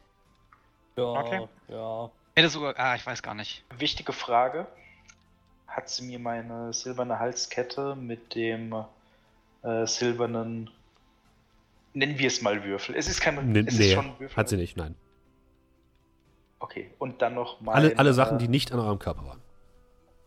Ja, 0.96 1.04
Okay. 1.04 1.46
ja. 1.68 2.10
Hätte 2.38 2.48
sogar. 2.48 2.74
Ah, 2.80 2.96
ich 2.96 3.06
weiß 3.06 3.22
gar 3.22 3.34
nicht. 3.34 3.66
Wichtige 3.78 4.14
Frage. 4.14 4.66
Hat 5.74 5.90
sie 5.90 6.04
mir 6.04 6.20
meine 6.20 6.72
silberne 6.72 7.18
Halskette 7.18 7.96
mit 7.96 8.36
dem 8.36 8.76
äh, 9.64 9.88
silbernen, 9.88 10.70
nennen 11.94 12.20
wir 12.20 12.28
es 12.28 12.44
mal 12.44 12.64
Würfel. 12.64 12.96
Es 12.96 13.08
ist 13.08 13.22
kein 13.22 13.52
Nee, 13.52 13.62
es 13.62 13.74
ist 13.74 13.80
nee 13.80 13.94
schon 13.96 14.20
Würfel. 14.20 14.38
hat 14.38 14.50
sie 14.50 14.58
nicht, 14.58 14.78
nein. 14.78 14.94
Okay, 16.60 16.92
und 17.00 17.24
dann 17.24 17.34
noch 17.34 17.60
mal. 17.60 17.74
Alle, 17.74 17.98
alle 17.98 18.14
Sachen, 18.14 18.38
die 18.38 18.48
nicht 18.48 18.72
an 18.72 18.80
eurem 18.80 19.00
Körper 19.00 19.26
waren. 19.26 19.42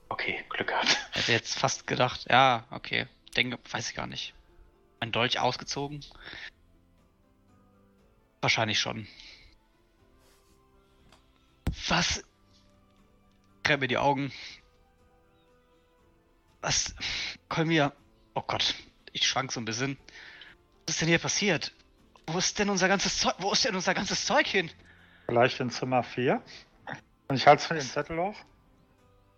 Okay, 0.09 0.45
Glück 0.49 0.67
gehabt. 0.67 0.99
Hätte 1.13 1.31
jetzt 1.31 1.57
fast 1.57 1.87
gedacht. 1.87 2.27
Ja, 2.29 2.65
okay. 2.71 3.07
Denke, 3.37 3.59
weiß 3.71 3.91
ich 3.91 3.95
gar 3.95 4.09
nicht. 4.09 4.35
Mein 4.99 5.13
Dolch 5.13 5.39
ausgezogen? 5.39 6.05
Wahrscheinlich 8.41 8.81
schon. 8.81 9.07
Was? 11.89 12.25
Mir 13.69 13.89
die 13.89 13.99
Augen. 13.99 14.33
Was? 16.67 16.97
Kolmir. 17.49 17.93
Oh 18.35 18.43
Gott. 18.45 18.75
Ich 19.13 19.25
schwank 19.25 19.53
so 19.53 19.61
ein 19.61 19.65
bisschen. 19.65 19.97
Was 20.85 20.97
ist 20.97 21.01
denn 21.01 21.09
hier 21.09 21.21
passiert? 21.21 21.73
Wo 22.27 22.39
ist 22.39 22.59
denn 22.59 22.71
unser 22.71 22.89
ganzes 22.89 23.21
Zeug? 23.21 23.35
Wo 23.39 23.53
ist 23.53 23.65
denn 23.65 23.77
unser 23.77 23.95
ganzes 23.95 24.27
Zeug 24.27 24.49
hin? 24.49 24.69
Vielleicht 25.27 25.61
in 25.61 25.71
Zimmer 25.71 26.03
4. 26.03 26.43
Und 27.29 27.37
ich 27.37 27.47
halte 27.47 27.73
den 27.73 27.81
Zettel 27.83 28.19
hoch. 28.19 28.35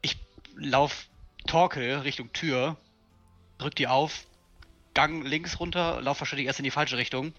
Ich 0.00 0.16
lauf 0.56 1.08
Torkel 1.46 1.98
Richtung 1.98 2.32
Tür, 2.32 2.78
drück 3.58 3.74
die 3.74 3.88
auf, 3.88 4.26
Gang 4.94 5.22
links 5.22 5.60
runter, 5.60 6.00
lauf 6.00 6.20
wahrscheinlich 6.20 6.46
erst 6.46 6.60
in 6.60 6.64
die 6.64 6.70
falsche 6.70 6.96
Richtung. 6.96 7.34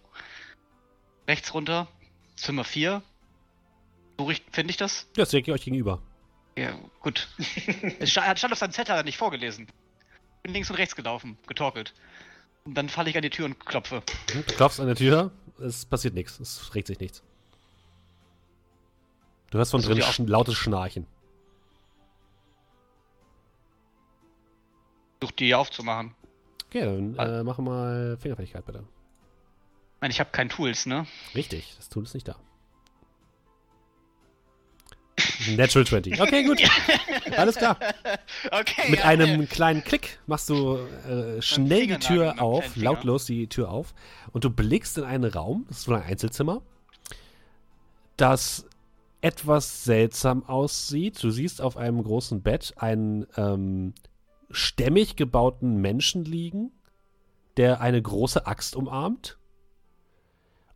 Rechts 1.27 1.51
runter, 1.55 1.87
Zimmer 2.35 2.63
4. 2.63 3.01
So 4.19 4.31
finde 4.51 4.69
ich 4.69 4.77
das? 4.77 5.07
Ja, 5.15 5.23
das 5.23 5.31
direkt 5.31 5.49
euch 5.49 5.63
gegenüber. 5.63 5.99
Ja, 6.59 6.77
gut. 6.99 7.29
es 7.99 8.11
stand, 8.11 8.37
stand 8.37 8.51
auf 8.51 8.59
seinem 8.59 8.73
Zettel, 8.73 9.01
nicht 9.05 9.17
vorgelesen. 9.17 9.67
Bin 10.43 10.53
links 10.53 10.69
und 10.69 10.75
rechts 10.75 10.93
gelaufen, 10.93 11.37
getorkelt. 11.47 11.93
Und 12.65 12.75
dann 12.75 12.89
falle 12.89 13.09
ich 13.09 13.15
an 13.15 13.21
die 13.21 13.29
Tür 13.29 13.45
und 13.45 13.65
klopfe. 13.65 14.03
Du 14.27 14.43
klopfst 14.43 14.81
an 14.81 14.87
der 14.87 14.97
Tür, 14.97 15.31
es 15.59 15.85
passiert 15.85 16.15
nichts, 16.15 16.37
es 16.39 16.75
regt 16.75 16.87
sich 16.87 16.99
nichts. 16.99 17.23
Du 19.51 19.57
hörst 19.57 19.71
von 19.71 19.81
Versuch 19.81 20.03
drin 20.03 20.25
sch 20.27 20.29
lautes 20.29 20.55
Schnarchen. 20.55 21.07
Such 25.21 25.31
die 25.31 25.55
aufzumachen. 25.55 26.13
Okay, 26.67 26.81
dann 26.81 27.15
äh, 27.15 27.43
mach 27.43 27.57
mal 27.57 28.17
Fingerfertigkeit 28.17 28.65
bitte. 28.65 28.79
Ich 28.79 30.01
meine, 30.01 30.11
ich 30.11 30.19
habe 30.19 30.29
kein 30.31 30.49
Tools, 30.49 30.85
ne? 30.85 31.07
Richtig, 31.35 31.73
das 31.77 31.87
Tool 31.87 32.03
ist 32.03 32.13
nicht 32.13 32.27
da. 32.27 32.35
Natural 35.55 35.85
20. 35.85 36.21
Okay, 36.21 36.43
gut. 36.43 36.61
Alles 37.37 37.55
klar. 37.55 37.77
Okay. 38.51 38.89
Mit 38.89 38.99
ja, 38.99 39.05
einem 39.05 39.47
kleinen 39.47 39.83
Klick 39.83 40.19
machst 40.27 40.49
du 40.49 40.77
äh, 40.77 41.41
schnell 41.41 41.87
die 41.87 41.97
Tür 41.97 42.41
auf, 42.41 42.75
lautlos 42.75 43.25
die 43.25 43.47
Tür 43.47 43.69
auf 43.69 43.93
und 44.31 44.43
du 44.43 44.49
blickst 44.49 44.97
in 44.97 45.03
einen 45.03 45.31
Raum, 45.31 45.65
das 45.69 45.79
ist 45.79 45.87
wohl 45.87 45.95
ein 45.95 46.03
Einzelzimmer. 46.03 46.61
das 48.17 48.65
etwas 49.21 49.83
seltsam 49.83 50.45
aussieht. 50.45 51.21
Du 51.21 51.29
siehst 51.29 51.61
auf 51.61 51.77
einem 51.77 52.03
großen 52.03 52.41
Bett 52.41 52.73
einen 52.77 53.27
ähm, 53.37 53.93
stämmig 54.49 55.15
gebauten 55.15 55.77
Menschen 55.77 56.25
liegen, 56.25 56.71
der 57.57 57.81
eine 57.81 58.01
große 58.01 58.47
Axt 58.47 58.75
umarmt. 58.75 59.37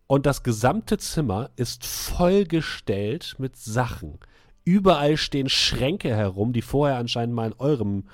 Und 0.07 0.25
das 0.25 0.43
gesamte 0.43 0.97
Zimmer 0.97 1.49
ist 1.55 1.85
vollgestellt 1.85 3.35
mit 3.39 3.55
Sachen. 3.55 4.19
Überall 4.65 5.17
stehen 5.17 5.49
Schränke 5.49 6.09
herum, 6.09 6.53
die 6.53 6.61
vorher 6.61 6.97
anscheinend 6.97 7.35
mal 7.35 7.47
in 7.47 7.59
eurem 7.59 8.07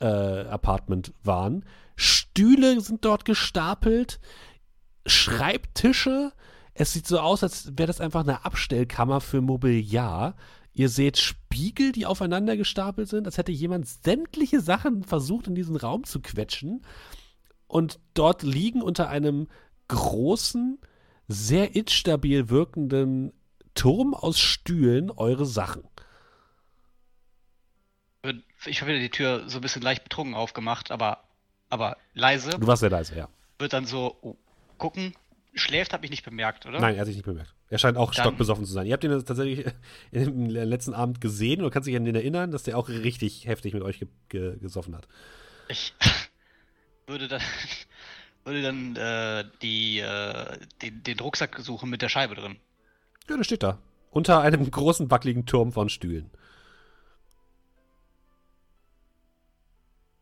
äh, 0.00 0.06
Apartment 0.06 1.12
waren. 1.22 1.64
Stühle 1.96 2.80
sind 2.80 3.04
dort 3.04 3.24
gestapelt, 3.24 4.20
Schreibtische. 5.06 6.32
Es 6.74 6.92
sieht 6.92 7.06
so 7.06 7.20
aus, 7.20 7.42
als 7.42 7.76
wäre 7.76 7.86
das 7.86 8.00
einfach 8.00 8.20
eine 8.20 8.44
Abstellkammer 8.44 9.20
für 9.20 9.40
Mobiliar. 9.40 10.34
Ihr 10.72 10.88
seht 10.88 11.18
Spiegel, 11.18 11.92
die 11.92 12.04
aufeinander 12.04 12.56
gestapelt 12.56 13.08
sind, 13.08 13.26
als 13.26 13.38
hätte 13.38 13.52
jemand 13.52 13.86
sämtliche 13.86 14.60
Sachen 14.60 15.04
versucht, 15.04 15.46
in 15.46 15.54
diesen 15.54 15.76
Raum 15.76 16.04
zu 16.04 16.20
quetschen. 16.20 16.82
Und 17.66 18.00
dort 18.14 18.42
liegen 18.42 18.82
unter 18.82 19.08
einem 19.08 19.46
großen, 19.88 20.78
sehr 21.28 21.74
instabil 21.76 22.50
wirkenden 22.50 23.32
Turm 23.74 24.14
aus 24.14 24.38
Stühlen 24.38 25.10
eure 25.10 25.46
Sachen. 25.46 25.84
Ich 28.66 28.80
habe 28.80 28.92
wieder 28.92 29.00
die 29.00 29.10
Tür 29.10 29.44
so 29.48 29.58
ein 29.58 29.60
bisschen 29.60 29.82
leicht 29.82 30.04
betrunken 30.04 30.34
aufgemacht, 30.34 30.90
aber, 30.90 31.24
aber 31.68 31.98
leise. 32.14 32.50
Du 32.50 32.66
warst 32.66 32.80
sehr 32.80 32.90
leise, 32.90 33.16
ja. 33.16 33.28
Wird 33.58 33.72
dann 33.72 33.86
so 33.86 34.16
oh, 34.22 34.36
gucken. 34.78 35.14
Schläft, 35.56 35.92
habe 35.92 36.04
ich 36.04 36.10
nicht 36.10 36.24
bemerkt, 36.24 36.66
oder? 36.66 36.80
Nein, 36.80 36.94
er 36.94 37.00
hat 37.00 37.06
sich 37.06 37.14
nicht 37.16 37.26
bemerkt. 37.26 37.54
Er 37.70 37.78
scheint 37.78 37.96
auch 37.96 38.12
Dann- 38.12 38.24
stockbesoffen 38.24 38.64
zu 38.64 38.72
sein. 38.72 38.86
Ihr 38.86 38.92
habt 38.92 39.04
ihn 39.04 39.24
tatsächlich 39.24 39.66
im 40.10 40.46
letzten 40.46 40.94
Abend 40.94 41.20
gesehen 41.20 41.60
oder 41.60 41.70
kannst 41.70 41.86
dich 41.86 41.96
an 41.96 42.04
den 42.04 42.14
erinnern, 42.14 42.50
dass 42.50 42.64
der 42.64 42.76
auch 42.76 42.88
richtig 42.88 43.46
heftig 43.46 43.72
mit 43.74 43.82
euch 43.82 44.00
ge 44.00 44.08
ge 44.28 44.58
gesoffen 44.58 44.96
hat. 44.96 45.06
Ich 45.68 45.94
würde 47.06 47.28
dann, 47.28 47.42
würde 48.44 48.62
dann 48.62 48.96
äh, 48.96 49.44
die, 49.62 50.00
äh, 50.00 50.58
den, 50.82 51.02
den 51.04 51.20
Rucksack 51.20 51.58
suchen 51.60 51.88
mit 51.88 52.02
der 52.02 52.08
Scheibe 52.08 52.34
drin. 52.34 52.56
Ja, 53.28 53.36
der 53.36 53.44
steht 53.44 53.62
da. 53.62 53.78
Unter 54.10 54.40
einem 54.40 54.70
großen, 54.70 55.10
wackeligen 55.10 55.46
Turm 55.46 55.72
von 55.72 55.88
Stühlen. 55.88 56.30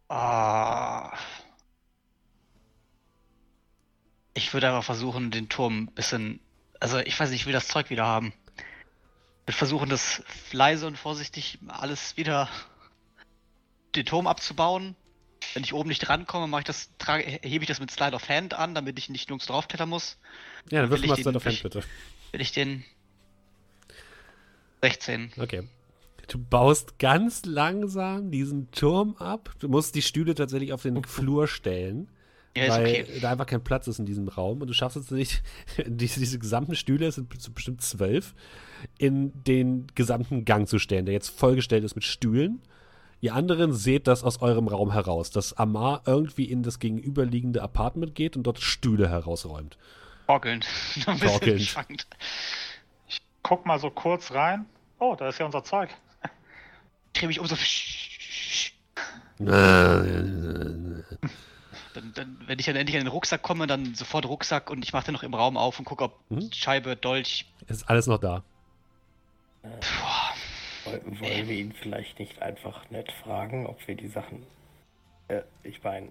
Ah. 0.09 1.13
Ich 4.35 4.53
würde 4.53 4.69
einfach 4.69 4.85
versuchen, 4.85 5.31
den 5.31 5.49
Turm 5.49 5.85
ein 5.85 5.87
bisschen. 5.87 6.41
Also, 6.81 6.99
ich 6.99 7.19
weiß 7.19 7.31
nicht, 7.31 7.41
ich 7.41 7.47
will 7.47 7.53
das 7.53 7.69
Zeug 7.69 7.91
wieder 7.91 8.07
haben. 8.07 8.33
Ich 8.57 9.49
würde 9.49 9.59
versuchen, 9.59 9.89
das 9.89 10.23
leise 10.53 10.87
und 10.87 10.97
vorsichtig 10.99 11.59
alles 11.69 12.17
wieder. 12.17 12.49
den 13.97 14.07
Turm 14.07 14.27
abzubauen. 14.27 14.97
Wenn 15.55 15.65
ich 15.65 15.75
oben 15.75 15.89
nicht 15.89 16.09
rankomme, 16.09 16.47
mache 16.47 16.61
ich 16.61 16.67
das, 16.67 16.91
trage, 16.99 17.25
hebe 17.25 17.65
ich 17.65 17.69
das 17.69 17.81
mit 17.81 17.91
Slide 17.91 18.15
of 18.15 18.29
Hand 18.29 18.55
an, 18.55 18.75
damit 18.75 18.99
ich 18.99 19.09
nicht 19.09 19.29
nirgends 19.29 19.47
draufklettern 19.47 19.89
muss. 19.89 20.19
Ja, 20.71 20.83
dann 20.83 20.91
wirf 20.91 21.05
mal 21.05 21.17
Slide 21.17 21.37
of 21.37 21.45
Hand, 21.45 21.63
bitte. 21.63 21.83
Will 22.33 22.41
ich 22.41 22.53
den. 22.53 22.85
16. 24.83 25.33
Okay. 25.39 25.63
Du 26.29 26.39
baust 26.39 26.99
ganz 26.99 27.45
langsam 27.45 28.31
diesen 28.31 28.71
Turm 28.71 29.17
ab. 29.19 29.55
Du 29.59 29.69
musst 29.69 29.95
die 29.95 30.03
Stühle 30.03 30.35
tatsächlich 30.35 30.73
auf 30.73 30.83
den 30.83 31.05
Flur 31.05 31.47
stellen. 31.47 32.09
Ja, 32.57 32.69
weil 32.69 32.83
okay. 32.83 33.07
da 33.21 33.31
einfach 33.33 33.47
kein 33.47 33.65
Platz 33.65 33.87
ist 33.87 33.99
in 33.99 34.05
diesem 34.05 34.29
Raum 34.29 34.61
und 34.61 34.69
du 34.69 34.75
schaffst 34.75 34.97
es 34.97 35.11
nicht, 35.11 35.43
diese, 35.87 36.21
diese 36.21 36.39
gesamten 36.39 36.75
Stühle, 36.75 37.07
es 37.07 37.15
sind 37.15 37.29
bestimmt 37.55 37.81
zwölf, 37.81 38.35
in 38.99 39.33
den 39.45 39.87
gesamten 39.95 40.45
Gang 40.45 40.69
zu 40.69 40.79
stellen, 40.79 41.07
der 41.07 41.15
jetzt 41.15 41.31
vollgestellt 41.31 41.85
ist 41.85 41.95
mit 41.95 42.05
Stühlen. 42.05 42.61
Ihr 43.21 43.35
anderen 43.35 43.73
seht 43.73 44.07
das 44.07 44.23
aus 44.23 44.43
eurem 44.43 44.69
Raum 44.69 44.93
heraus, 44.93 45.31
dass 45.31 45.57
Amar 45.57 46.03
irgendwie 46.07 46.45
in 46.45 46.63
das 46.63 46.79
gegenüberliegende 46.79 47.63
Apartment 47.63 48.15
geht 48.15 48.37
und 48.37 48.43
dort 48.43 48.61
Stühle 48.61 49.09
herausräumt. 49.09 49.79
Torkelnd. 50.33 50.67
Torkelnd. 51.05 51.63
schwankend. 51.63 52.07
Guck 53.43 53.67
mal 53.67 53.79
so 53.79 53.91
kurz 53.91 54.33
rein. 54.33 54.67
Oh, 54.99 55.15
da 55.15 55.29
ist 55.29 55.39
ja 55.39 55.47
unser 55.47 55.63
Zeug. 55.65 55.91
Ich 57.13 57.21
drehe 57.21 57.29
mich 57.29 57.39
um 57.41 57.47
so. 57.47 57.57
Dann, 61.95 62.15
dann, 62.15 62.39
wenn 62.47 62.59
ich 62.59 62.65
dann 62.65 62.77
endlich 62.77 62.97
an 62.97 63.05
den 63.05 63.13
Rucksack 63.13 63.43
komme, 63.43 63.67
dann 63.67 63.95
sofort 63.95 64.25
Rucksack 64.25 64.71
und 64.71 64.83
ich 64.83 64.95
mache 64.95 65.05
den 65.07 65.13
noch 65.13 65.23
im 65.23 65.35
Raum 65.35 65.59
auf 65.59 65.79
und 65.79 65.85
gucke, 65.85 66.05
ob 66.05 66.19
Mhm. 66.31 66.51
Scheibe, 66.51 66.97
Dolch. 66.97 67.45
Ist 67.67 67.91
alles 67.91 68.07
noch 68.07 68.19
da. 68.19 68.43
Boah, 69.63 70.31
Wollten, 70.85 71.21
wollen 71.21 71.49
wir 71.49 71.57
ihn 71.57 71.73
vielleicht 71.73 72.19
nicht 72.19 72.41
einfach 72.41 72.89
nett 72.91 73.13
fragen, 73.13 73.67
ob 73.67 73.87
wir 73.87 73.95
die 73.95 74.09
Sachen. 74.09 74.47
Äh, 75.29 75.43
ich 75.65 75.83
meine, 75.83 76.11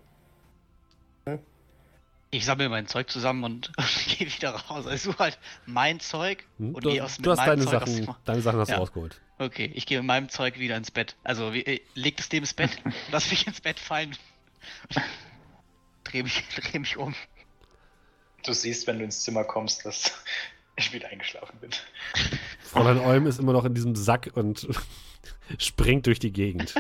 ich 2.31 2.45
sammle 2.45 2.69
mein 2.69 2.87
Zeug 2.87 3.09
zusammen 3.09 3.43
und, 3.43 3.71
gehe 4.17 4.27
wieder 4.33 4.51
raus. 4.51 4.87
Also 4.87 4.91
ich 4.91 5.01
suche 5.01 5.19
halt 5.19 5.39
mein 5.65 5.99
Zeug 5.99 6.45
Hm? 6.57 6.73
und 6.75 6.83
Du, 6.85 6.89
gehe 6.89 7.03
aus 7.03 7.17
du 7.17 7.29
hast 7.31 7.39
deine 7.45 7.63
Zeug 7.65 7.73
aus 7.81 7.89
Sachen, 7.89 8.05
dem- 8.05 8.15
deine 8.25 8.41
Sachen 8.41 8.59
hast 8.59 8.69
Ja. 8.69 8.75
du 8.75 8.81
rausgeholt. 8.81 9.19
Okay, 9.37 9.71
ich 9.73 9.85
gehe 9.85 9.97
mit 9.99 10.07
meinem 10.07 10.29
Zeug 10.29 10.57
wieder 10.59 10.77
ins 10.77 10.91
Bett. 10.91 11.15
Also 11.23 11.53
wie, 11.53 11.61
äh, 11.65 11.81
leg 11.93 12.15
das 12.17 12.31
neben 12.31 12.43
das 12.45 12.53
Bett, 12.53 12.71
lass 13.11 13.29
mich 13.29 13.45
ins 13.47 13.59
Bett 13.61 13.79
fallen. 13.79 14.15
dreh 16.03 16.23
mich, 16.23 16.43
dreh 16.55 16.79
mich 16.79 16.97
um. 16.97 17.15
Du 18.45 18.53
siehst, 18.53 18.87
wenn 18.87 18.99
du 18.99 19.05
ins 19.05 19.21
Zimmer 19.21 19.43
kommst, 19.43 19.85
dass 19.85 20.11
ich 20.75 20.93
wieder 20.93 21.09
eingeschlafen 21.09 21.59
bin. 21.59 21.69
Fräulein 22.63 22.99
Olm 22.99 23.27
ist 23.27 23.39
immer 23.39 23.53
noch 23.53 23.65
in 23.65 23.73
diesem 23.75 23.95
Sack 23.95 24.31
und 24.33 24.67
springt 25.59 26.07
durch 26.07 26.19
die 26.19 26.31
Gegend. 26.31 26.73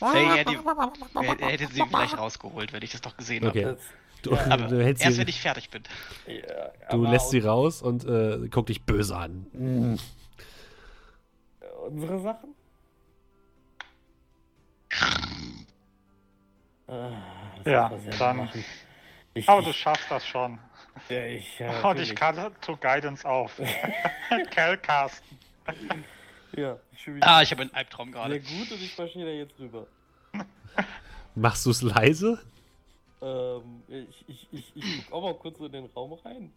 Hey, 0.00 0.24
er, 0.24 0.36
hätte, 0.36 1.46
hätte 1.46 1.66
sie 1.72 1.80
gleich 1.82 2.16
rausgeholt, 2.16 2.72
wenn 2.72 2.82
ich 2.82 2.92
das 2.92 3.00
doch 3.00 3.16
gesehen 3.16 3.46
Okay. 3.46 3.64
habe. 3.64 3.78
Du, 4.24 4.34
Ja, 4.34 4.56
du, 4.56 4.82
hältst 4.82 5.04
erst 5.04 5.14
sie, 5.16 5.20
wenn 5.20 5.28
ich 5.28 5.40
fertig 5.40 5.68
bin. 5.70 5.82
ja, 6.26 6.70
du 6.90 7.04
lässt 7.04 7.30
sie 7.30 7.40
raus 7.40 7.82
und 7.82 8.04
äh, 8.04 8.48
guckt 8.48 8.70
dich 8.70 8.82
böse 8.82 9.16
an. 9.16 9.46
Mm. 9.52 9.96
Unsere 11.86 12.20
Sachen? 12.20 12.54
Ah, 16.86 17.10
Ja, 17.64 17.92
dann-. 18.18 18.48
Ich, 19.34 19.48
Aber 19.48 19.62
du 19.62 19.70
ich, 19.70 19.76
schaffst 19.76 20.10
das 20.10 20.26
schon. 20.26 20.58
ja, 21.08 21.24
ich, 21.26 21.58
ja, 21.58 21.80
Und 21.88 21.98
ich 21.98 22.14
kann 22.14 22.36
to 22.60 22.76
Guidance 22.76 23.28
auf. 23.28 23.60
Calcasten. 24.50 25.36
Ja, 26.56 26.78
ich 26.92 27.08
Ah, 27.20 27.42
ich 27.42 27.50
habe 27.50 27.62
einen 27.62 27.74
Albtraum 27.74 28.12
sehr 28.12 28.20
gerade. 28.22 28.40
gut 28.40 28.70
und 28.70 28.80
ich 28.80 28.96
marschiere 28.96 29.26
da 29.26 29.32
jetzt 29.32 29.58
rüber. 29.58 29.86
Machst 31.34 31.66
du 31.66 31.70
es 31.70 31.82
leise? 31.82 32.38
Ähm, 33.24 33.82
ich, 33.88 34.24
ich, 34.28 34.48
ich, 34.52 34.72
ich 34.76 35.06
guck 35.06 35.12
auch 35.14 35.22
mal 35.22 35.34
kurz 35.34 35.58
so 35.58 35.64
in 35.66 35.72
den 35.72 35.86
Raum 35.86 36.12
rein. 36.12 36.52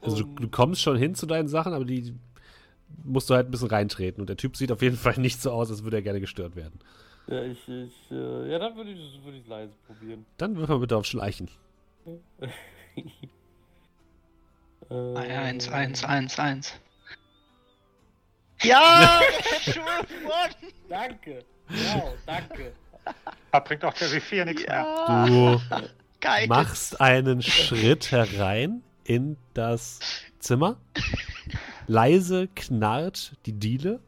Also 0.00 0.24
du, 0.24 0.34
du 0.34 0.48
kommst 0.48 0.82
schon 0.82 0.96
hin 0.96 1.14
zu 1.14 1.26
deinen 1.26 1.46
Sachen, 1.48 1.72
aber 1.72 1.84
die 1.84 2.14
musst 3.04 3.30
du 3.30 3.34
halt 3.34 3.46
ein 3.46 3.50
bisschen 3.52 3.68
reintreten. 3.68 4.20
Und 4.20 4.28
der 4.28 4.36
Typ 4.36 4.56
sieht 4.56 4.72
auf 4.72 4.82
jeden 4.82 4.96
Fall 4.96 5.18
nicht 5.18 5.40
so 5.40 5.52
aus, 5.52 5.70
als 5.70 5.84
würde 5.84 5.98
er 5.98 6.02
gerne 6.02 6.20
gestört 6.20 6.56
werden. 6.56 6.80
Ja, 7.28 7.42
ich, 7.42 7.68
ich, 7.68 8.10
äh, 8.10 8.50
ja, 8.50 8.58
dann 8.58 8.76
würde 8.76 8.90
ich 8.90 9.24
würde 9.24 9.38
ich 9.38 9.46
leise 9.46 9.72
probieren. 9.86 10.26
Dann 10.36 10.56
wirf 10.56 10.68
mal 10.68 10.78
bitte 10.78 10.96
auf 10.96 11.06
Schleichen. 11.06 11.48
äh, 14.90 15.14
Eins, 15.14 15.68
eins, 15.68 16.04
eins, 16.04 16.38
eins. 16.38 16.72
Ja! 18.62 19.20
Danke. 20.88 21.44
Wow, 21.68 22.14
danke. 22.26 22.72
Da 23.52 23.60
bringt 23.60 23.84
auch 23.84 23.94
der 23.94 24.08
W4 24.08 24.44
nichts 24.44 24.66
mehr. 24.66 24.76
Ja! 24.76 25.26
Du 25.26 25.60
Geil. 26.20 26.46
machst 26.48 27.00
einen 27.00 27.42
Schritt 27.42 28.10
herein 28.10 28.82
in 29.04 29.36
das 29.54 30.00
Zimmer. 30.38 30.76
Leise 31.86 32.48
knarrt 32.54 33.32
die 33.46 33.52
Diele. 33.52 34.00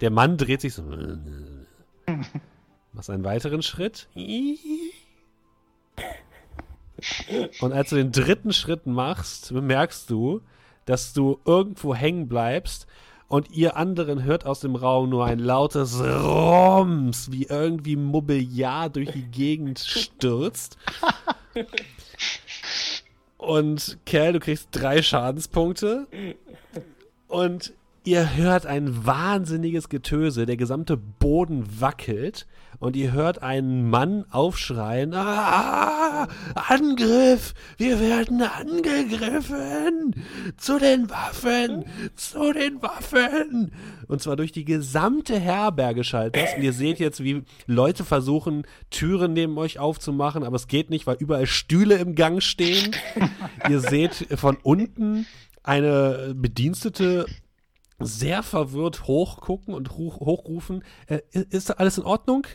Der 0.00 0.10
Mann 0.10 0.36
dreht 0.36 0.60
sich 0.60 0.74
so. 0.74 0.82
Machst 2.92 3.10
einen 3.10 3.24
weiteren 3.24 3.62
Schritt. 3.62 4.08
Und 7.60 7.72
als 7.72 7.90
du 7.90 7.96
den 7.96 8.12
dritten 8.12 8.52
Schritt 8.52 8.86
machst, 8.86 9.52
bemerkst 9.52 10.10
du, 10.10 10.42
dass 10.84 11.12
du 11.12 11.40
irgendwo 11.44 11.94
hängen 11.94 12.28
bleibst 12.28 12.86
und 13.30 13.52
ihr 13.52 13.76
anderen 13.76 14.24
hört 14.24 14.44
aus 14.44 14.58
dem 14.58 14.74
Raum 14.74 15.08
nur 15.08 15.24
ein 15.24 15.38
lautes 15.38 16.00
Roms, 16.00 17.30
wie 17.30 17.44
irgendwie 17.44 17.94
Mobiliar 17.94 18.90
durch 18.90 19.12
die 19.12 19.22
Gegend 19.22 19.78
stürzt. 19.78 20.76
Und 23.38 23.98
Kerl, 24.04 24.32
du 24.32 24.40
kriegst 24.40 24.70
drei 24.72 25.00
Schadenspunkte 25.00 26.08
und 27.28 27.72
Ihr 28.02 28.34
hört 28.34 28.64
ein 28.64 29.04
wahnsinniges 29.04 29.90
Getöse, 29.90 30.46
der 30.46 30.56
gesamte 30.56 30.96
Boden 30.96 31.66
wackelt 31.80 32.46
und 32.78 32.96
ihr 32.96 33.12
hört 33.12 33.42
einen 33.42 33.90
Mann 33.90 34.24
aufschreien, 34.30 35.12
ah, 35.12 36.26
Angriff, 36.54 37.52
wir 37.76 38.00
werden 38.00 38.40
angegriffen, 38.40 40.14
zu 40.56 40.78
den 40.78 41.10
Waffen, 41.10 41.84
zu 42.16 42.54
den 42.54 42.80
Waffen. 42.80 43.72
Und 44.08 44.22
zwar 44.22 44.36
durch 44.36 44.52
die 44.52 44.64
gesamte 44.64 45.38
Herberge 45.38 46.02
schallt 46.02 46.36
das 46.36 46.54
und 46.54 46.62
ihr 46.62 46.72
seht 46.72 47.00
jetzt, 47.00 47.22
wie 47.22 47.42
Leute 47.66 48.04
versuchen, 48.04 48.62
Türen 48.88 49.34
neben 49.34 49.58
euch 49.58 49.78
aufzumachen, 49.78 50.42
aber 50.42 50.56
es 50.56 50.68
geht 50.68 50.88
nicht, 50.88 51.06
weil 51.06 51.16
überall 51.20 51.46
Stühle 51.46 51.96
im 51.96 52.14
Gang 52.14 52.42
stehen. 52.42 52.96
ihr 53.68 53.80
seht 53.80 54.26
von 54.36 54.56
unten 54.62 55.26
eine 55.62 56.32
Bedienstete 56.34 57.26
sehr 58.00 58.42
verwirrt 58.42 59.06
hochgucken 59.06 59.74
und 59.74 59.92
hoch, 59.96 60.20
hochrufen, 60.20 60.82
äh, 61.06 61.20
ist 61.32 61.70
da 61.70 61.74
alles 61.74 61.98
in 61.98 62.04
Ordnung? 62.04 62.46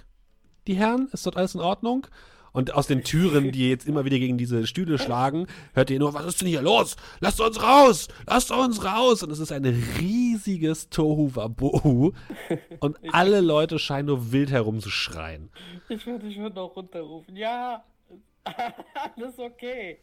Die 0.68 0.76
Herren, 0.76 1.08
ist 1.12 1.26
dort 1.26 1.38
alles 1.38 1.56
in 1.56 1.62
Ordnung? 1.62 2.08
Und 2.56 2.74
aus 2.74 2.88
den 2.88 3.04
Türen, 3.04 3.52
die 3.52 3.70
jetzt 3.70 3.86
immer 3.86 4.06
wieder 4.06 4.18
gegen 4.18 4.38
diese 4.38 4.66
Stühle 4.66 4.98
schlagen, 4.98 5.46
hört 5.74 5.90
ihr 5.90 6.00
nur, 6.00 6.14
was 6.14 6.26
ist 6.26 6.40
denn 6.40 6.48
hier 6.48 6.62
los? 6.62 6.96
Lasst 7.20 7.42
uns 7.42 7.62
raus! 7.62 8.08
Lasst 8.26 8.50
uns 8.50 8.82
raus! 8.86 9.24
Und 9.24 9.32
es 9.32 9.40
ist 9.40 9.52
ein 9.52 9.66
riesiges 10.00 10.90
Tohu 10.90 11.36
Wabohu. 11.36 12.14
Und 12.80 12.98
alle 13.12 13.42
Leute 13.42 13.78
scheinen 13.78 14.06
nur 14.06 14.32
wild 14.32 14.52
herumzuschreien. 14.52 15.50
Ich 15.90 16.06
würde 16.08 16.28
ich 16.28 16.38
würd 16.38 16.56
noch 16.56 16.78
runterrufen. 16.78 17.36
Ja, 17.36 17.84
alles 19.18 19.38
okay. 19.38 20.00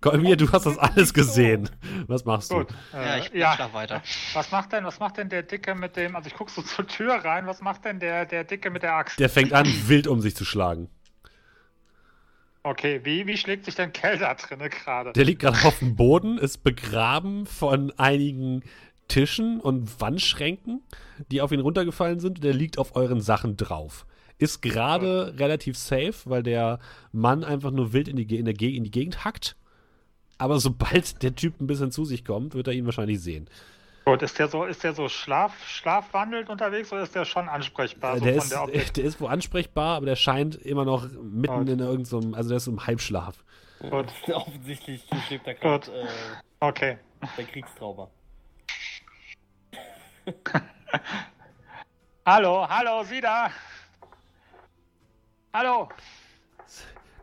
Kolmir, 0.00 0.36
du 0.36 0.50
hast 0.52 0.66
das 0.66 0.76
alles 0.78 1.14
gesehen. 1.14 1.70
Was 2.06 2.24
machst 2.24 2.50
du? 2.50 2.56
Gut. 2.58 2.68
Ja, 2.92 3.16
Äh, 3.16 3.20
ich 3.20 3.30
ja. 3.32 3.54
schlaf 3.54 3.72
weiter. 3.72 4.02
Was 4.34 4.50
macht 4.50 4.72
denn, 4.72 4.84
was 4.84 5.00
macht 5.00 5.16
denn 5.16 5.28
der 5.28 5.42
Dicke 5.42 5.74
mit 5.74 5.96
dem, 5.96 6.14
also 6.14 6.28
ich 6.28 6.34
guck 6.34 6.50
so 6.50 6.62
zur 6.76 6.86
Tür 6.86 7.14
rein, 7.14 7.46
was 7.46 7.60
macht 7.62 7.84
denn 7.84 7.98
der, 7.98 8.26
der 8.26 8.44
Dicke 8.44 8.70
mit 8.70 8.82
der 8.82 8.94
Axt? 8.94 9.18
Der 9.18 9.28
fängt 9.30 9.52
an, 9.52 9.66
wild 9.86 10.06
um 10.06 10.20
sich 10.20 10.36
zu 10.36 10.44
schlagen. 10.44 10.88
Okay, 12.62 13.00
wie, 13.04 13.26
wie 13.26 13.36
schlägt 13.36 13.64
sich 13.64 13.76
denn 13.76 13.92
Kell 13.92 14.18
da 14.18 14.34
drinne 14.34 14.68
gerade? 14.68 15.12
Der 15.12 15.24
liegt 15.24 15.40
gerade 15.40 15.64
auf 15.66 15.78
dem 15.78 15.96
Boden, 15.96 16.36
ist 16.38 16.58
begraben 16.64 17.46
von 17.46 17.92
einigen 17.96 18.62
Tischen 19.06 19.58
und 19.60 20.00
Wandschränken, 20.00 20.82
die 21.30 21.40
auf 21.40 21.50
ihn 21.50 21.60
runtergefallen 21.60 22.20
sind. 22.20 22.44
Der 22.44 22.52
liegt 22.52 22.76
auf 22.76 22.94
euren 22.94 23.22
Sachen 23.22 23.56
drauf. 23.56 24.04
Ist 24.38 24.62
gerade 24.62 25.34
relativ 25.38 25.76
safe, 25.76 26.14
weil 26.24 26.42
der 26.42 26.78
Mann 27.12 27.42
einfach 27.44 27.70
nur 27.70 27.92
wild 27.92 28.08
in 28.08 28.16
die, 28.16 28.36
in, 28.36 28.44
der 28.44 28.54
in 28.60 28.84
die 28.84 28.90
Gegend 28.90 29.24
hackt. 29.24 29.56
Aber 30.38 30.60
sobald 30.60 31.22
der 31.22 31.34
Typ 31.34 31.60
ein 31.60 31.66
bisschen 31.66 31.90
zu 31.90 32.04
sich 32.04 32.24
kommt, 32.24 32.54
wird 32.54 32.68
er 32.68 32.72
ihn 32.72 32.86
wahrscheinlich 32.86 33.20
sehen. 33.20 33.48
Gut, 34.04 34.22
ist 34.22 34.38
der 34.38 34.48
so, 34.48 34.64
ist 34.64 34.82
der 34.84 34.94
so 34.94 35.08
schlaf, 35.08 35.52
schlafwandelnd 35.68 36.48
unterwegs 36.48 36.90
oder 36.92 37.02
ist 37.02 37.14
der 37.14 37.26
schon 37.26 37.46
ansprechbar? 37.48 38.16
Äh, 38.16 38.18
so 38.18 38.24
der, 38.24 38.40
von 38.40 38.70
ist, 38.70 38.86
der 38.86 38.92
der 39.02 39.04
ist 39.04 39.20
wohl 39.20 39.28
ansprechbar, 39.28 39.96
aber 39.96 40.06
der 40.06 40.16
scheint 40.16 40.54
immer 40.56 40.86
noch 40.86 41.06
mitten 41.20 41.66
Gut. 41.66 41.68
in 41.68 41.80
irgendeinem, 41.80 42.32
also 42.32 42.48
der 42.48 42.56
ist 42.56 42.68
im 42.68 42.86
Halbschlaf. 42.86 43.44
Gut. 43.80 44.06
Offensichtlich 44.32 45.04
schlägt 45.26 45.46
da 45.46 45.52
gerade 45.52 45.90
äh, 45.92 46.06
Okay. 46.60 46.98
der 47.36 47.44
Kriegstrauma. 47.44 48.08
Hallo, 52.26 52.66
hallo, 52.68 53.04
Sie 53.04 53.20
da? 53.20 53.50
Hallo. 55.52 55.88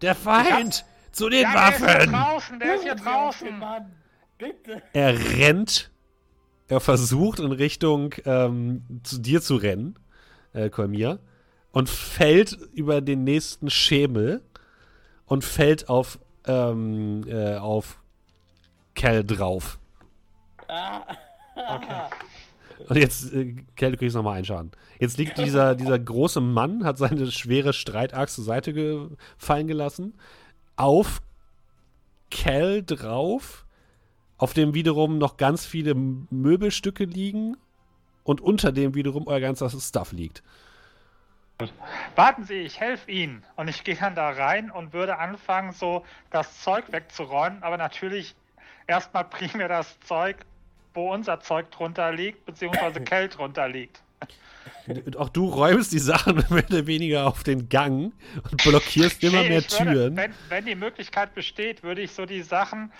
Der 0.02 0.16
Feind! 0.16 0.86
Zu 1.12 1.30
den 1.30 1.44
Ja, 1.44 1.54
der 1.54 1.70
ist 1.70 1.78
hier 1.78 1.88
Waffen! 1.88 2.12
draußen, 2.12 2.60
der 2.60 2.76
ist 2.76 2.84
hier 2.84 2.96
den 2.96 3.04
draußen. 3.06 3.60
Mann, 3.60 3.96
bitte. 4.38 4.82
Er 4.94 5.18
rennt. 5.38 5.92
Er 6.68 6.80
versucht 6.80 7.40
in 7.40 7.52
Richtung 7.52 8.14
ähm, 8.26 8.84
zu 9.04 9.20
dir 9.20 9.42
zu 9.42 9.56
rennen, 9.56 9.98
äh, 10.54 10.70
Kolmir, 10.70 11.20
und 11.72 11.90
fällt 11.90 12.54
über 12.74 13.02
den 13.02 13.24
nächsten 13.24 13.70
Schemel 13.70 14.42
und 15.26 15.44
fällt 15.46 15.88
auf, 15.90 16.20
ähm, 16.48 17.24
äh, 17.28 17.58
auf 17.58 18.02
Kel 18.96 19.24
drauf. 19.24 19.78
Ah. 20.68 21.02
Okay. 21.56 22.02
Und 22.88 22.98
jetzt, 22.98 23.34
äh, 23.34 23.54
du 23.76 23.98
kriegst 23.98 24.16
nochmal 24.16 24.38
einen 24.38 24.46
Schaden. 24.46 24.72
Jetzt 25.00 25.18
liegt 25.18 25.38
dieser, 25.38 25.76
dieser 25.76 25.98
große 25.98 26.42
Mann, 26.42 26.84
hat 26.84 26.98
seine 26.98 27.32
schwere 27.32 27.74
Streitaxt 27.74 28.36
zur 28.36 28.44
Seite 28.44 28.74
gefallen 28.74 29.68
gelassen, 29.68 30.14
auf 30.76 31.22
Kel 32.32 32.84
drauf, 32.84 33.66
auf 34.38 34.54
dem 34.54 34.74
wiederum 34.74 35.18
noch 35.18 35.38
ganz 35.38 35.66
viele 35.66 35.96
Möbelstücke 35.96 37.06
liegen 37.06 37.56
und 38.24 38.42
unter 38.42 38.72
dem 38.72 38.96
wiederum 38.96 39.28
euer 39.28 39.40
ganzer 39.40 39.70
Stuff 39.70 40.12
liegt. 40.12 40.44
Warten 42.16 42.44
Sie, 42.44 42.56
ich 42.56 42.82
helfe 42.82 43.10
Ihnen. 43.10 43.44
Und 43.56 43.70
ich 43.70 43.84
gehe 43.86 43.96
dann 43.96 44.16
da 44.16 44.30
rein 44.30 44.70
und 44.70 44.92
würde 44.92 45.18
anfangen, 45.18 45.72
so 45.72 46.04
das 46.30 46.62
Zeug 46.62 46.92
wegzuräumen, 46.92 47.64
aber 47.64 47.78
natürlich 47.78 48.36
erstmal 48.88 49.24
primär 49.30 49.70
das 49.70 50.00
Zeug, 50.02 50.46
wo 50.96 51.14
unser 51.14 51.40
Zeug 51.40 51.72
drunter 51.72 52.12
liegt, 52.12 52.46
beziehungsweise 52.46 53.02
Kell 53.04 53.30
drunter 53.30 53.68
liegt. 53.68 54.02
Und 54.88 55.18
auch 55.18 55.30
du 55.30 55.48
räumst 55.48 55.94
die 55.94 56.00
Sachen 56.00 56.36
mehr 56.50 56.66
oder 56.70 56.88
weniger 56.88 57.28
auf 57.28 57.44
den 57.44 57.70
Gang 57.70 58.14
und 58.50 58.64
blockierst 58.64 59.24
immer 59.24 59.42
Nee, 59.42 59.50
mehr 59.50 59.62
würde, 59.62 59.68
Türen. 59.68 60.18
Wenn, 60.18 60.34
wenn 60.50 60.66
die 60.66 60.76
Möglichkeit 60.76 61.34
besteht, 61.34 61.84
würde 61.84 62.02
ich 62.02 62.12
so 62.12 62.26
die 62.26 62.42
Sachen 62.42 62.92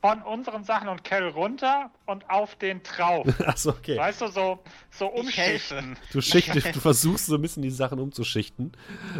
von 0.00 0.22
unseren 0.22 0.62
Sachen 0.62 0.88
und 0.88 1.02
Kell 1.02 1.26
runter 1.28 1.90
und 2.06 2.30
auf 2.30 2.54
den 2.54 2.82
drauf. 2.84 3.26
Achso, 3.46 3.70
okay. 3.70 3.96
Weißt 3.96 4.20
du, 4.20 4.28
so, 4.28 4.60
so 4.92 5.06
umschichten. 5.06 5.96
Du, 6.12 6.20
schichtest, 6.20 6.76
du 6.76 6.78
versuchst 6.80 7.26
so 7.26 7.34
ein 7.34 7.42
bisschen 7.42 7.64
die 7.64 7.70
Sachen 7.70 7.98
umzuschichten 7.98 8.72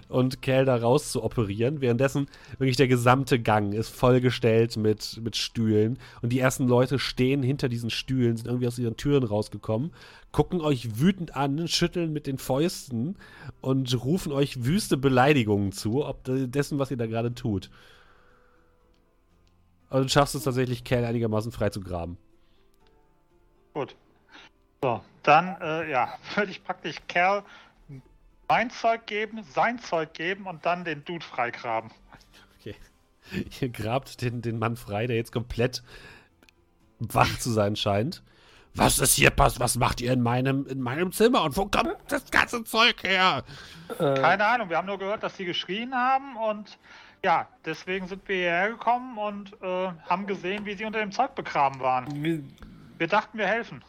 und 0.09 0.41
Kel 0.41 0.65
da 0.65 0.77
raus 0.77 1.11
zu 1.11 1.25
operieren. 1.25 1.81
Währenddessen 1.81 2.29
wirklich 2.59 2.77
der 2.77 2.87
gesamte 2.87 3.41
Gang 3.41 3.75
ist 3.75 3.89
vollgestellt 3.89 4.77
mit, 4.77 5.21
mit 5.21 5.37
Stühlen. 5.37 5.99
Und 6.23 6.33
die 6.33 6.39
ersten 6.39 6.69
Leute 6.69 7.01
stehen 7.01 7.43
hinter 7.43 7.69
diesen 7.69 7.91
Stühlen, 7.91 8.37
sind 8.37 8.47
irgendwie 8.47 8.69
aus 8.69 8.79
ihren 8.79 8.97
Türen 8.97 9.25
rausgekommen, 9.25 9.93
gucken 10.31 10.61
euch 10.61 11.01
wütend 11.01 11.35
an, 11.35 11.67
schütteln 11.67 12.13
mit 12.13 12.29
den 12.29 12.39
Fäusten 12.39 13.17
und 13.61 14.05
rufen 14.05 14.31
euch 14.31 14.65
wüste 14.65 14.97
Beleidigungen 14.97 15.73
zu, 15.73 16.05
ob 16.07 16.23
de- 16.23 16.47
dessen, 16.47 16.79
was 16.79 16.93
ihr 16.93 16.97
da 16.97 17.07
gerade 17.07 17.35
tut. 17.35 17.69
Und 19.91 20.03
du 20.03 20.09
schaffst 20.09 20.35
es 20.35 20.45
tatsächlich, 20.45 20.85
Kel 20.85 21.05
einigermaßen 21.05 21.53
frei 21.53 21.71
zu 21.71 21.81
graben. 21.81 22.19
Gut. 23.75 23.97
So, 24.83 25.03
dann, 25.23 25.57
äh, 25.61 25.91
ja, 25.91 26.15
würde 26.35 26.51
ich 26.51 26.63
praktisch 26.63 26.97
Kerl 27.09 27.43
mein 28.49 28.71
Zeug 28.71 29.07
geben, 29.07 29.45
sein 29.55 29.79
Zeug 29.79 30.15
geben 30.15 30.47
und 30.47 30.65
dann 30.65 30.85
den 30.85 31.05
Dude 31.05 31.25
freigraben. 31.25 31.91
Okay. 32.59 32.75
Ihr 33.61 33.69
grabt 33.69 34.23
den, 34.23 34.41
den 34.43 34.59
Mann 34.59 34.77
frei, 34.77 35.07
der 35.07 35.17
jetzt 35.17 35.33
komplett 35.33 35.83
wach 36.99 37.39
zu 37.39 37.51
sein 37.51 37.77
scheint. 37.77 38.23
Was 38.75 38.99
ist 38.99 39.15
hier 39.15 39.31
passiert? 39.31 39.61
Was 39.61 39.77
macht 39.77 40.01
ihr 40.01 40.13
in 40.13 40.21
meinem, 40.21 40.67
in 40.67 40.81
meinem 40.81 41.11
Zimmer? 41.11 41.43
Und 41.43 41.57
wo 41.57 41.67
kommt 41.67 41.97
das 42.09 42.31
ganze 42.31 42.63
Zeug 42.65 43.03
her? 43.03 43.43
Keine 43.99 44.47
Ahnung, 44.47 44.69
wir 44.69 44.77
haben 44.77 44.87
nur 44.87 44.99
gehört, 44.99 45.23
dass 45.23 45.37
sie 45.37 45.45
geschrien 45.45 45.95
haben 45.95 46.37
und 46.37 46.79
ja, 47.25 47.49
deswegen 47.65 48.07
sind 48.07 48.27
wir 48.29 48.37
hierher 48.37 48.71
gekommen 48.71 49.19
und 49.19 49.53
äh, 49.63 49.93
haben 50.09 50.27
gesehen, 50.27 50.65
wie 50.67 50.75
sie 50.75 50.85
unter 50.85 51.01
dem 51.01 51.13
Zeug 51.13 51.35
begraben 51.35 51.81
waren. 51.81 52.23
Wir, 52.23 52.43
Wir 52.99 53.07
dachten, 53.09 53.39
wir 53.39 53.47
helfen. 53.47 53.83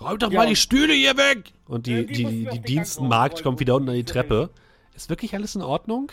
Räumt 0.00 0.22
doch 0.22 0.30
Ja, 0.30 0.40
mal 0.40 0.46
die 0.46 0.56
Stühle 0.56 0.92
hier 0.92 1.16
weg! 1.16 1.52
Und 1.66 1.86
die, 1.86 2.06
die 2.06 2.24
die, 2.24 2.60
die, 2.60 2.78
rausräumen, 2.78 3.10
kommt 3.42 3.60
wieder 3.60 3.74
unten 3.74 3.88
an 3.88 3.96
die 3.96 4.04
Treppe. 4.04 4.50
Ist 4.94 5.10
wirklich 5.10 5.34
alles 5.34 5.54
in 5.54 5.62
Ordnung? 5.62 6.12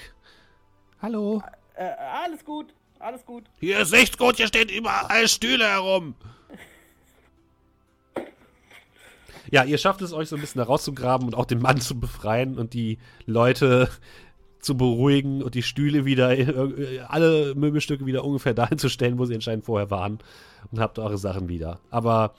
Hallo? 1.02 1.44
äh, 1.76 1.84
alles 2.24 2.44
gut, 2.44 2.74
alles 3.00 3.26
gut. 3.26 3.44
Hier 3.60 3.80
ist 3.80 3.92
nichts 3.92 4.18
gut, 4.18 4.38
hier 4.38 4.48
stehen 4.48 4.70
überall 4.70 5.28
Stühle 5.28 5.66
herum. 5.68 6.16
Ja, 9.52 9.64
ihr 9.64 9.78
schafft 9.78 10.02
es 10.02 10.12
euch 10.12 10.30
so 10.30 10.36
ein 10.36 10.42
bisschen 10.42 10.60
da 10.60 10.66
rauszugraben 10.66 11.28
und 11.28 11.36
auch 11.36 11.46
den 11.46 11.62
Mann 11.62 11.80
zu 11.80 12.00
befreien 12.00 12.58
und 12.58 12.74
die 12.74 12.98
Leute 13.26 13.90
zu 14.66 14.76
beruhigen 14.76 15.44
und 15.44 15.56
die 15.56 15.64
Stühle 15.64 16.06
wieder, 16.06 16.38
äh, 16.38 17.00
alle 17.08 17.54
Möbelstücke 17.56 18.06
wieder 18.06 18.24
ungefähr 18.26 18.54
dahin 18.56 18.78
zu 18.78 18.90
stellen, 18.90 19.18
wo 19.18 19.26
sie 19.26 19.36
anscheinend 19.36 19.66
vorher 19.66 19.92
waren 19.92 20.20
und 20.72 20.80
habt 20.80 21.00
eure 21.00 21.18
Sachen 21.18 21.48
wieder. 21.48 21.80
Aber 21.92 22.34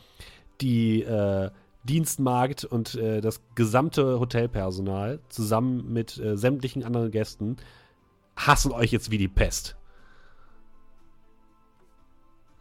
die 0.61 1.03
äh, 1.03 1.51
Dienstmagd 1.85 2.65
und 2.65 2.97
äh, 2.97 3.21
das 3.21 3.41
gesamte 3.55 4.19
Hotelpersonal 4.19 5.21
zusammen 5.29 5.93
mit 5.93 6.19
äh, 6.19 6.37
sämtlichen 6.37 6.83
anderen 6.83 7.11
Gästen 7.11 7.57
hassen 8.37 8.73
euch 8.73 8.91
jetzt 8.91 9.11
wie 9.11 9.19
die 9.19 9.29
Pest. 9.29 9.77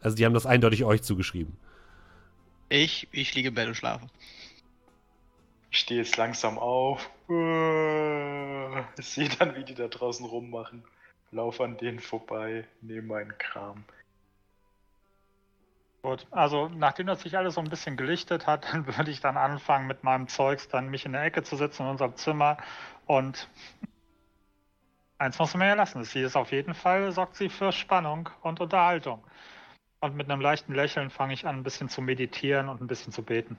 Also 0.00 0.16
die 0.16 0.24
haben 0.24 0.34
das 0.34 0.46
eindeutig 0.46 0.84
euch 0.84 1.02
zugeschrieben. 1.02 1.56
Ich, 2.68 3.08
ich 3.10 3.34
liege 3.34 3.48
im 3.48 3.54
Bett 3.54 3.66
und 3.66 3.74
schlafe. 3.74 4.06
Stehe 5.76 6.00
jetzt 6.00 6.16
langsam 6.16 6.58
auf. 6.58 7.10
Ich 8.98 9.06
sehe 9.06 9.28
dann, 9.28 9.54
wie 9.56 9.64
die 9.64 9.74
da 9.74 9.88
draußen 9.88 10.24
rummachen. 10.24 10.82
Lauf 11.32 11.60
an 11.60 11.76
denen 11.76 12.00
vorbei, 12.00 12.64
nehme 12.80 13.02
meinen 13.02 13.36
Kram. 13.36 13.84
Gut, 16.02 16.26
also 16.30 16.68
nachdem 16.68 17.08
das 17.08 17.22
sich 17.22 17.36
alles 17.36 17.54
so 17.54 17.60
ein 17.60 17.68
bisschen 17.68 17.96
gelichtet 17.96 18.46
hat, 18.46 18.64
dann 18.72 18.86
würde 18.86 19.10
ich 19.10 19.20
dann 19.20 19.36
anfangen 19.36 19.86
mit 19.86 20.02
meinem 20.02 20.28
Zeugs, 20.28 20.68
dann 20.68 20.88
mich 20.88 21.04
in 21.04 21.12
der 21.12 21.24
Ecke 21.24 21.42
zu 21.42 21.56
setzen 21.56 21.82
in 21.82 21.88
unserem 21.90 22.16
Zimmer 22.16 22.56
und 23.06 23.48
eins 25.18 25.38
muss 25.38 25.54
man 25.54 25.68
ja 25.68 25.74
lassen. 25.74 26.04
Sie 26.04 26.22
ist 26.22 26.36
auf 26.36 26.52
jeden 26.52 26.74
Fall, 26.74 27.12
sorgt 27.12 27.36
sie 27.36 27.48
für 27.48 27.72
Spannung 27.72 28.30
und 28.42 28.60
Unterhaltung. 28.60 29.22
Und 30.00 30.14
mit 30.14 30.30
einem 30.30 30.40
leichten 30.40 30.74
Lächeln 30.74 31.10
fange 31.10 31.34
ich 31.34 31.46
an, 31.46 31.56
ein 31.56 31.62
bisschen 31.64 31.88
zu 31.88 32.00
meditieren 32.00 32.68
und 32.68 32.80
ein 32.80 32.86
bisschen 32.86 33.12
zu 33.12 33.22
beten. 33.22 33.58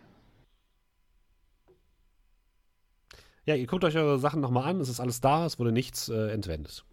Ja, 3.47 3.55
ihr 3.55 3.65
guckt 3.65 3.85
euch 3.85 3.95
eure 3.95 4.19
Sachen 4.19 4.41
nochmal 4.41 4.65
an, 4.65 4.81
es 4.81 4.89
ist 4.89 4.99
alles 4.99 5.21
da, 5.21 5.45
es 5.45 5.57
wurde 5.57 5.71
nichts 5.71 6.09
äh, 6.09 6.31
entwendet. 6.33 6.83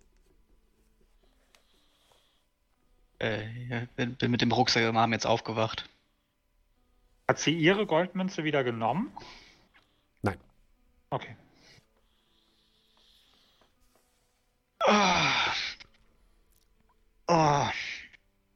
Äh, 3.18 3.50
ja, 3.68 3.82
bin, 3.96 4.14
bin 4.14 4.30
mit 4.30 4.40
dem 4.40 4.52
Rucksack 4.52 4.84
im 4.84 4.96
Arm 4.96 5.12
jetzt 5.12 5.26
aufgewacht. 5.26 5.90
Hat 7.26 7.40
sie 7.40 7.58
ihre 7.58 7.86
Goldmünze 7.86 8.44
wieder 8.44 8.62
genommen? 8.62 9.12
Nein. 10.22 10.38
Okay. 11.10 11.36
Oh. 14.86 15.26
oh. 17.26 17.66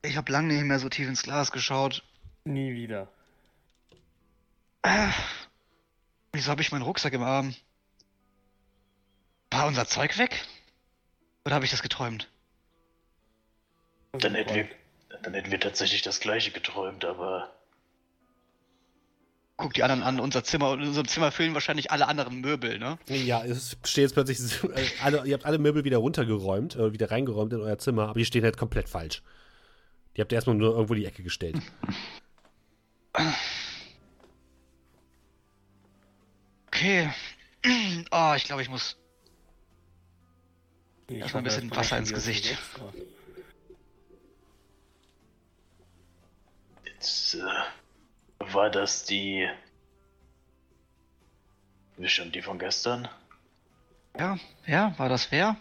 Ich 0.02 0.16
habe 0.16 0.30
lange 0.30 0.54
nicht 0.54 0.62
mehr 0.62 0.78
so 0.78 0.88
tief 0.88 1.08
ins 1.08 1.24
Glas 1.24 1.50
geschaut. 1.50 2.04
Nie 2.44 2.74
wieder. 2.74 3.08
Äh. 4.82 5.08
Wieso 6.32 6.52
habe 6.52 6.62
ich 6.62 6.70
meinen 6.70 6.82
Rucksack 6.82 7.12
im 7.14 7.24
Arm? 7.24 7.56
War 9.50 9.66
unser 9.66 9.86
Zeug 9.86 10.18
weg? 10.18 10.44
Oder 11.44 11.54
habe 11.54 11.64
ich 11.64 11.70
das 11.70 11.82
geträumt? 11.82 12.28
Dann 14.12 14.34
hätten, 14.34 14.54
wir, 14.54 14.68
dann 15.22 15.34
hätten 15.34 15.50
wir 15.50 15.60
tatsächlich 15.60 16.02
das 16.02 16.20
gleiche 16.20 16.50
geträumt, 16.50 17.04
aber 17.04 17.50
Guck 19.60 19.74
die 19.74 19.82
anderen 19.82 20.04
an, 20.04 20.20
unser 20.20 20.44
Zimmer 20.44 20.70
und 20.70 20.82
in 20.82 20.86
unserem 20.86 21.08
Zimmer 21.08 21.32
fehlen 21.32 21.52
wahrscheinlich 21.52 21.90
alle 21.90 22.06
anderen 22.06 22.40
Möbel, 22.40 22.78
ne? 22.78 22.96
Ja, 23.08 23.44
es 23.44 23.76
steht 23.82 24.02
jetzt 24.02 24.12
plötzlich, 24.12 24.38
äh, 24.62 24.86
alle, 25.02 25.26
ihr 25.26 25.34
habt 25.34 25.44
alle 25.44 25.58
Möbel 25.58 25.82
wieder 25.82 25.98
runtergeräumt, 25.98 26.76
äh, 26.76 26.92
wieder 26.92 27.10
reingeräumt 27.10 27.52
in 27.52 27.60
euer 27.60 27.76
Zimmer, 27.76 28.04
aber 28.04 28.20
die 28.20 28.24
stehen 28.24 28.44
halt 28.44 28.56
komplett 28.56 28.88
falsch. 28.88 29.20
Die 30.16 30.20
habt 30.20 30.30
ihr 30.30 30.36
erstmal 30.36 30.54
nur 30.54 30.74
irgendwo 30.74 30.94
in 30.94 31.00
die 31.00 31.06
Ecke 31.06 31.24
gestellt. 31.24 31.56
Okay. 36.68 37.10
Oh, 38.12 38.32
ich 38.36 38.44
glaube, 38.44 38.62
ich 38.62 38.68
muss 38.68 38.96
Ich 41.09 41.18
Erstmal 41.18 41.40
ein 41.40 41.44
bisschen 41.44 41.74
Wasser 41.74 41.97
ins 41.97 42.12
Gesicht. 42.12 42.59
jetzt 46.85 47.35
äh, 47.35 48.52
war 48.52 48.70
das 48.70 49.05
die. 49.05 49.48
Wie 51.97 52.09
schon 52.09 52.30
die 52.30 52.43
von 52.43 52.59
gestern? 52.59 53.09
Ja, 54.18 54.39
ja, 54.66 54.98
war 54.98 55.09
das 55.09 55.30
wer? 55.32 55.56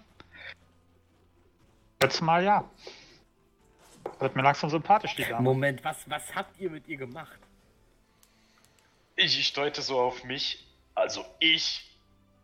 Letztes 2.02 2.22
Mal 2.22 2.44
ja. 2.44 2.70
Wird 4.20 4.36
mir 4.36 4.42
langsam 4.42 4.70
sympathisch, 4.70 5.16
die 5.16 5.24
Dame. 5.24 5.42
Moment, 5.42 5.84
was, 5.84 6.10
was 6.10 6.36
habt 6.36 6.60
ihr 6.60 6.70
mit 6.70 6.88
ihr 6.88 6.98
gemacht? 6.98 7.40
Ich, 9.16 9.40
ich 9.40 9.54
deute 9.54 9.82
so 9.82 10.00
auf 10.00 10.24
mich. 10.24 10.68
Also 10.94 11.26
ich 11.40 11.90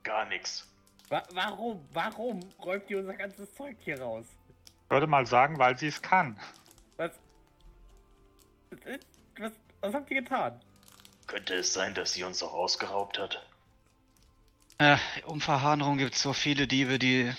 gar 0.03 0.25
nichts. 0.25 0.67
Wa 1.14 1.22
warum, 1.34 1.80
warum 1.94 2.40
räumt 2.65 2.90
ihr 2.90 2.98
unser 2.98 3.14
ganzes 3.14 3.53
Zeug 3.53 3.77
hier 3.81 4.02
raus? 4.02 4.26
Ich 4.85 4.90
würde 4.90 5.06
mal 5.06 5.27
sagen, 5.27 5.60
weil 5.60 5.77
sie 5.77 5.85
es 5.85 6.02
kann. 6.02 6.40
Was, 6.98 7.11
was, 9.38 9.52
was 9.81 9.94
habt 9.94 10.10
ihr 10.10 10.23
getan? 10.23 10.60
Könnte 11.27 11.53
es 11.53 11.72
sein, 11.72 11.94
dass 11.94 12.14
sie 12.14 12.23
uns 12.23 12.41
auch 12.41 12.53
ausgeraubt 12.53 13.19
hat? 13.19 13.45
Äh, 14.80 14.98
um 15.27 15.40
Verharnung 15.40 15.99
gibt 15.99 16.15
es 16.15 16.22
so 16.23 16.34
viele 16.34 16.65
Diebe, 16.65 16.98
die. 16.98 17.31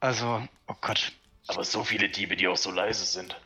Also, 0.00 0.42
oh 0.66 0.74
Gott. 0.80 1.12
Aber 1.46 1.62
so 1.62 1.84
viele 1.84 2.08
Diebe, 2.08 2.34
die 2.34 2.48
auch 2.48 2.56
so 2.56 2.72
leise 2.72 3.04
sind. 3.04 3.40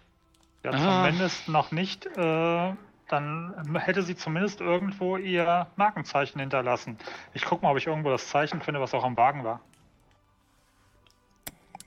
Ja, 0.65 0.71
Ah. 0.71 1.05
zumindest 1.05 1.49
noch 1.49 1.71
nicht. 1.71 2.07
Äh, 2.17 2.75
dann 3.09 3.77
hätte 3.79 4.03
sie 4.03 4.17
zumindest 4.17 4.61
irgendwo 4.61 5.17
ihr 5.17 5.67
Markenzeichen 5.77 6.41
hinterlassen. 6.41 6.99
Ich 7.35 7.45
gucke 7.45 7.65
mal, 7.65 7.71
ob 7.73 7.79
ich 7.79 7.87
irgendwo 7.87 8.11
das 8.11 8.29
Zeichen 8.29 8.61
finde, 8.63 8.81
was 8.81 8.95
auch 8.95 9.05
am 9.05 9.17
Wagen 9.17 9.45
war. 9.45 9.61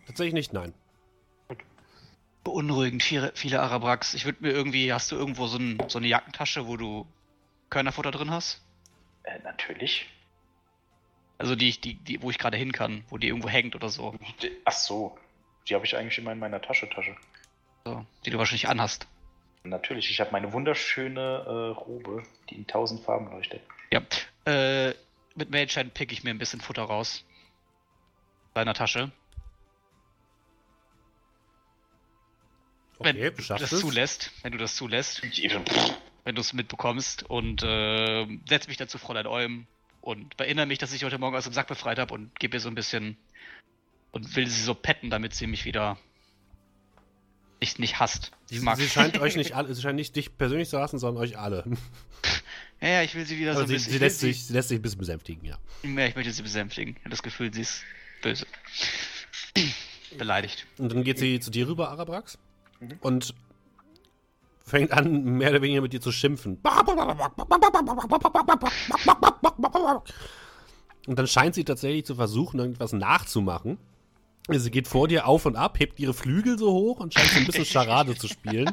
Tatsächlich 0.07 0.33
nicht, 0.33 0.53
nein. 0.53 0.73
Beunruhigend, 2.43 3.03
viele, 3.03 3.31
viele 3.35 3.61
Arabrax. 3.61 4.13
Ich 4.13 4.25
würde 4.25 4.41
mir 4.41 4.51
irgendwie. 4.51 4.91
Hast 4.93 5.11
du 5.11 5.15
irgendwo 5.17 5.47
so, 5.47 5.57
ein, 5.57 5.77
so 5.87 5.99
eine 5.99 6.07
Jackentasche, 6.07 6.67
wo 6.67 6.77
du 6.77 7.05
Körnerfutter 7.69 8.11
drin 8.11 8.31
hast? 8.31 8.63
Äh, 9.23 9.39
natürlich. 9.43 10.07
Also 11.37 11.55
die, 11.55 11.69
ich- 11.69 11.81
die, 11.81 11.95
die 11.95 12.21
wo 12.21 12.29
ich 12.31 12.37
gerade 12.39 12.57
hin 12.57 12.71
kann, 12.71 13.03
wo 13.09 13.17
die 13.17 13.27
irgendwo 13.27 13.49
hängt 13.49 13.75
oder 13.75 13.89
so. 13.89 14.15
Die- 14.41 14.51
Ach 14.65 14.71
so. 14.71 15.17
Die 15.67 15.75
habe 15.75 15.85
ich 15.85 15.95
eigentlich 15.95 16.17
immer 16.17 16.31
in 16.31 16.39
meiner 16.39 16.61
Tasche, 16.61 16.89
Tasche. 16.89 17.15
so 17.85 18.05
die 18.25 18.31
du 18.31 18.37
wahrscheinlich 18.39 18.67
anhast. 18.69 19.05
Natürlich, 19.63 20.09
ich 20.09 20.19
habe 20.19 20.31
meine 20.31 20.53
wunderschöne 20.53 21.19
äh, 21.19 21.79
Robe, 21.79 22.23
die 22.49 22.55
in 22.55 22.67
tausend 22.67 23.03
Farben 23.03 23.29
leuchtet. 23.29 23.61
Ja. 23.91 24.01
Äh, 24.45 24.93
mit 25.35 25.49
Mailschein 25.51 25.91
pick 25.91 26.11
ich 26.11 26.23
mir 26.23 26.31
ein 26.31 26.37
bisschen 26.37 26.61
Futter 26.61 26.83
raus. 26.83 27.25
Deiner 28.53 28.73
Tasche. 28.73 29.11
Okay, 32.97 33.15
wenn 33.15 33.35
du 33.35 33.43
das 33.47 33.71
es. 33.71 33.79
zulässt. 33.79 34.31
Wenn 34.43 34.51
du 34.51 34.57
das 34.57 34.75
zulässt. 34.75 35.21
Wenn 36.25 36.35
du 36.35 36.41
es 36.41 36.53
mitbekommst 36.53 37.23
und 37.29 37.63
äh, 37.63 38.27
setz 38.47 38.67
mich 38.67 38.77
dann 38.77 38.89
zu 38.89 38.97
Fräulein 38.97 39.27
Olm 39.27 39.67
und 40.01 40.39
erinnere 40.39 40.65
mich, 40.65 40.79
dass 40.79 40.93
ich 40.93 41.03
heute 41.03 41.17
Morgen 41.17 41.35
aus 41.35 41.45
dem 41.45 41.53
Sack 41.53 41.67
befreit 41.67 41.99
habe 41.99 42.13
und 42.13 42.37
gebe 42.39 42.57
ihr 42.57 42.59
so 42.59 42.69
ein 42.69 42.75
bisschen 42.75 43.17
und 44.11 44.35
will 44.35 44.47
sie 44.47 44.61
so 44.61 44.73
petten, 44.73 45.09
damit 45.09 45.33
sie 45.33 45.47
mich 45.47 45.65
wieder 45.65 45.97
nicht, 47.59 47.79
nicht 47.79 47.99
hasst. 47.99 48.31
Sie, 48.45 48.55
Ich 48.57 48.61
mag 48.61 48.77
sie 48.77 48.87
scheint 48.87 49.19
euch 49.19 49.35
nicht 49.37 49.53
alle, 49.55 49.73
sie 49.73 49.81
scheint 49.81 49.95
nicht 49.97 50.15
dich 50.15 50.37
persönlich 50.37 50.69
zu 50.69 50.79
hassen, 50.79 50.99
sondern 50.99 51.23
euch 51.23 51.37
alle. 51.37 51.63
ja, 52.81 52.87
ja, 52.89 53.01
ich 53.03 53.15
will 53.15 53.25
sie 53.25 53.37
wieder 53.37 53.53
so 53.53 53.59
Aber 53.59 53.65
ein 53.65 53.67
sie, 53.67 53.73
bisschen. 53.75 53.93
sie, 53.93 53.97
lässt 53.99 54.19
sich, 54.19 54.45
sie 54.45 54.53
lässt 54.53 54.69
sich 54.69 54.79
ein 54.79 54.81
bisschen 54.81 54.99
besänftigen, 54.99 55.45
ja. 55.45 55.57
Ja, 55.83 56.05
ich 56.07 56.15
möchte 56.15 56.31
sie 56.31 56.41
besänftigen. 56.41 56.93
Ich 56.95 56.99
habe 57.01 57.09
das 57.11 57.23
Gefühl, 57.23 57.53
sie 57.53 57.61
ist 57.61 57.81
böse. 58.21 58.45
Beleidigt. 60.17 60.65
Und 60.77 60.91
dann 60.93 61.03
geht 61.03 61.19
sie 61.19 61.39
zu 61.39 61.51
dir 61.51 61.67
rüber, 61.67 61.89
Arabrax, 61.91 62.37
Mhm. 62.81 62.97
und 63.01 63.33
fängt 64.65 64.91
an, 64.91 65.23
mehr 65.23 65.49
oder 65.49 65.61
weniger 65.61 65.81
mit 65.81 65.91
dir 65.91 65.99
zu 65.99 66.11
schimpfen. 66.13 66.59
Und 71.07 71.17
dann 71.19 71.27
scheint 71.27 71.55
sie 71.55 71.63
tatsächlich 71.63 72.05
zu 72.05 72.15
versuchen, 72.15 72.59
irgendwas 72.59 72.93
nachzumachen. 72.93 73.77
Sie 74.57 74.71
geht 74.71 74.87
vor 74.87 75.07
dir 75.07 75.27
auf 75.27 75.45
und 75.45 75.55
ab, 75.55 75.79
hebt 75.79 75.99
ihre 75.99 76.13
Flügel 76.13 76.57
so 76.57 76.71
hoch 76.71 76.99
und 76.99 77.13
scheint 77.13 77.29
so 77.29 77.39
ein 77.39 77.45
bisschen 77.45 77.65
Charade 77.65 78.15
zu 78.15 78.27
spielen. 78.27 78.71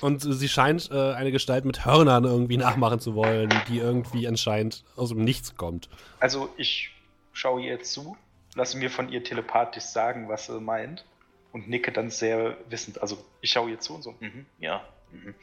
Und 0.00 0.20
sie 0.22 0.48
scheint 0.48 0.90
äh, 0.90 1.12
eine 1.12 1.32
Gestalt 1.32 1.64
mit 1.64 1.84
Hörnern 1.84 2.24
irgendwie 2.24 2.56
nachmachen 2.56 3.00
zu 3.00 3.14
wollen, 3.14 3.50
die 3.68 3.78
irgendwie 3.78 4.26
anscheinend 4.26 4.84
aus 4.96 5.10
dem 5.10 5.24
Nichts 5.24 5.56
kommt. 5.56 5.88
Also 6.20 6.48
ich 6.56 6.92
schaue 7.32 7.62
ihr 7.62 7.82
zu, 7.82 8.16
lasse 8.54 8.78
mir 8.78 8.90
von 8.90 9.10
ihr 9.10 9.22
telepathisch 9.22 9.84
sagen, 9.84 10.28
was 10.28 10.46
sie 10.46 10.60
meint 10.60 11.04
und 11.52 11.68
nicke 11.68 11.92
dann 11.92 12.10
sehr 12.10 12.56
wissend. 12.68 13.02
Also 13.02 13.22
ich 13.40 13.50
schaue 13.50 13.70
ihr 13.70 13.80
zu 13.80 13.94
und 13.94 14.02
so, 14.02 14.14
mhm, 14.20 14.46
ja. 14.58 14.82
Mhm. 15.12 15.34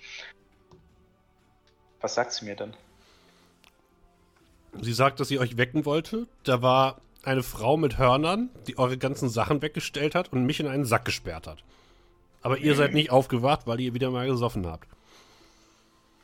Was 1.99 2.15
sagt 2.15 2.31
sie 2.33 2.45
mir 2.45 2.55
dann? 2.55 2.75
Sie 4.81 4.93
sagt, 4.93 5.19
dass 5.19 5.27
sie 5.27 5.39
euch 5.39 5.57
wecken 5.57 5.85
wollte. 5.85 6.27
Da 6.43 6.61
war 6.61 7.01
eine 7.27 7.43
Frau 7.43 7.77
mit 7.77 7.97
Hörnern, 7.97 8.49
die 8.67 8.77
eure 8.77 8.97
ganzen 8.97 9.29
Sachen 9.29 9.61
weggestellt 9.61 10.15
hat 10.15 10.31
und 10.31 10.45
mich 10.45 10.59
in 10.59 10.67
einen 10.67 10.85
Sack 10.85 11.05
gesperrt 11.05 11.45
hat. 11.45 11.63
Aber 12.41 12.57
ihr 12.57 12.75
seid 12.75 12.93
nicht 12.93 13.11
aufgewacht, 13.11 13.67
weil 13.67 13.79
ihr 13.81 13.93
wieder 13.93 14.09
mal 14.09 14.27
gesoffen 14.27 14.65
habt. 14.65 14.87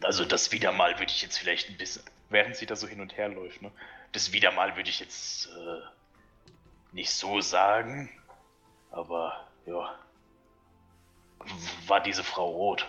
Also 0.02 0.26
das 0.26 0.52
wieder 0.52 0.72
mal 0.72 0.94
würde 0.94 1.12
ich 1.12 1.22
jetzt 1.22 1.38
vielleicht 1.38 1.70
ein 1.70 1.78
bisschen. 1.78 2.04
Während 2.30 2.56
sie 2.56 2.66
da 2.66 2.76
so 2.76 2.88
hin 2.88 3.02
und 3.02 3.18
her 3.18 3.30
läuft, 3.30 3.62
ne? 3.62 3.72
Das 4.14 4.32
wieder 4.32 4.52
mal 4.52 4.76
würde 4.76 4.90
ich 4.90 5.00
jetzt 5.00 5.48
äh, 5.48 5.82
nicht 6.94 7.12
so 7.12 7.42
sagen. 7.42 8.10
Aber 8.92 9.48
ja. 9.66 9.96
War 11.88 12.00
diese 12.02 12.24
Frau 12.24 12.50
rot? 12.50 12.88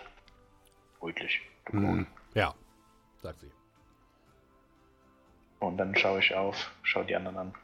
Rötlich. 1.03 1.41
Hm. 1.71 2.07
Ja, 2.35 2.55
sagt 3.23 3.41
sie. 3.41 3.51
Und 5.59 5.79
dann 5.79 5.97
schaue 5.97 6.21
ich 6.21 6.35
auf, 6.35 6.71
schaue 6.83 7.05
die 7.05 7.17
anderen 7.17 7.39
an. 7.39 7.55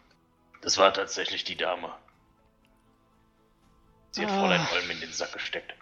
Das 0.60 0.76
war 0.78 0.92
tatsächlich 0.92 1.44
die 1.44 1.56
Dame. 1.56 1.92
Sie 4.12 4.22
hat 4.22 4.30
Ah. 4.30 4.38
Fräulein 4.40 4.66
Olm 4.72 4.90
in 4.90 5.00
den 5.00 5.12
Sack 5.12 5.32
gesteckt. 5.32 5.72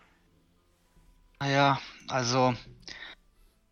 Naja, 1.40 1.80
also 2.08 2.54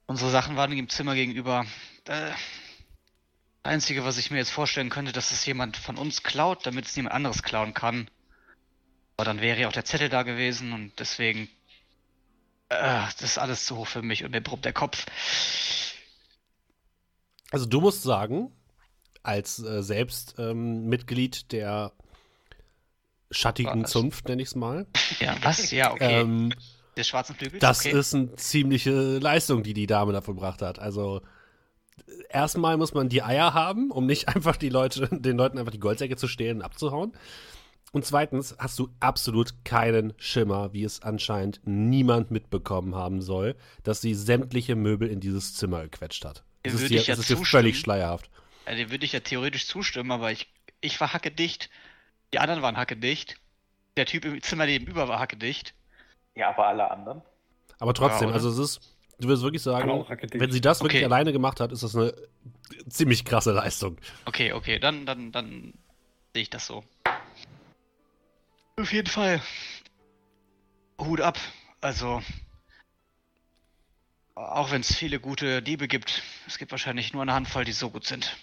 unsere 0.07 0.31
Sachen 0.31 0.57
waren 0.57 0.73
im 0.73 0.89
Zimmer 0.89 1.15
gegenüber. 1.15 1.67
Äh, 2.07 2.31
das 2.31 3.73
Einzige, 3.73 4.05
was 4.05 4.19
ich 4.19 4.31
mir 4.31 4.39
jetzt 4.39 4.51
vorstellen 4.51 4.91
könnte, 4.91 5.13
dass 5.13 5.33
es 5.33 5.45
jemand 5.47 5.77
von 5.77 5.97
uns 5.99 6.23
klaut, 6.23 6.65
damit 6.67 6.87
es 6.87 6.97
niemand 6.97 7.15
anderes 7.15 7.43
klauen 7.43 7.75
kann. 7.75 8.09
Aber 9.17 9.25
dann 9.25 9.41
wäre 9.41 9.61
ja 9.61 9.69
auch 9.69 9.73
der 9.73 9.85
Zettel 9.85 10.09
da 10.09 10.23
gewesen 10.23 10.73
und 10.73 10.99
deswegen 10.99 11.49
Äh, 12.69 12.77
das 13.19 13.23
ist 13.23 13.39
alles 13.39 13.65
zu 13.65 13.77
hoch 13.77 13.87
für 13.87 14.03
mich 14.03 14.25
und 14.25 14.33
mir 14.33 14.41
brummt 14.41 14.65
der 14.65 14.73
Kopf. 14.73 15.07
Also 17.53 17.65
du 17.67 17.81
musst 17.81 18.03
sagen, 18.03 18.51
als 19.27 19.63
äh, 19.63 19.83
selbst 19.83 20.37
ähm, 20.39 20.87
Mitglied 20.87 21.53
der 21.53 21.93
schattigen 23.31 23.83
Was? 23.83 23.91
Zunft, 23.91 24.29
nenne 24.29 24.43
ich 24.43 24.49
es 24.49 24.55
mal, 24.55 24.87
Ja, 25.21 25.37
was? 25.43 25.71
Ja, 25.71 25.93
okay. 25.93 26.21
ähm, 26.21 26.53
Des 26.97 27.09
schwarzen 27.09 27.35
Flügels? 27.35 27.61
das 27.61 27.81
okay. 27.81 27.99
ist 27.99 28.15
eine 28.15 28.37
ziemliche 28.37 29.19
Leistung, 29.19 29.63
die 29.63 29.75
die 29.75 29.87
Dame 29.87 30.13
da 30.13 30.21
vollbracht 30.21 30.63
hat. 30.63 30.79
Also 30.79 31.23
erstmal 32.29 32.77
muss 32.77 32.95
man 32.95 33.09
die 33.09 33.23
Eier 33.23 33.55
haben, 33.55 33.91
um 33.91 34.07
nicht 34.07 34.29
einfach 34.35 34.57
die 34.57 34.69
Leute, 34.69 35.09
den 35.11 35.37
Leuten 35.37 35.59
einfach 35.59 35.73
die 35.73 35.81
Goldsäcke 35.81 36.17
zu 36.17 36.29
stehlen 36.29 36.59
und 36.59 36.63
abzuhauen. 36.63 37.13
Und 37.93 38.05
zweitens 38.05 38.55
hast 38.59 38.79
du 38.79 38.91
absolut 39.01 39.65
keinen 39.65 40.13
Schimmer, 40.19 40.73
wie 40.73 40.85
es 40.85 41.03
anscheinend 41.03 41.61
niemand 41.65 42.31
mitbekommen 42.31 42.95
haben 42.95 43.23
soll, 43.23 43.57
dass 43.85 44.01
sie 44.01 44.15
sämtliche 44.15 44.77
Möbel 44.77 45.09
in 45.09 45.21
dieses 45.21 45.55
Zimmer 45.55 45.83
gequetscht 45.83 46.25
hat. 46.25 46.45
Das 46.63 46.75
ist 46.75 46.91
dir, 46.91 47.01
ja 47.01 47.15
das 47.15 47.21
ist 47.21 47.31
dir 47.31 47.37
völlig 47.39 47.79
schleierhaft. 47.79 48.29
Ja, 48.67 48.75
dem 48.75 48.91
würde 48.91 49.05
ich 49.05 49.13
ja 49.13 49.21
theoretisch 49.21 49.67
zustimmen, 49.67 50.11
aber 50.11 50.33
ich, 50.33 50.49
ich 50.81 51.01
war 51.01 51.13
hackedicht. 51.13 51.71
Die 52.33 52.39
anderen 52.39 52.63
waren 52.63 52.77
hackedicht. 52.77 53.37
Der 53.97 54.07
Typ 54.07 54.25
im 54.25 54.43
Zimmer 54.43 54.67
nebenüber 54.67 55.09
war 55.09 55.21
hackedicht. 55.21 55.75
Ja, 56.35 56.49
aber 56.51 56.67
alle 56.67 56.91
anderen? 56.91 57.23
Aber 57.79 57.95
trotzdem, 57.95 58.29
Ja, 58.29 58.35
also 58.35 58.51
es 58.51 58.59
ist, 58.59 58.97
du 59.21 59.29
würdest 59.29 59.45
wirklich 59.45 59.63
sagen, 59.63 60.07
hackedicht. 60.09 60.41
wenn 60.41 60.51
sie 60.51 60.61
das 60.61 60.81
wirklich 60.83 61.01
Okay. 61.03 61.05
alleine 61.07 61.33
gemacht 61.33 61.61
hat, 61.61 61.73
ist 61.73 61.83
das 61.83 61.95
eine 61.95 62.13
ziemlich 62.89 63.25
krasse 63.25 63.53
Leistung. 63.53 63.97
Okay, 64.25 64.53
okay, 64.53 64.79
dann, 64.79 65.07
dann, 65.07 65.33
dann 65.33 65.73
sehe 66.35 66.43
ich 66.43 66.51
das 66.51 66.67
so. 66.67 66.85
Auf 68.79 68.93
jeden 68.93 69.09
Fall. 69.09 69.41
Hut 71.01 71.21
ab. 71.21 71.39
Also. 71.81 72.23
Auch 74.35 74.71
wenn 74.71 74.83
es 74.83 74.95
viele 74.95 75.19
gute 75.19 75.63
Diebe 75.63 75.89
gibt, 75.89 76.23
es 76.47 76.59
gibt 76.59 76.71
wahrscheinlich 76.71 77.15
nur 77.15 77.23
eine 77.23 77.33
Handvoll, 77.33 77.65
die 77.65 77.73
so 77.73 77.89
gut 77.89 78.05
sind. 78.07 78.37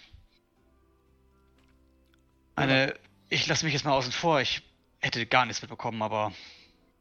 Eine, 2.56 2.94
ich 3.28 3.46
lasse 3.46 3.64
mich 3.64 3.74
jetzt 3.74 3.84
mal 3.84 3.92
außen 3.92 4.12
vor, 4.12 4.40
ich 4.40 4.62
hätte 5.00 5.26
gar 5.26 5.44
nichts 5.46 5.60
mitbekommen, 5.62 6.00
aber 6.02 6.32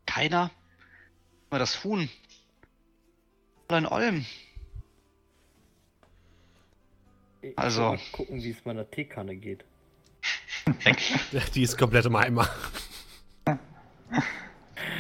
keiner? 0.05 0.51
Mal 1.49 1.59
das 1.59 1.83
Huhn. 1.83 2.09
Allein 3.67 3.85
Olm. 3.85 4.25
Ich 7.41 7.57
Also- 7.57 7.81
mal 7.81 7.99
gucken, 8.11 8.41
wie 8.43 8.49
es 8.51 8.63
meiner 8.65 8.89
Teekanne 8.89 9.35
geht. 9.35 9.65
Die 11.55 11.61
ist 11.63 11.77
komplett 11.77 12.05
im 12.05 12.15
Eimer. 12.15 12.47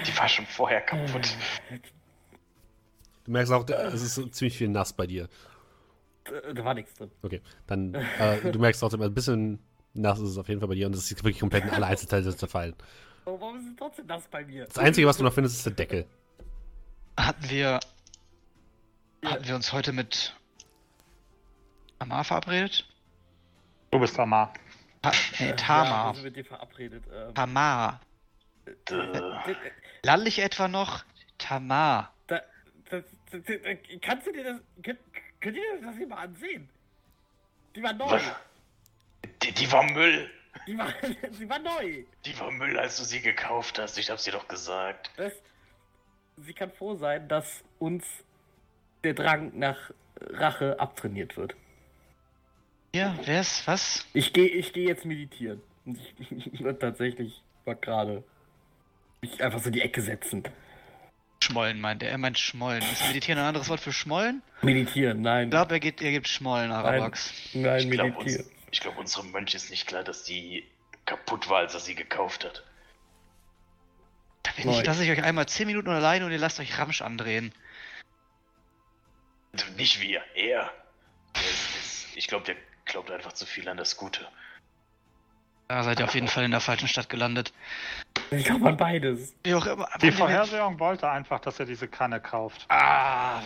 Die 0.05 0.17
war 0.17 0.27
schon 0.27 0.45
vorher 0.45 0.81
kaputt. 0.81 1.35
Du 3.23 3.31
merkst 3.31 3.53
auch, 3.53 3.67
es 3.69 4.01
ist 4.01 4.35
ziemlich 4.35 4.57
viel 4.57 4.67
nass 4.67 4.91
bei 4.91 5.07
dir. 5.07 5.29
Da, 6.25 6.53
da 6.53 6.65
war 6.65 6.73
nichts 6.73 6.93
drin. 6.95 7.11
Okay, 7.21 7.41
dann, 7.67 7.93
äh, 7.93 8.51
du 8.51 8.59
merkst 8.59 8.81
trotzdem, 8.81 9.01
ein 9.01 9.13
bisschen 9.13 9.59
nass 9.93 10.19
ist 10.19 10.29
es 10.29 10.37
auf 10.37 10.47
jeden 10.47 10.59
Fall 10.59 10.69
bei 10.69 10.75
dir 10.75 10.87
und 10.87 10.93
es 10.95 11.09
ist 11.11 11.23
wirklich 11.23 11.39
komplett 11.39 11.63
in 11.65 11.69
alle 11.69 11.85
Einzelteile 11.85 12.35
zerfallen. 12.35 12.75
Aber 13.25 13.39
warum 13.39 13.57
ist 13.57 13.67
es 13.67 13.75
trotzdem 13.77 14.07
das 14.07 14.27
bei 14.27 14.43
mir? 14.45 14.65
Das 14.65 14.77
Einzige, 14.77 15.07
was 15.07 15.17
du 15.17 15.23
noch 15.23 15.33
findest, 15.33 15.55
ist 15.57 15.65
der 15.65 15.73
Deckel. 15.73 16.05
Hatten 17.17 17.49
wir. 17.49 17.79
Ja. 19.23 19.31
Hatten 19.31 19.47
wir 19.47 19.55
uns 19.55 19.71
heute 19.71 19.93
mit 19.93 20.35
Amar 21.99 22.23
verabredet? 22.23 22.85
Du 23.91 23.99
bist 23.99 24.19
Amar. 24.19 24.53
Ta 25.01 25.11
nee, 25.39 25.49
Ja, 25.49 25.55
Tamar. 25.55 26.07
wir 26.09 26.15
sind 26.15 26.23
mit 26.23 26.35
dir 26.35 26.45
verabredet. 26.45 27.03
Ähm, 27.13 27.33
Tamar. 27.35 28.01
Lall 30.03 30.27
ich 30.27 30.39
etwa 30.39 30.67
noch? 30.67 31.03
Tamar. 31.37 32.13
da, 32.27 32.41
das, 32.89 33.03
das, 33.31 33.41
das, 33.45 33.61
kannst 34.01 34.27
du 34.27 34.31
dir 34.33 34.43
das. 34.43 34.61
Könnt, 34.81 34.99
könnt 35.39 35.57
ihr 35.57 35.63
das 35.81 35.95
hier 35.95 36.07
mal 36.07 36.23
ansehen? 36.23 36.69
Die 37.75 37.83
war 37.83 37.93
neu. 37.93 38.05
was? 38.05 38.21
Die, 39.41 39.51
die 39.51 39.71
war 39.71 39.83
Müll. 39.83 40.29
Die 40.67 40.77
war, 40.77 40.93
sie 41.31 41.49
war 41.49 41.59
neu. 41.59 42.03
Die 42.25 42.39
war 42.39 42.51
Müll, 42.51 42.77
als 42.77 42.97
du 42.97 43.03
sie 43.03 43.21
gekauft 43.21 43.79
hast. 43.79 43.97
Ich 43.97 44.09
hab's 44.09 44.23
dir 44.23 44.31
doch 44.31 44.47
gesagt. 44.47 45.11
Das, 45.17 45.33
sie 46.37 46.53
kann 46.53 46.71
froh 46.71 46.95
sein, 46.95 47.27
dass 47.27 47.63
uns 47.79 48.05
der 49.03 49.13
Drang 49.13 49.51
nach 49.57 49.91
Rache 50.21 50.79
abtrainiert 50.79 51.35
wird. 51.37 51.55
Ja, 52.95 53.17
wer 53.25 53.41
ist 53.41 53.65
was? 53.67 54.05
Ich 54.13 54.33
gehe 54.33 54.47
ich 54.47 54.71
geh 54.71 54.87
jetzt 54.87 55.03
meditieren. 55.05 55.61
Und 55.85 55.99
ich, 56.19 56.61
und 56.65 56.79
tatsächlich 56.79 57.41
war 57.65 57.75
gerade 57.75 58.23
mich 59.21 59.43
einfach 59.43 59.59
so 59.59 59.67
in 59.67 59.73
die 59.73 59.81
Ecke 59.81 60.01
setzen. 60.01 60.43
Schmollen 61.43 61.81
meint 61.81 62.03
er. 62.03 62.09
Er 62.11 62.17
meint 62.17 62.37
Schmollen. 62.39 62.81
Ist 62.83 63.05
Meditieren 63.07 63.39
ein 63.39 63.47
anderes 63.47 63.67
Wort 63.67 63.79
für 63.81 63.91
Schmollen? 63.91 64.41
Meditieren, 64.61 65.21
nein. 65.21 65.45
Ich 65.45 65.51
glaube, 65.51 65.73
er, 65.73 65.79
geht- 65.81 66.01
er 66.01 66.11
gibt 66.11 66.27
Schmollen, 66.29 66.71
Arabax. 66.71 67.33
Nein, 67.53 67.79
Ich 67.81 67.89
glaube, 67.91 68.11
meditieren. 68.11 68.45
uns, 68.45 68.51
ich 68.73 68.79
glaub, 68.79 68.97
unserem 68.97 69.29
Mönch 69.29 69.53
ist 69.53 69.69
nicht 69.69 69.85
klar, 69.85 70.03
dass 70.03 70.23
die 70.23 70.67
kaputt 71.05 71.47
war, 71.47 71.59
als 71.59 71.75
er 71.75 71.79
sie 71.79 71.93
gekauft 71.93 72.43
hat. 72.43 72.63
Da 74.41 74.51
bin 74.53 74.65
Neu. 74.65 74.79
ich, 74.79 74.85
lasse 74.85 75.03
ich 75.03 75.11
euch 75.11 75.23
einmal 75.23 75.47
10 75.47 75.67
Minuten 75.67 75.89
alleine 75.89 76.25
und 76.25 76.31
ihr 76.31 76.39
lasst 76.39 76.59
euch 76.59 76.79
Ramsch 76.79 77.03
andrehen. 77.03 77.53
Also 79.51 79.67
nicht 79.73 80.01
wir, 80.01 80.23
er. 80.33 80.73
Der 81.35 81.43
ist, 81.43 81.75
ist, 81.75 82.17
ich 82.17 82.27
glaube, 82.27 82.45
der 82.45 82.55
glaubt 82.85 83.11
einfach 83.11 83.33
zu 83.33 83.45
viel 83.45 83.69
an 83.69 83.77
das 83.77 83.95
Gute. 83.95 84.27
Da 85.67 85.83
seid 85.83 85.99
ihr 85.99 86.05
auf 86.05 86.13
jeden 86.13 86.27
Fall 86.27 86.43
in 86.43 86.51
der 86.51 86.59
falschen 86.59 86.87
Stadt 86.87 87.09
gelandet. 87.09 87.53
Ich 88.31 88.45
glaube 88.45 88.67
an 88.67 88.77
beides. 88.77 89.35
Wie 89.43 89.53
auch 89.53 89.65
immer. 89.65 89.87
Die 90.01 90.11
Vorhersehung 90.11 90.79
wollte 90.79 91.09
einfach, 91.09 91.39
dass 91.39 91.59
er 91.59 91.65
diese 91.65 91.87
Kanne 91.87 92.19
kauft. 92.19 92.65
Ah, 92.69 93.41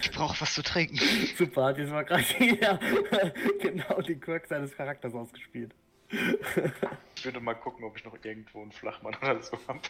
ich 0.00 0.10
brauche 0.10 0.40
was 0.40 0.54
zu 0.54 0.62
trinken. 0.62 0.98
Super, 1.36 1.66
hat 1.66 1.78
jetzt 1.78 1.90
mal 1.90 2.04
gerade 2.04 2.24
jeder 2.38 2.78
genau 3.60 4.00
den 4.02 4.20
Quirk 4.20 4.46
seines 4.46 4.76
Charakters 4.76 5.14
ausgespielt. 5.14 5.74
Ich 7.16 7.24
würde 7.24 7.40
mal 7.40 7.54
gucken, 7.54 7.84
ob 7.84 7.96
ich 7.96 8.04
noch 8.04 8.16
irgendwo 8.22 8.62
einen 8.62 8.72
Flachmann 8.72 9.14
oder 9.20 9.42
so 9.42 9.58
habe. 9.66 9.80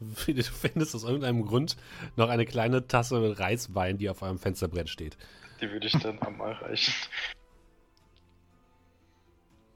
Du 0.00 0.42
findest 0.42 0.94
aus 0.94 1.04
irgendeinem 1.04 1.44
Grund 1.44 1.76
noch 2.16 2.28
eine 2.28 2.44
kleine 2.44 2.86
Tasse 2.86 3.18
mit 3.20 3.38
Reiswein, 3.38 3.98
die 3.98 4.10
auf 4.10 4.22
eurem 4.22 4.38
Fensterbrett 4.38 4.88
steht. 4.88 5.16
Die 5.60 5.70
würde 5.70 5.86
ich 5.86 5.92
dann 5.94 6.20
am 6.20 6.40
erreichen. 6.40 6.92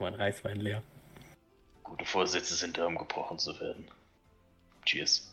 Mein 0.03 0.15
Reiswein 0.15 0.57
leer. 0.59 0.83
Gute 1.85 2.05
Vorsätze 2.05 2.57
sind 2.57 2.77
da, 2.77 2.87
um 2.87 2.99
gebrochen 2.99 3.39
zu 3.39 3.59
werden. 3.61 3.89
Cheers. 4.85 5.33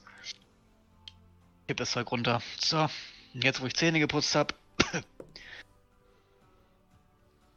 Gib 1.65 1.77
das 1.77 1.89
Zeug 1.89 2.11
runter. 2.11 2.39
So, 2.59 2.87
jetzt 3.33 3.61
wo 3.61 3.65
ich 3.65 3.73
Zähne 3.73 3.99
geputzt 3.99 4.35
habe. 4.35 4.53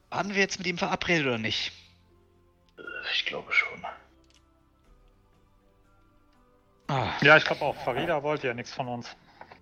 Waren 0.09 0.31
wir 0.31 0.41
jetzt 0.41 0.57
mit 0.57 0.67
ihm 0.67 0.79
verabredet 0.79 1.27
oder 1.27 1.37
nicht? 1.37 1.73
Äh, 2.79 2.83
Ich 3.15 3.27
glaube 3.27 3.53
schon. 3.53 3.85
Ah, 6.89 7.13
Ja, 7.21 7.37
ich 7.37 7.45
glaube 7.45 7.61
auch, 7.63 7.77
Farida 7.85 8.23
wollte 8.23 8.47
ja 8.47 8.55
nichts 8.55 8.73
von 8.73 8.89
uns. 8.89 9.15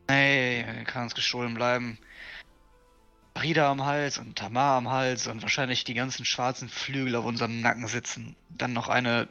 nee, 0.09 0.61
er 0.61 0.85
kann 0.85 1.03
uns 1.03 1.17
gestohlen 1.17 1.55
bleiben. 1.55 1.99
Rida 3.43 3.71
am 3.71 3.85
Hals 3.85 4.19
und 4.19 4.37
Tamar 4.37 4.77
am 4.77 4.91
Hals 4.91 5.27
und 5.27 5.43
wahrscheinlich 5.43 5.85
die 5.85 5.95
ganzen 5.95 6.25
schwarzen 6.25 6.69
Flügel 6.69 7.17
auf 7.17 7.25
unserem 7.25 7.61
Nacken 7.61 7.87
sitzen. 7.87 8.37
Dann 8.49 8.73
noch 8.73 8.89
eine 8.89 9.29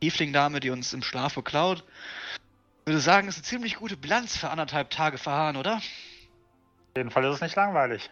Tiefling-Dame, 0.00 0.60
die 0.60 0.70
uns 0.70 0.92
im 0.92 1.02
Schlaf 1.02 1.34
beklaut. 1.34 1.84
Ich 2.80 2.86
würde 2.86 3.00
sagen, 3.00 3.28
ist 3.28 3.36
eine 3.36 3.44
ziemlich 3.44 3.76
gute 3.76 3.96
Bilanz 3.96 4.36
für 4.36 4.50
anderthalb 4.50 4.90
Tage 4.90 5.18
verharren, 5.18 5.56
oder? 5.56 5.76
Auf 5.76 6.96
jeden 6.96 7.10
Fall 7.10 7.24
ist 7.24 7.36
es 7.36 7.40
nicht 7.40 7.56
langweilig. 7.56 8.10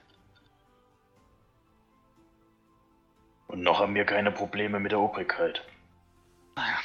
Und 3.47 3.63
noch 3.63 3.81
haben 3.81 3.95
wir 3.95 4.05
keine 4.05 4.33
Probleme 4.33 4.81
mit 4.81 4.93
der 4.93 5.01
Obrigkeit. 5.01 5.63
Naja. 6.57 6.79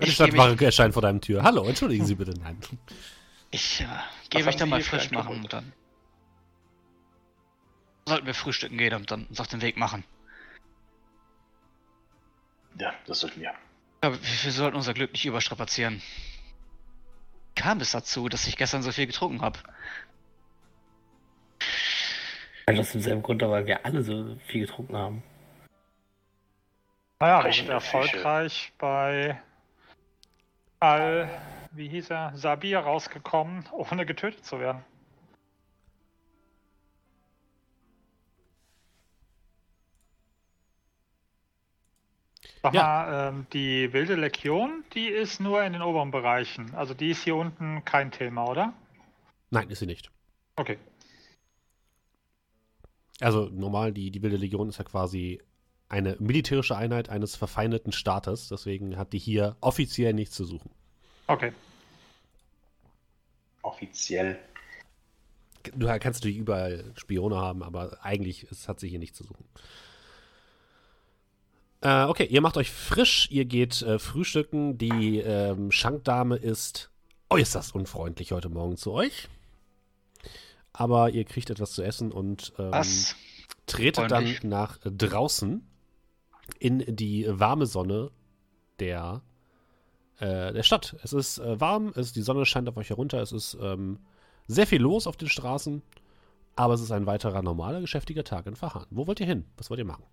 Die 0.00 0.10
Stadtwache 0.10 0.64
erscheint 0.64 0.94
vor 0.94 1.02
deinem 1.02 1.20
Tür. 1.20 1.42
Hallo, 1.42 1.64
entschuldigen 1.64 2.06
Sie 2.06 2.14
bitte. 2.14 2.32
Nein. 2.40 2.58
ich, 3.50 3.82
äh, 3.82 3.86
geh 4.30 4.38
Was 4.38 4.46
mich 4.46 4.56
dann 4.56 4.70
mal 4.70 4.82
frisch 4.82 5.10
machen 5.10 5.42
und 5.42 5.52
dann 5.52 5.72
sollten 8.10 8.26
wir 8.26 8.34
frühstücken 8.34 8.76
gehen 8.76 8.94
und 8.94 9.10
dann 9.10 9.24
uns 9.26 9.40
auf 9.40 9.46
den 9.46 9.62
Weg 9.62 9.76
machen. 9.76 10.04
Ja, 12.78 12.92
das 13.06 13.20
sollten 13.20 13.40
wir. 13.40 13.54
Aber 14.02 14.16
wir, 14.16 14.52
sollten 14.52 14.76
unser 14.76 14.94
Glück 14.94 15.12
nicht 15.12 15.26
überstrapazieren. 15.26 16.02
Wie 17.54 17.62
kam 17.62 17.80
es 17.80 17.92
dazu, 17.92 18.28
dass 18.28 18.46
ich 18.46 18.56
gestern 18.56 18.82
so 18.82 18.92
viel 18.92 19.06
getrunken 19.06 19.42
habe? 19.42 19.58
Also 22.66 22.80
aus 22.82 22.92
demselben 22.92 23.22
Grund, 23.22 23.42
weil 23.42 23.66
wir 23.66 23.84
alle 23.84 24.02
so 24.02 24.36
viel 24.46 24.66
getrunken 24.66 24.96
haben. 24.96 25.22
Naja, 27.20 27.44
wir 27.44 27.52
sind 27.52 27.68
der 27.68 27.80
Fische. 27.80 27.96
erfolgreich 27.96 28.72
bei 28.78 29.40
Al, 30.78 31.28
wie 31.72 31.88
hieß 31.88 32.10
er, 32.10 32.32
Sabir 32.34 32.78
rausgekommen, 32.78 33.68
ohne 33.72 34.06
getötet 34.06 34.44
zu 34.44 34.58
werden. 34.58 34.82
Sag 42.62 42.74
Ja. 42.74 42.82
mal, 42.82 43.28
ähm, 43.28 43.46
die 43.52 43.92
wilde 43.92 44.16
Legion, 44.16 44.84
die 44.94 45.08
ist 45.08 45.40
nur 45.40 45.62
in 45.64 45.72
den 45.72 45.82
oberen 45.82 46.10
Bereichen. 46.10 46.74
Also 46.74 46.92
die 46.94 47.10
ist 47.10 47.24
hier 47.24 47.36
unten 47.36 47.84
kein 47.84 48.10
Thema, 48.10 48.46
oder? 48.46 48.74
Nein, 49.50 49.70
ist 49.70 49.78
sie 49.78 49.86
nicht. 49.86 50.10
Okay. 50.56 50.78
Also 53.20 53.48
normal, 53.52 53.92
die, 53.92 54.10
die 54.10 54.22
Wilde 54.22 54.36
Legion 54.36 54.68
ist 54.68 54.78
ja 54.78 54.84
quasi 54.84 55.40
eine 55.88 56.16
militärische 56.20 56.76
Einheit 56.76 57.08
eines 57.08 57.34
verfeindeten 57.36 57.92
Staates. 57.92 58.48
Deswegen 58.48 58.96
hat 58.96 59.12
die 59.12 59.18
hier 59.18 59.56
offiziell 59.60 60.12
nichts 60.12 60.36
zu 60.36 60.44
suchen. 60.44 60.70
Okay. 61.26 61.52
Offiziell. 63.62 64.38
Du 65.74 65.86
kannst 65.86 66.20
natürlich 66.20 66.38
überall 66.38 66.92
Spione 66.96 67.36
haben, 67.36 67.62
aber 67.62 67.98
eigentlich 68.02 68.44
ist, 68.44 68.68
hat 68.68 68.80
sie 68.80 68.88
hier 68.88 68.98
nichts 68.98 69.18
zu 69.18 69.24
suchen. 69.24 69.44
Äh, 71.82 72.04
okay, 72.04 72.26
ihr 72.26 72.40
macht 72.40 72.56
euch 72.56 72.70
frisch, 72.70 73.28
ihr 73.30 73.46
geht 73.46 73.80
äh, 73.82 73.98
frühstücken. 73.98 74.76
Die 74.76 75.18
ähm, 75.18 75.72
Schankdame 75.72 76.36
ist 76.36 76.90
äußerst 77.30 77.74
unfreundlich 77.74 78.32
heute 78.32 78.48
Morgen 78.48 78.76
zu 78.76 78.92
euch. 78.92 79.28
Aber 80.72 81.10
ihr 81.10 81.24
kriegt 81.24 81.50
etwas 81.50 81.72
zu 81.72 81.82
essen 81.82 82.12
und 82.12 82.52
ähm, 82.58 82.84
tretet 83.66 84.10
Freundlich. 84.10 84.40
dann 84.40 84.50
nach 84.50 84.78
draußen 84.84 85.66
in 86.58 86.84
die 86.96 87.26
warme 87.28 87.66
Sonne 87.66 88.10
der, 88.78 89.22
äh, 90.18 90.52
der 90.52 90.62
Stadt. 90.62 90.96
Es 91.02 91.12
ist 91.12 91.38
äh, 91.38 91.60
warm, 91.60 91.92
es, 91.96 92.12
die 92.12 92.22
Sonne 92.22 92.44
scheint 92.44 92.68
auf 92.68 92.76
euch 92.76 92.90
herunter, 92.90 93.20
es 93.20 93.32
ist 93.32 93.56
ähm, 93.60 93.98
sehr 94.46 94.66
viel 94.66 94.80
los 94.80 95.06
auf 95.06 95.16
den 95.16 95.28
Straßen, 95.28 95.82
aber 96.56 96.74
es 96.74 96.80
ist 96.80 96.92
ein 96.92 97.06
weiterer 97.06 97.42
normaler, 97.42 97.80
geschäftiger 97.80 98.24
Tag 98.24 98.46
in 98.46 98.56
Verhahn. 98.56 98.86
Wo 98.90 99.06
wollt 99.06 99.20
ihr 99.20 99.26
hin? 99.26 99.46
Was 99.56 99.70
wollt 99.70 99.78
ihr 99.78 99.84
machen? 99.84 100.04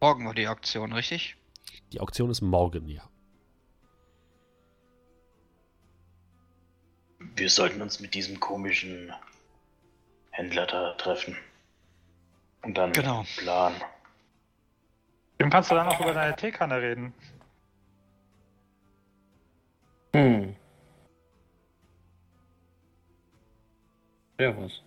Morgen 0.00 0.24
war 0.26 0.34
die 0.34 0.48
Auktion, 0.48 0.92
richtig? 0.92 1.36
Die 1.92 2.00
Auktion 2.00 2.30
ist 2.30 2.40
morgen, 2.40 2.88
ja. 2.88 3.02
Wir 7.36 7.50
sollten 7.50 7.82
uns 7.82 8.00
mit 8.00 8.14
diesem 8.14 8.40
komischen 8.40 9.12
Händler 10.30 10.66
da 10.66 10.94
treffen. 10.94 11.36
Und 12.62 12.74
dann 12.76 12.92
Genau. 12.92 13.24
planen. 13.36 13.76
Dem 15.38 15.50
kannst 15.50 15.70
du 15.70 15.74
dann 15.74 15.88
auch 15.88 16.00
über 16.00 16.12
deine 16.14 16.36
Teekanne 16.36 16.80
reden. 16.80 17.14
Hm. 20.14 20.56
Servus. 24.38 24.82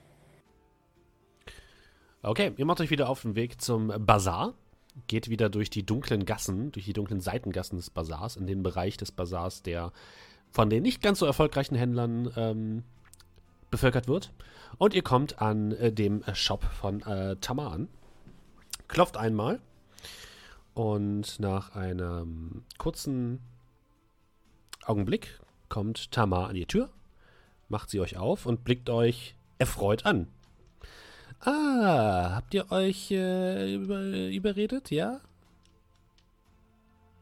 Okay, 2.24 2.54
ihr 2.58 2.66
macht 2.66 2.82
euch 2.82 2.90
wieder 2.90 3.10
auf 3.10 3.22
den 3.22 3.36
Weg 3.36 3.62
zum 3.62 3.94
Bazar. 4.06 4.54
Geht 5.08 5.30
wieder 5.30 5.50
durch 5.50 5.70
die 5.70 5.86
dunklen 5.86 6.26
Gassen, 6.26 6.72
durch 6.72 6.86
die 6.86 6.94
dunklen 6.94 7.20
Seitengassen 7.20 7.78
des 7.78 7.90
Bazars, 7.90 8.36
in 8.36 8.48
den 8.48 8.64
Bereich 8.64 8.98
des 8.98 9.12
Bazars, 9.12 9.64
der 9.64 9.92
von 10.52 10.70
den 10.70 10.84
nicht 10.84 11.02
ganz 11.02 11.20
so 11.20 11.26
erfolgreichen 11.26 11.76
Händlern 11.76 12.32
ähm, 12.36 12.84
bevölkert 13.72 14.08
wird. 14.08 14.32
Und 14.78 14.94
ihr 14.94 15.02
kommt 15.02 15.42
an 15.42 15.72
äh, 15.72 15.92
dem 15.92 16.24
Shop 16.34 16.64
von 16.64 17.02
äh, 17.02 17.36
Tamar 17.38 17.72
an. 17.74 17.90
Klopft 18.88 19.18
einmal. 19.18 19.60
Und 20.76 21.40
nach 21.40 21.76
einem 21.76 22.64
kurzen 22.78 23.40
Augenblick 24.86 25.40
kommt 25.70 26.12
Tamar 26.12 26.50
an 26.50 26.56
die 26.56 26.66
Tür, 26.66 26.90
macht 27.70 27.90
sie 27.90 28.00
euch 28.00 28.18
auf 28.18 28.46
und 28.46 28.64
blickt 28.64 28.90
euch 28.90 29.36
erfreut 29.58 30.06
an. 30.06 30.28
Ah, 31.46 32.36
habt 32.36 32.54
ihr 32.54 32.72
euch 32.72 33.12
äh, 33.12 33.74
über, 33.76 34.00
überredet, 34.02 34.92
ja? 34.92 35.20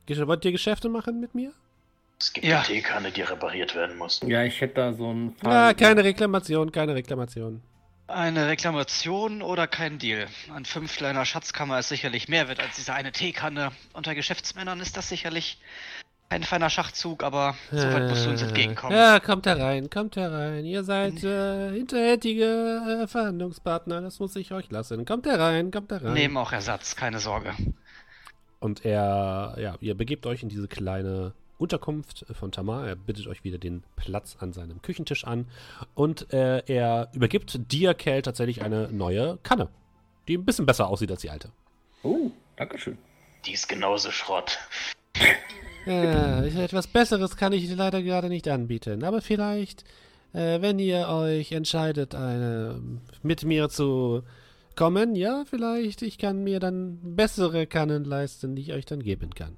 Wollt 0.08 0.44
ihr 0.46 0.52
Geschäfte 0.52 0.90
machen 0.90 1.20
mit 1.22 1.34
mir? 1.36 1.54
Es 2.20 2.34
gibt 2.34 2.46
Ja. 2.46 2.58
eine 2.58 2.68
Teekanne, 2.68 3.12
die 3.12 3.22
repariert 3.22 3.74
werden 3.76 3.98
muss. 3.98 4.20
Ja, 4.26 4.44
ich 4.44 4.60
hätte 4.60 4.74
da 4.76 4.94
so 4.94 5.10
einen 5.10 5.36
Ah, 5.44 5.74
keine 5.74 6.04
Reklamation, 6.04 6.72
keine 6.72 6.94
Reklamation. 6.94 7.62
Eine 8.08 8.48
Reklamation 8.50 9.42
oder 9.42 9.68
kein 9.68 9.98
Deal? 10.00 10.28
Ein 10.54 10.66
fünfkleiner 10.66 11.24
Schatzkammer 11.26 11.80
ist 11.80 11.88
sicherlich 11.90 12.28
mehr 12.28 12.50
wert 12.50 12.60
als 12.60 12.76
diese 12.76 12.94
eine 12.94 13.14
Teekanne. 13.14 13.72
Unter 13.94 14.14
Geschäftsmännern 14.14 14.82
ist 14.82 14.98
das 14.98 15.08
sicherlich 15.08 15.60
ein 16.32 16.44
feiner 16.44 16.70
Schachzug, 16.70 17.24
aber 17.24 17.56
so 17.72 17.78
weit 17.78 18.10
musst 18.10 18.26
du 18.26 18.30
uns 18.30 18.42
Äh, 18.42 18.46
entgegenkommen. 18.46 18.96
Ja, 18.96 19.20
kommt 19.20 19.46
herein, 19.46 19.90
kommt 19.90 20.16
herein. 20.16 20.66
Ihr 20.66 20.84
seid 20.84 21.24
äh, 21.24 21.72
hinterhältige 21.74 23.02
äh, 23.04 23.08
Verhandlungspartner, 23.08 24.02
das 24.02 24.20
muss 24.20 24.36
ich 24.38 24.52
euch 24.54 24.72
lassen. 24.72 25.06
Kommt 25.06 25.26
herein, 25.26 25.72
kommt 25.72 25.92
herein. 25.92 26.14
Nehmen 26.14 26.38
auch 26.38 26.54
Ersatz, 26.54 26.96
keine 26.96 27.20
Sorge. 27.20 27.54
Und 28.60 28.86
er, 28.86 29.56
ja, 29.60 29.76
ihr 29.82 29.96
begebt 29.96 30.26
euch 30.26 30.42
in 30.44 30.50
diese 30.50 30.68
kleine 30.68 31.34
Unterkunft 31.58 32.26
von 32.32 32.52
Tamar. 32.52 32.88
Er 32.88 32.96
bittet 32.96 33.28
euch 33.28 33.44
wieder 33.44 33.58
den 33.58 33.84
Platz 33.96 34.38
an 34.40 34.54
seinem 34.54 34.82
Küchentisch 34.82 35.26
an. 35.26 35.48
Und 35.96 36.32
äh, 36.34 36.64
er 36.66 37.10
übergibt 37.14 37.72
dir, 37.72 37.94
Kel, 37.94 38.22
tatsächlich 38.22 38.62
eine 38.64 38.90
neue 38.92 39.38
Kanne, 39.44 39.68
die 40.28 40.38
ein 40.38 40.46
bisschen 40.46 40.66
besser 40.66 40.88
aussieht 40.88 41.12
als 41.12 41.22
die 41.22 41.30
alte. 41.30 41.50
Oh, 42.04 42.32
Dankeschön. 42.56 42.98
Die 43.46 43.54
ist 43.54 43.68
genauso 43.68 44.12
Schrott. 44.12 44.58
Ja, 45.86 46.44
etwas 46.44 46.88
Besseres 46.88 47.36
kann 47.36 47.54
ich 47.54 47.70
leider 47.76 48.04
gerade 48.04 48.30
nicht 48.30 48.48
anbieten. 48.48 49.04
Aber 49.04 49.22
vielleicht, 49.22 49.84
äh, 50.34 50.62
wenn 50.62 50.80
ihr 50.80 51.08
euch 51.08 51.52
entscheidet, 51.52 52.14
eine, 52.14 52.80
mit 53.24 53.44
mir 53.44 53.70
zu 53.70 54.24
kommen, 54.76 55.16
ja, 55.16 55.44
vielleicht, 55.50 56.02
ich 56.02 56.18
kann 56.18 56.44
mir 56.44 56.60
dann 56.60 57.00
bessere 57.16 57.66
Kannen 57.66 58.04
leisten, 58.04 58.56
die 58.56 58.62
ich 58.62 58.74
euch 58.74 58.86
dann 58.86 59.02
geben 59.02 59.34
kann. 59.34 59.58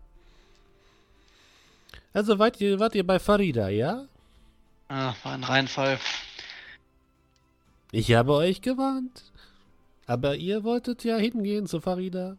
Also 2.14 2.40
wart 2.40 2.62
ihr, 2.62 2.80
wart 2.80 2.96
ihr 2.96 3.06
bei 3.06 3.20
Farida, 3.20 3.70
ja? 3.70 4.06
Ah, 4.88 5.14
war 5.24 5.34
ein 5.34 5.44
Reinfall. 5.44 6.00
Ich 7.92 8.14
habe 8.14 8.34
euch 8.34 8.62
gewarnt. 8.62 9.24
Aber 10.06 10.36
ihr 10.36 10.64
wolltet 10.64 11.04
ja 11.04 11.18
hingehen 11.18 11.66
zu 11.66 11.80
Farida. 11.80 12.38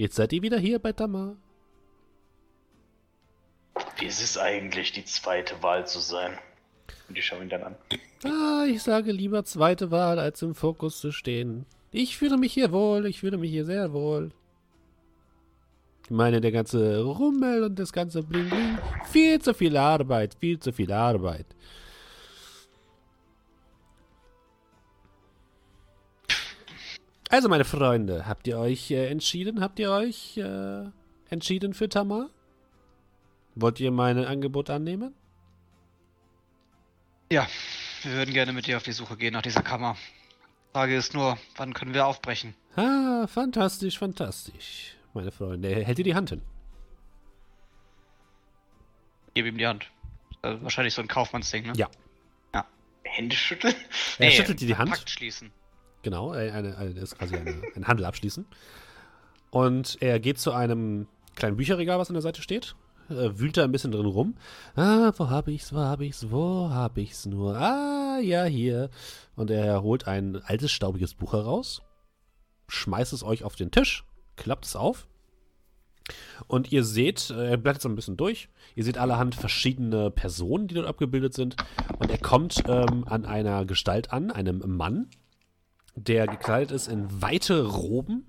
Jetzt 0.00 0.14
seid 0.14 0.32
ihr 0.32 0.40
wieder 0.40 0.58
hier 0.58 0.78
bei 0.78 0.92
Tamar. 0.94 1.36
Wie 3.98 4.06
ist 4.06 4.22
es 4.22 4.38
eigentlich, 4.38 4.92
die 4.92 5.04
zweite 5.04 5.62
Wahl 5.62 5.86
zu 5.86 6.00
sein? 6.00 6.38
Und 7.10 7.18
ich 7.18 7.26
schaue 7.26 7.42
ihn 7.42 7.50
dann 7.50 7.62
an. 7.62 7.76
Ah, 8.24 8.64
ich 8.66 8.82
sage 8.82 9.12
lieber 9.12 9.44
zweite 9.44 9.90
Wahl, 9.90 10.18
als 10.18 10.40
im 10.40 10.54
Fokus 10.54 11.00
zu 11.00 11.12
stehen. 11.12 11.66
Ich 11.92 12.16
fühle 12.16 12.38
mich 12.38 12.54
hier 12.54 12.72
wohl, 12.72 13.04
ich 13.04 13.20
fühle 13.20 13.36
mich 13.36 13.50
hier 13.50 13.66
sehr 13.66 13.92
wohl. 13.92 14.32
Ich 16.04 16.10
meine, 16.10 16.40
der 16.40 16.52
ganze 16.52 17.02
Rummel 17.02 17.64
und 17.64 17.78
das 17.78 17.92
ganze 17.92 18.22
Bling 18.22 18.48
Bling. 18.48 18.78
Viel 19.04 19.38
zu 19.38 19.52
viel 19.52 19.76
Arbeit, 19.76 20.34
viel 20.40 20.58
zu 20.58 20.72
viel 20.72 20.92
Arbeit. 20.92 21.44
Also, 27.30 27.48
meine 27.48 27.64
Freunde, 27.64 28.26
habt 28.26 28.46
ihr 28.48 28.58
euch 28.58 28.90
äh, 28.90 29.06
entschieden? 29.08 29.60
Habt 29.60 29.78
ihr 29.78 29.90
euch 29.92 30.36
äh, 30.36 30.84
entschieden 31.28 31.74
für 31.74 31.88
Tamar? 31.88 32.28
Wollt 33.54 33.78
ihr 33.78 33.92
mein 33.92 34.18
Angebot 34.18 34.68
annehmen? 34.68 35.14
Ja, 37.30 37.46
wir 38.02 38.12
würden 38.12 38.34
gerne 38.34 38.52
mit 38.52 38.66
dir 38.66 38.76
auf 38.76 38.82
die 38.82 38.92
Suche 38.92 39.16
gehen 39.16 39.32
nach 39.32 39.42
dieser 39.42 39.62
Kammer. 39.62 39.96
Frage 40.72 40.96
ist 40.96 41.14
nur, 41.14 41.38
wann 41.56 41.72
können 41.72 41.94
wir 41.94 42.06
aufbrechen? 42.06 42.54
Ah, 42.74 43.26
fantastisch, 43.28 43.98
fantastisch. 43.98 44.96
Meine 45.14 45.30
Freunde, 45.30 45.68
er 45.68 45.84
hält 45.84 45.98
dir 45.98 46.04
die 46.04 46.14
Hand 46.16 46.30
hin. 46.30 46.42
Gib 49.34 49.46
ihm 49.46 49.56
die 49.56 49.66
Hand. 49.66 49.88
Äh, 50.42 50.56
wahrscheinlich 50.62 50.94
so 50.94 51.02
ein 51.02 51.08
Kaufmannsding, 51.08 51.66
ne? 51.66 51.72
Ja. 51.76 51.88
Hände 53.02 53.34
schütteln? 53.34 53.74
Er 54.18 54.26
Nee, 54.26 54.32
schüttelt 54.32 54.60
dir 54.60 54.66
die 54.68 54.76
Hand. 54.76 54.90
Pakt 54.90 55.10
schließen. 55.10 55.50
Genau, 56.02 56.34
äh, 56.34 56.50
eine, 56.50 56.76
eine, 56.76 56.94
das 56.94 57.12
ist 57.12 57.18
quasi 57.18 57.36
eine, 57.36 57.62
ein 57.74 57.86
Handel 57.86 58.06
abschließen. 58.06 58.46
Und 59.50 59.98
er 60.00 60.20
geht 60.20 60.38
zu 60.38 60.52
einem 60.52 61.06
kleinen 61.34 61.56
Bücherregal, 61.56 61.98
was 61.98 62.08
an 62.08 62.14
der 62.14 62.22
Seite 62.22 62.42
steht. 62.42 62.74
Äh, 63.10 63.38
wühlt 63.38 63.56
da 63.56 63.64
ein 63.64 63.72
bisschen 63.72 63.90
drin 63.90 64.06
rum. 64.06 64.36
Ah, 64.76 65.12
wo 65.16 65.28
hab 65.28 65.48
ich's, 65.48 65.72
wo 65.72 65.78
hab 65.78 66.00
ich's, 66.00 66.30
wo 66.30 66.70
hab 66.70 66.96
ich's 66.96 67.26
nur? 67.26 67.56
Ah, 67.56 68.18
ja, 68.20 68.44
hier. 68.44 68.88
Und 69.34 69.50
er 69.50 69.82
holt 69.82 70.06
ein 70.06 70.40
altes, 70.44 70.70
staubiges 70.70 71.14
Buch 71.14 71.32
heraus, 71.32 71.82
schmeißt 72.68 73.12
es 73.12 73.24
euch 73.24 73.42
auf 73.42 73.56
den 73.56 73.70
Tisch, 73.70 74.04
klappt 74.36 74.64
es 74.66 74.76
auf. 74.76 75.08
Und 76.46 76.72
ihr 76.72 76.84
seht, 76.84 77.30
äh, 77.30 77.50
er 77.50 77.56
blättert 77.56 77.82
so 77.82 77.88
ein 77.88 77.96
bisschen 77.96 78.16
durch. 78.16 78.48
Ihr 78.74 78.84
seht 78.84 78.98
allerhand 78.98 79.34
verschiedene 79.34 80.10
Personen, 80.10 80.68
die 80.68 80.74
dort 80.74 80.86
abgebildet 80.86 81.34
sind. 81.34 81.56
Und 81.98 82.10
er 82.10 82.18
kommt 82.18 82.62
ähm, 82.68 83.04
an 83.06 83.24
einer 83.24 83.64
Gestalt 83.64 84.12
an, 84.12 84.30
einem 84.30 84.62
Mann, 84.76 85.08
der 85.94 86.26
gekleidet 86.26 86.70
ist 86.70 86.88
in 86.88 87.22
weite 87.22 87.66
Roben, 87.66 88.28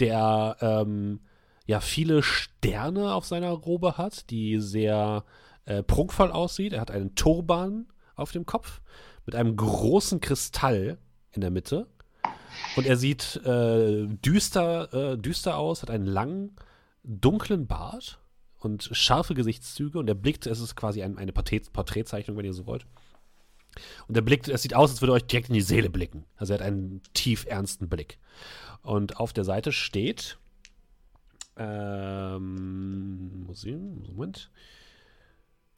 der 0.00 0.56
ähm, 0.60 1.20
ja 1.66 1.80
viele 1.80 2.22
Sterne 2.22 3.14
auf 3.14 3.24
seiner 3.24 3.50
Robe 3.50 3.96
hat, 3.96 4.30
die 4.30 4.60
sehr 4.60 5.24
äh, 5.64 5.82
prunkvoll 5.82 6.30
aussieht. 6.30 6.72
Er 6.72 6.80
hat 6.80 6.90
einen 6.90 7.14
Turban 7.14 7.86
auf 8.14 8.32
dem 8.32 8.46
Kopf 8.46 8.80
mit 9.24 9.34
einem 9.34 9.56
großen 9.56 10.20
Kristall 10.20 10.98
in 11.32 11.40
der 11.40 11.50
Mitte. 11.50 11.86
Und 12.76 12.86
er 12.86 12.96
sieht 12.96 13.36
äh, 13.44 14.06
düster, 14.06 15.12
äh, 15.12 15.18
düster 15.18 15.58
aus, 15.58 15.82
hat 15.82 15.90
einen 15.90 16.06
langen, 16.06 16.56
dunklen 17.02 17.66
Bart, 17.66 18.18
und 18.66 18.90
scharfe 18.92 19.34
Gesichtszüge 19.34 19.98
und 19.98 20.08
er 20.08 20.14
blickt, 20.14 20.46
es 20.46 20.60
ist 20.60 20.76
quasi 20.76 21.02
ein, 21.02 21.18
eine 21.18 21.32
Porträt, 21.32 21.62
Porträtzeichnung, 21.72 22.36
wenn 22.36 22.44
ihr 22.44 22.52
so 22.52 22.66
wollt. 22.66 22.86
Und 24.08 24.16
er 24.16 24.22
blickt, 24.22 24.48
es 24.48 24.62
sieht 24.62 24.74
aus, 24.74 24.90
als 24.90 25.00
würde 25.00 25.12
er 25.12 25.16
euch 25.16 25.26
direkt 25.26 25.48
in 25.48 25.54
die 25.54 25.60
Seele 25.60 25.90
blicken. 25.90 26.24
Also 26.36 26.52
er 26.52 26.60
hat 26.60 26.66
einen 26.66 27.02
tief 27.14 27.46
ernsten 27.46 27.88
Blick. 27.88 28.18
Und 28.82 29.18
auf 29.18 29.32
der 29.32 29.44
Seite 29.44 29.72
steht, 29.72 30.38
ähm, 31.56 33.44
Museum, 33.46 34.02
Moment, 34.08 34.50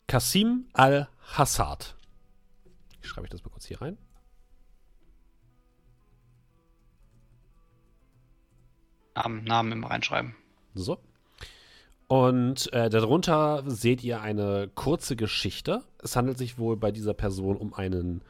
Kasim 0.06 0.66
al-Hassad. 0.72 1.96
Schreibe 3.00 3.26
ich 3.26 3.30
das 3.30 3.44
mal 3.44 3.50
kurz 3.50 3.66
hier 3.66 3.80
rein. 3.80 3.98
Namen, 9.14 9.44
Namen 9.44 9.72
immer 9.72 9.90
reinschreiben. 9.90 10.34
So. 10.74 10.98
Und 12.08 12.72
äh, 12.72 12.88
darunter 12.88 13.62
seht 13.66 14.02
ihr 14.02 14.22
eine 14.22 14.70
kurze 14.74 15.14
Geschichte. 15.14 15.82
Es 16.02 16.16
handelt 16.16 16.38
sich 16.38 16.58
wohl 16.58 16.76
bei 16.76 16.90
dieser 16.90 17.12
Person 17.12 17.56
um 17.56 17.74
einen 17.74 18.22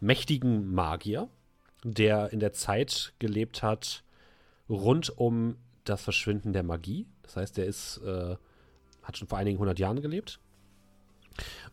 mächtigen 0.00 0.72
Magier, 0.74 1.28
der 1.82 2.32
in 2.32 2.40
der 2.40 2.52
Zeit 2.52 3.14
gelebt 3.18 3.62
hat 3.62 4.04
rund 4.68 5.16
um 5.16 5.56
das 5.84 6.02
Verschwinden 6.02 6.52
der 6.52 6.62
Magie. 6.62 7.06
Das 7.22 7.36
heißt, 7.36 7.58
er 7.58 7.66
ist, 7.66 7.98
äh, 8.04 8.36
hat 9.02 9.16
schon 9.16 9.28
vor 9.28 9.38
einigen 9.38 9.58
hundert 9.58 9.78
Jahren 9.78 10.02
gelebt. 10.02 10.38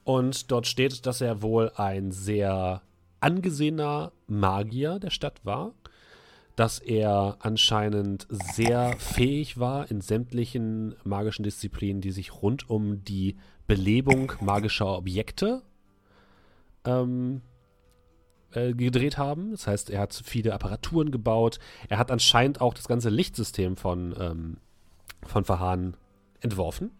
Und 0.03 0.51
dort 0.51 0.67
steht, 0.67 1.05
dass 1.05 1.21
er 1.21 1.41
wohl 1.41 1.71
ein 1.75 2.11
sehr 2.11 2.81
angesehener 3.19 4.11
Magier 4.27 4.99
der 4.99 5.09
Stadt 5.09 5.43
war 5.43 5.73
dass 6.55 6.79
er 6.79 7.37
anscheinend 7.39 8.27
sehr 8.29 8.95
fähig 8.99 9.59
war 9.59 9.89
in 9.89 10.01
sämtlichen 10.01 10.95
magischen 11.03 11.43
Disziplinen, 11.43 12.01
die 12.01 12.11
sich 12.11 12.41
rund 12.41 12.69
um 12.69 13.03
die 13.03 13.37
Belebung 13.65 14.33
magischer 14.39 14.97
Objekte 14.97 15.63
ähm, 16.85 17.41
äh, 18.51 18.73
gedreht 18.73 19.17
haben. 19.17 19.51
Das 19.51 19.65
heißt, 19.67 19.89
er 19.89 20.01
hat 20.01 20.13
viele 20.23 20.53
Apparaturen 20.53 21.11
gebaut. 21.11 21.59
Er 21.89 21.97
hat 21.97 22.11
anscheinend 22.11 22.61
auch 22.61 22.73
das 22.73 22.87
ganze 22.87 23.09
Lichtsystem 23.09 23.77
von, 23.77 24.15
ähm, 24.19 24.57
von 25.25 25.45
Verhahn 25.45 25.95
entworfen. 26.41 26.91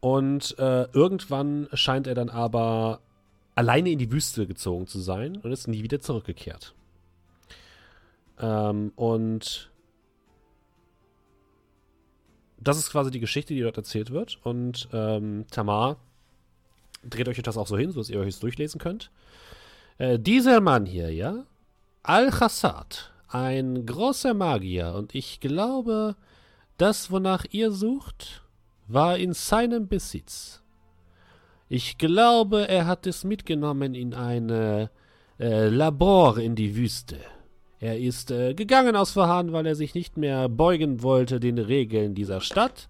Und 0.00 0.58
äh, 0.58 0.82
irgendwann 0.92 1.68
scheint 1.72 2.06
er 2.06 2.14
dann 2.14 2.28
aber 2.28 3.00
alleine 3.54 3.90
in 3.90 3.98
die 3.98 4.12
Wüste 4.12 4.46
gezogen 4.46 4.86
zu 4.86 5.00
sein 5.00 5.38
und 5.38 5.50
ist 5.50 5.66
nie 5.66 5.82
wieder 5.82 6.00
zurückgekehrt. 6.00 6.74
Ähm, 8.38 8.92
und 8.96 9.70
das 12.58 12.78
ist 12.78 12.90
quasi 12.90 13.10
die 13.10 13.20
Geschichte, 13.20 13.54
die 13.54 13.60
dort 13.60 13.76
erzählt 13.76 14.10
wird. 14.10 14.38
Und 14.42 14.88
ähm, 14.92 15.46
Tamar 15.50 15.98
dreht 17.08 17.28
euch 17.28 17.40
das 17.42 17.56
auch 17.56 17.66
so 17.66 17.76
hin, 17.76 17.90
sodass 17.92 18.10
ihr 18.10 18.20
euch 18.20 18.28
es 18.28 18.40
durchlesen 18.40 18.80
könnt. 18.80 19.10
Äh, 19.98 20.18
dieser 20.18 20.60
Mann 20.60 20.86
hier, 20.86 21.12
ja, 21.12 21.44
Al-Hassad, 22.02 23.12
ein 23.28 23.86
großer 23.86 24.34
Magier, 24.34 24.94
und 24.94 25.14
ich 25.14 25.40
glaube, 25.40 26.16
das, 26.76 27.10
wonach 27.10 27.44
ihr 27.50 27.70
sucht, 27.70 28.42
war 28.86 29.16
in 29.16 29.32
seinem 29.32 29.88
Besitz. 29.88 30.62
Ich 31.68 31.98
glaube, 31.98 32.68
er 32.68 32.86
hat 32.86 33.06
es 33.06 33.24
mitgenommen 33.24 33.94
in 33.94 34.14
ein 34.14 34.50
äh, 34.50 34.88
Labor 35.38 36.38
in 36.38 36.54
die 36.54 36.76
Wüste. 36.76 37.18
Er 37.84 37.98
ist 37.98 38.30
äh, 38.30 38.54
gegangen 38.54 38.96
aus 38.96 39.10
Verhahn, 39.10 39.52
weil 39.52 39.66
er 39.66 39.74
sich 39.74 39.94
nicht 39.94 40.16
mehr 40.16 40.48
beugen 40.48 41.02
wollte 41.02 41.38
den 41.38 41.58
Regeln 41.58 42.14
dieser 42.14 42.40
Stadt 42.40 42.88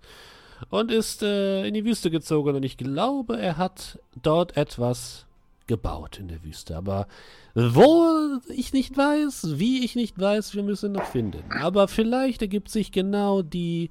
und 0.71 0.93
ist 0.93 1.21
äh, 1.25 1.67
in 1.67 1.75
die 1.75 1.85
Wüste 1.85 2.13
gezogen 2.13 2.55
und 2.55 2.63
ich 2.63 2.77
glaube, 2.77 3.37
er 3.37 3.57
hat 3.57 3.99
dort 4.23 4.57
etwas 4.57 5.27
gebaut 5.67 6.21
in 6.21 6.29
der 6.29 6.45
Wüste. 6.45 6.77
Aber 6.77 7.09
wo 7.57 8.39
ich 8.55 8.73
nicht 8.73 8.97
weiß, 8.97 9.59
wie 9.59 9.85
ich 9.85 9.97
nicht 9.97 10.17
weiß, 10.17 10.55
wir 10.55 10.63
müssen 10.63 10.93
noch 10.93 11.07
finden. 11.07 11.43
Aber 11.51 11.89
vielleicht 11.89 12.41
ergibt 12.43 12.69
sich 12.69 12.93
genau 12.93 13.43
die 13.43 13.91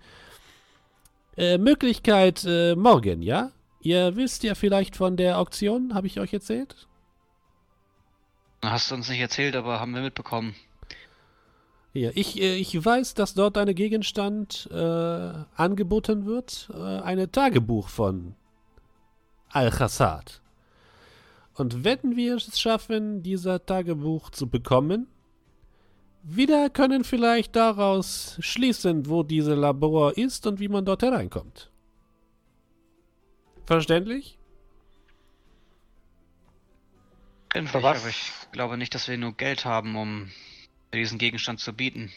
äh, 1.36 1.58
Möglichkeit 1.58 2.46
äh, 2.48 2.78
morgen, 2.78 3.22
ja? 3.22 3.52
Ihr 3.82 4.16
wisst 4.16 4.44
ja 4.44 4.56
vielleicht 4.56 4.96
von 4.96 5.18
der 5.18 5.38
Auktion, 5.38 5.96
habe 5.96 6.08
ich 6.08 6.22
euch 6.22 6.32
erzählt? 6.32 6.88
Hast 8.62 8.90
du 8.90 8.96
uns 8.96 9.10
nicht 9.10 9.20
erzählt, 9.20 9.58
aber 9.58 9.82
haben 9.82 9.94
wir 9.94 10.02
mitbekommen. 10.02 10.56
Ja, 11.94 12.10
ich, 12.16 12.42
äh, 12.42 12.56
ich 12.56 12.84
weiß, 12.84 13.14
dass 13.14 13.36
dort 13.36 13.58
ein 13.58 13.74
Gegenstand 13.76 14.68
äh, 14.72 14.76
angeboten 14.76 16.26
wird, 16.26 16.70
äh, 16.74 16.78
ein 16.78 17.32
Tagebuch 17.32 17.88
von 17.88 18.36
Al-Khassad. 19.50 20.42
Und 21.54 21.84
wenn 21.84 22.16
wir 22.16 22.36
es 22.36 22.60
schaffen, 22.60 23.22
dieser 23.22 23.64
Tagebuch 23.64 24.32
zu 24.32 24.48
bekommen, 24.48 25.06
wieder 26.24 26.72
können 26.72 27.04
vielleicht 27.04 27.56
daraus 27.56 28.38
schließen, 28.40 29.08
wo 29.08 29.22
diese 29.22 29.54
Labor 29.54 30.18
ist 30.18 30.48
und 30.48 30.60
wie 30.60 30.70
man 30.70 30.86
dort 30.86 31.04
hereinkommt. 31.04 31.70
Verständlich? 33.66 34.40
Endlich, 37.54 37.76
aber 37.76 38.10
ich 38.10 38.32
glaube 38.52 38.78
nicht, 38.78 38.96
dass 38.96 39.08
wir 39.08 39.18
nur 39.18 39.34
Geld 39.34 39.64
haben, 39.64 39.96
um 39.96 40.32
diesen 40.98 41.18
Gegenstand 41.18 41.60
zu 41.60 41.74
bieten. 41.74 42.12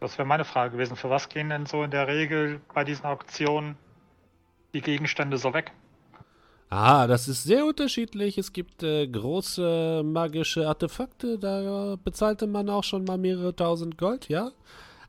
Das 0.00 0.16
wäre 0.16 0.26
meine 0.26 0.44
Frage 0.44 0.72
gewesen. 0.72 0.96
Für 0.96 1.10
was 1.10 1.28
gehen 1.28 1.50
denn 1.50 1.66
so 1.66 1.82
in 1.82 1.90
der 1.90 2.08
Regel 2.08 2.60
bei 2.74 2.84
diesen 2.84 3.04
Auktionen 3.04 3.76
die 4.72 4.80
Gegenstände 4.80 5.36
so 5.36 5.52
weg? 5.52 5.72
Ah, 6.70 7.08
das 7.08 7.26
ist 7.26 7.42
sehr 7.42 7.66
unterschiedlich. 7.66 8.38
Es 8.38 8.52
gibt 8.52 8.82
äh, 8.84 9.06
große 9.06 10.02
magische 10.04 10.68
Artefakte, 10.68 11.36
da 11.36 11.96
bezahlte 12.02 12.46
man 12.46 12.70
auch 12.70 12.84
schon 12.84 13.04
mal 13.04 13.18
mehrere 13.18 13.54
tausend 13.54 13.98
Gold, 13.98 14.28
ja? 14.28 14.52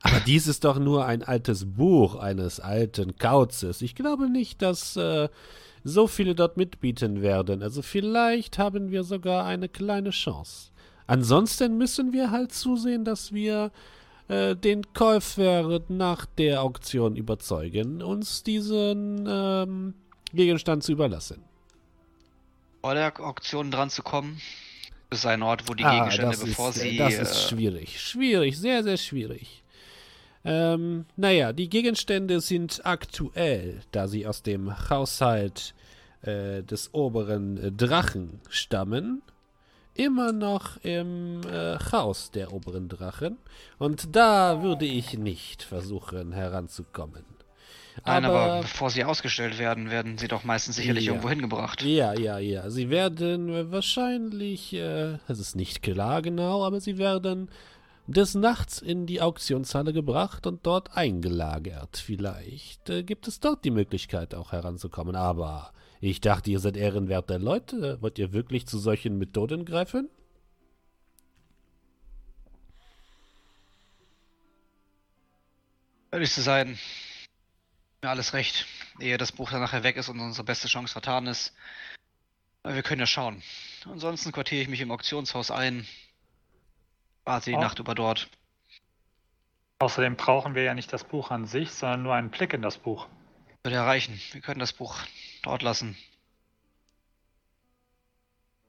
Aber 0.02 0.20
dies 0.26 0.48
ist 0.48 0.64
doch 0.64 0.80
nur 0.80 1.06
ein 1.06 1.24
altes 1.24 1.66
Buch 1.66 2.16
eines 2.16 2.60
alten 2.60 3.16
Kauzes. 3.16 3.84
Ich 3.84 3.94
glaube 3.94 4.28
nicht, 4.28 4.64
dass 4.64 4.96
äh, 4.98 5.30
so 5.84 6.08
viele 6.08 6.34
dort 6.34 6.58
mitbieten 6.58 7.22
werden. 7.22 7.62
Also 7.62 7.84
vielleicht 7.84 8.58
haben 8.58 8.90
wir 8.90 9.04
sogar 9.04 9.46
eine 9.46 9.70
kleine 9.70 10.10
Chance. 10.10 10.71
Ansonsten 11.08 11.78
müssen 11.78 12.14
wir 12.14 12.32
halt 12.32 12.54
zusehen, 12.54 13.06
dass 13.06 13.34
wir 13.34 13.72
äh, 14.28 14.56
den 14.56 14.94
Käufer 14.94 15.82
nach 15.90 16.26
der 16.26 16.62
Auktion 16.62 17.16
überzeugen, 17.16 18.02
uns 18.02 18.44
diesen 18.44 19.26
ähm, 19.28 19.94
Gegenstand 20.34 20.84
zu 20.84 20.94
überlassen. 20.94 21.44
Vor 22.82 22.94
der 22.94 23.20
Auktion 23.20 23.72
dran 23.72 23.90
zu 23.90 24.02
kommen, 24.04 24.42
ist 25.10 25.26
ein 25.26 25.44
Ort, 25.44 25.68
wo 25.68 25.74
die 25.74 25.84
ah, 25.84 25.92
Gegenstände, 25.92 26.38
bevor 26.38 26.70
ist, 26.70 26.80
sie. 26.80 26.98
Das 26.98 27.14
ist 27.16 27.32
äh, 27.32 27.50
schwierig. 27.50 28.00
Schwierig, 28.00 28.58
sehr, 28.58 28.84
sehr 28.84 28.98
schwierig. 28.98 29.64
Ähm, 30.44 31.06
naja, 31.18 31.54
die 31.54 31.70
Gegenstände 31.70 32.40
sind 32.40 32.86
aktuell, 32.86 33.82
da 33.92 34.08
sie 34.08 34.26
aus 34.26 34.42
dem 34.42 34.90
Haushalt 34.90 35.76
äh, 36.22 36.64
des 36.64 36.94
oberen 36.94 37.76
Drachen 37.78 38.40
stammen 38.50 39.22
immer 39.94 40.32
noch 40.32 40.78
im 40.84 41.42
äh, 41.44 41.78
Haus 41.92 42.32
der 42.32 42.54
oberen 42.54 42.90
Drachen. 42.90 43.38
Und 43.78 44.16
da 44.16 44.62
würde 44.62 44.86
ich 44.86 45.18
nicht 45.18 45.64
versuchen 45.64 46.32
heranzukommen. 46.32 47.26
Nein, 48.06 48.26
aber, 48.26 48.40
aber, 48.40 48.62
bevor 48.62 48.90
sie 48.90 49.04
ausgestellt 49.04 49.60
werden, 49.60 49.90
werden 49.90 50.18
sie 50.18 50.28
doch 50.28 50.44
meistens 50.44 50.78
sicherlich 50.78 51.06
ja, 51.06 51.12
irgendwo 51.12 51.30
hingebracht. 51.30 51.82
Ja, 51.84 52.14
ja, 52.14 52.40
ja. 52.40 52.70
Sie 52.70 52.90
werden 52.90 53.72
wahrscheinlich, 53.72 54.74
äh, 54.74 55.18
es 55.28 55.40
ist 55.40 55.56
nicht 55.56 55.82
klar 55.82 56.22
genau, 56.22 56.64
aber 56.66 56.80
sie 56.80 56.98
werden 56.98 57.50
des 58.08 58.34
Nachts 58.36 58.82
in 58.82 59.06
die 59.06 59.22
Auktionshalle 59.22 59.94
gebracht 59.94 60.48
und 60.48 60.66
dort 60.66 60.96
eingelagert. 60.96 61.98
Vielleicht 61.98 62.90
äh, 62.90 63.04
gibt 63.04 63.28
es 63.28 63.40
dort 63.40 63.64
die 63.66 63.72
Möglichkeit 63.72 64.36
auch 64.36 64.52
heranzukommen, 64.52 65.16
aber 65.16 65.72
ich 66.10 66.20
dachte, 66.20 66.50
ihr 66.50 66.60
seid 66.60 66.78
ehrenwerte 66.78 67.38
Leute. 67.38 68.02
Wollt 68.02 68.18
ihr 68.18 68.34
wirklich 68.34 68.68
zu 68.68 68.80
solchen 68.80 69.20
Methoden 69.20 69.66
greifen? 69.66 70.10
Ehrlich 76.12 76.32
zu 76.32 76.42
sein, 76.42 76.78
mir 78.02 78.10
alles 78.10 78.34
recht. 78.34 78.66
Ehe 79.00 79.18
das 79.18 79.32
Buch 79.32 79.52
dann 79.52 79.62
nachher 79.62 79.84
weg 79.84 79.96
ist 79.96 80.10
und 80.10 80.20
unsere 80.20 80.44
beste 80.44 80.68
Chance 80.68 80.92
vertan 80.92 81.28
ist. 81.28 81.54
Wir 82.64 82.84
können 82.84 83.00
ja 83.00 83.08
schauen. 83.08 83.42
Ansonsten 83.86 84.32
quartiere 84.32 84.64
ich 84.64 84.68
mich 84.68 84.82
im 84.82 84.92
Auktionshaus 84.92 85.52
ein. 85.52 85.88
Warte 87.26 87.52
die 87.52 87.56
oh. 87.56 87.62
Nacht 87.62 87.80
über 87.80 87.96
dort. 87.96 88.28
Außerdem 89.80 90.16
brauchen 90.16 90.56
wir 90.56 90.64
ja 90.64 90.74
nicht 90.74 90.92
das 90.92 91.04
Buch 91.04 91.32
an 91.32 91.46
sich, 91.46 91.72
sondern 91.72 92.04
nur 92.04 92.16
einen 92.16 92.30
Blick 92.30 92.54
in 92.54 92.62
das 92.62 92.78
Buch. 92.78 93.08
Würde 93.64 93.78
erreichen. 93.78 94.20
Wir 94.32 94.42
können 94.42 94.60
das 94.60 94.74
Buch 94.74 94.96
dort 95.44 95.62
lassen. 95.62 95.96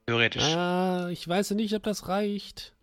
Theoretisch. 0.06 0.42
Ah, 0.42 1.08
ich 1.10 1.26
weiß 1.26 1.52
nicht, 1.52 1.74
ob 1.74 1.82
das 1.82 2.08
reicht. 2.08 2.74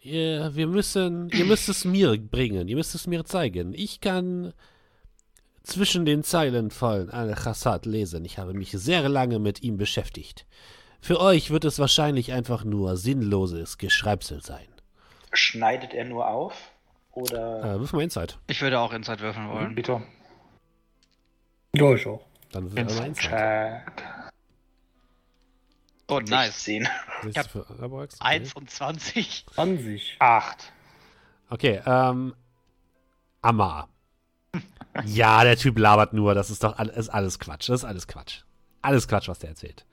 Ihr, 0.00 0.54
wir 0.54 0.66
müssen, 0.66 1.30
ihr 1.30 1.44
müsst 1.44 1.68
es 1.68 1.84
mir 1.84 2.18
bringen. 2.18 2.66
Ihr 2.66 2.76
müsst 2.76 2.94
es 2.94 3.06
mir 3.06 3.24
zeigen. 3.24 3.72
Ich 3.72 4.00
kann 4.00 4.52
zwischen 5.62 6.04
den 6.04 6.24
Zeilen 6.24 6.72
von 6.72 7.08
Al-Khassad 7.08 7.86
lesen. 7.86 8.24
Ich 8.24 8.38
habe 8.38 8.52
mich 8.52 8.72
sehr 8.72 9.08
lange 9.08 9.38
mit 9.38 9.62
ihm 9.62 9.76
beschäftigt. 9.76 10.44
Für 11.00 11.20
euch 11.20 11.50
wird 11.50 11.64
es 11.64 11.78
wahrscheinlich 11.78 12.32
einfach 12.32 12.64
nur 12.64 12.96
sinnloses 12.96 13.78
Geschreibsel 13.78 14.42
sein. 14.42 14.66
Schneidet 15.32 15.94
er 15.94 16.04
nur 16.04 16.28
auf? 16.28 16.72
Oder. 17.12 17.76
Äh, 17.76 17.80
wirf 17.80 17.92
mal 17.92 18.02
Insight. 18.02 18.38
Ich 18.48 18.60
würde 18.60 18.80
auch 18.80 18.92
Inside 18.92 19.20
würfeln 19.20 19.48
wollen. 19.48 19.76
Vito. 19.76 20.02
Ja, 21.74 21.94
ich 21.94 22.06
auch. 22.06 22.20
Dann 22.52 22.64
mal 22.64 22.78
Inside 22.78 23.06
Insight. 23.06 23.86
Check. 23.96 24.04
Oh, 26.08 26.20
nice. 26.20 26.64
16. 26.64 26.88
Nichts 27.24 27.38
hab 27.38 27.50
für 27.50 27.68
Arabrax? 27.70 28.20
Okay. 28.20 28.24
1 28.28 28.54
und 28.54 28.70
20. 28.70 29.46
20. 29.54 30.16
Acht. 30.18 30.72
Okay, 31.48 31.80
ähm. 31.86 32.34
Amma. 33.40 33.88
Ja, 35.04 35.42
der 35.42 35.56
Typ 35.56 35.78
labert 35.78 36.12
nur. 36.12 36.34
Das 36.34 36.50
ist 36.50 36.62
doch 36.62 36.78
all, 36.78 36.88
ist 36.88 37.08
alles 37.08 37.38
Quatsch. 37.38 37.68
Das 37.68 37.80
ist 37.80 37.84
alles 37.84 38.06
Quatsch. 38.06 38.42
Alles 38.82 39.08
Quatsch, 39.08 39.28
was 39.28 39.38
der 39.38 39.50
erzählt. 39.50 39.86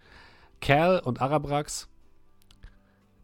Cal 0.61 0.99
und 0.99 1.21
Arabrax, 1.21 1.87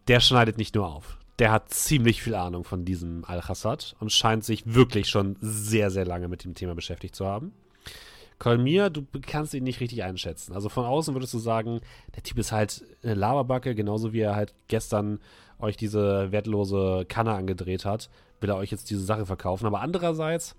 der 0.07 0.20
schneidet 0.22 0.57
nicht 0.57 0.76
nur 0.76 0.88
auf. 0.88 1.18
Der 1.40 1.52
hat 1.52 1.74
ziemlich 1.74 2.22
viel 2.22 2.34
Ahnung 2.36 2.64
von 2.64 2.86
diesem 2.86 3.26
Al-Hassad 3.26 3.95
und 3.99 4.12
scheint 4.12 4.45
sich 4.45 4.74
wirklich 4.74 5.10
schon 5.10 5.36
sehr, 5.41 5.91
sehr 5.91 6.06
lange 6.06 6.30
mit 6.30 6.45
dem 6.45 6.56
Thema 6.56 6.76
beschäftigt 6.76 7.14
zu 7.14 7.26
haben. 7.26 7.52
Kolmir, 8.38 8.90
du 8.90 9.06
kannst 9.26 9.53
ihn 9.53 9.64
nicht 9.64 9.80
richtig 9.80 10.03
einschätzen. 10.03 10.53
Also 10.53 10.70
von 10.70 10.86
außen 10.86 11.16
würdest 11.16 11.34
du 11.34 11.40
sagen, 11.40 11.82
der 12.16 12.24
Typ 12.24 12.38
ist 12.38 12.52
halt 12.52 12.84
eine 13.03 13.14
Laberbacke, 13.14 13.76
genauso 13.76 14.14
wie 14.14 14.20
er 14.20 14.36
halt 14.36 14.53
gestern 14.68 15.20
euch 15.60 15.78
diese 15.78 16.32
wertlose 16.32 17.06
Kanne 17.07 17.34
angedreht 17.34 17.86
hat, 17.86 18.10
will 18.41 18.49
er 18.49 18.57
euch 18.57 18.72
jetzt 18.72 18.90
diese 18.90 19.03
Sache 19.03 19.26
verkaufen. 19.26 19.66
Aber 19.66 19.82
andererseits 19.82 20.56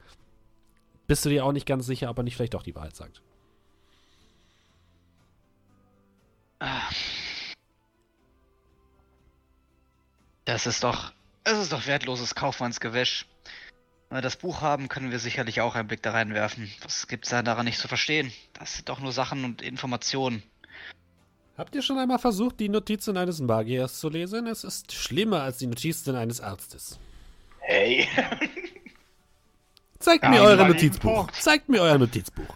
bist 1.06 1.24
du 1.24 1.28
dir 1.28 1.44
auch 1.44 1.52
nicht 1.52 1.66
ganz 1.66 1.86
sicher, 1.86 2.10
ob 2.10 2.18
er 2.18 2.22
nicht 2.22 2.36
vielleicht 2.36 2.54
doch 2.54 2.62
die 2.62 2.74
Wahrheit 2.74 2.96
sagt. 2.96 3.22
Das 10.46 10.66
ist 10.66 10.82
doch, 10.82 11.12
es 11.44 11.58
ist 11.58 11.72
doch 11.72 11.86
wertloses 11.86 12.34
Kaufmannsgewäsch. 12.34 13.26
Wenn 14.08 14.18
wir 14.18 14.22
das 14.22 14.36
Buch 14.36 14.60
haben, 14.60 14.88
können 14.88 15.10
wir 15.10 15.18
sicherlich 15.18 15.60
auch 15.60 15.74
einen 15.74 15.88
Blick 15.88 16.02
da 16.02 16.12
reinwerfen. 16.12 16.70
Was 16.82 17.08
gibt's 17.08 17.30
da 17.30 17.42
daran 17.42 17.64
nicht 17.66 17.78
zu 17.78 17.88
verstehen? 17.88 18.32
Das 18.54 18.74
sind 18.76 18.88
doch 18.88 19.00
nur 19.00 19.12
Sachen 19.12 19.44
und 19.44 19.62
Informationen. 19.62 20.42
Habt 21.58 21.74
ihr 21.74 21.82
schon 21.82 21.98
einmal 21.98 22.18
versucht, 22.18 22.60
die 22.60 22.68
Notizen 22.68 23.16
eines 23.16 23.40
Magiers 23.40 23.98
zu 23.98 24.08
lesen? 24.08 24.46
Es 24.46 24.62
ist 24.62 24.92
schlimmer 24.92 25.42
als 25.42 25.58
die 25.58 25.66
Notizen 25.66 26.14
eines 26.14 26.40
Arztes. 26.40 26.98
Hey. 27.60 28.06
Zeigt 29.98 30.22
Ja, 30.24 30.30
mir 30.30 30.42
euer 30.42 30.56
Notizbuch. 30.68 31.30
Zeigt 31.32 31.68
mir 31.68 31.80
euer 31.80 31.98
Notizbuch. 31.98 32.54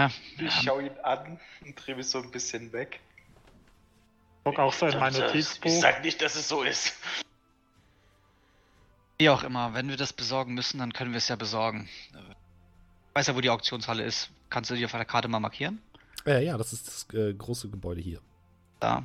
Ja, 0.00 0.10
Ich 0.38 0.52
schaue 0.64 0.84
ihn 0.86 0.98
an 1.02 1.38
und 1.64 1.74
drehe 1.76 1.94
mich 1.94 2.08
so 2.08 2.20
ein 2.20 2.30
bisschen 2.30 2.72
weg. 2.72 2.98
Guck 4.44 4.58
auch 4.58 4.72
so 4.72 4.86
in 4.86 4.98
mein 4.98 5.12
Ich 5.12 5.20
Notizbuch. 5.20 5.70
sag 5.80 6.02
nicht, 6.02 6.20
dass 6.22 6.34
es 6.34 6.48
so 6.48 6.62
ist. 6.62 6.94
Wie 9.22 9.30
auch 9.30 9.44
immer, 9.44 9.72
wenn 9.72 9.88
wir 9.88 9.96
das 9.96 10.12
besorgen 10.12 10.52
müssen, 10.52 10.78
dann 10.80 10.92
können 10.92 11.12
wir 11.12 11.18
es 11.18 11.28
ja 11.28 11.36
besorgen. 11.36 11.88
Ich 12.10 13.14
weiß 13.14 13.28
ja, 13.28 13.36
wo 13.36 13.40
die 13.40 13.50
Auktionshalle 13.50 14.02
ist. 14.02 14.30
Kannst 14.50 14.68
du 14.68 14.74
die 14.74 14.84
auf 14.84 14.90
der 14.90 15.04
Karte 15.04 15.28
mal 15.28 15.38
markieren? 15.38 15.80
Äh, 16.26 16.44
ja, 16.44 16.58
das 16.58 16.72
ist 16.72 16.88
das 16.88 17.06
äh, 17.14 17.32
große 17.32 17.68
Gebäude 17.68 18.00
hier. 18.00 18.18
Da. 18.80 19.04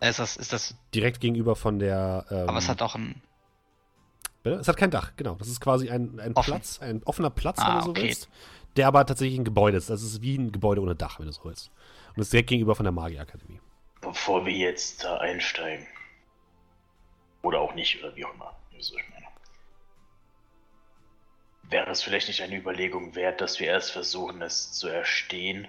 Äh, 0.00 0.08
Ist 0.08 0.18
das, 0.18 0.38
ist 0.38 0.54
das, 0.54 0.74
Direkt 0.94 1.20
gegenüber 1.20 1.56
von 1.56 1.78
der. 1.78 2.24
Ähm, 2.30 2.48
aber 2.48 2.56
es 2.56 2.70
hat 2.70 2.80
auch 2.80 2.94
ein. 2.94 3.20
Bitte? 4.42 4.56
Es 4.56 4.66
hat 4.66 4.78
kein 4.78 4.90
Dach, 4.90 5.12
genau. 5.14 5.34
Das 5.34 5.48
ist 5.48 5.60
quasi 5.60 5.90
ein, 5.90 6.18
ein 6.20 6.32
Offen. 6.34 6.52
Platz, 6.52 6.78
ein 6.80 7.02
offener 7.04 7.28
Platz, 7.28 7.58
Ah, 7.58 7.68
wenn 7.68 7.78
du 7.80 7.84
so 7.84 7.90
okay. 7.90 8.02
willst. 8.04 8.30
Der 8.76 8.88
aber 8.88 9.04
tatsächlich 9.04 9.38
ein 9.38 9.44
Gebäude 9.44 9.76
ist. 9.76 9.90
Das 9.90 10.02
ist 10.02 10.22
wie 10.22 10.38
ein 10.38 10.52
Gebäude 10.52 10.80
ohne 10.80 10.94
Dach, 10.94 11.18
wenn 11.18 11.26
du 11.26 11.32
so 11.32 11.44
willst. 11.44 11.68
Und 12.08 12.16
das 12.16 12.28
ist 12.28 12.32
direkt 12.32 12.48
gegenüber 12.48 12.74
von 12.74 12.84
der 12.84 12.92
Magierakademie. 12.92 13.60
Bevor 14.00 14.46
wir 14.46 14.54
jetzt 14.54 15.04
da 15.04 15.18
einsteigen. 15.18 15.86
Oder 17.42 17.60
auch 17.60 17.74
nicht, 17.74 18.02
oder 18.02 18.16
wie 18.16 18.24
auch 18.24 18.32
immer. 18.32 18.56
Wäre 21.70 21.90
es 21.90 22.02
vielleicht 22.02 22.28
nicht 22.28 22.42
eine 22.42 22.56
Überlegung 22.56 23.14
wert, 23.14 23.40
dass 23.40 23.58
wir 23.58 23.66
erst 23.68 23.90
versuchen, 23.92 24.42
es 24.42 24.72
zu 24.72 24.88
erstehen, 24.88 25.66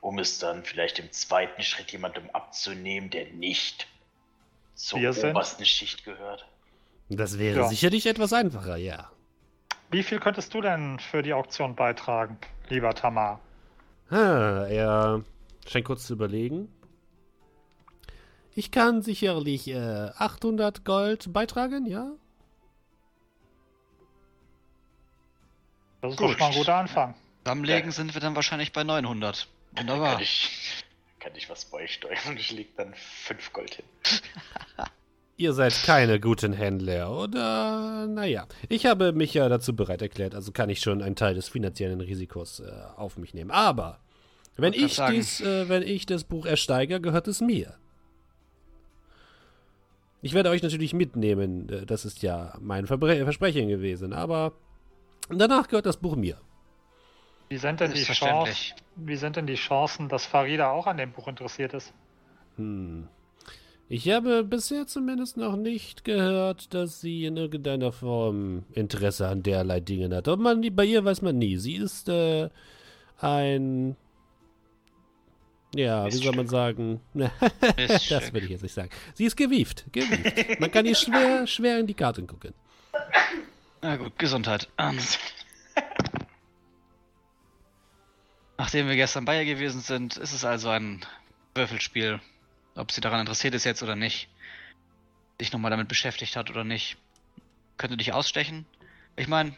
um 0.00 0.18
es 0.18 0.38
dann 0.38 0.64
vielleicht 0.64 0.98
im 0.98 1.10
zweiten 1.12 1.62
Schritt 1.62 1.90
jemandem 1.92 2.30
abzunehmen, 2.30 3.10
der 3.10 3.26
nicht 3.32 3.88
zur 4.74 5.00
obersten 5.00 5.64
Schicht 5.64 6.04
gehört? 6.04 6.46
Das 7.08 7.38
wäre 7.38 7.60
Ja. 7.60 7.68
sicherlich 7.68 8.06
etwas 8.06 8.32
einfacher, 8.32 8.76
ja. 8.76 9.10
Wie 9.90 10.02
viel 10.02 10.20
könntest 10.20 10.52
du 10.52 10.60
denn 10.60 10.98
für 10.98 11.22
die 11.22 11.32
Auktion 11.32 11.74
beitragen, 11.74 12.38
lieber 12.68 12.94
Tamar? 12.94 13.40
Ah, 14.10 14.66
er 14.68 15.24
scheint 15.66 15.86
kurz 15.86 16.06
zu 16.06 16.12
überlegen. 16.12 16.68
Ich 18.54 18.70
kann 18.70 19.02
sicherlich 19.02 19.68
äh, 19.68 20.10
800 20.16 20.84
Gold 20.84 21.32
beitragen, 21.32 21.86
ja? 21.86 22.12
Das 26.00 26.12
ist 26.12 26.18
Gut. 26.18 26.28
doch 26.28 26.30
schon 26.32 26.38
mal 26.40 26.46
ein 26.50 26.54
guter 26.58 26.74
Anfang. 26.76 27.14
Zusammenlegen 27.44 27.86
Ja. 27.90 27.92
sind 27.92 28.14
wir 28.14 28.20
dann 28.20 28.36
wahrscheinlich 28.36 28.72
bei 28.72 28.84
900. 28.84 29.48
Kann 29.74 29.88
Wunderbar. 29.88 30.20
ich, 30.20 30.84
kann 31.20 31.32
ich 31.34 31.48
was 31.50 31.64
beisteuern 31.66 32.16
und 32.28 32.38
ich 32.38 32.52
leg 32.52 32.74
dann 32.76 32.94
5 32.94 33.52
Gold 33.52 33.74
hin. 33.76 33.84
Ihr 35.36 35.52
seid 35.52 35.72
keine 35.84 36.18
guten 36.18 36.52
Händler, 36.52 37.12
oder? 37.16 38.06
Naja, 38.08 38.46
ich 38.68 38.86
habe 38.86 39.12
mich 39.12 39.34
ja 39.34 39.48
dazu 39.48 39.74
bereit 39.74 40.02
erklärt, 40.02 40.34
also 40.34 40.50
kann 40.50 40.68
ich 40.68 40.80
schon 40.80 41.00
einen 41.00 41.14
Teil 41.14 41.34
des 41.34 41.48
finanziellen 41.48 42.00
Risikos 42.00 42.58
äh, 42.60 42.70
auf 42.96 43.16
mich 43.18 43.34
nehmen. 43.34 43.52
Aber 43.52 44.00
wenn 44.56 44.72
ich, 44.72 45.00
dies, 45.10 45.40
äh, 45.40 45.68
wenn 45.68 45.82
ich 45.84 46.06
das 46.06 46.24
Buch 46.24 46.44
ersteige, 46.44 47.00
gehört 47.00 47.28
es 47.28 47.40
mir. 47.40 47.74
Ich 50.22 50.34
werde 50.34 50.50
euch 50.50 50.62
natürlich 50.64 50.92
mitnehmen, 50.92 51.68
äh, 51.68 51.86
das 51.86 52.04
ist 52.04 52.22
ja 52.22 52.54
mein 52.60 52.88
Verbre 52.88 53.22
Versprechen 53.22 53.68
gewesen, 53.68 54.12
aber 54.12 54.52
danach 55.28 55.68
gehört 55.68 55.86
das 55.86 55.96
Buch 55.96 56.16
mir. 56.16 56.38
Wie 57.48 57.56
sind 57.56 57.80
denn 57.80 57.92
die 57.92 58.02
Chancen, 58.04 58.74
wie 58.96 59.16
sind 59.16 59.36
denn 59.36 59.46
die 59.46 59.54
Chancen, 59.54 60.08
dass 60.08 60.26
Farida 60.26 60.70
auch 60.70 60.86
an 60.86 60.98
dem 60.98 61.12
Buch 61.12 61.28
interessiert 61.28 61.74
ist? 61.74 61.92
Hm. 62.56 63.08
Ich 63.90 64.10
habe 64.10 64.44
bisher 64.44 64.86
zumindest 64.86 65.38
noch 65.38 65.56
nicht 65.56 66.04
gehört, 66.04 66.74
dass 66.74 67.00
sie 67.00 67.24
in 67.24 67.38
irgendeiner 67.38 67.90
Form 67.90 68.64
Interesse 68.74 69.28
an 69.28 69.42
derlei 69.42 69.80
Dingen 69.80 70.12
hat. 70.14 70.28
Aber 70.28 70.42
man, 70.42 70.60
bei 70.74 70.84
ihr 70.84 71.02
weiß 71.02 71.22
man 71.22 71.38
nie. 71.38 71.56
Sie 71.56 71.76
ist 71.76 72.08
äh, 72.10 72.50
ein. 73.18 73.96
Ja, 75.74 76.06
wie 76.06 76.16
soll 76.16 76.36
man 76.36 76.48
sagen? 76.48 77.00
das 77.14 77.76
Miststück. 77.76 78.34
will 78.34 78.44
ich 78.44 78.50
jetzt 78.50 78.62
nicht 78.62 78.74
sagen. 78.74 78.90
Sie 79.14 79.24
ist 79.24 79.36
gewieft. 79.36 79.86
gewieft. 79.90 80.60
Man 80.60 80.70
kann 80.70 80.84
ihr 80.84 80.94
schwer, 80.94 81.46
schwer 81.46 81.78
in 81.78 81.86
die 81.86 81.94
Karten 81.94 82.26
gucken. 82.26 82.52
Na 83.80 83.96
gut, 83.96 84.18
Gesundheit. 84.18 84.68
Ähm. 84.78 84.98
Nachdem 88.56 88.88
wir 88.88 88.96
gestern 88.96 89.24
bei 89.24 89.38
ihr 89.38 89.44
gewesen 89.44 89.80
sind, 89.80 90.16
ist 90.16 90.32
es 90.32 90.44
also 90.44 90.68
ein 90.70 91.04
Würfelspiel. 91.54 92.20
Ob 92.74 92.90
sie 92.90 93.00
daran 93.00 93.20
interessiert 93.20 93.54
ist 93.54 93.64
jetzt 93.64 93.82
oder 93.82 93.94
nicht. 93.96 94.28
Sich 95.40 95.52
nochmal 95.52 95.70
damit 95.70 95.88
beschäftigt 95.88 96.36
hat 96.36 96.50
oder 96.50 96.64
nicht. 96.64 96.96
Könnte 97.76 97.96
dich 97.96 98.12
ausstechen. 98.12 98.66
Ich 99.14 99.28
meine, 99.28 99.54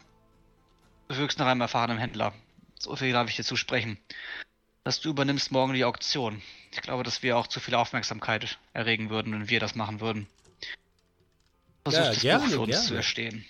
du 1.08 1.16
wirkst 1.16 1.38
nach 1.38 1.46
einem 1.46 1.62
erfahrenen 1.62 1.98
Händler. 1.98 2.34
So 2.78 2.94
viel 2.96 3.12
darf 3.12 3.28
ich 3.30 3.36
dir 3.36 3.44
zusprechen. 3.44 3.98
Dass 4.84 5.00
du 5.00 5.10
übernimmst 5.10 5.50
morgen 5.50 5.72
die 5.72 5.84
Auktion. 5.84 6.42
Ich 6.72 6.82
glaube, 6.82 7.02
dass 7.02 7.22
wir 7.22 7.38
auch 7.38 7.46
zu 7.46 7.60
viel 7.60 7.74
Aufmerksamkeit 7.74 8.58
erregen 8.74 9.08
würden, 9.08 9.32
wenn 9.32 9.48
wir 9.48 9.60
das 9.60 9.74
machen 9.74 10.00
würden. 10.00 10.26
Versuch 11.84 12.00
Ja, 12.00 12.08
das 12.10 12.20
gerne, 12.20 12.44
Buch 12.44 12.50
für 12.52 12.60
uns 12.60 12.70
gerne. 12.70 12.86
zu 12.86 12.94
erstehen. 12.94 13.44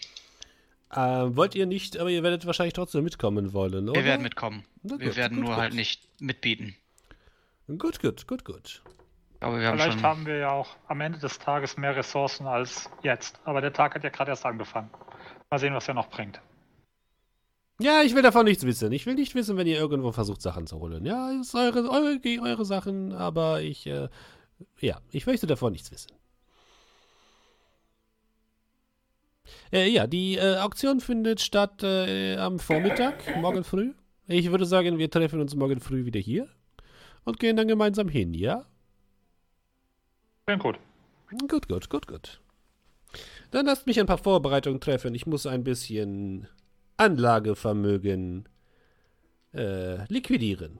Ähm, 0.95 1.37
wollt 1.37 1.55
ihr 1.55 1.67
nicht, 1.67 1.99
aber 1.99 2.11
ihr 2.11 2.23
werdet 2.23 2.47
wahrscheinlich 2.47 2.75
trotzdem 2.75 3.05
mitkommen 3.05 3.53
wollen, 3.53 3.89
oder? 3.89 4.01
Wir 4.01 4.05
werden 4.05 4.23
mitkommen. 4.23 4.65
Na 4.83 4.99
wir 4.99 5.09
gut, 5.09 5.17
werden 5.17 5.37
gut, 5.37 5.45
nur 5.45 5.55
gut. 5.55 5.63
halt 5.63 5.75
nicht 5.75 6.03
mitbieten. 6.21 6.75
Gut, 7.79 8.01
gut, 8.01 8.27
gut, 8.27 8.45
gut. 8.45 8.83
Glaube, 9.39 9.61
wir 9.61 9.69
haben 9.69 9.79
Vielleicht 9.79 10.01
schon. 10.01 10.03
haben 10.03 10.27
wir 10.27 10.37
ja 10.37 10.51
auch 10.51 10.77
am 10.89 11.01
Ende 11.01 11.19
des 11.19 11.39
Tages 11.39 11.77
mehr 11.77 11.97
Ressourcen 11.97 12.47
als 12.47 12.91
jetzt. 13.03 13.41
Aber 13.45 13.61
der 13.61 13.73
Tag 13.73 13.95
hat 13.95 14.05
ja 14.05 14.11
gerade 14.11 14.33
erst 14.33 14.45
angefangen. 14.45 14.91
Mal 15.49 15.59
sehen, 15.59 15.75
was 15.75 15.89
er 15.89 15.95
noch 15.95 16.11
bringt. 16.11 16.41
Ja, 17.81 18.03
ich 18.03 18.15
will 18.15 18.23
davon 18.23 18.45
nichts 18.45 18.65
wissen. 18.65 18.93
Ich 18.93 19.07
will 19.07 19.15
nicht 19.15 19.35
wissen, 19.35 19.57
wenn 19.57 19.67
ihr 19.67 19.79
irgendwo 19.79 20.13
versucht, 20.13 20.43
Sachen 20.43 20.67
zu 20.67 20.79
holen. 20.79 21.07
Ja, 21.07 21.31
ist 21.41 21.55
eure, 21.55 21.89
eure, 21.89 22.21
eure 22.43 22.65
Sachen, 22.67 23.15
aber 23.15 23.63
ich, 23.63 23.87
äh, 23.87 24.09
ja, 24.81 25.01
ich 25.11 25.27
möchte 25.27 25.47
davon 25.47 25.73
nichts 25.73 25.91
wissen. 25.91 26.11
Äh, 29.73 29.89
ja, 29.89 30.07
die 30.07 30.37
äh, 30.37 30.57
Auktion 30.57 31.01
findet 31.01 31.41
statt 31.41 31.83
äh, 31.83 32.37
am 32.37 32.59
Vormittag, 32.59 33.37
morgen 33.37 33.65
früh. 33.65 33.93
Ich 34.27 34.51
würde 34.51 34.65
sagen, 34.65 34.99
wir 34.99 35.11
treffen 35.11 35.41
uns 35.41 35.55
morgen 35.55 35.81
früh 35.81 36.05
wieder 36.05 36.21
hier 36.21 36.49
und 37.25 37.39
gehen 37.39 37.57
dann 37.57 37.69
gemeinsam 37.69 38.09
hin, 38.09 38.35
ja? 38.35 38.65
Klingt 40.47 40.63
gut. 40.63 40.79
Gut, 41.49 41.69
gut, 41.69 41.91
gut, 41.91 42.07
gut. 42.07 42.41
Dann 43.51 43.67
lasst 43.67 43.87
mich 43.87 43.99
ein 43.99 44.07
paar 44.07 44.19
Vorbereitungen 44.19 44.81
treffen. 44.81 45.15
Ich 45.15 45.27
muss 45.27 45.47
ein 45.47 45.65
bisschen 45.65 46.49
Anlagevermögen 46.97 48.49
äh, 49.55 50.05
liquidieren. 50.13 50.79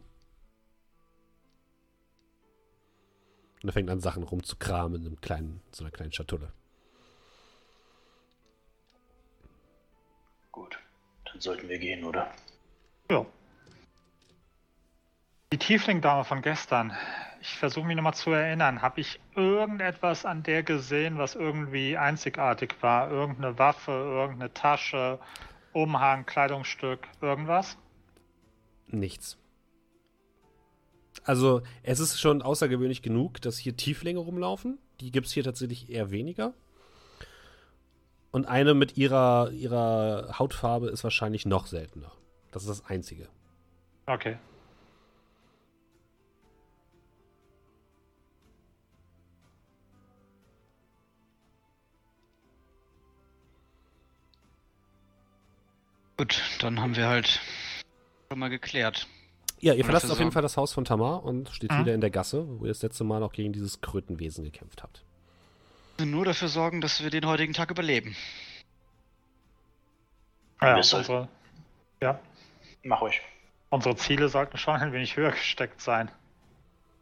Und 3.63 3.69
er 3.69 3.73
fängt 3.73 3.91
an, 3.91 4.01
Sachen 4.01 4.23
rumzukramen 4.23 5.01
in 5.01 5.07
einem 5.07 5.21
kleinen, 5.21 5.61
so 5.71 5.85
einer 5.85 5.91
kleinen 5.91 6.13
Schatulle. 6.13 6.53
Gut, 10.53 10.79
dann 11.25 11.41
sollten 11.41 11.69
wir 11.69 11.79
gehen, 11.79 12.05
oder? 12.05 12.33
Ja. 13.11 13.25
Die 15.53 15.59
Tiefling-Dame 15.59 16.25
von 16.25 16.43
gestern. 16.43 16.93
Ich 17.41 17.57
versuche 17.57 17.87
mich 17.87 17.97
nochmal 17.97 18.15
zu 18.15 18.31
erinnern. 18.31 18.83
Habe 18.83 19.01
ich 19.01 19.19
irgendetwas 19.35 20.25
an 20.25 20.43
der 20.43 20.63
gesehen, 20.63 21.19
was 21.19 21.35
irgendwie 21.35 21.97
einzigartig 21.97 22.75
war? 22.83 23.11
Irgendeine 23.11 23.59
Waffe, 23.59 23.93
irgendeine 23.93 24.53
Tasche, 24.53 25.19
Umhang, 25.73 26.27
Kleidungsstück, 26.27 27.09
irgendwas? 27.21 27.79
Nichts. 28.89 29.39
Also, 31.25 31.63
es 31.83 32.01
ist 32.01 32.21
schon 32.21 32.43
außergewöhnlich 32.43 33.03
genug, 33.03 33.41
dass 33.41 33.59
hier 33.59 33.77
Tieflinge 33.77 34.21
rumlaufen. 34.21 34.79
Die 35.01 35.11
gibt 35.11 35.27
es 35.27 35.33
hier 35.33 35.45
tatsächlich 35.45 35.91
eher 35.91 36.11
weniger. 36.11 36.55
Und 38.33 38.47
eine 38.47 38.75
mit 38.75 38.97
ihrer, 38.97 39.51
ihrer 39.51 40.39
Hautfarbe 40.39 40.89
ist 40.89 41.03
wahrscheinlich 41.05 41.47
noch 41.47 41.67
seltener. 41.67 42.13
Das 42.53 42.63
ist 42.63 42.69
das 42.69 42.85
Einzige. 42.87 43.29
Okay. 44.07 44.37
Gut, 56.17 56.43
dann 56.61 56.81
haben 56.81 56.97
wir 56.97 57.09
halt 57.09 57.41
schon 58.31 58.39
mal 58.39 58.49
geklärt. 58.49 59.07
Ja, 59.61 59.75
ihr 59.75 59.85
verlasst 59.85 60.11
auf 60.11 60.19
jeden 60.19 60.33
Fall 60.33 60.43
das 60.43 60.57
Haus 60.57 60.73
von 60.73 60.85
Tamar 60.85 61.23
und 61.23 61.51
steht 61.51 61.71
Mhm. 61.73 61.81
wieder 61.81 61.95
in 61.95 62.01
der 62.01 62.11
Gasse, 62.11 62.47
wo 62.59 62.65
ihr 62.65 62.69
das 62.71 62.83
letzte 62.83 63.05
Mal 63.05 63.23
auch 63.23 63.33
gegen 63.33 63.53
dieses 63.53 63.81
Krötenwesen 63.81 64.45
gekämpft 64.45 64.83
habt. 64.83 65.05
Nur 66.07 66.25
dafür 66.25 66.49
sorgen, 66.49 66.81
dass 66.81 67.03
wir 67.03 67.11
den 67.11 67.27
heutigen 67.27 67.53
Tag 67.53 67.71
überleben. 67.71 68.17
Ja, 70.63 70.77
unsere, 70.77 71.29
ja, 72.03 72.21
Mach 72.83 73.01
euch. 73.01 73.21
unsere 73.71 73.97
Ziele 73.97 74.29
sollten 74.29 74.59
schon 74.59 74.75
ein 74.77 74.93
wenig 74.93 75.17
höher 75.17 75.31
gesteckt 75.33 75.81
sein. 75.81 76.11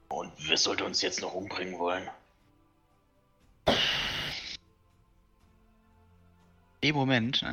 Und 0.09 0.33
wer 0.49 0.57
sollte 0.57 0.85
uns 0.85 1.03
jetzt 1.03 1.21
noch 1.21 1.35
umbringen 1.35 1.79
wollen? 1.79 2.09
Im 6.81 6.95
Moment. 6.95 7.45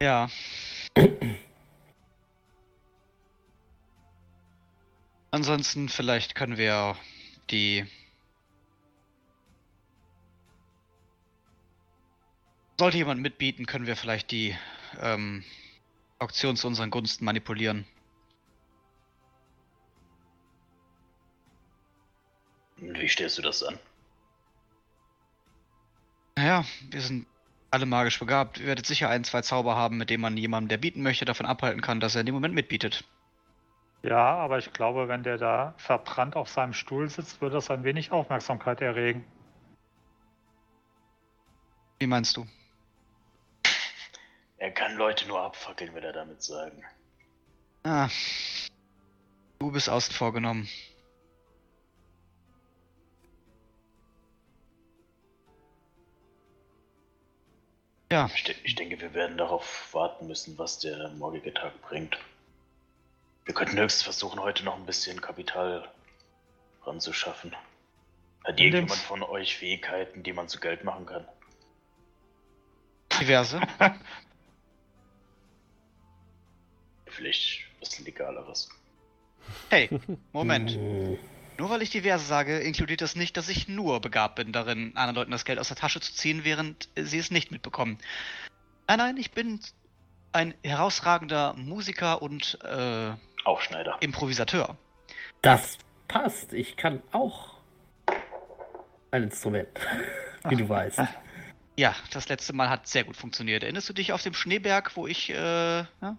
ja. 0.00 0.28
Ansonsten 5.30 5.88
vielleicht 5.88 6.34
können 6.34 6.58
wir 6.58 6.96
die. 7.50 7.86
Sollte 12.78 12.96
jemand 12.96 13.20
mitbieten, 13.20 13.66
können 13.66 13.86
wir 13.86 13.96
vielleicht 13.96 14.30
die 14.30 14.56
ähm, 15.00 15.44
Auktion 16.18 16.56
zu 16.56 16.66
unseren 16.66 16.90
Gunsten 16.90 17.24
manipulieren. 17.24 17.86
Wie 22.76 23.08
stellst 23.08 23.38
du 23.38 23.42
das 23.42 23.62
an? 23.62 23.78
Naja, 26.36 26.64
wir 26.90 27.00
sind 27.00 27.26
alle 27.70 27.86
magisch 27.86 28.18
begabt. 28.18 28.58
Ihr 28.58 28.66
werdet 28.66 28.86
sicher 28.86 29.08
ein, 29.08 29.24
zwei 29.24 29.42
Zauber 29.42 29.76
haben, 29.76 29.96
mit 29.96 30.10
denen 30.10 30.20
man 30.20 30.36
jemandem, 30.36 30.68
der 30.68 30.78
bieten 30.78 31.02
möchte, 31.02 31.24
davon 31.24 31.46
abhalten 31.46 31.80
kann, 31.80 32.00
dass 32.00 32.14
er 32.14 32.20
in 32.20 32.26
dem 32.26 32.34
Moment 32.34 32.54
mitbietet. 32.54 33.04
Ja, 34.02 34.36
aber 34.36 34.58
ich 34.58 34.72
glaube, 34.72 35.08
wenn 35.08 35.22
der 35.22 35.38
da 35.38 35.74
verbrannt 35.78 36.36
auf 36.36 36.48
seinem 36.48 36.74
Stuhl 36.74 37.08
sitzt, 37.08 37.40
würde 37.40 37.54
das 37.54 37.70
ein 37.70 37.84
wenig 37.84 38.12
Aufmerksamkeit 38.12 38.80
erregen. 38.80 39.24
Wie 42.00 42.06
meinst 42.06 42.36
du? 42.36 42.46
Er 44.64 44.70
kann 44.70 44.96
Leute 44.96 45.28
nur 45.28 45.42
abfackeln, 45.42 45.94
will 45.94 46.02
er 46.02 46.14
damit 46.14 46.42
sagen. 46.42 46.82
Ah, 47.82 48.08
du 49.58 49.70
bist 49.70 49.90
außen 49.90 50.14
vorgenommen. 50.14 50.66
Ja, 58.10 58.30
Ich, 58.34 58.44
de 58.44 58.56
ich 58.64 58.74
denke, 58.74 58.98
wir 59.02 59.12
werden 59.12 59.36
darauf 59.36 59.92
warten 59.92 60.28
müssen, 60.28 60.56
was 60.56 60.78
der 60.78 61.10
morgige 61.10 61.52
Tag 61.52 61.82
bringt. 61.82 62.16
Wir 63.44 63.52
könnten 63.52 63.76
höchstens 63.76 64.04
versuchen, 64.04 64.40
heute 64.40 64.64
noch 64.64 64.76
ein 64.76 64.86
bisschen 64.86 65.20
Kapital 65.20 65.86
ranzuschaffen. 66.84 67.54
Hat 68.44 68.58
irgendjemand 68.58 68.98
von 68.98 69.22
euch 69.22 69.58
Fähigkeiten, 69.58 70.22
die 70.22 70.32
man 70.32 70.48
zu 70.48 70.58
Geld 70.58 70.84
machen 70.84 71.04
kann? 71.04 71.28
diverse. 73.20 73.60
Vielleicht 77.14 77.64
was 77.80 77.98
Legaleres. 78.00 78.68
Hey, 79.70 79.88
Moment. 80.32 80.78
Nur 81.58 81.70
weil 81.70 81.82
ich 81.82 81.90
diverse 81.90 82.24
sage, 82.24 82.58
inkludiert 82.58 83.00
das 83.00 83.14
nicht, 83.14 83.36
dass 83.36 83.48
ich 83.48 83.68
nur 83.68 84.00
begabt 84.00 84.34
bin, 84.34 84.52
darin 84.52 84.96
anderen 84.96 85.14
Leuten 85.14 85.30
das 85.30 85.44
Geld 85.44 85.60
aus 85.60 85.68
der 85.68 85.76
Tasche 85.76 86.00
zu 86.00 86.12
ziehen, 86.12 86.42
während 86.42 86.88
sie 86.96 87.18
es 87.18 87.30
nicht 87.30 87.52
mitbekommen. 87.52 87.98
Nein, 88.88 88.98
nein, 88.98 89.16
ich 89.18 89.30
bin 89.30 89.60
ein 90.32 90.54
herausragender 90.64 91.54
Musiker 91.54 92.22
und 92.22 92.58
äh, 92.64 93.12
Aufschneider. 93.44 93.98
Improvisateur. 94.00 94.76
Das 95.42 95.78
passt. 96.08 96.52
Ich 96.52 96.76
kann 96.76 97.02
auch 97.12 97.54
ein 99.12 99.22
Instrument, 99.22 99.68
wie 100.48 100.56
du 100.56 100.68
weißt. 100.68 101.00
Ja, 101.76 101.94
das 102.12 102.28
letzte 102.28 102.52
Mal 102.52 102.68
hat 102.68 102.88
sehr 102.88 103.04
gut 103.04 103.16
funktioniert. 103.16 103.62
Erinnerst 103.62 103.88
du 103.88 103.92
dich 103.92 104.12
auf 104.12 104.22
dem 104.22 104.34
Schneeberg, 104.34 104.96
wo 104.96 105.06
ich, 105.06 105.30
äh, 105.30 105.34
ja? 105.34 106.16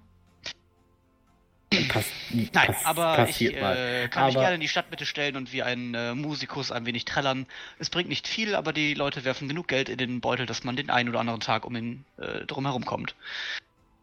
Pass, 1.89 2.05
Nein, 2.31 2.49
pass- 2.67 2.85
aber 2.85 3.11
ich 3.19 3.25
passiert 3.25 3.61
mal. 3.61 3.75
äh, 3.77 4.07
kann 4.09 4.25
mich 4.27 4.35
Aber- 4.35 4.43
gerne 4.43 4.55
in 4.55 4.61
die 4.61 4.67
Stadtmitte 4.67 5.05
stellen 5.05 5.35
und 5.35 5.51
wie 5.53 5.63
ein 5.63 5.93
äh, 5.93 6.13
Musikus 6.15 6.71
ein 6.71 6.85
wenig 6.85 7.05
trällern. 7.05 7.45
Es 7.79 7.89
bringt 7.89 8.09
nicht 8.09 8.27
viel, 8.27 8.55
aber 8.55 8.73
die 8.73 8.93
Leute 8.93 9.23
werfen 9.25 9.47
genug 9.47 9.67
Geld 9.67 9.89
in 9.89 9.97
den 9.97 10.21
Beutel, 10.21 10.45
dass 10.45 10.63
man 10.63 10.75
den 10.75 10.89
einen 10.89 11.09
oder 11.09 11.19
anderen 11.19 11.39
Tag 11.39 11.65
um 11.65 11.75
ihn 11.75 12.05
äh, 12.17 12.45
drum 12.45 12.65
herum 12.65 12.85
kommt. 12.85 13.15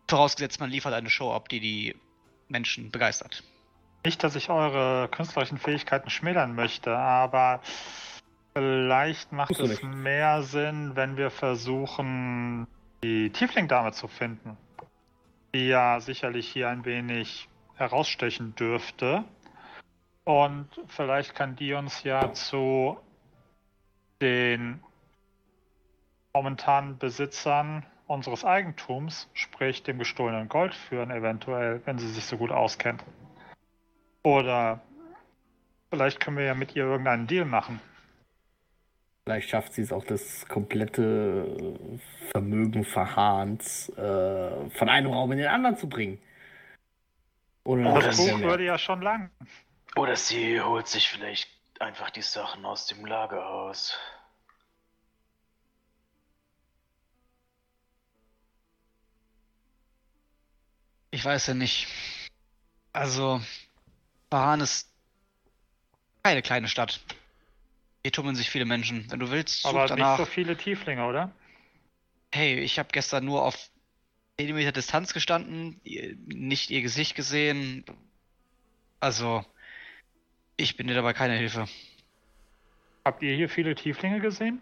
Vorausgesetzt, 0.08 0.60
man 0.60 0.70
liefert 0.70 0.92
eine 0.94 1.08
Show 1.10 1.32
ab, 1.32 1.48
die 1.48 1.60
die 1.60 1.96
Menschen 2.48 2.90
begeistert. 2.90 3.42
Nicht, 4.04 4.22
dass 4.24 4.34
ich 4.34 4.50
eure 4.50 5.08
künstlerischen 5.08 5.58
Fähigkeiten 5.58 6.10
schmälern 6.10 6.54
möchte, 6.54 6.94
aber 6.96 7.60
vielleicht 8.54 9.32
macht 9.32 9.52
es 9.52 9.68
nicht. 9.70 9.82
mehr 9.82 10.42
Sinn, 10.42 10.92
wenn 10.96 11.16
wir 11.16 11.30
versuchen, 11.30 12.66
die 13.02 13.30
Tiefling-Dame 13.30 13.92
zu 13.92 14.08
finden. 14.08 14.56
Die 15.54 15.68
ja 15.68 16.00
sicherlich 16.00 16.48
hier 16.48 16.68
ein 16.68 16.84
wenig 16.84 17.48
herausstechen 17.76 18.54
dürfte. 18.54 19.24
Und 20.24 20.68
vielleicht 20.86 21.34
kann 21.34 21.56
die 21.56 21.74
uns 21.74 22.04
ja 22.04 22.32
zu 22.32 22.96
den 24.20 24.80
momentanen 26.32 26.98
Besitzern 26.98 27.84
unseres 28.06 28.44
Eigentums, 28.44 29.28
sprich 29.34 29.82
dem 29.82 29.98
gestohlenen 29.98 30.48
Gold 30.48 30.74
führen, 30.74 31.10
eventuell, 31.10 31.80
wenn 31.84 31.98
sie 31.98 32.08
sich 32.08 32.24
so 32.24 32.36
gut 32.36 32.50
auskennt. 32.50 33.02
Oder 34.22 34.80
vielleicht 35.90 36.20
können 36.20 36.36
wir 36.36 36.44
ja 36.44 36.54
mit 36.54 36.76
ihr 36.76 36.84
irgendeinen 36.84 37.26
Deal 37.26 37.44
machen. 37.44 37.80
Vielleicht 39.24 39.50
schafft 39.50 39.74
sie 39.74 39.82
es 39.82 39.92
auch, 39.92 40.04
das 40.04 40.46
komplette 40.48 41.78
Vermögen 42.32 42.84
Verhahns 42.84 43.88
äh, 43.90 44.70
von 44.70 44.88
einem 44.88 45.12
Raum 45.12 45.32
in 45.32 45.38
den 45.38 45.46
anderen 45.46 45.76
zu 45.76 45.88
bringen. 45.88 46.18
Ohne 47.64 47.92
Oh, 47.92 48.00
Das 48.00 48.16
Buch 48.16 48.40
würde 48.40 48.64
ja 48.64 48.78
schon 48.78 49.02
lang. 49.02 49.30
Oder 49.96 50.16
sie 50.16 50.60
holt 50.60 50.88
sich 50.88 51.08
vielleicht 51.08 51.48
einfach 51.80 52.10
die 52.10 52.22
Sachen 52.22 52.64
aus 52.64 52.86
dem 52.86 53.04
Lagerhaus. 53.04 53.96
Ich 61.10 61.24
weiß 61.24 61.48
ja 61.48 61.54
nicht. 61.54 61.88
Also, 62.92 63.40
Bahan 64.30 64.60
ist 64.60 64.88
keine 66.22 66.42
kleine 66.42 66.68
Stadt. 66.68 67.00
Hier 68.02 68.12
tummeln 68.12 68.34
sich 68.34 68.50
viele 68.50 68.64
Menschen. 68.64 69.10
Wenn 69.10 69.20
du 69.20 69.30
willst, 69.30 69.62
such 69.62 69.70
Aber 69.70 69.86
danach. 69.86 70.18
nicht 70.18 70.26
so 70.26 70.32
viele 70.32 70.56
Tieflinge, 70.56 71.04
oder? 71.06 71.30
Hey, 72.32 72.58
ich 72.60 72.78
habe 72.78 72.88
gestern 72.92 73.24
nur 73.24 73.44
auf 73.44 73.70
10 74.38 74.54
Meter 74.54 74.72
Distanz 74.72 75.12
gestanden, 75.12 75.80
nicht 76.26 76.70
ihr 76.70 76.82
Gesicht 76.82 77.14
gesehen. 77.14 77.84
Also, 79.00 79.44
ich 80.56 80.76
bin 80.76 80.86
dir 80.86 80.94
dabei 80.94 81.12
keine 81.12 81.36
Hilfe. 81.36 81.66
Habt 83.04 83.22
ihr 83.22 83.34
hier 83.34 83.48
viele 83.48 83.74
Tieflinge 83.74 84.20
gesehen? 84.20 84.60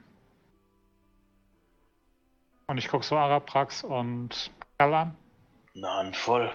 Und 2.66 2.78
ich 2.78 2.88
gucke 2.88 3.05
so 3.05 3.16
Araprax 3.16 3.84
und 3.84 4.51
Kerl 4.78 4.94
an. 4.94 5.16
Eine 5.74 5.90
Handvoll. 5.92 6.52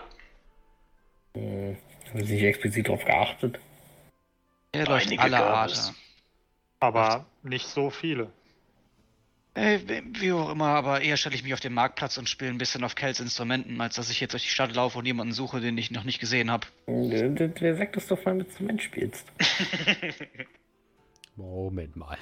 Hm, 1.36 1.78
haben 2.10 2.26
Sie 2.26 2.34
nicht 2.36 2.44
explizit 2.44 2.88
darauf 2.88 3.04
geachtet? 3.06 3.60
Er 4.72 4.86
läuft 4.86 5.08
Einige 5.08 5.22
alle 5.22 5.38
gab 5.38 5.54
Art. 5.56 5.72
es. 5.72 5.94
Aber 6.80 7.26
nicht 7.44 7.68
so 7.68 7.90
viele. 7.90 8.32
Ey, 9.56 9.80
wie- 10.20 10.34
auch 10.34 10.52
immer, 10.52 10.68
aber 10.68 11.00
eher 11.02 11.16
stelle 11.16 11.34
ich 11.34 11.44
mich 11.44 11.54
auf 11.54 11.62
den 11.62 11.74
Marktplatz 11.74 12.18
und 12.18 12.28
spiele 12.28 12.52
ein 12.52 12.58
bisschen 12.58 12.84
auf 12.84 12.96
Kells 12.96 13.22
Instrumenten, 13.22 13.80
als 13.80 13.96
dass 13.96 14.10
ich 14.10 14.20
jetzt 14.20 14.34
durch 14.34 14.44
die 14.44 14.50
Stadt 14.50 14.76
laufe 14.76 15.00
und 15.00 15.06
jemanden 15.06 15.34
suche, 15.34 15.62
den 15.62 15.78
ich 15.78 15.92
noch 15.92 16.04
nicht 16.04 16.20
gesehen 16.20 16.52
habe. 16.52 16.68
Wer, 16.88 17.76
sagt 17.78 17.96
das 17.96 18.08
doch 18.08 18.24
mal 18.26 18.36
mit 18.36 18.52
Zement 18.52 18.84
spielst? 18.84 19.26
Moment 21.38 21.96
mal. 21.96 22.18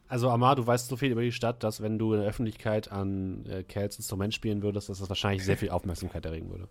Also 0.07 0.29
Amar, 0.29 0.55
du 0.55 0.65
weißt 0.65 0.87
so 0.87 0.97
viel 0.97 1.11
über 1.11 1.23
die 1.23 1.31
Stadt, 1.31 1.63
dass 1.63 1.81
wenn 1.81 1.97
du 1.97 2.13
in 2.13 2.19
der 2.19 2.29
Öffentlichkeit 2.29 2.91
an 2.91 3.43
äh, 3.47 3.63
Kels 3.63 3.97
Instrument 3.97 4.35
spielen 4.35 4.61
würdest, 4.61 4.87
dass 4.87 4.99
das 4.99 5.09
wahrscheinlich 5.09 5.43
sehr 5.43 5.57
viel 5.57 5.71
Aufmerksamkeit 5.71 6.23
erregen 6.25 6.51
würde. 6.51 6.67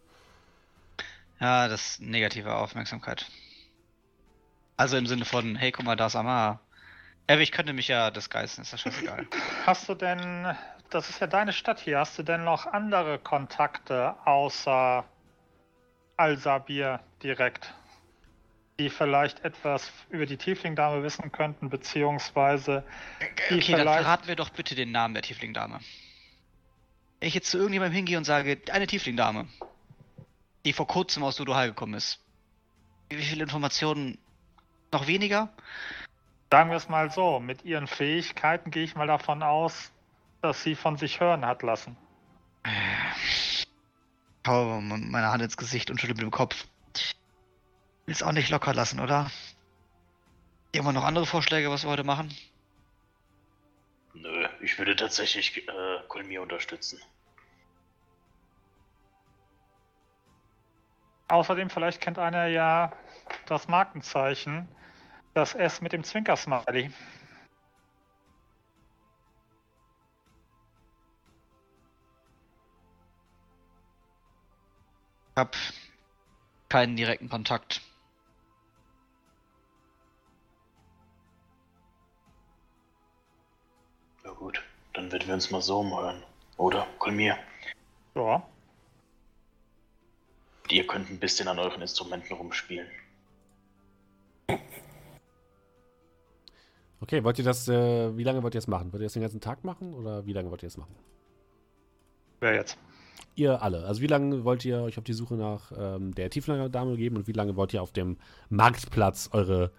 Ja, 1.40 1.66
das 1.66 1.90
ist 1.90 2.00
negative 2.00 2.54
Aufmerksamkeit. 2.54 3.26
Also 4.76 4.96
im 4.96 5.06
Sinne 5.06 5.24
von, 5.24 5.56
hey, 5.56 5.72
guck 5.72 5.84
mal, 5.84 5.96
da 5.96 6.06
ist 6.06 6.16
Amar. 6.16 6.60
Ey, 7.26 7.40
ich 7.40 7.52
könnte 7.52 7.72
mich 7.72 7.88
ja 7.88 8.10
disguisen, 8.10 8.62
ist 8.62 8.72
ja 8.72 8.78
scheißegal. 8.78 9.26
Hast 9.66 9.88
du 9.88 9.94
denn, 9.94 10.54
das 10.90 11.08
ist 11.08 11.20
ja 11.20 11.26
deine 11.26 11.52
Stadt 11.52 11.80
hier, 11.80 11.98
hast 11.98 12.18
du 12.18 12.22
denn 12.22 12.44
noch 12.44 12.66
andere 12.66 13.18
Kontakte 13.18 14.14
außer 14.26 15.04
Al-Sabir 16.16 17.00
direkt, 17.22 17.72
die 18.78 18.90
vielleicht 18.90 19.42
etwas 19.44 19.90
über 20.10 20.26
die 20.26 20.36
Tiefling-Dame 20.36 21.02
wissen 21.02 21.32
könnten, 21.32 21.70
beziehungsweise 21.70 22.84
die 23.48 23.54
Okay, 23.54 23.72
dann 23.72 23.84
verraten 23.84 24.28
wir 24.28 24.36
doch 24.36 24.50
bitte 24.50 24.74
den 24.74 24.92
Namen 24.92 25.14
der 25.14 25.22
Tiefling-Dame. 25.22 25.80
Wenn 27.20 27.28
ich 27.28 27.34
jetzt 27.34 27.50
zu 27.50 27.56
irgendjemandem 27.56 27.96
hingehe 27.96 28.18
und 28.18 28.24
sage, 28.24 28.60
eine 28.70 28.86
Tiefling-Dame, 28.86 29.48
die 30.64 30.72
vor 30.72 30.86
kurzem 30.86 31.22
aus 31.22 31.36
Duduhal 31.36 31.68
gekommen 31.68 31.94
ist. 31.94 32.20
Wie 33.08 33.22
viele 33.22 33.44
Informationen? 33.44 34.18
Noch 34.92 35.06
weniger? 35.06 35.52
Sagen 36.54 36.70
wir 36.70 36.76
es 36.76 36.88
mal 36.88 37.10
so, 37.10 37.40
mit 37.40 37.64
ihren 37.64 37.88
Fähigkeiten 37.88 38.70
gehe 38.70 38.84
ich 38.84 38.94
mal 38.94 39.08
davon 39.08 39.42
aus, 39.42 39.90
dass 40.40 40.62
sie 40.62 40.76
von 40.76 40.96
sich 40.96 41.18
hören 41.18 41.44
hat 41.44 41.64
lassen. 41.64 41.96
Hau 44.46 44.80
meine 44.80 45.32
Hand 45.32 45.42
ins 45.42 45.56
Gesicht 45.56 45.90
und 45.90 46.00
schüttel 46.00 46.14
mit 46.14 46.22
dem 46.22 46.30
Kopf. 46.30 46.68
Will's 48.06 48.22
auch 48.22 48.30
nicht 48.30 48.50
locker 48.50 48.72
lassen, 48.72 49.00
oder? 49.00 49.32
Immer 50.70 50.92
noch 50.92 51.02
andere 51.02 51.26
Vorschläge, 51.26 51.72
was 51.72 51.82
wir 51.82 51.90
heute 51.90 52.04
machen? 52.04 52.32
Nö, 54.12 54.46
ich 54.60 54.78
würde 54.78 54.94
tatsächlich 54.94 55.56
äh, 55.66 55.72
Kolmir 56.06 56.40
unterstützen. 56.40 57.00
Außerdem, 61.26 61.68
vielleicht 61.68 62.00
kennt 62.00 62.20
einer 62.20 62.46
ja 62.46 62.92
das 63.46 63.66
Markenzeichen, 63.66 64.68
das 65.34 65.54
S 65.54 65.80
mit 65.80 65.92
dem 65.92 66.04
Zwinkersmiley. 66.04 66.90
Ich 75.30 75.36
hab 75.36 75.56
keinen 76.68 76.96
direkten 76.96 77.28
Kontakt. 77.28 77.82
Ja 84.24 84.30
gut, 84.30 84.62
dann 84.92 85.10
werden 85.10 85.26
wir 85.26 85.34
uns 85.34 85.50
mal 85.50 85.60
so 85.60 85.80
umhören. 85.80 86.22
Oder, 86.56 86.86
Kolmir, 87.00 87.36
Ja, 88.14 88.46
ihr 90.70 90.86
könnt 90.86 91.10
ein 91.10 91.18
bisschen 91.18 91.48
an 91.48 91.58
euren 91.58 91.82
Instrumenten 91.82 92.32
rumspielen. 92.36 92.88
Okay, 97.00 97.22
wollt 97.24 97.38
ihr 97.38 97.44
das, 97.44 97.68
äh, 97.68 98.16
wie 98.16 98.24
lange 98.24 98.42
wollt 98.42 98.54
ihr 98.54 98.60
das 98.60 98.68
machen? 98.68 98.92
Wollt 98.92 99.02
ihr 99.02 99.06
das 99.06 99.12
den 99.12 99.22
ganzen 99.22 99.40
Tag 99.40 99.64
machen 99.64 99.94
oder 99.94 100.26
wie 100.26 100.32
lange 100.32 100.50
wollt 100.50 100.62
ihr 100.62 100.68
das 100.68 100.76
machen? 100.78 100.94
wer 102.44 102.54
jetzt? 102.54 102.78
Ihr 103.34 103.62
alle. 103.62 103.84
Also 103.84 104.00
wie 104.00 104.06
lange 104.06 104.44
wollt 104.44 104.64
ihr 104.64 104.82
euch 104.82 104.96
auf 104.96 105.04
die 105.04 105.12
Suche 105.12 105.34
nach 105.34 105.72
ähm, 105.76 106.14
der 106.14 106.30
Tieflanger-Dame 106.30 106.96
geben 106.96 107.16
und 107.16 107.26
wie 107.26 107.32
lange 107.32 107.56
wollt 107.56 107.74
ihr 107.74 107.82
auf 107.82 107.90
dem 107.90 108.16
Marktplatz 108.48 109.30
eure 109.32 109.72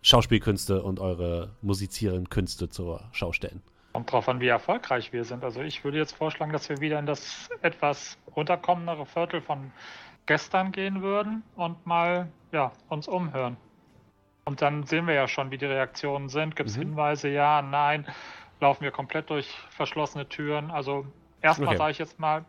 Schauspielkünste 0.00 0.82
und 0.82 0.98
eure 0.98 1.56
musizierenden 1.60 2.30
Künste 2.30 2.70
zur 2.70 3.02
Schau 3.12 3.32
stellen? 3.32 3.62
Kommt 3.92 4.12
drauf 4.12 4.28
an, 4.28 4.40
wie 4.40 4.48
erfolgreich 4.48 5.12
wir 5.12 5.24
sind. 5.24 5.44
Also 5.44 5.60
ich 5.60 5.84
würde 5.84 5.98
jetzt 5.98 6.12
vorschlagen, 6.12 6.52
dass 6.52 6.68
wir 6.68 6.80
wieder 6.80 6.98
in 6.98 7.06
das 7.06 7.50
etwas 7.60 8.16
runterkommendere 8.34 9.04
Viertel 9.04 9.42
von 9.42 9.72
gestern 10.24 10.72
gehen 10.72 11.02
würden 11.02 11.42
und 11.54 11.84
mal 11.86 12.28
ja, 12.52 12.72
uns 12.88 13.08
umhören. 13.08 13.56
Und 14.46 14.62
dann 14.62 14.84
sehen 14.84 15.08
wir 15.08 15.14
ja 15.14 15.26
schon, 15.26 15.50
wie 15.50 15.58
die 15.58 15.66
Reaktionen 15.66 16.28
sind. 16.28 16.54
Gibt 16.54 16.70
es 16.70 16.76
Mhm. 16.76 16.82
Hinweise, 16.82 17.28
ja, 17.28 17.62
nein, 17.62 18.06
laufen 18.60 18.84
wir 18.84 18.92
komplett 18.92 19.28
durch 19.28 19.48
verschlossene 19.70 20.28
Türen. 20.28 20.70
Also 20.70 21.04
erstmal 21.42 21.70
Okay. 21.70 21.78
sage 21.78 21.90
ich 21.90 21.98
jetzt 21.98 22.20
mal, 22.20 22.44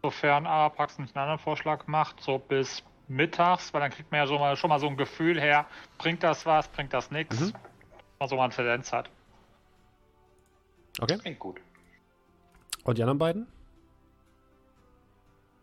sofern 0.00 0.46
Arapax 0.46 0.98
nicht 0.98 1.14
einen 1.16 1.22
anderen 1.22 1.40
Vorschlag 1.40 1.88
macht, 1.88 2.20
so 2.20 2.38
bis 2.38 2.84
mittags, 3.08 3.74
weil 3.74 3.80
dann 3.80 3.90
kriegt 3.90 4.12
man 4.12 4.20
ja 4.20 4.26
so 4.28 4.38
mal, 4.38 4.56
schon 4.56 4.70
mal 4.70 4.78
so 4.78 4.86
ein 4.86 4.96
Gefühl 4.96 5.40
her, 5.40 5.66
bringt 5.98 6.22
das 6.22 6.46
was, 6.46 6.68
bringt 6.68 6.92
das 6.92 7.10
nichts. 7.10 7.40
Mhm. 7.40 7.52
Man 8.20 8.28
so 8.28 8.36
mal 8.36 8.44
eine 8.44 8.54
Tendenz 8.54 8.92
hat. 8.92 9.10
Okay. 11.00 11.18
Klingt 11.18 11.40
gut. 11.40 11.60
Und 12.84 12.96
die 12.96 13.02
anderen 13.02 13.18
beiden? 13.18 13.46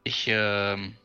Ich, 0.03 0.27
ähm. 0.27 0.97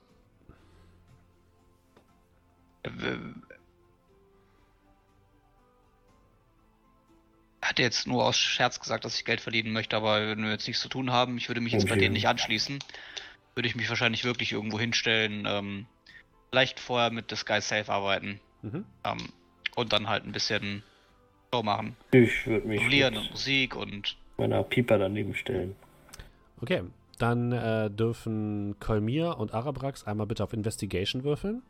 Hatte 7.69 7.83
jetzt 7.83 8.07
nur 8.07 8.25
aus 8.25 8.37
Scherz 8.39 8.79
gesagt, 8.81 9.05
dass 9.05 9.17
ich 9.19 9.25
Geld 9.25 9.41
verdienen 9.41 9.73
möchte, 9.73 9.97
aber 9.97 10.27
wenn 10.29 10.43
wir 10.43 10.51
jetzt 10.53 10.67
nichts 10.67 10.83
zu 10.83 10.89
tun 10.89 11.11
haben, 11.11 11.37
ich 11.37 11.49
würde 11.49 11.61
mich 11.61 11.73
jetzt 11.73 11.87
bei 11.87 11.93
Okay. 11.95 12.01
denen 12.03 12.13
nicht 12.13 12.29
anschließen. 12.29 12.79
Würde 13.55 13.69
ich 13.69 13.75
mich 13.75 13.89
wahrscheinlich 13.89 14.25
wirklich 14.25 14.53
irgendwo 14.53 14.79
hinstellen, 14.79 15.47
ähm, 15.49 15.87
vielleicht 16.51 16.79
vorher 16.79 17.11
mit 17.11 17.31
Disguise 17.31 17.67
Safe 17.67 17.91
arbeiten 17.91 18.41
Mhm. 18.63 18.85
ähm, 19.05 19.29
und 19.75 19.93
dann 19.93 20.09
halt 20.09 20.25
ein 20.25 20.33
bisschen 20.33 20.83
Show 21.53 21.63
machen. 21.63 21.97
Ich 22.13 22.47
würde 22.47 22.67
mich 22.69 22.81
Jonglieren 22.81 23.17
und 23.17 23.31
Musik 23.31 23.75
und 23.77 24.17
meiner 24.39 24.63
Pieper 24.63 24.99
daneben 24.99 25.35
stellen. 25.35 25.75
Okay. 26.61 26.83
Dann 27.19 27.51
äh, 27.51 27.91
dürfen 27.91 28.77
Kolmir 28.79 29.39
und 29.39 29.55
Arabrax 29.55 30.07
einmal 30.07 30.27
bitte 30.27 30.45
auf 30.45 30.53
Investigation 30.53 31.25
würfeln. 31.25 31.63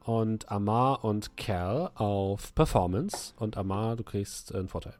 Und 0.00 0.50
Amar 0.50 1.02
und 1.04 1.38
Cal 1.38 1.90
auf 1.94 2.54
Performance. 2.54 3.32
Und 3.38 3.56
Amar, 3.56 3.96
du 3.96 4.04
kriegst 4.04 4.52
äh, 4.52 4.58
einen 4.58 4.68
Vorteil. 4.68 4.94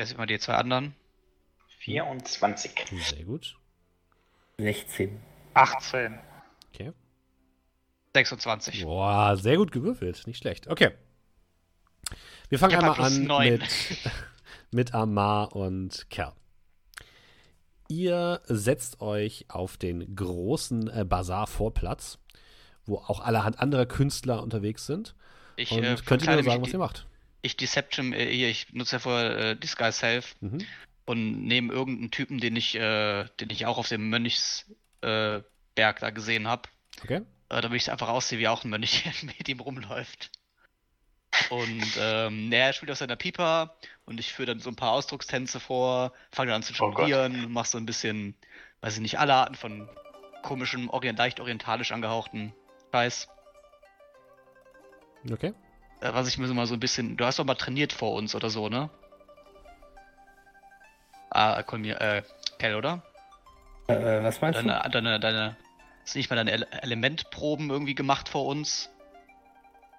Jetzt 0.00 0.12
immer 0.12 0.26
die 0.26 0.38
zwei 0.38 0.54
anderen. 0.54 0.94
24. 1.78 2.72
Sehr 3.02 3.24
gut. 3.24 3.56
16. 4.58 5.20
18. 5.54 6.18
Okay. 6.72 6.92
26. 8.14 8.84
Boah, 8.84 9.36
sehr 9.36 9.56
gut 9.56 9.72
gewürfelt. 9.72 10.26
Nicht 10.26 10.38
schlecht. 10.38 10.68
Okay. 10.68 10.90
Wir 12.48 12.58
fangen 12.58 12.76
einmal 12.76 13.00
an 13.00 13.48
mit, 13.48 13.62
mit 14.72 14.94
Amar 14.94 15.54
und 15.54 16.10
Cal. 16.10 16.32
Ihr 17.88 18.40
setzt 18.44 19.00
euch 19.00 19.46
auf 19.48 19.76
den 19.76 20.14
großen 20.14 20.88
äh, 20.88 21.04
Bazar-Vorplatz, 21.04 22.18
wo 22.86 22.96
auch 22.98 23.20
allerhand 23.20 23.58
anderer 23.58 23.86
Künstler 23.86 24.42
unterwegs 24.42 24.86
sind. 24.86 25.14
Ich 25.56 25.72
Und 25.72 25.78
äh, 25.78 25.96
könnt 26.04 26.22
ihr 26.22 26.30
mir 26.30 26.42
verkleide 26.42 26.42
sagen, 26.44 26.62
was 26.62 26.72
ihr 26.72 26.78
macht? 26.78 27.06
Ich 27.42 27.56
Deception, 27.56 28.12
äh, 28.12 28.26
hier, 28.26 28.48
ich 28.48 28.72
nutze 28.72 28.96
ja 28.96 29.00
vorher 29.00 29.36
äh, 29.38 29.56
Disguise 29.56 29.92
Self 29.98 30.36
Mhm. 30.40 30.66
und 31.06 31.42
nehme 31.46 31.72
irgendeinen 31.72 32.10
Typen, 32.10 32.38
den 32.38 32.56
ich, 32.56 32.74
äh, 32.74 33.24
den 33.40 33.50
ich 33.50 33.66
auch 33.66 33.78
auf 33.78 33.88
dem 33.88 34.08
Mönchsberg 34.10 35.44
äh, 35.74 36.00
da 36.00 36.10
gesehen 36.10 36.46
habe, 36.46 36.68
Okay. 37.02 37.22
äh, 37.48 37.60
damit 37.60 37.80
ich 37.80 37.90
einfach 37.90 38.08
aussehe 38.08 38.38
wie 38.38 38.48
auch 38.48 38.64
ein 38.64 38.70
Mönch, 38.70 39.02
der 39.04 39.12
mit 39.26 39.48
ihm 39.48 39.60
rumläuft. 39.60 40.30
Und 41.50 41.96
ähm, 41.98 42.52
er 42.52 42.72
spielt 42.72 42.92
auf 42.92 42.98
seiner 42.98 43.16
Pipa 43.16 43.74
und 44.04 44.20
ich 44.20 44.32
führe 44.32 44.46
dann 44.46 44.60
so 44.60 44.68
ein 44.70 44.76
paar 44.76 44.92
Ausdruckstänze 44.92 45.58
vor, 45.58 46.12
fange 46.30 46.48
dann 46.50 46.56
an 46.56 46.62
zu 46.62 46.72
Oh 46.74 46.86
jonglieren, 46.86 47.50
mach 47.50 47.64
so 47.64 47.78
ein 47.78 47.86
bisschen, 47.86 48.36
weiß 48.82 48.94
ich 48.94 49.00
nicht, 49.00 49.18
alle 49.18 49.34
Arten 49.34 49.54
von 49.54 49.88
komischem, 50.42 50.88
orient, 50.90 51.18
leicht 51.18 51.40
orientalisch 51.40 51.92
angehauchten 51.92 52.52
Scheiß. 52.92 53.28
Okay. 55.30 55.54
Äh, 56.00 56.12
was 56.14 56.28
ich 56.28 56.38
mir 56.38 56.46
so 56.46 56.54
mal 56.54 56.66
so 56.66 56.74
ein 56.74 56.80
bisschen. 56.80 57.16
Du 57.16 57.24
hast 57.24 57.38
doch 57.38 57.44
mal 57.44 57.54
trainiert 57.54 57.92
vor 57.92 58.14
uns 58.14 58.34
oder 58.34 58.50
so, 58.50 58.68
ne? 58.68 58.90
Ah, 61.30 61.62
komm 61.62 61.82
mir, 61.82 62.00
äh, 62.00 62.22
Kell, 62.58 62.74
oder? 62.74 63.02
Äh, 63.88 64.22
was 64.22 64.40
meinst 64.40 64.60
Deine, 64.60 64.82
deine, 64.90 65.20
deine. 65.20 65.56
Hast 66.02 66.14
du 66.14 66.18
nicht 66.18 66.30
mal 66.30 66.36
deine 66.36 66.50
Ele 66.52 66.66
Elementproben 66.82 67.70
irgendwie 67.70 67.94
gemacht 67.94 68.28
vor 68.28 68.46
uns? 68.46 68.90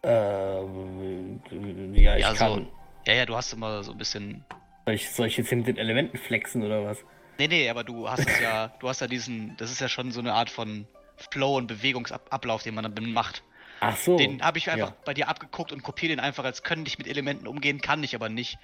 du? 0.03 0.09
Ähm, 0.09 1.41
ja, 1.93 2.15
ich 2.15 2.21
Ja, 2.21 2.31
so. 2.31 2.35
kann. 2.35 2.67
Ja, 3.05 3.13
ja, 3.13 3.25
du 3.25 3.35
hast 3.35 3.53
immer 3.53 3.83
so 3.83 3.91
ein 3.91 3.97
bisschen. 3.97 4.43
Soll 4.85 4.95
ich, 4.95 5.09
soll 5.11 5.27
ich 5.27 5.37
jetzt 5.37 5.49
hier 5.49 5.57
mit 5.59 5.67
den 5.67 5.77
Elementen 5.77 6.17
flexen 6.17 6.63
oder 6.63 6.83
was? 6.85 6.97
Nee, 7.37 7.47
nee, 7.47 7.69
aber 7.69 7.83
du 7.83 8.09
hast 8.09 8.27
es 8.27 8.39
ja, 8.39 8.67
du 8.79 8.89
hast 8.89 8.99
ja 9.01 9.07
diesen, 9.07 9.55
das 9.57 9.71
ist 9.71 9.79
ja 9.79 9.87
schon 9.87 10.11
so 10.11 10.19
eine 10.19 10.33
Art 10.33 10.49
von 10.49 10.87
Flow 11.31 11.57
und 11.57 11.67
Bewegungsablauf, 11.67 12.63
den 12.63 12.75
man 12.75 12.83
dann 12.93 13.13
macht. 13.13 13.43
Ach 13.81 13.97
so. 13.97 14.15
Den 14.15 14.41
habe 14.41 14.59
ich 14.59 14.69
einfach 14.69 14.89
ja. 14.89 14.95
bei 15.03 15.13
dir 15.13 15.27
abgeguckt 15.27 15.71
und 15.71 15.81
kopiere 15.81 16.11
den 16.11 16.19
einfach, 16.19 16.45
als 16.45 16.63
können 16.63 16.85
ich 16.85 16.97
mit 16.97 17.07
Elementen 17.07 17.47
umgehen, 17.47 17.81
kann 17.81 18.03
ich 18.03 18.15
aber 18.15 18.29
nicht. 18.29 18.57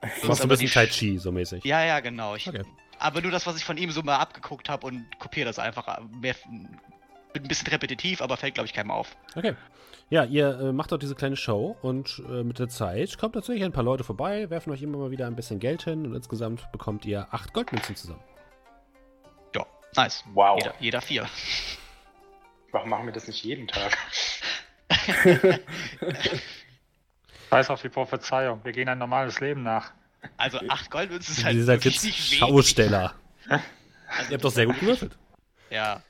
Du 0.00 0.06
ist 0.06 0.24
machst 0.24 0.40
ein 0.40 0.44
aber 0.44 0.56
bisschen 0.56 0.70
Tai 0.70 0.86
Chi, 0.86 1.18
so 1.18 1.32
mäßig. 1.32 1.64
Ja, 1.64 1.84
ja, 1.84 2.00
genau. 2.00 2.36
Ich, 2.36 2.48
Okay. 2.48 2.62
Aber 3.00 3.20
nur 3.20 3.32
das, 3.32 3.46
was 3.46 3.56
ich 3.56 3.64
von 3.64 3.76
ihm 3.76 3.90
so 3.90 4.02
mal 4.02 4.16
abgeguckt 4.16 4.68
habe 4.68 4.86
und 4.86 5.18
kopiere 5.18 5.46
das 5.46 5.58
einfach. 5.58 5.98
Mehr, 6.20 6.36
wird 7.34 7.44
ein 7.44 7.48
bisschen 7.48 7.66
repetitiv, 7.66 8.22
aber 8.22 8.36
fällt, 8.36 8.54
glaube 8.54 8.66
ich, 8.66 8.72
keinem 8.72 8.92
auf. 8.92 9.16
Okay. 9.34 9.54
Ja, 10.10 10.24
ihr 10.24 10.60
äh, 10.60 10.72
macht 10.72 10.92
dort 10.92 11.02
diese 11.02 11.16
kleine 11.16 11.36
Show 11.36 11.76
und 11.82 12.22
äh, 12.28 12.44
mit 12.44 12.60
der 12.60 12.68
Zeit 12.68 13.18
kommt 13.18 13.34
tatsächlich 13.34 13.64
ein 13.64 13.72
paar 13.72 13.82
Leute 13.82 14.04
vorbei, 14.04 14.48
werfen 14.48 14.72
euch 14.72 14.82
immer 14.82 14.98
mal 14.98 15.10
wieder 15.10 15.26
ein 15.26 15.34
bisschen 15.34 15.58
Geld 15.58 15.82
hin 15.82 16.06
und 16.06 16.14
insgesamt 16.14 16.70
bekommt 16.70 17.04
ihr 17.04 17.26
acht 17.32 17.52
Goldmünzen 17.52 17.96
zusammen. 17.96 18.22
Ja, 19.56 19.66
nice. 19.96 20.22
Wow. 20.34 20.58
Jeder, 20.60 20.74
jeder 20.78 21.00
vier. 21.00 21.26
Warum 22.74 22.90
machen 22.90 23.06
wir 23.06 23.12
das 23.12 23.28
nicht 23.28 23.44
jeden 23.44 23.68
Tag? 23.68 23.96
Scheiß 27.48 27.70
auf 27.70 27.80
die 27.80 27.88
Prophezeiung. 27.88 28.64
Wir 28.64 28.72
gehen 28.72 28.88
ein 28.88 28.98
normales 28.98 29.38
Leben 29.38 29.62
nach. 29.62 29.92
Also 30.36 30.58
acht 30.68 30.90
Goldmünzen 30.90 31.36
ist 31.36 31.44
halt 31.44 31.54
ihr 31.54 31.64
seid 31.64 31.84
jetzt. 31.84 32.04
Schausteller. 32.04 33.14
Also, 33.48 33.62
ihr 34.28 34.34
habt 34.34 34.44
doch 34.44 34.50
sehr 34.50 34.66
gut 34.66 34.80
gewürfelt. 34.80 35.16
Ja. 35.70 36.02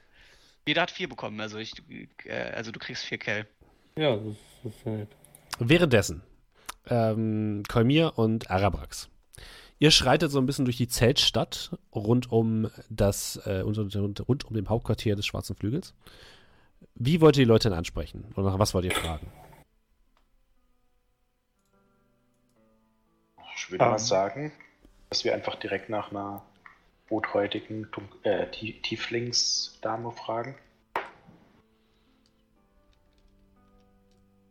Jeder 0.67 0.81
hat 0.81 0.91
vier 0.91 1.07
bekommen, 1.07 1.39
also 1.39 1.59
ich, 1.59 1.75
äh, 2.25 2.33
also 2.33 2.73
du 2.73 2.79
kriegst 2.79 3.05
vier 3.05 3.19
Kell. 3.19 3.47
Ja, 3.99 4.17
das, 4.17 4.35
ist 4.65 4.87
halt. 4.87 5.09
Währenddessen, 5.59 6.23
ähm, 6.89 7.63
Kolmir 7.69 8.15
und 8.17 8.51
Arabrax. 8.51 9.11
Ihr 9.81 9.91
schreitet 9.91 10.31
so 10.31 10.39
ein 10.39 10.47
bisschen 10.47 10.65
durch 10.65 10.79
die 10.79 10.89
Zeltstadt 10.89 11.77
rund 11.95 12.33
um 12.33 12.71
das, 12.89 13.37
äh, 13.45 13.59
rund, 13.59 13.77
rund, 13.77 14.29
rund 14.29 14.45
um 14.47 14.55
dem 14.55 14.71
Hauptquartier 14.71 15.15
des 15.15 15.27
Schwarzen 15.27 15.57
Flügels. 15.57 15.93
Wie 16.97 17.21
wollt 17.21 17.37
ihr 17.37 17.45
die 17.45 17.49
Leute 17.49 17.69
denn 17.69 17.79
ansprechen? 17.79 18.33
Oder 18.37 18.51
nach 18.51 18.59
was 18.59 18.73
wollt 18.75 18.85
ihr 18.85 18.93
fragen? 18.93 19.27
Ich 23.57 23.71
würde 23.71 23.85
Ähm. 23.85 23.91
mal 23.91 23.99
sagen, 23.99 24.53
dass 25.11 25.25
wir 25.25 25.35
einfach 25.35 25.57
direkt 25.57 25.89
nach 25.89 26.11
einer 26.11 26.43
rothäutigen 27.11 27.89
äh, 28.23 28.47
Tie- 28.51 28.81
Tieflingsdame 28.81 30.13
fragen. 30.13 30.55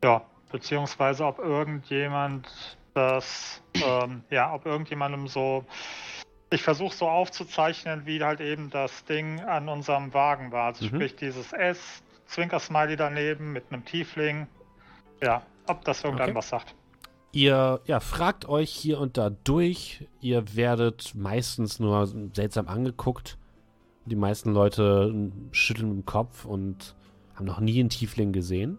Ja, 0.03 0.25
beziehungsweise 0.51 1.25
ob 1.25 1.39
irgendjemand 1.39 2.77
das, 2.93 3.61
ähm, 3.73 4.23
ja, 4.29 4.53
ob 4.53 4.65
irgendjemandem 4.65 5.27
so, 5.27 5.65
ich 6.51 6.61
versuche 6.61 6.93
so 6.93 7.07
aufzuzeichnen, 7.09 8.05
wie 8.05 8.21
halt 8.21 8.41
eben 8.41 8.69
das 8.69 9.05
Ding 9.05 9.39
an 9.39 9.69
unserem 9.69 10.13
Wagen 10.13 10.51
war. 10.51 10.65
Also 10.67 10.85
Mhm. 10.85 10.89
sprich 10.89 11.15
dieses 11.15 11.53
S, 11.53 12.03
Zwinker-Smiley 12.33 12.95
daneben 12.95 13.53
mit 13.53 13.65
einem 13.69 13.85
Tiefling. 13.85 14.47
Ja, 15.21 15.43
ob 15.67 15.85
das 15.85 16.03
irgendwann 16.03 16.29
Okay. 16.29 16.35
was 16.35 16.49
sagt. 16.49 16.75
Ihr 17.31 17.79
ja, 17.85 17.99
fragt 17.99 18.47
euch 18.47 18.69
hier 18.69 18.99
und 18.99 19.17
da 19.17 19.29
durch. 19.31 20.07
Ihr 20.21 20.55
werdet 20.55 21.15
meistens 21.15 21.79
nur 21.79 22.07
seltsam 22.33 22.67
angeguckt. 22.67 23.37
Die 24.05 24.15
meisten 24.15 24.53
Leute 24.53 25.31
schütteln 25.51 25.89
mit 25.89 25.97
dem 25.97 26.05
Kopf 26.05 26.45
und 26.45 26.95
haben 27.35 27.45
noch 27.45 27.59
nie 27.59 27.79
einen 27.79 27.89
Tiefling 27.89 28.33
gesehen. 28.33 28.77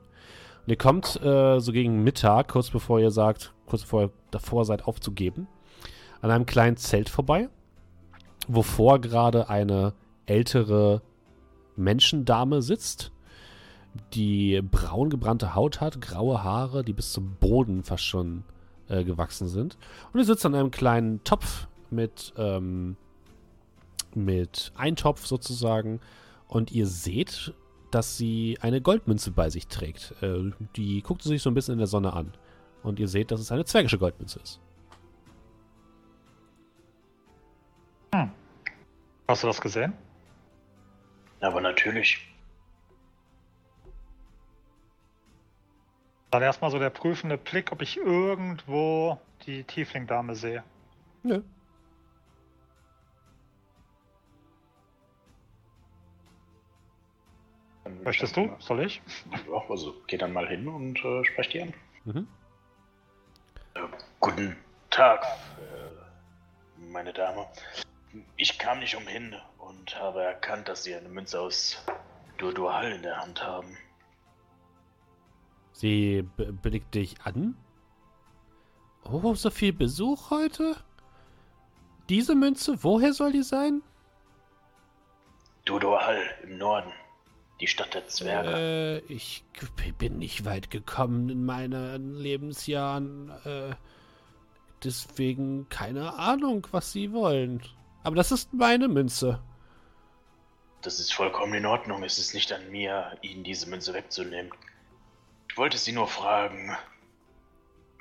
Und 0.65 0.71
ihr 0.71 0.77
kommt 0.77 1.21
äh, 1.23 1.59
so 1.61 1.73
gegen 1.73 2.05
Mittag, 2.05 2.49
kurz 2.49 2.71
bevor 2.71 3.01
ihr 3.01 3.11
sagt, 3.11 3.53
kurz 3.67 3.83
bevor 3.83 4.03
ihr 4.03 4.11
davor 4.31 4.65
seid 4.65 4.87
aufzugeben, 4.87 5.49
an 6.21 6.31
einem 6.31 6.47
kleinen 6.47 6.77
Zelt 6.77 7.09
vorbei, 7.09 7.49
wovor 8.47 9.01
gerade 9.01 9.49
eine 9.49 9.95
ältere 10.27 11.03
Menschendame 11.77 12.63
sitzt, 12.63 13.11
die 14.13 14.61
braun 14.63 15.11
gebrannte 15.11 15.55
Haut 15.55 15.81
hat, 15.81 16.01
graue 16.01 16.43
Haare, 16.43 16.85
die 16.85 16.93
bis 16.93 17.13
zum 17.13 17.37
Boden 17.37 17.83
fast 17.83 18.05
schon 18.05 18.45
äh, 18.89 19.05
gewachsen 19.05 19.49
sind. 19.49 19.77
Und 20.13 20.21
ihr 20.21 20.27
sitzt 20.27 20.45
an 20.47 20.55
einem 20.55 20.71
kleinen 20.71 21.23
Topf 21.25 21.69
mit, 21.91 22.33
ähm, 22.37 22.97
mit 24.15 24.73
Eintopf 24.77 25.27
sozusagen. 25.27 26.01
Und 26.49 26.73
ihr 26.73 26.87
seht, 26.87 27.55
dass 27.91 28.17
sie 28.17 28.59
eine 28.61 28.81
Goldmünze 28.81 29.31
bei 29.31 29.51
sich 29.51 29.69
trägt. 29.69 30.15
Äh, 30.23 30.51
die 30.77 31.03
guckt 31.03 31.23
sie 31.23 31.29
sich 31.31 31.43
so 31.43 31.51
ein 31.51 31.55
bisschen 31.55 31.75
in 31.75 31.79
der 31.79 31.87
Sonne 31.87 32.13
an. 32.13 32.33
Und 32.83 32.99
ihr 32.99 33.09
seht, 33.09 33.31
dass 33.31 33.41
es 33.41 33.53
eine 33.53 33.65
zwergische 33.65 33.99
Goldmünze 33.99 34.41
ist. 34.41 34.61
Hast 39.27 39.43
du 39.43 39.47
das 39.47 39.61
gesehen? 39.61 39.95
Aber 41.41 41.61
natürlich. 41.61 42.34
Dann 46.35 46.43
erstmal 46.43 46.73
so 46.73 46.81
der 46.81 46.91
prüfende 46.91 47.39
Blick, 47.39 47.71
ob 47.71 47.81
ich 47.81 47.97
irgendwo 47.97 49.21
die 49.47 49.63
Tiefling-Dame 49.63 50.35
sehe. 50.35 50.65
Nö. 51.23 51.43
Ich 57.85 58.05
Möchtest 58.05 58.37
du? 58.37 58.51
Soll 58.59 58.85
ich? 58.85 59.01
Ja, 59.49 59.63
also 59.69 59.95
geh 60.09 60.17
dann 60.17 60.33
mal 60.33 60.49
hin 60.49 60.67
und 60.67 60.99
äh, 61.05 61.25
sprech 61.25 61.51
die 61.51 61.63
an. 61.63 61.75
Mhm. 62.05 62.27
Guten 64.19 64.57
Tag, 64.91 65.23
äh, 65.23 66.83
meine 66.91 67.13
Dame. 67.13 67.47
Ich 68.35 68.59
kam 68.59 68.81
nicht 68.81 68.97
umhin 68.97 69.37
und 69.59 69.95
habe 70.01 70.25
erkannt, 70.25 70.67
dass 70.67 70.83
Sie 70.83 70.97
eine 70.97 71.09
Münze 71.09 71.41
aus 71.41 71.81
Durdual 72.39 72.91
in 72.91 73.03
der 73.03 73.19
Hand 73.19 73.41
haben. 73.41 73.79
Sie 75.75 76.23
blickt 76.63 76.95
dich 76.95 77.21
an. 77.25 77.57
Oh, 79.03 79.35
so 79.35 79.51
viel 79.51 79.73
Besuch 79.73 80.31
heute? 80.31 80.77
Diese 82.09 82.37
Münze, 82.37 82.85
woher 82.85 83.13
soll 83.13 83.33
die 83.33 83.43
sein? 83.43 83.83
Durdual 85.65 86.23
im 86.45 86.59
Norden, 86.59 86.93
die 87.61 87.67
Stadt 87.67 87.93
der 87.93 88.07
Zwerge. 88.07 89.03
Äh, 89.09 89.13
ich 89.13 89.43
bin 89.99 90.19
nicht 90.19 90.45
weit 90.45 90.71
gekommen 90.71 91.29
in 91.29 91.45
meinen 91.45 92.15
Lebensjahren. 92.15 93.31
Äh, 93.45 93.75
deswegen 94.85 95.69
keine 95.71 96.15
Ahnung, 96.15 96.69
was 96.71 96.93
Sie 96.93 97.13
wollen. 97.13 97.63
Aber 98.05 98.15
das 98.15 98.31
ist 98.31 98.55
meine 98.55 98.87
Münze. 98.87 99.43
Das 100.83 101.01
ist 101.01 101.13
vollkommen 101.13 101.55
in 101.55 101.67
Ordnung. 101.67 102.05
Es 102.05 102.19
ist 102.19 102.33
nicht 102.33 102.53
an 102.53 102.71
mir, 102.71 103.19
Ihnen 103.23 103.43
diese 103.43 103.69
Münze 103.69 103.93
wegzunehmen. 103.93 104.53
Ich 105.55 105.59
wollte 105.59 105.79
Sie 105.79 105.93
nur 105.93 106.09
fragen, 106.09 106.77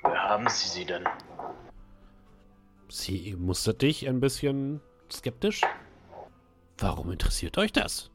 wer 0.02 0.22
haben 0.24 0.48
Sie 0.48 0.66
sie 0.66 0.84
denn? 0.84 1.08
Sie 2.88 3.36
mustert 3.38 3.80
dich 3.80 4.08
ein 4.08 4.18
bisschen 4.18 4.80
skeptisch. 5.08 5.60
Warum 6.78 7.12
interessiert 7.12 7.56
euch 7.56 7.70
das? 7.70 8.10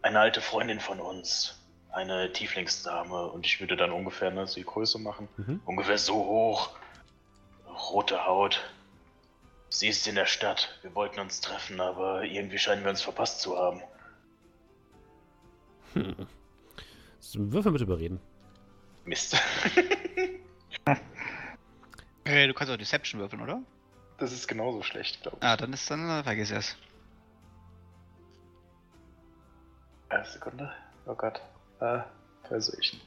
Eine 0.00 0.18
alte 0.18 0.40
Freundin 0.40 0.80
von 0.80 0.98
uns, 0.98 1.60
eine 1.92 2.32
Tieflingsdame, 2.32 3.26
und 3.26 3.44
ich 3.44 3.60
würde 3.60 3.76
dann 3.76 3.92
ungefähr 3.92 4.30
ne, 4.30 4.46
die 4.46 4.64
Größe 4.64 4.98
machen. 4.98 5.28
Mhm. 5.36 5.60
Ungefähr 5.66 5.98
so 5.98 6.14
hoch. 6.14 6.70
Rote 7.92 8.24
Haut. 8.24 8.62
Sie 9.68 9.88
ist 9.88 10.08
in 10.08 10.14
der 10.14 10.24
Stadt. 10.24 10.78
Wir 10.80 10.94
wollten 10.94 11.20
uns 11.20 11.42
treffen, 11.42 11.82
aber 11.82 12.24
irgendwie 12.24 12.58
scheinen 12.58 12.82
wir 12.82 12.88
uns 12.88 13.02
verpasst 13.02 13.42
zu 13.42 13.58
haben. 13.58 13.82
Hm. 15.92 16.26
Würfel 17.38 17.72
mit 17.72 17.80
überreden. 17.80 18.20
Mist. 19.04 19.36
Hey, 22.24 22.46
du 22.46 22.54
kannst 22.54 22.72
auch 22.72 22.76
Deception 22.76 23.20
würfeln, 23.20 23.42
oder? 23.42 23.60
Das 24.18 24.30
ist 24.30 24.46
genauso 24.46 24.82
schlecht, 24.82 25.20
glaube 25.22 25.38
ich. 25.40 25.44
Ah, 25.44 25.56
dann 25.56 25.72
ist 25.72 25.90
dann 25.90 26.08
äh, 26.08 26.22
vergiss 26.22 26.52
es. 26.52 26.76
Eine 30.10 30.24
Sekunde. 30.26 30.70
Oh 31.06 31.14
Gott. 31.14 31.40
Äh, 31.80 32.00
Persuasion. 32.44 33.00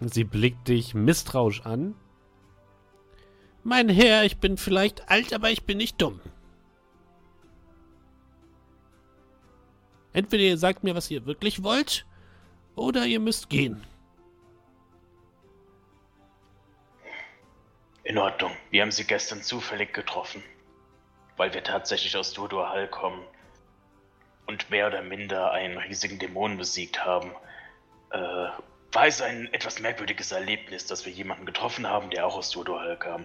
Sie 0.00 0.24
blickt 0.24 0.68
dich 0.68 0.94
misstrauisch 0.94 1.66
an. 1.66 1.94
Mein 3.62 3.90
Herr, 3.90 4.24
ich 4.24 4.38
bin 4.38 4.56
vielleicht 4.56 5.10
alt, 5.10 5.34
aber 5.34 5.50
ich 5.50 5.64
bin 5.64 5.76
nicht 5.76 6.00
dumm. 6.00 6.20
Entweder 10.12 10.42
ihr 10.42 10.58
sagt 10.58 10.82
mir, 10.84 10.94
was 10.94 11.10
ihr 11.10 11.26
wirklich 11.26 11.62
wollt, 11.62 12.06
oder 12.76 13.04
ihr 13.04 13.20
müsst 13.20 13.50
gehen. 13.50 13.86
In 18.04 18.18
Ordnung. 18.18 18.56
Wir 18.70 18.82
haben 18.82 18.90
sie 18.90 19.04
gestern 19.04 19.42
zufällig 19.42 19.92
getroffen. 19.92 20.42
Weil 21.36 21.54
wir 21.54 21.62
tatsächlich 21.62 22.16
aus 22.16 22.32
Durdual 22.32 22.88
kommen. 22.88 23.22
Und 24.46 24.70
mehr 24.70 24.88
oder 24.88 25.02
minder 25.02 25.52
einen 25.52 25.78
riesigen 25.78 26.18
Dämon 26.18 26.56
besiegt 26.56 27.04
haben. 27.04 27.32
äh, 28.10 28.48
war 28.92 29.06
es 29.06 29.22
ein 29.22 29.52
etwas 29.52 29.78
merkwürdiges 29.78 30.32
Erlebnis, 30.32 30.86
dass 30.86 31.06
wir 31.06 31.12
jemanden 31.12 31.46
getroffen 31.46 31.86
haben, 31.86 32.10
der 32.10 32.26
auch 32.26 32.36
aus 32.36 32.50
Dodohal 32.50 32.98
kam. 32.98 33.24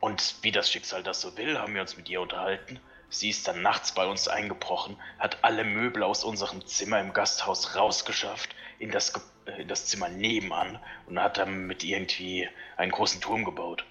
Und 0.00 0.36
wie 0.42 0.50
das 0.50 0.70
Schicksal 0.70 1.02
das 1.02 1.20
so 1.20 1.36
will, 1.36 1.58
haben 1.58 1.74
wir 1.74 1.80
uns 1.80 1.96
mit 1.96 2.08
ihr 2.08 2.20
unterhalten. 2.20 2.80
Sie 3.08 3.30
ist 3.30 3.46
dann 3.48 3.62
nachts 3.62 3.92
bei 3.92 4.06
uns 4.06 4.28
eingebrochen, 4.28 4.96
hat 5.18 5.44
alle 5.44 5.64
Möbel 5.64 6.02
aus 6.02 6.24
unserem 6.24 6.66
Zimmer 6.66 7.00
im 7.00 7.12
Gasthaus 7.12 7.76
rausgeschafft, 7.76 8.54
in 8.78 8.90
das, 8.90 9.12
Ge 9.12 9.22
äh, 9.46 9.62
in 9.62 9.68
das 9.68 9.86
Zimmer 9.86 10.08
nebenan 10.08 10.78
und 11.06 11.18
hat 11.20 11.38
damit 11.38 11.84
irgendwie 11.84 12.48
einen 12.76 12.92
großen 12.92 13.20
Turm 13.20 13.44
gebaut. 13.44 13.84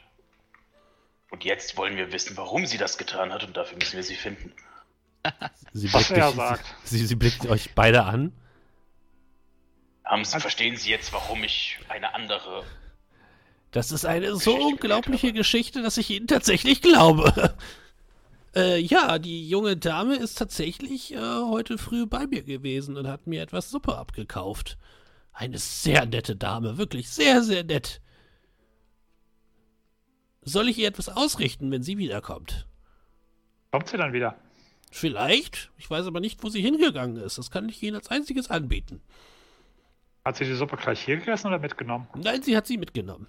Und 1.32 1.44
jetzt 1.44 1.78
wollen 1.78 1.98
wir 1.98 2.12
wissen, 2.12 2.38
warum 2.38 2.66
sie 2.66 2.78
das 2.78 2.98
getan 2.98 3.34
hat 3.34 3.44
und 3.44 3.58
dafür 3.58 3.78
müssen 3.78 3.96
wir 3.96 4.04
sie 4.04 4.16
finden. 4.16 4.54
Sie 5.74 5.92
Was 5.92 6.06
blickt, 6.08 6.20
er 6.22 6.28
dich, 6.28 6.36
sagt. 6.36 6.76
Sie, 6.84 7.06
sie 7.06 7.16
blickt 7.16 7.48
euch 7.48 7.74
beide 7.74 8.04
an. 8.04 8.32
Haben 10.06 10.24
sie, 10.24 10.40
verstehen 10.40 10.78
Sie 10.78 10.90
jetzt, 10.92 11.12
warum 11.14 11.44
ich 11.44 11.80
eine 11.90 12.14
andere 12.14 12.64
Das 13.72 13.92
ist 13.92 14.06
eine 14.06 14.36
so 14.36 14.56
Geschichte 14.56 14.64
unglaubliche. 14.64 15.34
Geschichte, 15.34 15.82
dass 15.82 15.98
ich 15.98 16.10
Ihnen 16.12 16.28
tatsächlich 16.28 16.82
glaube. 16.82 17.56
Äh, 18.56 18.80
ja, 18.80 19.20
die 19.20 19.50
junge 19.50 19.76
Dame 19.76 20.16
ist 20.16 20.38
tatsächlich 20.38 21.14
äh, 21.14 21.18
heute 21.18 21.78
früh 21.78 22.06
bei 22.06 22.26
mir 22.26 22.44
gewesen 22.44 22.96
und 22.96 23.08
hat 23.08 23.28
mir 23.28 23.42
etwas 23.42 23.70
Suppe 23.70 23.98
abgekauft. 23.98 24.78
Eine 25.34 25.58
sehr 25.58 26.06
nette 26.06 26.38
Dame, 26.38 26.78
wirklich 26.78 27.10
sehr, 27.10 27.44
sehr 27.44 27.66
nett. 27.66 28.02
Soll 30.44 30.70
ich 30.70 30.78
ihr 30.78 30.88
etwas 30.88 31.10
ausrichten, 31.10 31.70
wenn 31.72 31.84
sie 31.84 31.98
wiederkommt? 31.98 32.66
Kommt 33.72 33.90
sie 33.90 33.98
dann 33.98 34.14
wieder? 34.14 34.36
Vielleicht. 34.90 35.72
Ich 35.78 35.90
weiß 35.90 36.06
aber 36.06 36.22
nicht, 36.22 36.42
wo 36.42 36.48
sie 36.48 36.62
hingegangen 36.62 37.18
ist. 37.18 37.38
Das 37.38 37.52
kann 37.52 37.68
ich 37.68 37.84
Ihnen 37.84 37.98
als 37.98 38.10
einziges 38.10 38.50
anbieten. 38.50 39.02
Hat 40.24 40.38
sie 40.38 40.46
die 40.46 40.54
Suppe 40.54 40.78
gleich 40.78 41.04
hier 41.04 41.18
gegessen 41.18 41.48
oder 41.48 41.60
mitgenommen? 41.60 42.08
Nein, 42.16 42.42
sie 42.42 42.56
hat 42.56 42.66
sie 42.66 42.78
mitgenommen. 42.78 43.28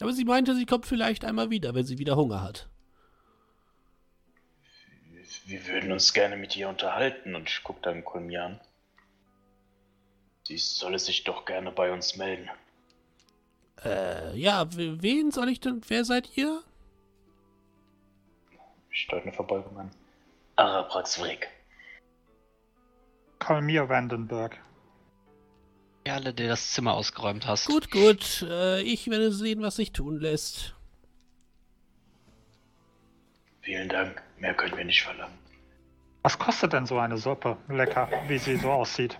Aber 0.00 0.12
sie 0.12 0.24
meinte, 0.24 0.54
sie 0.54 0.66
kommt 0.66 0.86
vielleicht 0.86 1.24
einmal 1.24 1.50
wieder, 1.50 1.74
wenn 1.74 1.84
sie 1.84 1.98
wieder 1.98 2.16
Hunger 2.16 2.42
hat. 2.42 2.68
Wir 5.46 5.66
würden 5.66 5.92
uns 5.92 6.12
gerne 6.12 6.36
mit 6.36 6.56
ihr 6.56 6.68
unterhalten 6.68 7.34
und 7.34 7.48
ich 7.48 7.60
guck 7.62 7.82
dann 7.82 8.04
Kulmi 8.04 8.36
an. 8.38 8.60
Sie 10.44 10.56
solle 10.56 10.98
sich 10.98 11.24
doch 11.24 11.44
gerne 11.44 11.70
bei 11.70 11.92
uns 11.92 12.16
melden. 12.16 12.50
Äh, 13.84 14.36
ja, 14.36 14.66
wen 14.74 15.30
soll 15.30 15.48
ich 15.48 15.60
denn? 15.60 15.82
Wer 15.88 16.04
seid 16.04 16.36
ihr? 16.36 16.62
Ich 18.90 19.06
deute 19.08 19.24
eine 19.24 19.32
Verbeugung 19.32 19.76
an. 19.78 19.90
Araprax 20.56 21.16
Vrick. 21.16 21.48
Kalmir 23.38 23.88
Vandenberg. 23.88 24.58
Kerle, 26.04 26.34
der 26.34 26.48
das 26.48 26.72
Zimmer 26.72 26.94
ausgeräumt 26.94 27.46
hast. 27.46 27.66
Gut, 27.66 27.90
gut. 27.90 28.42
Äh, 28.42 28.82
ich 28.82 29.08
werde 29.08 29.32
sehen, 29.32 29.62
was 29.62 29.76
sich 29.76 29.92
tun 29.92 30.20
lässt. 30.20 30.74
Vielen 33.62 33.88
Dank. 33.88 34.22
Mehr 34.38 34.52
können 34.54 34.76
wir 34.76 34.84
nicht 34.84 35.02
verlangen. 35.02 35.38
Was 36.22 36.38
kostet 36.38 36.74
denn 36.74 36.86
so 36.86 36.98
eine 36.98 37.16
Suppe? 37.16 37.56
Lecker, 37.68 38.08
wie 38.28 38.38
sie 38.38 38.56
so 38.56 38.70
aussieht. 38.70 39.18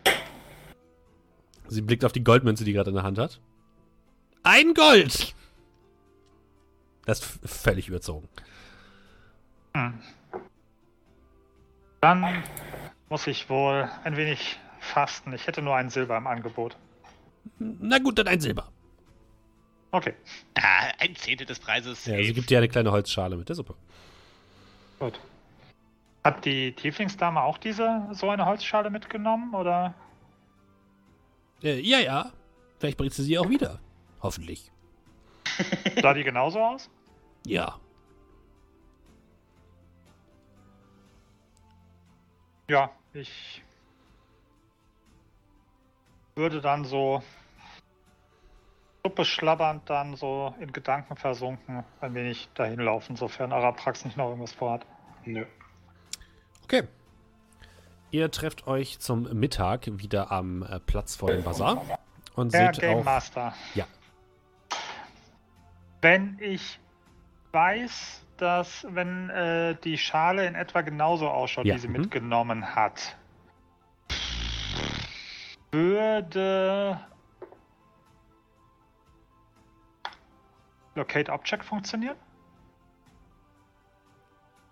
Sie 1.69 1.81
blickt 1.81 2.05
auf 2.05 2.13
die 2.13 2.23
Goldmünze, 2.23 2.65
die 2.65 2.75
gerade 2.75 2.91
in 2.91 2.97
der 2.97 3.05
Hand 3.05 3.19
hat. 3.19 3.41
Ein 4.43 4.75
Gold! 4.75 5.35
Das 7.07 7.21
ist 7.21 7.63
völlig 7.63 7.89
überzogen. 7.89 8.29
Hm. 9.75 10.01
Dann 12.03 12.43
muss 13.09 13.27
ich 13.27 13.49
wohl 13.49 13.91
ein 14.05 14.17
wenig 14.19 14.59
fasten. 14.85 15.33
Ich 15.33 15.47
hätte 15.47 15.63
nur 15.63 15.75
ein 15.77 15.91
Silber 15.91 16.17
im 16.17 16.27
Angebot. 16.27 16.77
Na 17.59 17.99
gut, 17.99 18.19
dann 18.19 18.29
ein 18.29 18.41
Silber. 18.41 18.71
Okay, 19.91 20.15
Ah, 20.57 20.91
ein 20.99 21.15
Zehntel 21.15 21.47
des 21.47 21.59
Preises. 21.61 22.05
Ja, 22.07 22.17
sie 22.17 22.33
gibt 22.33 22.51
dir 22.51 22.59
eine 22.59 22.69
kleine 22.69 22.91
Holzschale 22.91 23.37
mit 23.37 23.49
der 23.49 23.57
Suppe. 23.57 23.75
gut. 24.99 25.21
Hat 26.25 26.45
die 26.47 26.73
Tieflingsdame 26.73 27.43
auch 27.43 27.59
diese 27.59 28.09
so 28.13 28.31
eine 28.31 28.47
Holzschale 28.47 28.89
mitgenommen 28.91 29.55
oder? 29.55 29.93
Äh, 31.63 31.81
ja, 31.81 31.99
ja. 31.99 32.33
Vielleicht 32.79 32.97
bringt 32.97 33.13
sie 33.13 33.23
sie 33.23 33.39
auch 33.39 33.49
wieder. 33.51 33.79
Hoffentlich. 34.23 34.73
Sah 36.03 36.15
die 36.15 36.25
genauso 36.25 36.61
aus? 36.61 36.89
Ja. 37.47 37.79
Ja, 42.71 42.91
ich 43.13 43.63
würde 46.37 46.61
dann 46.61 46.85
so 46.85 47.23
Suppe 49.05 49.25
schlabbernd 49.25 49.89
dann 49.91 50.17
so 50.17 50.55
in 50.59 50.73
Gedanken 50.73 51.17
versunken 51.17 51.85
ein 52.01 52.15
wenig 52.15 52.49
dahin 52.55 52.81
laufen, 52.81 53.17
sofern 53.17 53.53
Araprax 53.53 54.05
nicht 54.05 54.17
noch 54.17 54.29
irgendwas 54.29 54.53
vorhat. 54.53 54.87
Nö. 55.25 55.45
Okay. 56.65 56.85
Ihr 58.11 58.31
trefft 58.31 58.67
euch 58.67 58.99
zum 59.01 59.25
Mittag 59.39 59.87
wieder 59.99 60.33
am 60.33 60.63
äh, 60.63 60.81
Platz 60.81 61.17
vor 61.17 61.31
dem 61.31 61.43
Bazar. 61.43 61.83
Und 62.35 62.55
Herr 62.55 62.73
seht 62.73 62.83
Game 62.83 62.99
auch. 62.99 63.05
Master. 63.05 63.55
Ja. 63.75 63.87
Wenn 66.01 66.39
ich 66.41 66.81
weiß, 67.53 68.25
dass 68.39 68.87
wenn 68.89 69.31
äh, 69.31 69.77
die 69.85 69.99
Schale 69.99 70.47
in 70.47 70.55
etwa 70.55 70.81
genauso 70.81 71.29
ausschaut, 71.29 71.67
Ja, 71.67 71.75
wie 71.75 71.79
sie 71.79 71.89
mhm. 71.89 72.01
mitgenommen 72.01 72.75
hat, 72.75 73.17
würde 75.75 77.01
Locate 80.95 81.33
Object 81.33 81.65
funktionieren? 81.65 82.17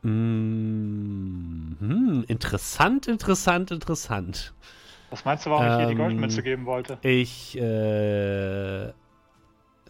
Mm, 0.03 1.77
hm, 1.79 2.25
interessant, 2.29 3.07
interessant, 3.09 3.71
interessant. 3.71 4.55
Was 5.11 5.25
meinst 5.25 5.47
du, 5.47 5.51
warum 5.51 5.67
ich 5.69 5.77
hier 5.77 5.87
die 5.87 5.95
Ähm, 5.95 5.97
Goldmünze 5.97 6.43
geben 6.43 6.67
wollte? 6.67 6.99
Ich 7.03 7.57
äh, 7.59 8.93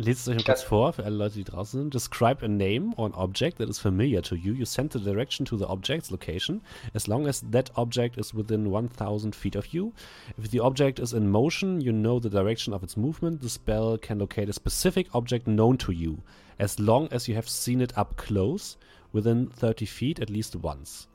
lese 0.03 0.21
es 0.21 0.29
euch 0.29 0.37
mal 0.37 0.45
kurz 0.45 0.63
vor, 0.63 0.93
für 0.93 1.05
alle 1.05 1.17
Leute, 1.17 1.35
die 1.35 1.45
draußen 1.45 1.81
sind. 1.81 1.95
Describe 1.95 2.45
a 2.45 2.49
name 2.49 2.93
or 2.97 3.07
an 3.07 3.15
object 3.15 3.59
that 3.59 3.69
is 3.69 3.79
familiar 3.79 4.23
to 4.23 4.35
you. 4.35 4.53
You 4.53 4.65
send 4.65 4.93
the 4.93 4.99
direction 4.99 5.47
to 5.47 5.57
the 5.57 5.67
object's 5.67 6.11
location 6.11 6.61
as 6.95 7.07
long 7.07 7.27
as 7.27 7.45
that 7.51 7.71
object 7.77 8.19
is 8.19 8.35
within 8.35 8.71
1000 8.71 9.35
feet 9.35 9.57
of 9.57 9.67
you. 9.69 9.93
If 10.37 10.51
the 10.51 10.61
object 10.61 10.99
is 10.99 11.13
in 11.13 11.31
motion, 11.31 11.81
you 11.81 11.93
know 11.93 12.19
the 12.19 12.31
direction 12.31 12.75
of 12.75 12.83
its 12.83 12.97
movement. 12.97 13.41
The 13.41 13.49
spell 13.49 13.97
can 13.99 14.19
locate 14.19 14.49
a 14.49 14.53
specific 14.53 15.07
object 15.15 15.47
known 15.47 15.79
to 15.79 15.93
you 15.93 16.23
as 16.59 16.79
long 16.79 17.09
as 17.11 17.29
you 17.29 17.35
have 17.35 17.49
seen 17.49 17.81
it 17.81 17.97
up 17.97 18.17
close 18.17 18.77
within 19.13 19.47
30 19.49 19.87
feet 19.87 20.21
at 20.21 20.31
least 20.31 20.57
once. 20.57 21.09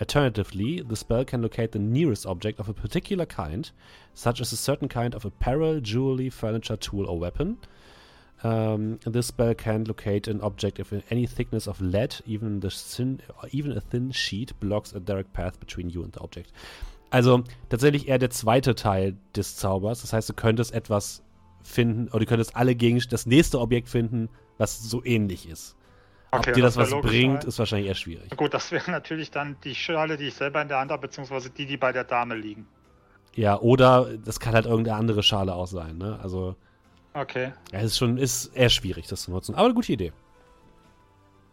Alternatively, 0.00 0.80
the 0.80 0.96
spell 0.96 1.24
can 1.24 1.42
locate 1.42 1.72
the 1.72 1.78
nearest 1.78 2.26
object 2.26 2.58
of 2.58 2.68
a 2.68 2.74
particular 2.74 3.24
kind, 3.24 3.70
such 4.14 4.40
as 4.40 4.50
a 4.52 4.56
certain 4.56 4.88
kind 4.88 5.14
of 5.14 5.24
apparel, 5.24 5.80
jewelry, 5.80 6.28
furniture, 6.28 6.76
tool, 6.76 7.06
or 7.06 7.18
weapon. 7.18 7.58
Um, 8.44 8.98
this 9.00 9.28
spell 9.28 9.54
can 9.54 9.84
locate 9.84 10.28
an 10.28 10.40
object 10.40 10.80
if 10.80 10.92
any 11.10 11.28
thickness 11.28 11.68
of 11.68 11.80
lead, 11.80 12.22
even 12.26 12.60
the 12.60 12.70
thin, 12.70 13.20
even 13.52 13.70
a 13.76 13.80
thin 13.80 14.12
sheet, 14.12 14.58
blocks 14.58 14.92
a 14.94 14.98
direct 15.00 15.32
path 15.32 15.60
between 15.60 15.88
you 15.88 16.02
and 16.02 16.12
the 16.12 16.20
object. 16.20 16.52
Also 17.10 17.44
tatsächlich 17.68 18.08
eher 18.08 18.18
der 18.18 18.30
zweite 18.30 18.74
Teil 18.74 19.16
des 19.36 19.56
Zaubers. 19.56 20.00
Das 20.00 20.12
heißt, 20.12 20.28
du 20.28 20.32
könntest 20.34 20.72
etwas 20.74 21.22
finden, 21.62 22.08
oder 22.08 22.20
du 22.20 22.26
könntest 22.26 22.56
alle 22.56 22.74
Gegenstände, 22.74 23.12
das 23.14 23.26
nächste 23.26 23.60
Objekt 23.60 23.88
finden, 23.88 24.28
was 24.58 24.82
so 24.82 25.04
ähnlich 25.04 25.48
ist. 25.48 25.76
Ob 26.32 26.40
Okay, 26.40 26.52
dir 26.54 26.62
das, 26.62 26.74
das 26.74 26.90
was 26.90 27.00
bringt, 27.02 27.42
weil- 27.42 27.48
ist 27.48 27.58
wahrscheinlich 27.58 27.88
eher 27.88 27.94
schwierig. 27.94 28.36
Gut, 28.36 28.54
das 28.54 28.72
wäre 28.72 28.90
natürlich 28.90 29.30
dann 29.30 29.56
die 29.62 29.74
Schale, 29.74 30.16
die 30.16 30.28
ich 30.28 30.34
selber 30.34 30.62
in 30.62 30.68
der 30.68 30.78
Hand 30.78 30.90
habe, 30.90 31.02
beziehungsweise 31.02 31.50
die, 31.50 31.66
die 31.66 31.76
bei 31.76 31.92
der 31.92 32.04
Dame 32.04 32.34
liegen. 32.34 32.66
Ja, 33.36 33.58
oder 33.60 34.16
das 34.24 34.40
kann 34.40 34.54
halt 34.54 34.66
irgendeine 34.66 34.96
andere 34.96 35.22
Schale 35.22 35.54
auch 35.54 35.66
sein, 35.66 35.98
ne? 35.98 36.18
Also, 36.22 36.56
Okay. 37.14 37.52
ja, 37.72 37.78
es 37.78 37.86
ist 37.92 37.98
schon, 37.98 38.16
ist 38.16 38.46
eher 38.54 38.70
schwierig, 38.70 39.06
das 39.06 39.22
zu 39.22 39.30
nutzen. 39.30 39.54
Aber 39.54 39.66
eine 39.66 39.74
gute 39.74 39.92
Idee. 39.92 40.12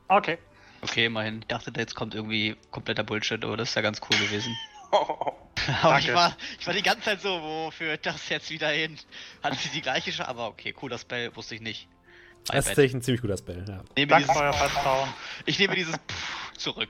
Okay. 0.07 0.38
Okay, 0.81 1.06
immerhin. 1.06 1.40
Ich 1.41 1.48
dachte, 1.48 1.72
jetzt 1.76 1.95
kommt 1.95 2.15
irgendwie 2.15 2.56
kompletter 2.72 3.03
Bullshit, 3.03 3.44
aber 3.44 3.57
das 3.57 3.69
ist 3.69 3.76
ja 3.76 3.81
ganz 3.81 3.99
cool 4.10 4.18
gewesen. 4.18 4.56
Aber 5.84 5.99
ich 5.99 6.14
war, 6.14 6.36
ich 6.60 6.68
war 6.68 6.73
die 6.73 6.81
ganze 6.81 7.03
Zeit 7.03 7.22
so, 7.22 7.41
wo 7.41 7.72
führt 7.72 8.06
das 8.06 8.30
jetzt 8.30 8.49
wieder 8.49 8.69
hin? 8.69 8.98
Hat 9.44 9.56
sie 9.56 9.69
die 9.69 9.81
gleiche 9.81 10.11
Scha 10.11 10.26
Aber 10.26 10.48
okay, 10.48 10.73
cool, 10.81 10.90
das 10.90 11.02
Spell 11.02 11.36
wusste 11.36 11.56
ich 11.56 11.61
nicht. 11.61 11.88
My 11.88 12.56
Das 12.56 12.60
ist 12.60 12.68
tatsächlich 12.68 12.94
ein 12.95 13.02
ziemlich 13.02 13.22
guter 13.22 13.38
Spell, 13.38 13.65
ja. 13.68 13.81
Ich 13.90 13.95
nehme 13.98 14.10
Danke 14.10 14.23
dieses, 14.27 14.38
für 14.38 14.44
euer 14.44 14.53
Vertrauen. 14.69 15.10
ich 15.45 15.60
nehme 15.60 15.76
dieses 15.76 15.95
Pff 15.95 16.53
zurück. 16.57 16.90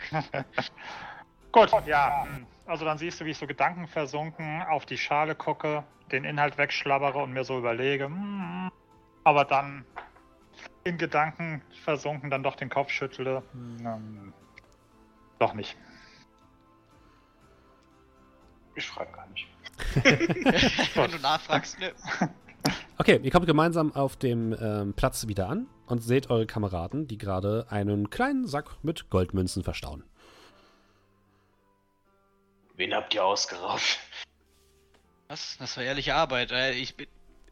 Gut, 1.51 1.69
ja. 1.87 2.27
Also 2.69 2.85
dann 2.85 2.99
siehst 2.99 3.19
du, 3.19 3.25
wie 3.25 3.31
ich 3.31 3.37
so 3.37 3.47
gedankenversunken 3.47 4.61
auf 4.69 4.85
die 4.85 4.97
Schale 4.97 5.33
gucke, 5.33 5.83
den 6.11 6.23
Inhalt 6.23 6.59
wegschlabbere 6.59 7.17
und 7.17 7.33
mir 7.33 7.43
so 7.43 7.57
überlege. 7.57 8.05
hm, 8.05 8.69
Aber 9.23 9.43
dann 9.43 9.85
in 10.83 10.99
Gedanken 10.99 11.63
versunken 11.83 12.29
dann 12.29 12.43
doch 12.43 12.55
den 12.55 12.69
Kopf 12.69 12.91
schüttle. 12.91 13.41
hm, 13.53 14.31
Doch 15.39 15.55
nicht. 15.55 15.75
Ich 18.75 18.87
frage 18.87 19.11
gar 19.13 19.27
nicht. 19.29 19.47
Wenn 20.95 21.11
du 21.11 21.17
nachfragst, 21.17 21.79
ne? 21.79 21.91
Okay, 22.99 23.19
ihr 23.23 23.31
kommt 23.31 23.47
gemeinsam 23.47 23.93
auf 23.95 24.15
dem 24.15 24.55
ähm, 24.61 24.93
Platz 24.93 25.25
wieder 25.27 25.49
an 25.49 25.65
und 25.87 26.03
seht 26.03 26.29
eure 26.29 26.45
Kameraden, 26.45 27.07
die 27.07 27.17
gerade 27.17 27.65
einen 27.71 28.11
kleinen 28.11 28.45
Sack 28.45 28.77
mit 28.83 29.09
Goldmünzen 29.09 29.63
verstauen. 29.63 30.03
Wen 32.79 32.93
habt 32.93 33.13
ihr 33.13 33.25
ausgeraubt? 33.25 33.99
Was? 35.27 35.57
Das 35.57 35.75
war 35.75 35.83
ehrliche 35.83 36.15
Arbeit. 36.15 36.51
Äh, 36.51 36.71
Ich 36.71 36.95
bin, 36.95 37.07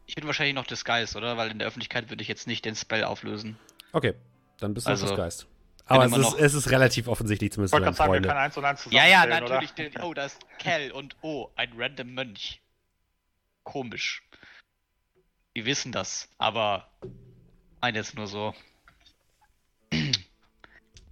ich 0.06 0.14
bin 0.14 0.26
wahrscheinlich 0.26 0.54
noch 0.54 0.66
Disguise, 0.66 1.18
oder? 1.18 1.36
Weil 1.36 1.50
in 1.50 1.58
der 1.58 1.68
Öffentlichkeit 1.68 2.08
würde 2.08 2.22
ich 2.22 2.28
jetzt 2.28 2.46
nicht 2.46 2.64
den 2.64 2.74
Spell 2.74 3.04
auflösen. 3.04 3.58
Okay, 3.92 4.14
dann 4.58 4.72
bist 4.72 4.86
du 4.86 4.90
Also, 4.90 5.06
das 5.08 5.16
Geist. 5.16 5.46
Aber 5.84 6.06
es 6.06 6.16
ist, 6.16 6.34
es 6.34 6.54
ist 6.54 6.70
relativ 6.70 7.08
offensichtlich, 7.08 7.52
zumindest 7.52 7.74
Ich 7.74 7.74
wollte 7.74 7.84
gerade 7.84 7.96
sagen, 7.96 8.08
wir 8.10 8.14
Freunde. 8.16 8.28
können 8.28 8.40
eins 8.40 8.56
und 8.56 8.64
eins 8.64 8.88
Ja, 8.90 9.06
ja, 9.06 9.26
natürlich. 9.26 9.72
Oder? 9.72 9.90
Den, 9.90 10.02
oh, 10.02 10.14
da 10.14 10.24
ist 10.24 10.38
Kel 10.58 10.92
und 10.92 11.14
oh, 11.20 11.50
ein 11.56 11.72
random 11.76 12.14
Mönch. 12.14 12.62
Komisch. 13.64 14.22
Die 15.54 15.66
wissen 15.66 15.92
das, 15.92 16.30
aber 16.38 16.90
nein, 17.82 17.94
jetzt 17.94 18.14
nur 18.14 18.26
so. 18.26 18.54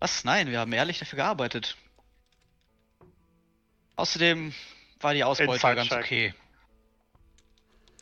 Was? 0.00 0.24
Nein, 0.24 0.48
wir 0.50 0.60
haben 0.60 0.72
ehrlich 0.72 0.98
dafür 0.98 1.18
gearbeitet. 1.18 1.76
Außerdem 3.96 4.54
war 5.00 5.14
die 5.14 5.24
Ausbeute 5.24 5.52
Inside 5.52 5.74
ganz 5.74 5.88
check. 5.88 5.98
okay. 5.98 6.34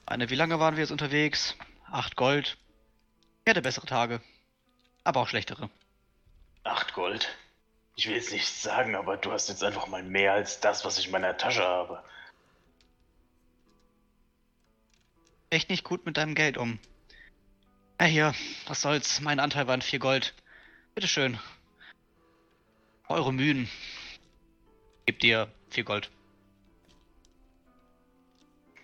Eine, 0.06 0.28
wie 0.30 0.34
lange 0.34 0.58
waren 0.60 0.76
wir 0.76 0.82
jetzt 0.82 0.90
unterwegs? 0.90 1.56
Acht 1.90 2.16
Gold. 2.16 2.58
Ich 3.44 3.50
hatte 3.50 3.62
bessere 3.62 3.86
Tage. 3.86 4.20
Aber 5.02 5.20
auch 5.20 5.28
schlechtere. 5.28 5.70
Acht 6.64 6.94
Gold. 6.94 7.28
Ich 7.96 8.06
will 8.08 8.16
jetzt 8.16 8.32
nichts 8.32 8.62
sagen, 8.62 8.96
aber 8.96 9.16
du 9.16 9.32
hast 9.32 9.48
jetzt 9.48 9.62
einfach 9.62 9.86
mal 9.86 10.02
mehr 10.02 10.32
als 10.32 10.60
das, 10.60 10.84
was 10.84 10.98
ich 10.98 11.06
in 11.06 11.12
meiner 11.12 11.36
Tasche 11.36 11.62
habe. 11.62 12.02
echt 15.54 15.70
nicht 15.70 15.84
gut 15.84 16.04
mit 16.04 16.16
deinem 16.16 16.34
Geld 16.34 16.58
um. 16.58 16.78
Ja, 18.00 18.06
hier, 18.06 18.34
was 18.66 18.80
soll's. 18.80 19.20
Mein 19.20 19.40
Anteil 19.40 19.66
waren 19.66 19.82
vier 19.82 20.00
Gold. 20.00 20.34
Bitteschön. 20.94 21.38
Eure 23.08 23.32
Mühen. 23.32 23.70
Gib 25.06 25.20
dir 25.20 25.48
vier 25.74 25.84
Gold. 25.84 26.10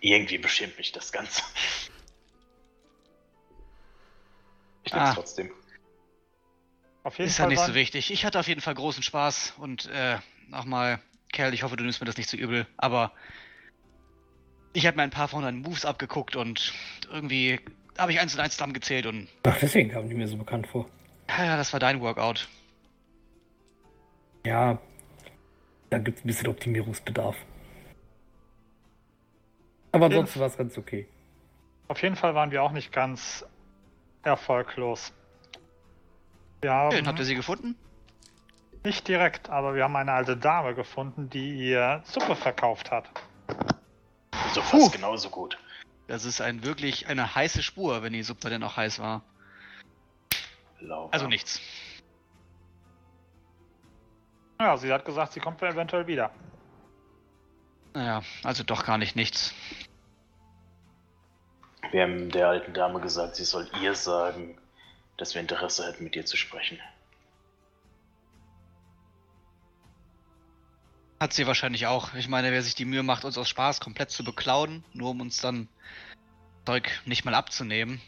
Irgendwie 0.01 0.37
beschämt 0.37 0.77
mich 0.77 0.91
das 0.91 1.11
Ganze. 1.11 1.41
Ich 4.83 4.93
nehm's 4.93 5.09
Ah. 5.09 5.13
trotzdem. 5.13 5.51
Auf 7.03 7.17
jeden 7.17 7.29
Ist 7.29 7.37
ja 7.39 7.47
nicht 7.47 7.63
so 7.63 7.73
wichtig. 7.73 8.11
Ich 8.11 8.25
hatte 8.25 8.39
auf 8.39 8.47
jeden 8.47 8.61
Fall 8.61 8.75
großen 8.75 9.01
Spaß 9.03 9.53
und 9.57 9.87
äh, 9.87 10.17
nochmal, 10.49 10.99
Kerl, 11.31 11.53
ich 11.53 11.63
hoffe, 11.63 11.75
du 11.75 11.83
nimmst 11.83 11.99
mir 11.99 12.05
das 12.05 12.17
nicht 12.17 12.29
zu 12.29 12.37
übel, 12.37 12.67
aber 12.77 13.11
ich 14.73 14.85
habe 14.85 14.97
mir 14.97 15.03
ein 15.03 15.09
paar 15.09 15.27
von 15.27 15.43
deinen 15.43 15.61
Moves 15.61 15.85
abgeguckt 15.85 16.35
und 16.35 16.73
irgendwie 17.11 17.59
habe 17.97 18.11
ich 18.11 18.19
eins 18.19 18.33
und 18.35 18.39
eins 18.39 18.53
zusammengezählt 18.53 19.05
und 19.05 19.27
Ach, 19.43 19.57
deswegen 19.59 19.89
kamen 19.89 20.09
die 20.09 20.15
mir 20.15 20.27
so 20.27 20.37
bekannt 20.37 20.67
vor. 20.67 20.89
ja, 21.29 21.45
ja, 21.45 21.57
das 21.57 21.73
war 21.73 21.79
dein 21.79 22.01
Workout. 22.01 22.47
Ja, 24.45 24.79
da 25.91 25.99
gibt 25.99 26.17
es 26.19 26.23
ein 26.25 26.27
bisschen 26.27 26.47
Optimierungsbedarf. 26.47 27.35
Aber 29.91 30.05
Ja. 30.07 30.17
ansonsten 30.17 30.39
war 30.39 30.47
es 30.47 30.57
ganz 30.57 30.77
okay. 30.77 31.07
auf 31.89 32.01
jeden 32.01 32.15
Fall 32.15 32.33
waren 32.33 32.49
wir 32.51 32.63
auch 32.63 32.71
nicht 32.71 32.91
ganz 32.93 33.45
erfolglos. 34.23 35.13
Wir 36.61 36.71
haben 36.71 36.95
Schön, 36.95 37.07
habt 37.07 37.19
ihr 37.19 37.25
sie 37.25 37.35
gefunden? 37.35 37.75
nicht 38.83 39.07
direkt, 39.07 39.49
aber 39.49 39.75
wir 39.75 39.83
haben 39.83 39.95
eine 39.95 40.11
alte 40.13 40.35
Dame 40.37 40.73
gefunden, 40.73 41.29
die 41.29 41.69
ihr 41.69 42.01
Suppe 42.05 42.35
verkauft 42.35 42.89
hat. 42.89 43.07
So 44.53 44.61
fast 44.61 44.93
genauso 44.93 45.29
gut. 45.29 45.57
Das 46.07 46.25
ist 46.25 46.41
ein 46.41 46.63
wirklich 46.63 47.07
eine 47.07 47.35
heiße 47.35 47.61
Spur, 47.61 48.01
wenn 48.01 48.13
die 48.13 48.23
Suppe 48.23 48.49
denn 48.49 48.63
auch 48.63 48.77
heiß 48.77 48.99
war. 48.99 49.21
Laura. 50.79 51.09
Also 51.11 51.27
nichts. 51.27 51.61
Ja, 54.61 54.77
sie 54.77 54.93
hat 54.93 55.05
gesagt, 55.05 55.33
sie 55.33 55.39
kommt 55.39 55.59
eventuell 55.63 56.05
wieder. 56.05 56.29
Naja, 57.95 58.21
also 58.43 58.63
doch 58.63 58.85
gar 58.85 58.99
nicht 58.99 59.15
nichts. 59.15 59.55
Wir 61.89 62.03
haben 62.03 62.29
der 62.29 62.47
alten 62.47 62.71
Dame 62.71 63.01
gesagt, 63.01 63.37
sie 63.37 63.43
soll 63.43 63.67
ihr 63.81 63.95
sagen, 63.95 64.59
dass 65.17 65.33
wir 65.33 65.41
Interesse 65.41 65.87
hätten, 65.87 66.03
mit 66.03 66.15
ihr 66.15 66.27
zu 66.27 66.37
sprechen. 66.37 66.79
Hat 71.19 71.33
sie 71.33 71.47
wahrscheinlich 71.47 71.87
auch. 71.87 72.13
Ich 72.13 72.27
meine, 72.27 72.51
wer 72.51 72.61
sich 72.61 72.75
die 72.75 72.85
Mühe 72.85 73.01
macht, 73.01 73.25
uns 73.25 73.39
aus 73.39 73.49
Spaß 73.49 73.79
komplett 73.79 74.11
zu 74.11 74.23
beklauen, 74.23 74.83
nur 74.93 75.09
um 75.09 75.21
uns 75.21 75.41
dann 75.41 75.69
Zeug 76.67 77.01
nicht 77.05 77.25
mal 77.25 77.33
abzunehmen. 77.33 77.99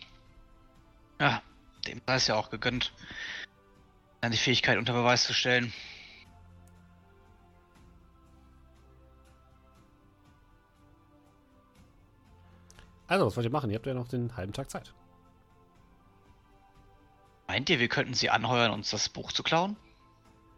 Ja, 1.20 1.42
dem 1.88 2.00
sei 2.06 2.14
es 2.14 2.28
ja 2.28 2.36
auch 2.36 2.52
gegönnt, 2.52 2.94
dann 4.22 4.32
die 4.32 4.38
Fähigkeit 4.38 4.78
unter 4.78 4.94
Beweis 4.94 5.24
zu 5.24 5.34
stellen. 5.34 5.74
Also, 13.08 13.26
was 13.26 13.36
wollt 13.36 13.46
ihr 13.46 13.52
machen? 13.52 13.70
Ihr 13.70 13.76
habt 13.76 13.86
ja 13.86 13.94
noch 13.94 14.08
den 14.08 14.36
halben 14.38 14.54
Tag 14.54 14.70
Zeit. 14.70 14.94
Meint 17.48 17.70
ihr, 17.70 17.80
wir 17.80 17.90
könnten 17.90 18.14
sie 18.14 18.30
anheuern, 18.30 18.72
uns 18.72 18.90
das 18.90 19.10
Buch 19.10 19.32
zu 19.32 19.44
klauen? 19.44 19.76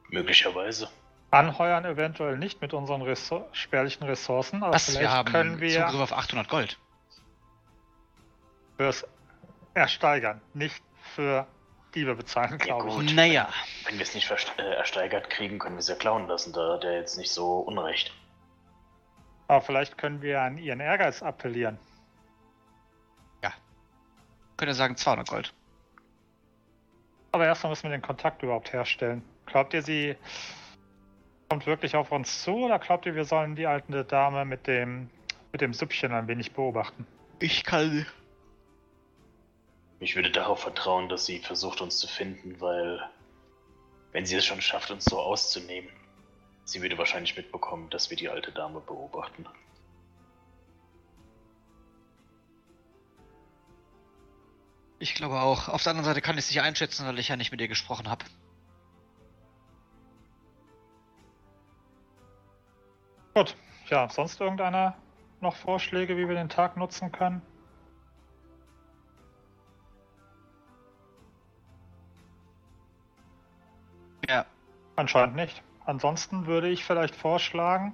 Möglicherweise. 0.10 0.88
Anheuern 1.32 1.84
eventuell 1.86 2.38
nicht 2.38 2.62
mit 2.62 2.74
unseren 2.74 3.02
Ressour 3.02 3.48
spärlichen 3.52 4.04
Ressourcen, 4.04 4.64
aber 4.64 4.74
Was? 4.76 4.86
vielleicht 4.86 5.02
Wir 5.02 5.12
haben 5.12 5.32
können 5.32 5.60
wir 5.60 5.88
Zugriff 5.88 6.02
auf 6.12 6.14
800 6.14 6.48
Gold. 6.48 6.80
fürs 8.78 9.06
Ersteigern, 9.74 10.40
nicht 10.54 10.82
für 11.16 11.48
Diebe 11.96 12.16
bezahlen, 12.16 12.52
Ja, 12.52 12.58
glaube 12.58 12.88
ich. 12.90 12.96
gut. 12.96 13.14
Naja, 13.16 13.50
Wenn 13.86 13.96
wir 13.96 14.04
es 14.04 14.14
nicht 14.14 14.30
äh, 14.58 14.62
ersteigert 14.76 15.30
kriegen, 15.30 15.60
können 15.60 15.76
wir 15.76 15.80
es 15.80 15.88
ja 15.88 15.96
klauen 15.96 16.28
lassen. 16.28 16.54
Da 16.54 16.74
hat 16.74 16.84
er 16.84 16.94
jetzt 17.00 17.18
nicht 17.18 17.32
so 17.32 17.60
Unrecht. 17.60 18.14
Aber 19.48 19.62
vielleicht 19.62 19.98
können 19.98 20.22
wir 20.22 20.42
an 20.42 20.58
ihren 20.58 20.80
Ehrgeiz 20.80 21.22
appellieren. 21.24 21.78
Könnt 24.58 24.70
ihr 24.70 24.76
sagen 24.76 24.98
200 24.98 25.28
Gold. 25.28 25.54
Aber 27.32 27.46
erstmal 27.46 27.72
müssen 27.72 27.84
wir 27.84 27.92
den 27.92 28.02
Kontakt 28.02 28.44
überhaupt 28.44 28.72
herstellen. 28.72 29.22
Glaubt 29.46 29.74
ihr, 29.74 29.82
sie 29.82 30.16
kommt 31.50 31.66
wirklich 31.66 31.96
auf 31.96 32.12
uns 32.12 32.44
zu 32.44 32.52
oder 32.66 32.80
glaubt 32.80 33.06
ihr, 33.06 33.16
wir 33.16 33.26
sollen 33.26 33.56
die 33.56 33.68
alte 33.68 34.06
Dame 34.06 34.46
mit 34.46 34.68
dem, 34.68 35.10
mit 35.52 35.62
dem 35.62 35.74
Süppchen 35.74 36.14
ein 36.14 36.28
wenig 36.28 36.54
beobachten? 36.54 37.06
Ich 37.40 37.64
kann. 37.64 38.06
Ich 40.00 40.16
würde 40.16 40.32
darauf 40.32 40.62
vertrauen, 40.62 41.10
dass 41.10 41.26
sie 41.26 41.40
versucht, 41.40 41.82
uns 41.82 41.98
zu 41.98 42.08
finden, 42.08 42.60
weil 42.60 43.02
wenn 44.12 44.26
sie 44.26 44.36
es 44.36 44.46
schon 44.46 44.62
schafft, 44.62 44.92
uns 44.92 45.06
so 45.06 45.20
auszunehmen, 45.20 45.90
sie 46.64 46.82
würde 46.82 46.98
wahrscheinlich 46.98 47.36
mitbekommen, 47.36 47.90
dass 47.90 48.10
wir 48.10 48.18
die 48.18 48.30
alte 48.30 48.52
Dame 48.52 48.80
beobachten. 48.80 49.46
Ich 55.00 55.16
glaube 55.16 55.40
auch. 55.40 55.70
Auf 55.70 55.84
der 55.84 55.92
anderen 55.92 56.06
Seite 56.06 56.22
kann 56.22 56.38
ich 56.38 56.46
es 56.46 56.52
nicht 56.52 56.62
einschätzen, 56.62 57.06
weil 57.06 57.20
ich 57.20 57.28
ja 57.28 57.36
nicht 57.36 57.52
mit 57.52 57.62
ihr 57.62 57.68
gesprochen 57.68 58.10
habe. 58.10 58.26
Gut, 63.34 63.56
ja, 63.90 64.10
sonst 64.10 64.40
irgendeiner 64.40 64.96
noch 65.42 65.56
Vorschläge, 65.56 66.18
wie 66.18 66.28
wir 66.28 66.36
den 66.36 66.50
Tag 66.50 66.78
nutzen 66.78 67.12
können? 67.12 67.42
Ja, 74.30 74.46
Anscheinend 74.96 75.36
nicht. 75.36 75.62
Ansonsten 75.86 76.46
würde 76.48 76.70
ich 76.70 76.84
vielleicht 76.86 77.16
vorschlagen, 77.16 77.94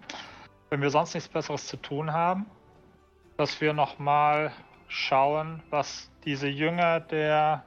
wenn 0.69 0.81
wir 0.81 0.91
sonst 0.91 1.13
nichts 1.13 1.27
Besseres 1.27 1.67
zu 1.67 1.77
tun 1.77 2.13
haben, 2.13 2.45
dass 3.37 3.59
wir 3.59 3.73
nochmal 3.73 4.53
schauen, 4.91 5.63
was 5.69 6.11
diese 6.25 6.47
Jünger 6.47 6.99
der, 6.99 7.63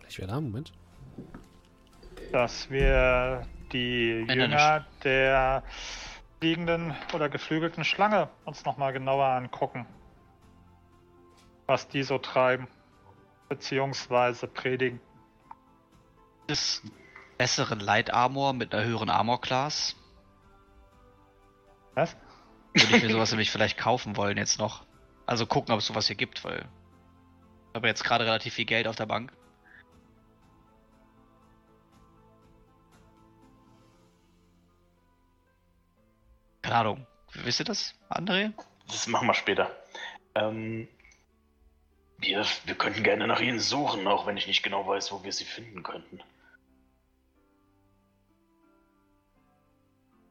Gleich 0.00 0.16
wieder 0.16 0.28
da, 0.28 0.40
Moment. 0.40 0.72
dass 2.32 2.70
wir 2.70 3.46
die 3.72 4.24
Nein, 4.26 4.40
Jünger 4.40 4.86
der 5.04 5.62
fliegenden 6.38 6.94
oder 7.12 7.28
geflügelten 7.28 7.84
Schlange 7.84 8.30
uns 8.44 8.64
nochmal 8.64 8.92
genauer 8.94 9.26
angucken. 9.26 9.86
Was 11.66 11.86
die 11.88 12.02
so 12.02 12.18
treiben, 12.18 12.66
beziehungsweise 13.48 14.46
predigen. 14.46 15.00
ist 16.48 16.82
besseren 17.36 17.80
Light 17.80 18.12
Armor 18.12 18.54
mit 18.54 18.74
einer 18.74 18.84
höheren 18.84 19.10
Armor 19.10 19.40
Class. 19.40 19.94
Was? 21.94 22.16
Würde 22.74 22.96
ich 22.96 23.02
mir 23.02 23.10
sowas 23.12 23.30
nämlich 23.30 23.50
vielleicht 23.50 23.76
kaufen 23.78 24.16
wollen 24.16 24.38
jetzt 24.38 24.58
noch. 24.58 24.84
Also 25.30 25.46
gucken, 25.46 25.72
ob 25.72 25.78
es 25.78 25.86
sowas 25.86 26.08
hier 26.08 26.16
gibt, 26.16 26.42
weil 26.42 26.58
ich 27.68 27.74
habe 27.76 27.86
jetzt 27.86 28.02
gerade 28.02 28.24
relativ 28.24 28.52
viel 28.54 28.64
Geld 28.64 28.88
auf 28.88 28.96
der 28.96 29.06
Bank. 29.06 29.32
Keine 36.62 36.74
Ahnung. 36.74 37.06
Wisst 37.32 37.60
ihr 37.60 37.64
das, 37.64 37.94
André? 38.08 38.52
Das 38.88 39.06
machen 39.06 39.28
wir 39.28 39.34
später. 39.34 39.70
Ähm, 40.34 40.88
wir, 42.18 42.44
wir 42.64 42.74
könnten 42.74 43.04
gerne 43.04 43.28
nach 43.28 43.38
ihnen 43.38 43.60
suchen, 43.60 44.08
auch 44.08 44.26
wenn 44.26 44.36
ich 44.36 44.48
nicht 44.48 44.64
genau 44.64 44.84
weiß, 44.84 45.12
wo 45.12 45.22
wir 45.22 45.32
sie 45.32 45.44
finden 45.44 45.84
könnten. 45.84 46.20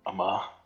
Aber 0.03 0.58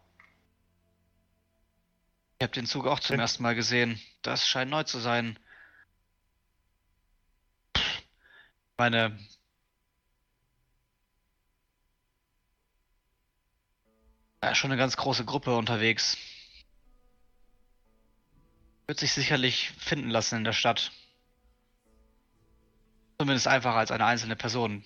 Ich 2.44 2.46
habe 2.46 2.56
den 2.56 2.66
Zug 2.66 2.88
auch 2.88 3.00
zum 3.00 3.18
ersten 3.18 3.42
Mal 3.42 3.56
gesehen. 3.56 4.02
Das 4.22 4.46
scheint 4.46 4.70
neu 4.70 4.84
zu 4.84 5.00
sein. 5.00 5.40
Pff, 7.74 8.04
Meine. 8.76 9.18
Ist 14.42 14.58
schon 14.58 14.74
eine 14.74 14.78
ganz 14.78 14.98
große 14.98 15.24
Gruppe 15.24 15.56
unterwegs. 15.56 16.18
Wird 18.88 19.00
sich 19.00 19.14
sicherlich 19.14 19.72
finden 19.78 20.10
lassen 20.10 20.36
in 20.36 20.44
der 20.44 20.52
Stadt. 20.52 20.92
Zumindest 23.20 23.48
einfacher 23.48 23.78
als 23.78 23.90
eine 23.90 24.06
einzelne 24.06 24.36
Person. 24.36 24.84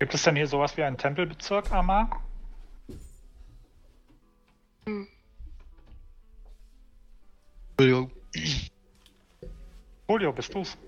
Gibt 0.00 0.14
es 0.14 0.22
denn 0.22 0.34
hier 0.34 0.46
sowas 0.46 0.76
wie 0.78 0.82
einen 0.82 0.96
Tempelbezirk, 0.96 1.70
Amar? 1.72 2.22
Entschuldigung. 7.76 8.10
Julio, 10.08 10.32
bist 10.32 10.54
du's? 10.54 10.78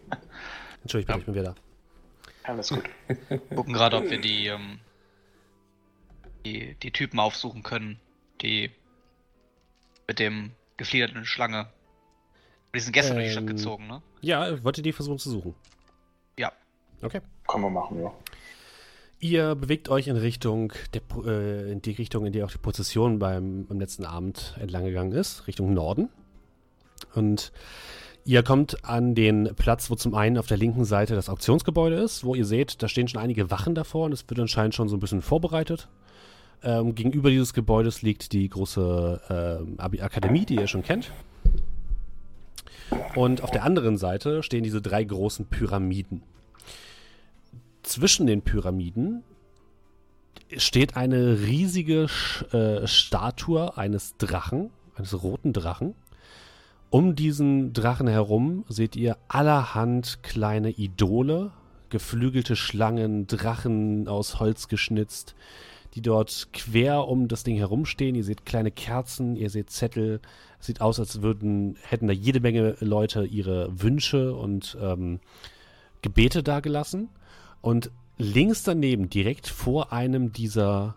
Entschuldigung, 0.80 1.20
ich 1.20 1.26
bin 1.26 1.34
wieder 1.34 1.54
da. 1.54 1.54
alles 2.44 2.70
gut. 2.70 2.84
gucken 3.54 3.74
gerade, 3.74 3.98
ob 3.98 4.08
wir 4.08 4.18
die, 4.18 4.46
ähm, 4.46 4.80
die, 6.46 6.74
die 6.76 6.90
Typen 6.90 7.20
aufsuchen 7.20 7.62
können, 7.62 8.00
die 8.40 8.70
mit 10.08 10.20
dem 10.20 10.52
gefliederten 10.78 11.26
Schlange. 11.26 11.68
Die 12.74 12.80
sind 12.80 12.92
gestern 12.94 13.16
durch 13.16 13.26
die 13.26 13.32
Stadt 13.32 13.42
Ähm, 13.42 13.48
gezogen, 13.48 13.86
ne? 13.88 14.02
Ja, 14.22 14.64
wollt 14.64 14.78
ihr 14.78 14.82
die 14.82 14.92
versuchen 14.92 15.18
zu 15.18 15.28
suchen? 15.30 15.54
Ja. 16.38 16.50
Okay. 17.02 17.20
Können 17.46 17.64
wir 17.64 17.70
machen, 17.70 18.02
ja. 18.02 18.10
Ihr 19.24 19.54
bewegt 19.54 19.88
euch 19.88 20.08
in 20.08 20.16
Richtung 20.16 20.72
der, 20.94 21.02
äh, 21.24 21.70
in 21.70 21.80
die 21.80 21.92
Richtung, 21.92 22.26
in 22.26 22.32
die 22.32 22.42
auch 22.42 22.50
die 22.50 22.58
Prozession 22.58 23.20
beim, 23.20 23.66
am 23.70 23.78
letzten 23.78 24.04
Abend 24.04 24.56
entlang 24.60 24.84
gegangen 24.84 25.12
ist, 25.12 25.46
Richtung 25.46 25.72
Norden. 25.72 26.08
Und 27.14 27.52
ihr 28.24 28.42
kommt 28.42 28.84
an 28.84 29.14
den 29.14 29.54
Platz, 29.54 29.90
wo 29.90 29.94
zum 29.94 30.16
einen 30.16 30.38
auf 30.38 30.48
der 30.48 30.56
linken 30.56 30.84
Seite 30.84 31.14
das 31.14 31.28
Auktionsgebäude 31.28 32.00
ist, 32.00 32.24
wo 32.24 32.34
ihr 32.34 32.44
seht, 32.44 32.82
da 32.82 32.88
stehen 32.88 33.06
schon 33.06 33.20
einige 33.20 33.48
Wachen 33.52 33.76
davor 33.76 34.06
und 34.06 34.12
es 34.12 34.28
wird 34.28 34.40
anscheinend 34.40 34.74
schon 34.74 34.88
so 34.88 34.96
ein 34.96 35.00
bisschen 35.00 35.22
vorbereitet. 35.22 35.86
Ähm, 36.64 36.96
gegenüber 36.96 37.30
dieses 37.30 37.54
Gebäudes 37.54 38.02
liegt 38.02 38.32
die 38.32 38.48
große 38.48 39.68
Abi- 39.76 40.00
Akademie, 40.00 40.46
die 40.46 40.56
ihr 40.56 40.66
schon 40.66 40.82
kennt. 40.82 41.12
Und 43.14 43.40
auf 43.44 43.52
der 43.52 43.62
anderen 43.62 43.98
Seite 43.98 44.42
stehen 44.42 44.64
diese 44.64 44.82
drei 44.82 45.04
großen 45.04 45.46
Pyramiden 45.46 46.24
zwischen 47.82 48.26
den 48.26 48.42
Pyramiden 48.42 49.24
steht 50.56 50.96
eine 50.96 51.40
riesige 51.40 52.06
äh, 52.52 52.86
Statue 52.86 53.76
eines 53.76 54.16
Drachen, 54.16 54.70
eines 54.94 55.22
roten 55.22 55.52
Drachen. 55.52 55.94
Um 56.90 57.16
diesen 57.16 57.72
Drachen 57.72 58.06
herum 58.06 58.64
seht 58.68 58.96
ihr 58.96 59.16
allerhand 59.28 60.22
kleine 60.22 60.70
Idole, 60.70 61.52
geflügelte 61.88 62.54
Schlangen, 62.54 63.26
Drachen 63.26 64.08
aus 64.08 64.40
Holz 64.40 64.68
geschnitzt, 64.68 65.34
die 65.94 66.02
dort 66.02 66.48
quer 66.52 67.08
um 67.08 67.28
das 67.28 67.44
Ding 67.44 67.56
herumstehen. 67.56 68.14
Ihr 68.14 68.24
seht 68.24 68.44
kleine 68.44 68.70
Kerzen, 68.70 69.36
ihr 69.36 69.50
seht 69.50 69.70
Zettel. 69.70 70.20
Es 70.60 70.66
sieht 70.66 70.80
aus, 70.80 71.00
als 71.00 71.22
würden, 71.22 71.76
hätten 71.82 72.08
da 72.08 72.12
jede 72.12 72.40
Menge 72.40 72.76
Leute 72.80 73.24
ihre 73.24 73.82
Wünsche 73.82 74.34
und 74.34 74.76
ähm, 74.80 75.20
Gebete 76.02 76.42
dagelassen. 76.42 77.08
Und 77.62 77.90
links 78.18 78.64
daneben, 78.64 79.08
direkt 79.08 79.48
vor 79.48 79.92
einem 79.92 80.32
dieser, 80.32 80.96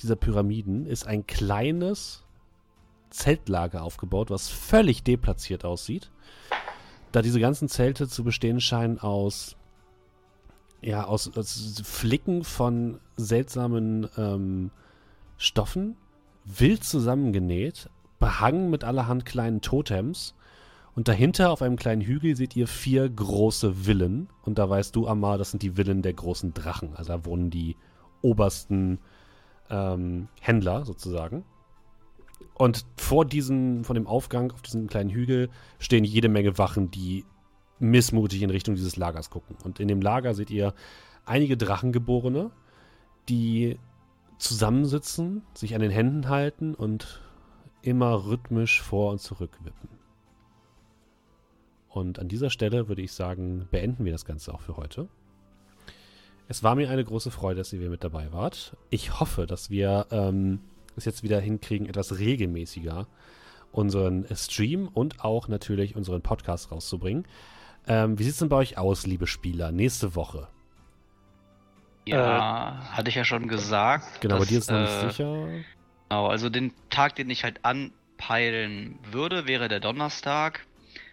dieser 0.00 0.16
Pyramiden, 0.16 0.86
ist 0.86 1.06
ein 1.06 1.26
kleines 1.26 2.22
Zeltlager 3.10 3.82
aufgebaut, 3.82 4.30
was 4.30 4.48
völlig 4.48 5.02
deplatziert 5.02 5.64
aussieht. 5.64 6.10
Da 7.10 7.22
diese 7.22 7.40
ganzen 7.40 7.68
Zelte 7.68 8.08
zu 8.08 8.24
bestehen 8.24 8.60
scheinen 8.60 8.98
aus, 8.98 9.56
ja, 10.82 11.04
aus, 11.04 11.36
aus 11.36 11.80
Flicken 11.84 12.44
von 12.44 13.00
seltsamen 13.16 14.08
ähm, 14.16 14.70
Stoffen, 15.38 15.96
wild 16.44 16.84
zusammengenäht, 16.84 17.88
behangen 18.18 18.68
mit 18.68 18.84
allerhand 18.84 19.24
kleinen 19.24 19.60
Totems. 19.60 20.34
Und 20.94 21.08
dahinter 21.08 21.50
auf 21.50 21.60
einem 21.60 21.76
kleinen 21.76 22.02
Hügel 22.02 22.36
seht 22.36 22.54
ihr 22.54 22.68
vier 22.68 23.08
große 23.08 23.74
Villen. 23.84 24.28
Und 24.42 24.58
da 24.58 24.70
weißt 24.70 24.94
du, 24.94 25.08
Amar, 25.08 25.38
das 25.38 25.50
sind 25.50 25.62
die 25.62 25.72
Villen 25.72 26.02
der 26.02 26.12
großen 26.12 26.54
Drachen. 26.54 26.94
Also 26.94 27.12
da 27.12 27.24
wohnen 27.24 27.50
die 27.50 27.76
obersten 28.22 29.00
ähm, 29.70 30.28
Händler 30.40 30.84
sozusagen. 30.84 31.44
Und 32.54 32.86
vor 32.96 33.24
diesem, 33.24 33.84
von 33.84 33.94
dem 33.94 34.06
Aufgang 34.06 34.52
auf 34.52 34.62
diesem 34.62 34.86
kleinen 34.86 35.10
Hügel 35.10 35.50
stehen 35.78 36.04
jede 36.04 36.28
Menge 36.28 36.58
Wachen, 36.58 36.90
die 36.90 37.24
missmutig 37.80 38.42
in 38.42 38.50
Richtung 38.50 38.76
dieses 38.76 38.96
Lagers 38.96 39.30
gucken. 39.30 39.56
Und 39.64 39.80
in 39.80 39.88
dem 39.88 40.00
Lager 40.00 40.34
seht 40.34 40.50
ihr 40.50 40.74
einige 41.24 41.56
Drachengeborene, 41.56 42.50
die 43.28 43.78
zusammensitzen, 44.38 45.42
sich 45.54 45.74
an 45.74 45.80
den 45.80 45.90
Händen 45.90 46.28
halten 46.28 46.74
und 46.74 47.20
immer 47.82 48.26
rhythmisch 48.26 48.80
vor 48.82 49.10
und 49.12 49.20
zurück 49.20 49.58
wippen. 49.64 49.93
Und 51.94 52.18
an 52.18 52.26
dieser 52.26 52.50
Stelle 52.50 52.88
würde 52.88 53.02
ich 53.02 53.12
sagen, 53.12 53.68
beenden 53.70 54.04
wir 54.04 54.10
das 54.10 54.24
Ganze 54.24 54.52
auch 54.52 54.60
für 54.60 54.76
heute. 54.76 55.06
Es 56.48 56.64
war 56.64 56.74
mir 56.74 56.90
eine 56.90 57.04
große 57.04 57.30
Freude, 57.30 57.58
dass 57.58 57.72
ihr 57.72 57.78
wieder 57.78 57.90
mit 57.90 58.02
dabei 58.02 58.32
wart. 58.32 58.76
Ich 58.90 59.20
hoffe, 59.20 59.46
dass 59.46 59.70
wir 59.70 60.06
ähm, 60.10 60.58
es 60.96 61.04
jetzt 61.04 61.22
wieder 61.22 61.38
hinkriegen, 61.38 61.88
etwas 61.88 62.18
regelmäßiger 62.18 63.06
unseren 63.70 64.26
Stream 64.34 64.88
und 64.88 65.24
auch 65.24 65.46
natürlich 65.46 65.94
unseren 65.94 66.20
Podcast 66.20 66.72
rauszubringen. 66.72 67.26
Ähm, 67.86 68.18
wie 68.18 68.24
sieht 68.24 68.32
es 68.32 68.38
denn 68.40 68.48
bei 68.48 68.56
euch 68.56 68.76
aus, 68.76 69.06
liebe 69.06 69.28
Spieler? 69.28 69.70
Nächste 69.70 70.16
Woche. 70.16 70.48
Ja, 72.06 72.88
hatte 72.90 73.08
ich 73.08 73.14
ja 73.14 73.24
schon 73.24 73.46
gesagt. 73.46 74.20
Genau, 74.20 74.34
bei 74.34 74.40
dass, 74.40 74.48
dir 74.48 74.58
ist 74.58 74.70
noch 74.70 74.78
äh, 74.78 74.80
nicht 74.80 75.12
sicher. 75.12 75.46
Genau, 76.08 76.26
also 76.26 76.50
den 76.50 76.72
Tag, 76.90 77.14
den 77.14 77.30
ich 77.30 77.44
halt 77.44 77.64
anpeilen 77.64 78.98
würde, 79.12 79.46
wäre 79.46 79.68
der 79.68 79.78
Donnerstag. 79.78 80.66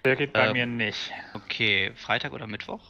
Der 0.03 0.15
geht 0.15 0.33
bei 0.33 0.47
Ähm. 0.47 0.53
mir 0.53 0.65
nicht. 0.65 1.11
Okay, 1.33 1.91
Freitag 1.95 2.33
oder 2.33 2.47
Mittwoch? 2.47 2.81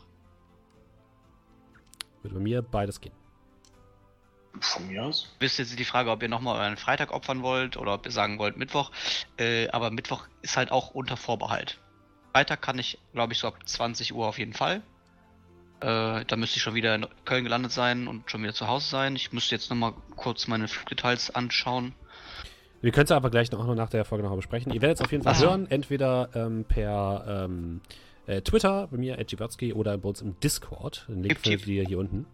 Würde 2.22 2.36
bei 2.36 2.42
mir 2.42 2.62
beides 2.62 3.02
gehen. 3.02 3.14
Von 4.60 4.88
mir 4.88 5.06
aus. 5.06 5.34
Wisst 5.40 5.60
jetzt 5.60 5.78
die 5.80 5.86
Frage, 5.86 6.12
ob 6.12 6.22
ihr 6.22 6.30
nochmal 6.30 6.60
euren 6.60 6.78
Freitag 6.78 7.12
opfern 7.12 7.42
wollt 7.42 7.78
oder 7.78 7.94
ob 7.94 8.06
ihr 8.06 8.12
sagen 8.12 8.38
wollt 8.38 8.58
Mittwoch. 8.58 8.92
Äh, 9.38 9.70
aber 9.70 9.92
Mittwoch 9.92 10.28
ist 10.42 10.58
halt 10.58 10.72
auch 10.72 10.92
unter 10.92 11.16
Vorbehalt. 11.18 11.80
Freitag 12.34 12.62
kann 12.62 12.78
ich, 12.78 12.98
glaube 13.14 13.34
ich, 13.34 13.40
so 13.40 13.48
ab 13.48 13.58
20 13.66 14.14
Uhr 14.14 14.28
auf 14.28 14.38
jeden 14.38 14.54
Fall. 14.54 14.82
Äh, 15.80 16.26
da 16.26 16.36
müsste 16.36 16.58
ich 16.58 16.64
schon 16.64 16.76
wieder 16.76 16.94
in 16.96 17.08
Köln 17.26 17.44
gelandet 17.44 17.72
sein 17.72 18.08
und 18.08 18.30
schon 18.30 18.44
wieder 18.44 18.54
zu 18.54 18.68
Hause 18.68 18.88
sein. 18.88 19.16
Ich 19.16 19.32
müsste 19.32 19.56
jetzt 19.56 19.70
nochmal 19.70 19.94
kurz 20.16 20.48
meine 20.48 20.68
Flugdetails 20.68 21.34
anschauen. 21.34 21.94
Wir 22.82 22.92
können 22.92 23.06
es 23.06 23.12
aber 23.12 23.30
gleich 23.30 23.52
noch 23.52 23.76
nach 23.76 23.90
der 23.90 24.06
Folge 24.06 24.24
noch 24.24 24.32
mal 24.32 24.38
besprechen. 24.38 24.74
Ihr 24.74 24.82
werdet 24.82 24.98
es 24.98 25.02
auf 25.02 25.12
jeden 25.12 25.24
Fall 25.24 25.34
Ach 25.34 25.40
so. 25.40 25.48
hören, 25.48 25.68
entweder 25.70 26.30
ähm, 26.34 26.66
per 26.66 27.26
ähm, 27.28 27.82
äh, 28.26 28.42
Twitter 28.42 28.88
bei 28.90 28.98
mir, 28.98 29.20
Edgiwatzki, 29.20 29.74
oder 29.74 29.98
bei 29.98 30.10
uns 30.10 30.22
im 30.22 30.40
Discord. 30.40 31.06
Den 31.08 31.24
Link 31.24 31.40
findet 31.40 31.68
ihr 31.68 31.84
hier 31.84 32.00
unten. 32.00 32.26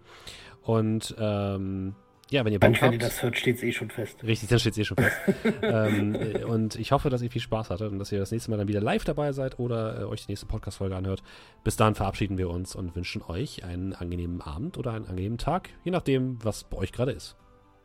Und 0.62 1.16
ähm, 1.20 1.96
ja, 2.30 2.44
wenn 2.44 2.52
ihr 2.52 2.60
Bock 2.60 2.82
wenn 2.82 2.92
ihr 2.92 3.00
habt, 3.00 3.04
das 3.04 3.24
hört, 3.24 3.38
steht 3.38 3.58
es 3.58 3.64
eh 3.64 3.72
schon 3.72 3.90
fest. 3.90 4.22
richtig, 4.24 4.50
dann 4.50 4.60
steht 4.60 4.74
es 4.74 4.80
eh 4.80 4.84
schon 4.84 4.98
fest. 4.98 5.18
ähm, 5.62 6.16
äh, 6.16 6.44
und 6.44 6.76
ich 6.76 6.92
hoffe, 6.92 7.10
dass 7.10 7.22
ihr 7.22 7.32
viel 7.32 7.42
Spaß 7.42 7.70
hattet 7.70 7.90
und 7.90 8.00
dass 8.00 8.12
ihr 8.12 8.20
das 8.20 8.32
nächste 8.32 8.52
Mal 8.52 8.58
dann 8.58 8.68
wieder 8.68 8.82
live 8.82 9.06
dabei 9.06 9.32
seid 9.32 9.60
oder 9.60 10.02
äh, 10.02 10.04
euch 10.04 10.26
die 10.26 10.32
nächste 10.32 10.46
Podcast-Folge 10.46 10.96
anhört. 10.96 11.24
Bis 11.64 11.78
dahin 11.78 11.96
verabschieden 11.96 12.38
wir 12.38 12.50
uns 12.50 12.76
und 12.76 12.96
wünschen 12.96 13.22
euch 13.22 13.64
einen 13.64 13.94
angenehmen 13.94 14.42
Abend 14.42 14.78
oder 14.78 14.92
einen 14.92 15.06
angenehmen 15.06 15.38
Tag, 15.38 15.70
je 15.86 15.92
nachdem, 15.92 16.44
was 16.44 16.66
bei 16.66 16.78
euch 16.78 16.92
gerade 16.92 17.12
ist. 17.14 17.38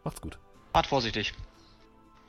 Macht's 0.02 0.20
gut. 0.20 0.38
Fahrt 0.72 0.86
vorsichtig. 0.86 1.34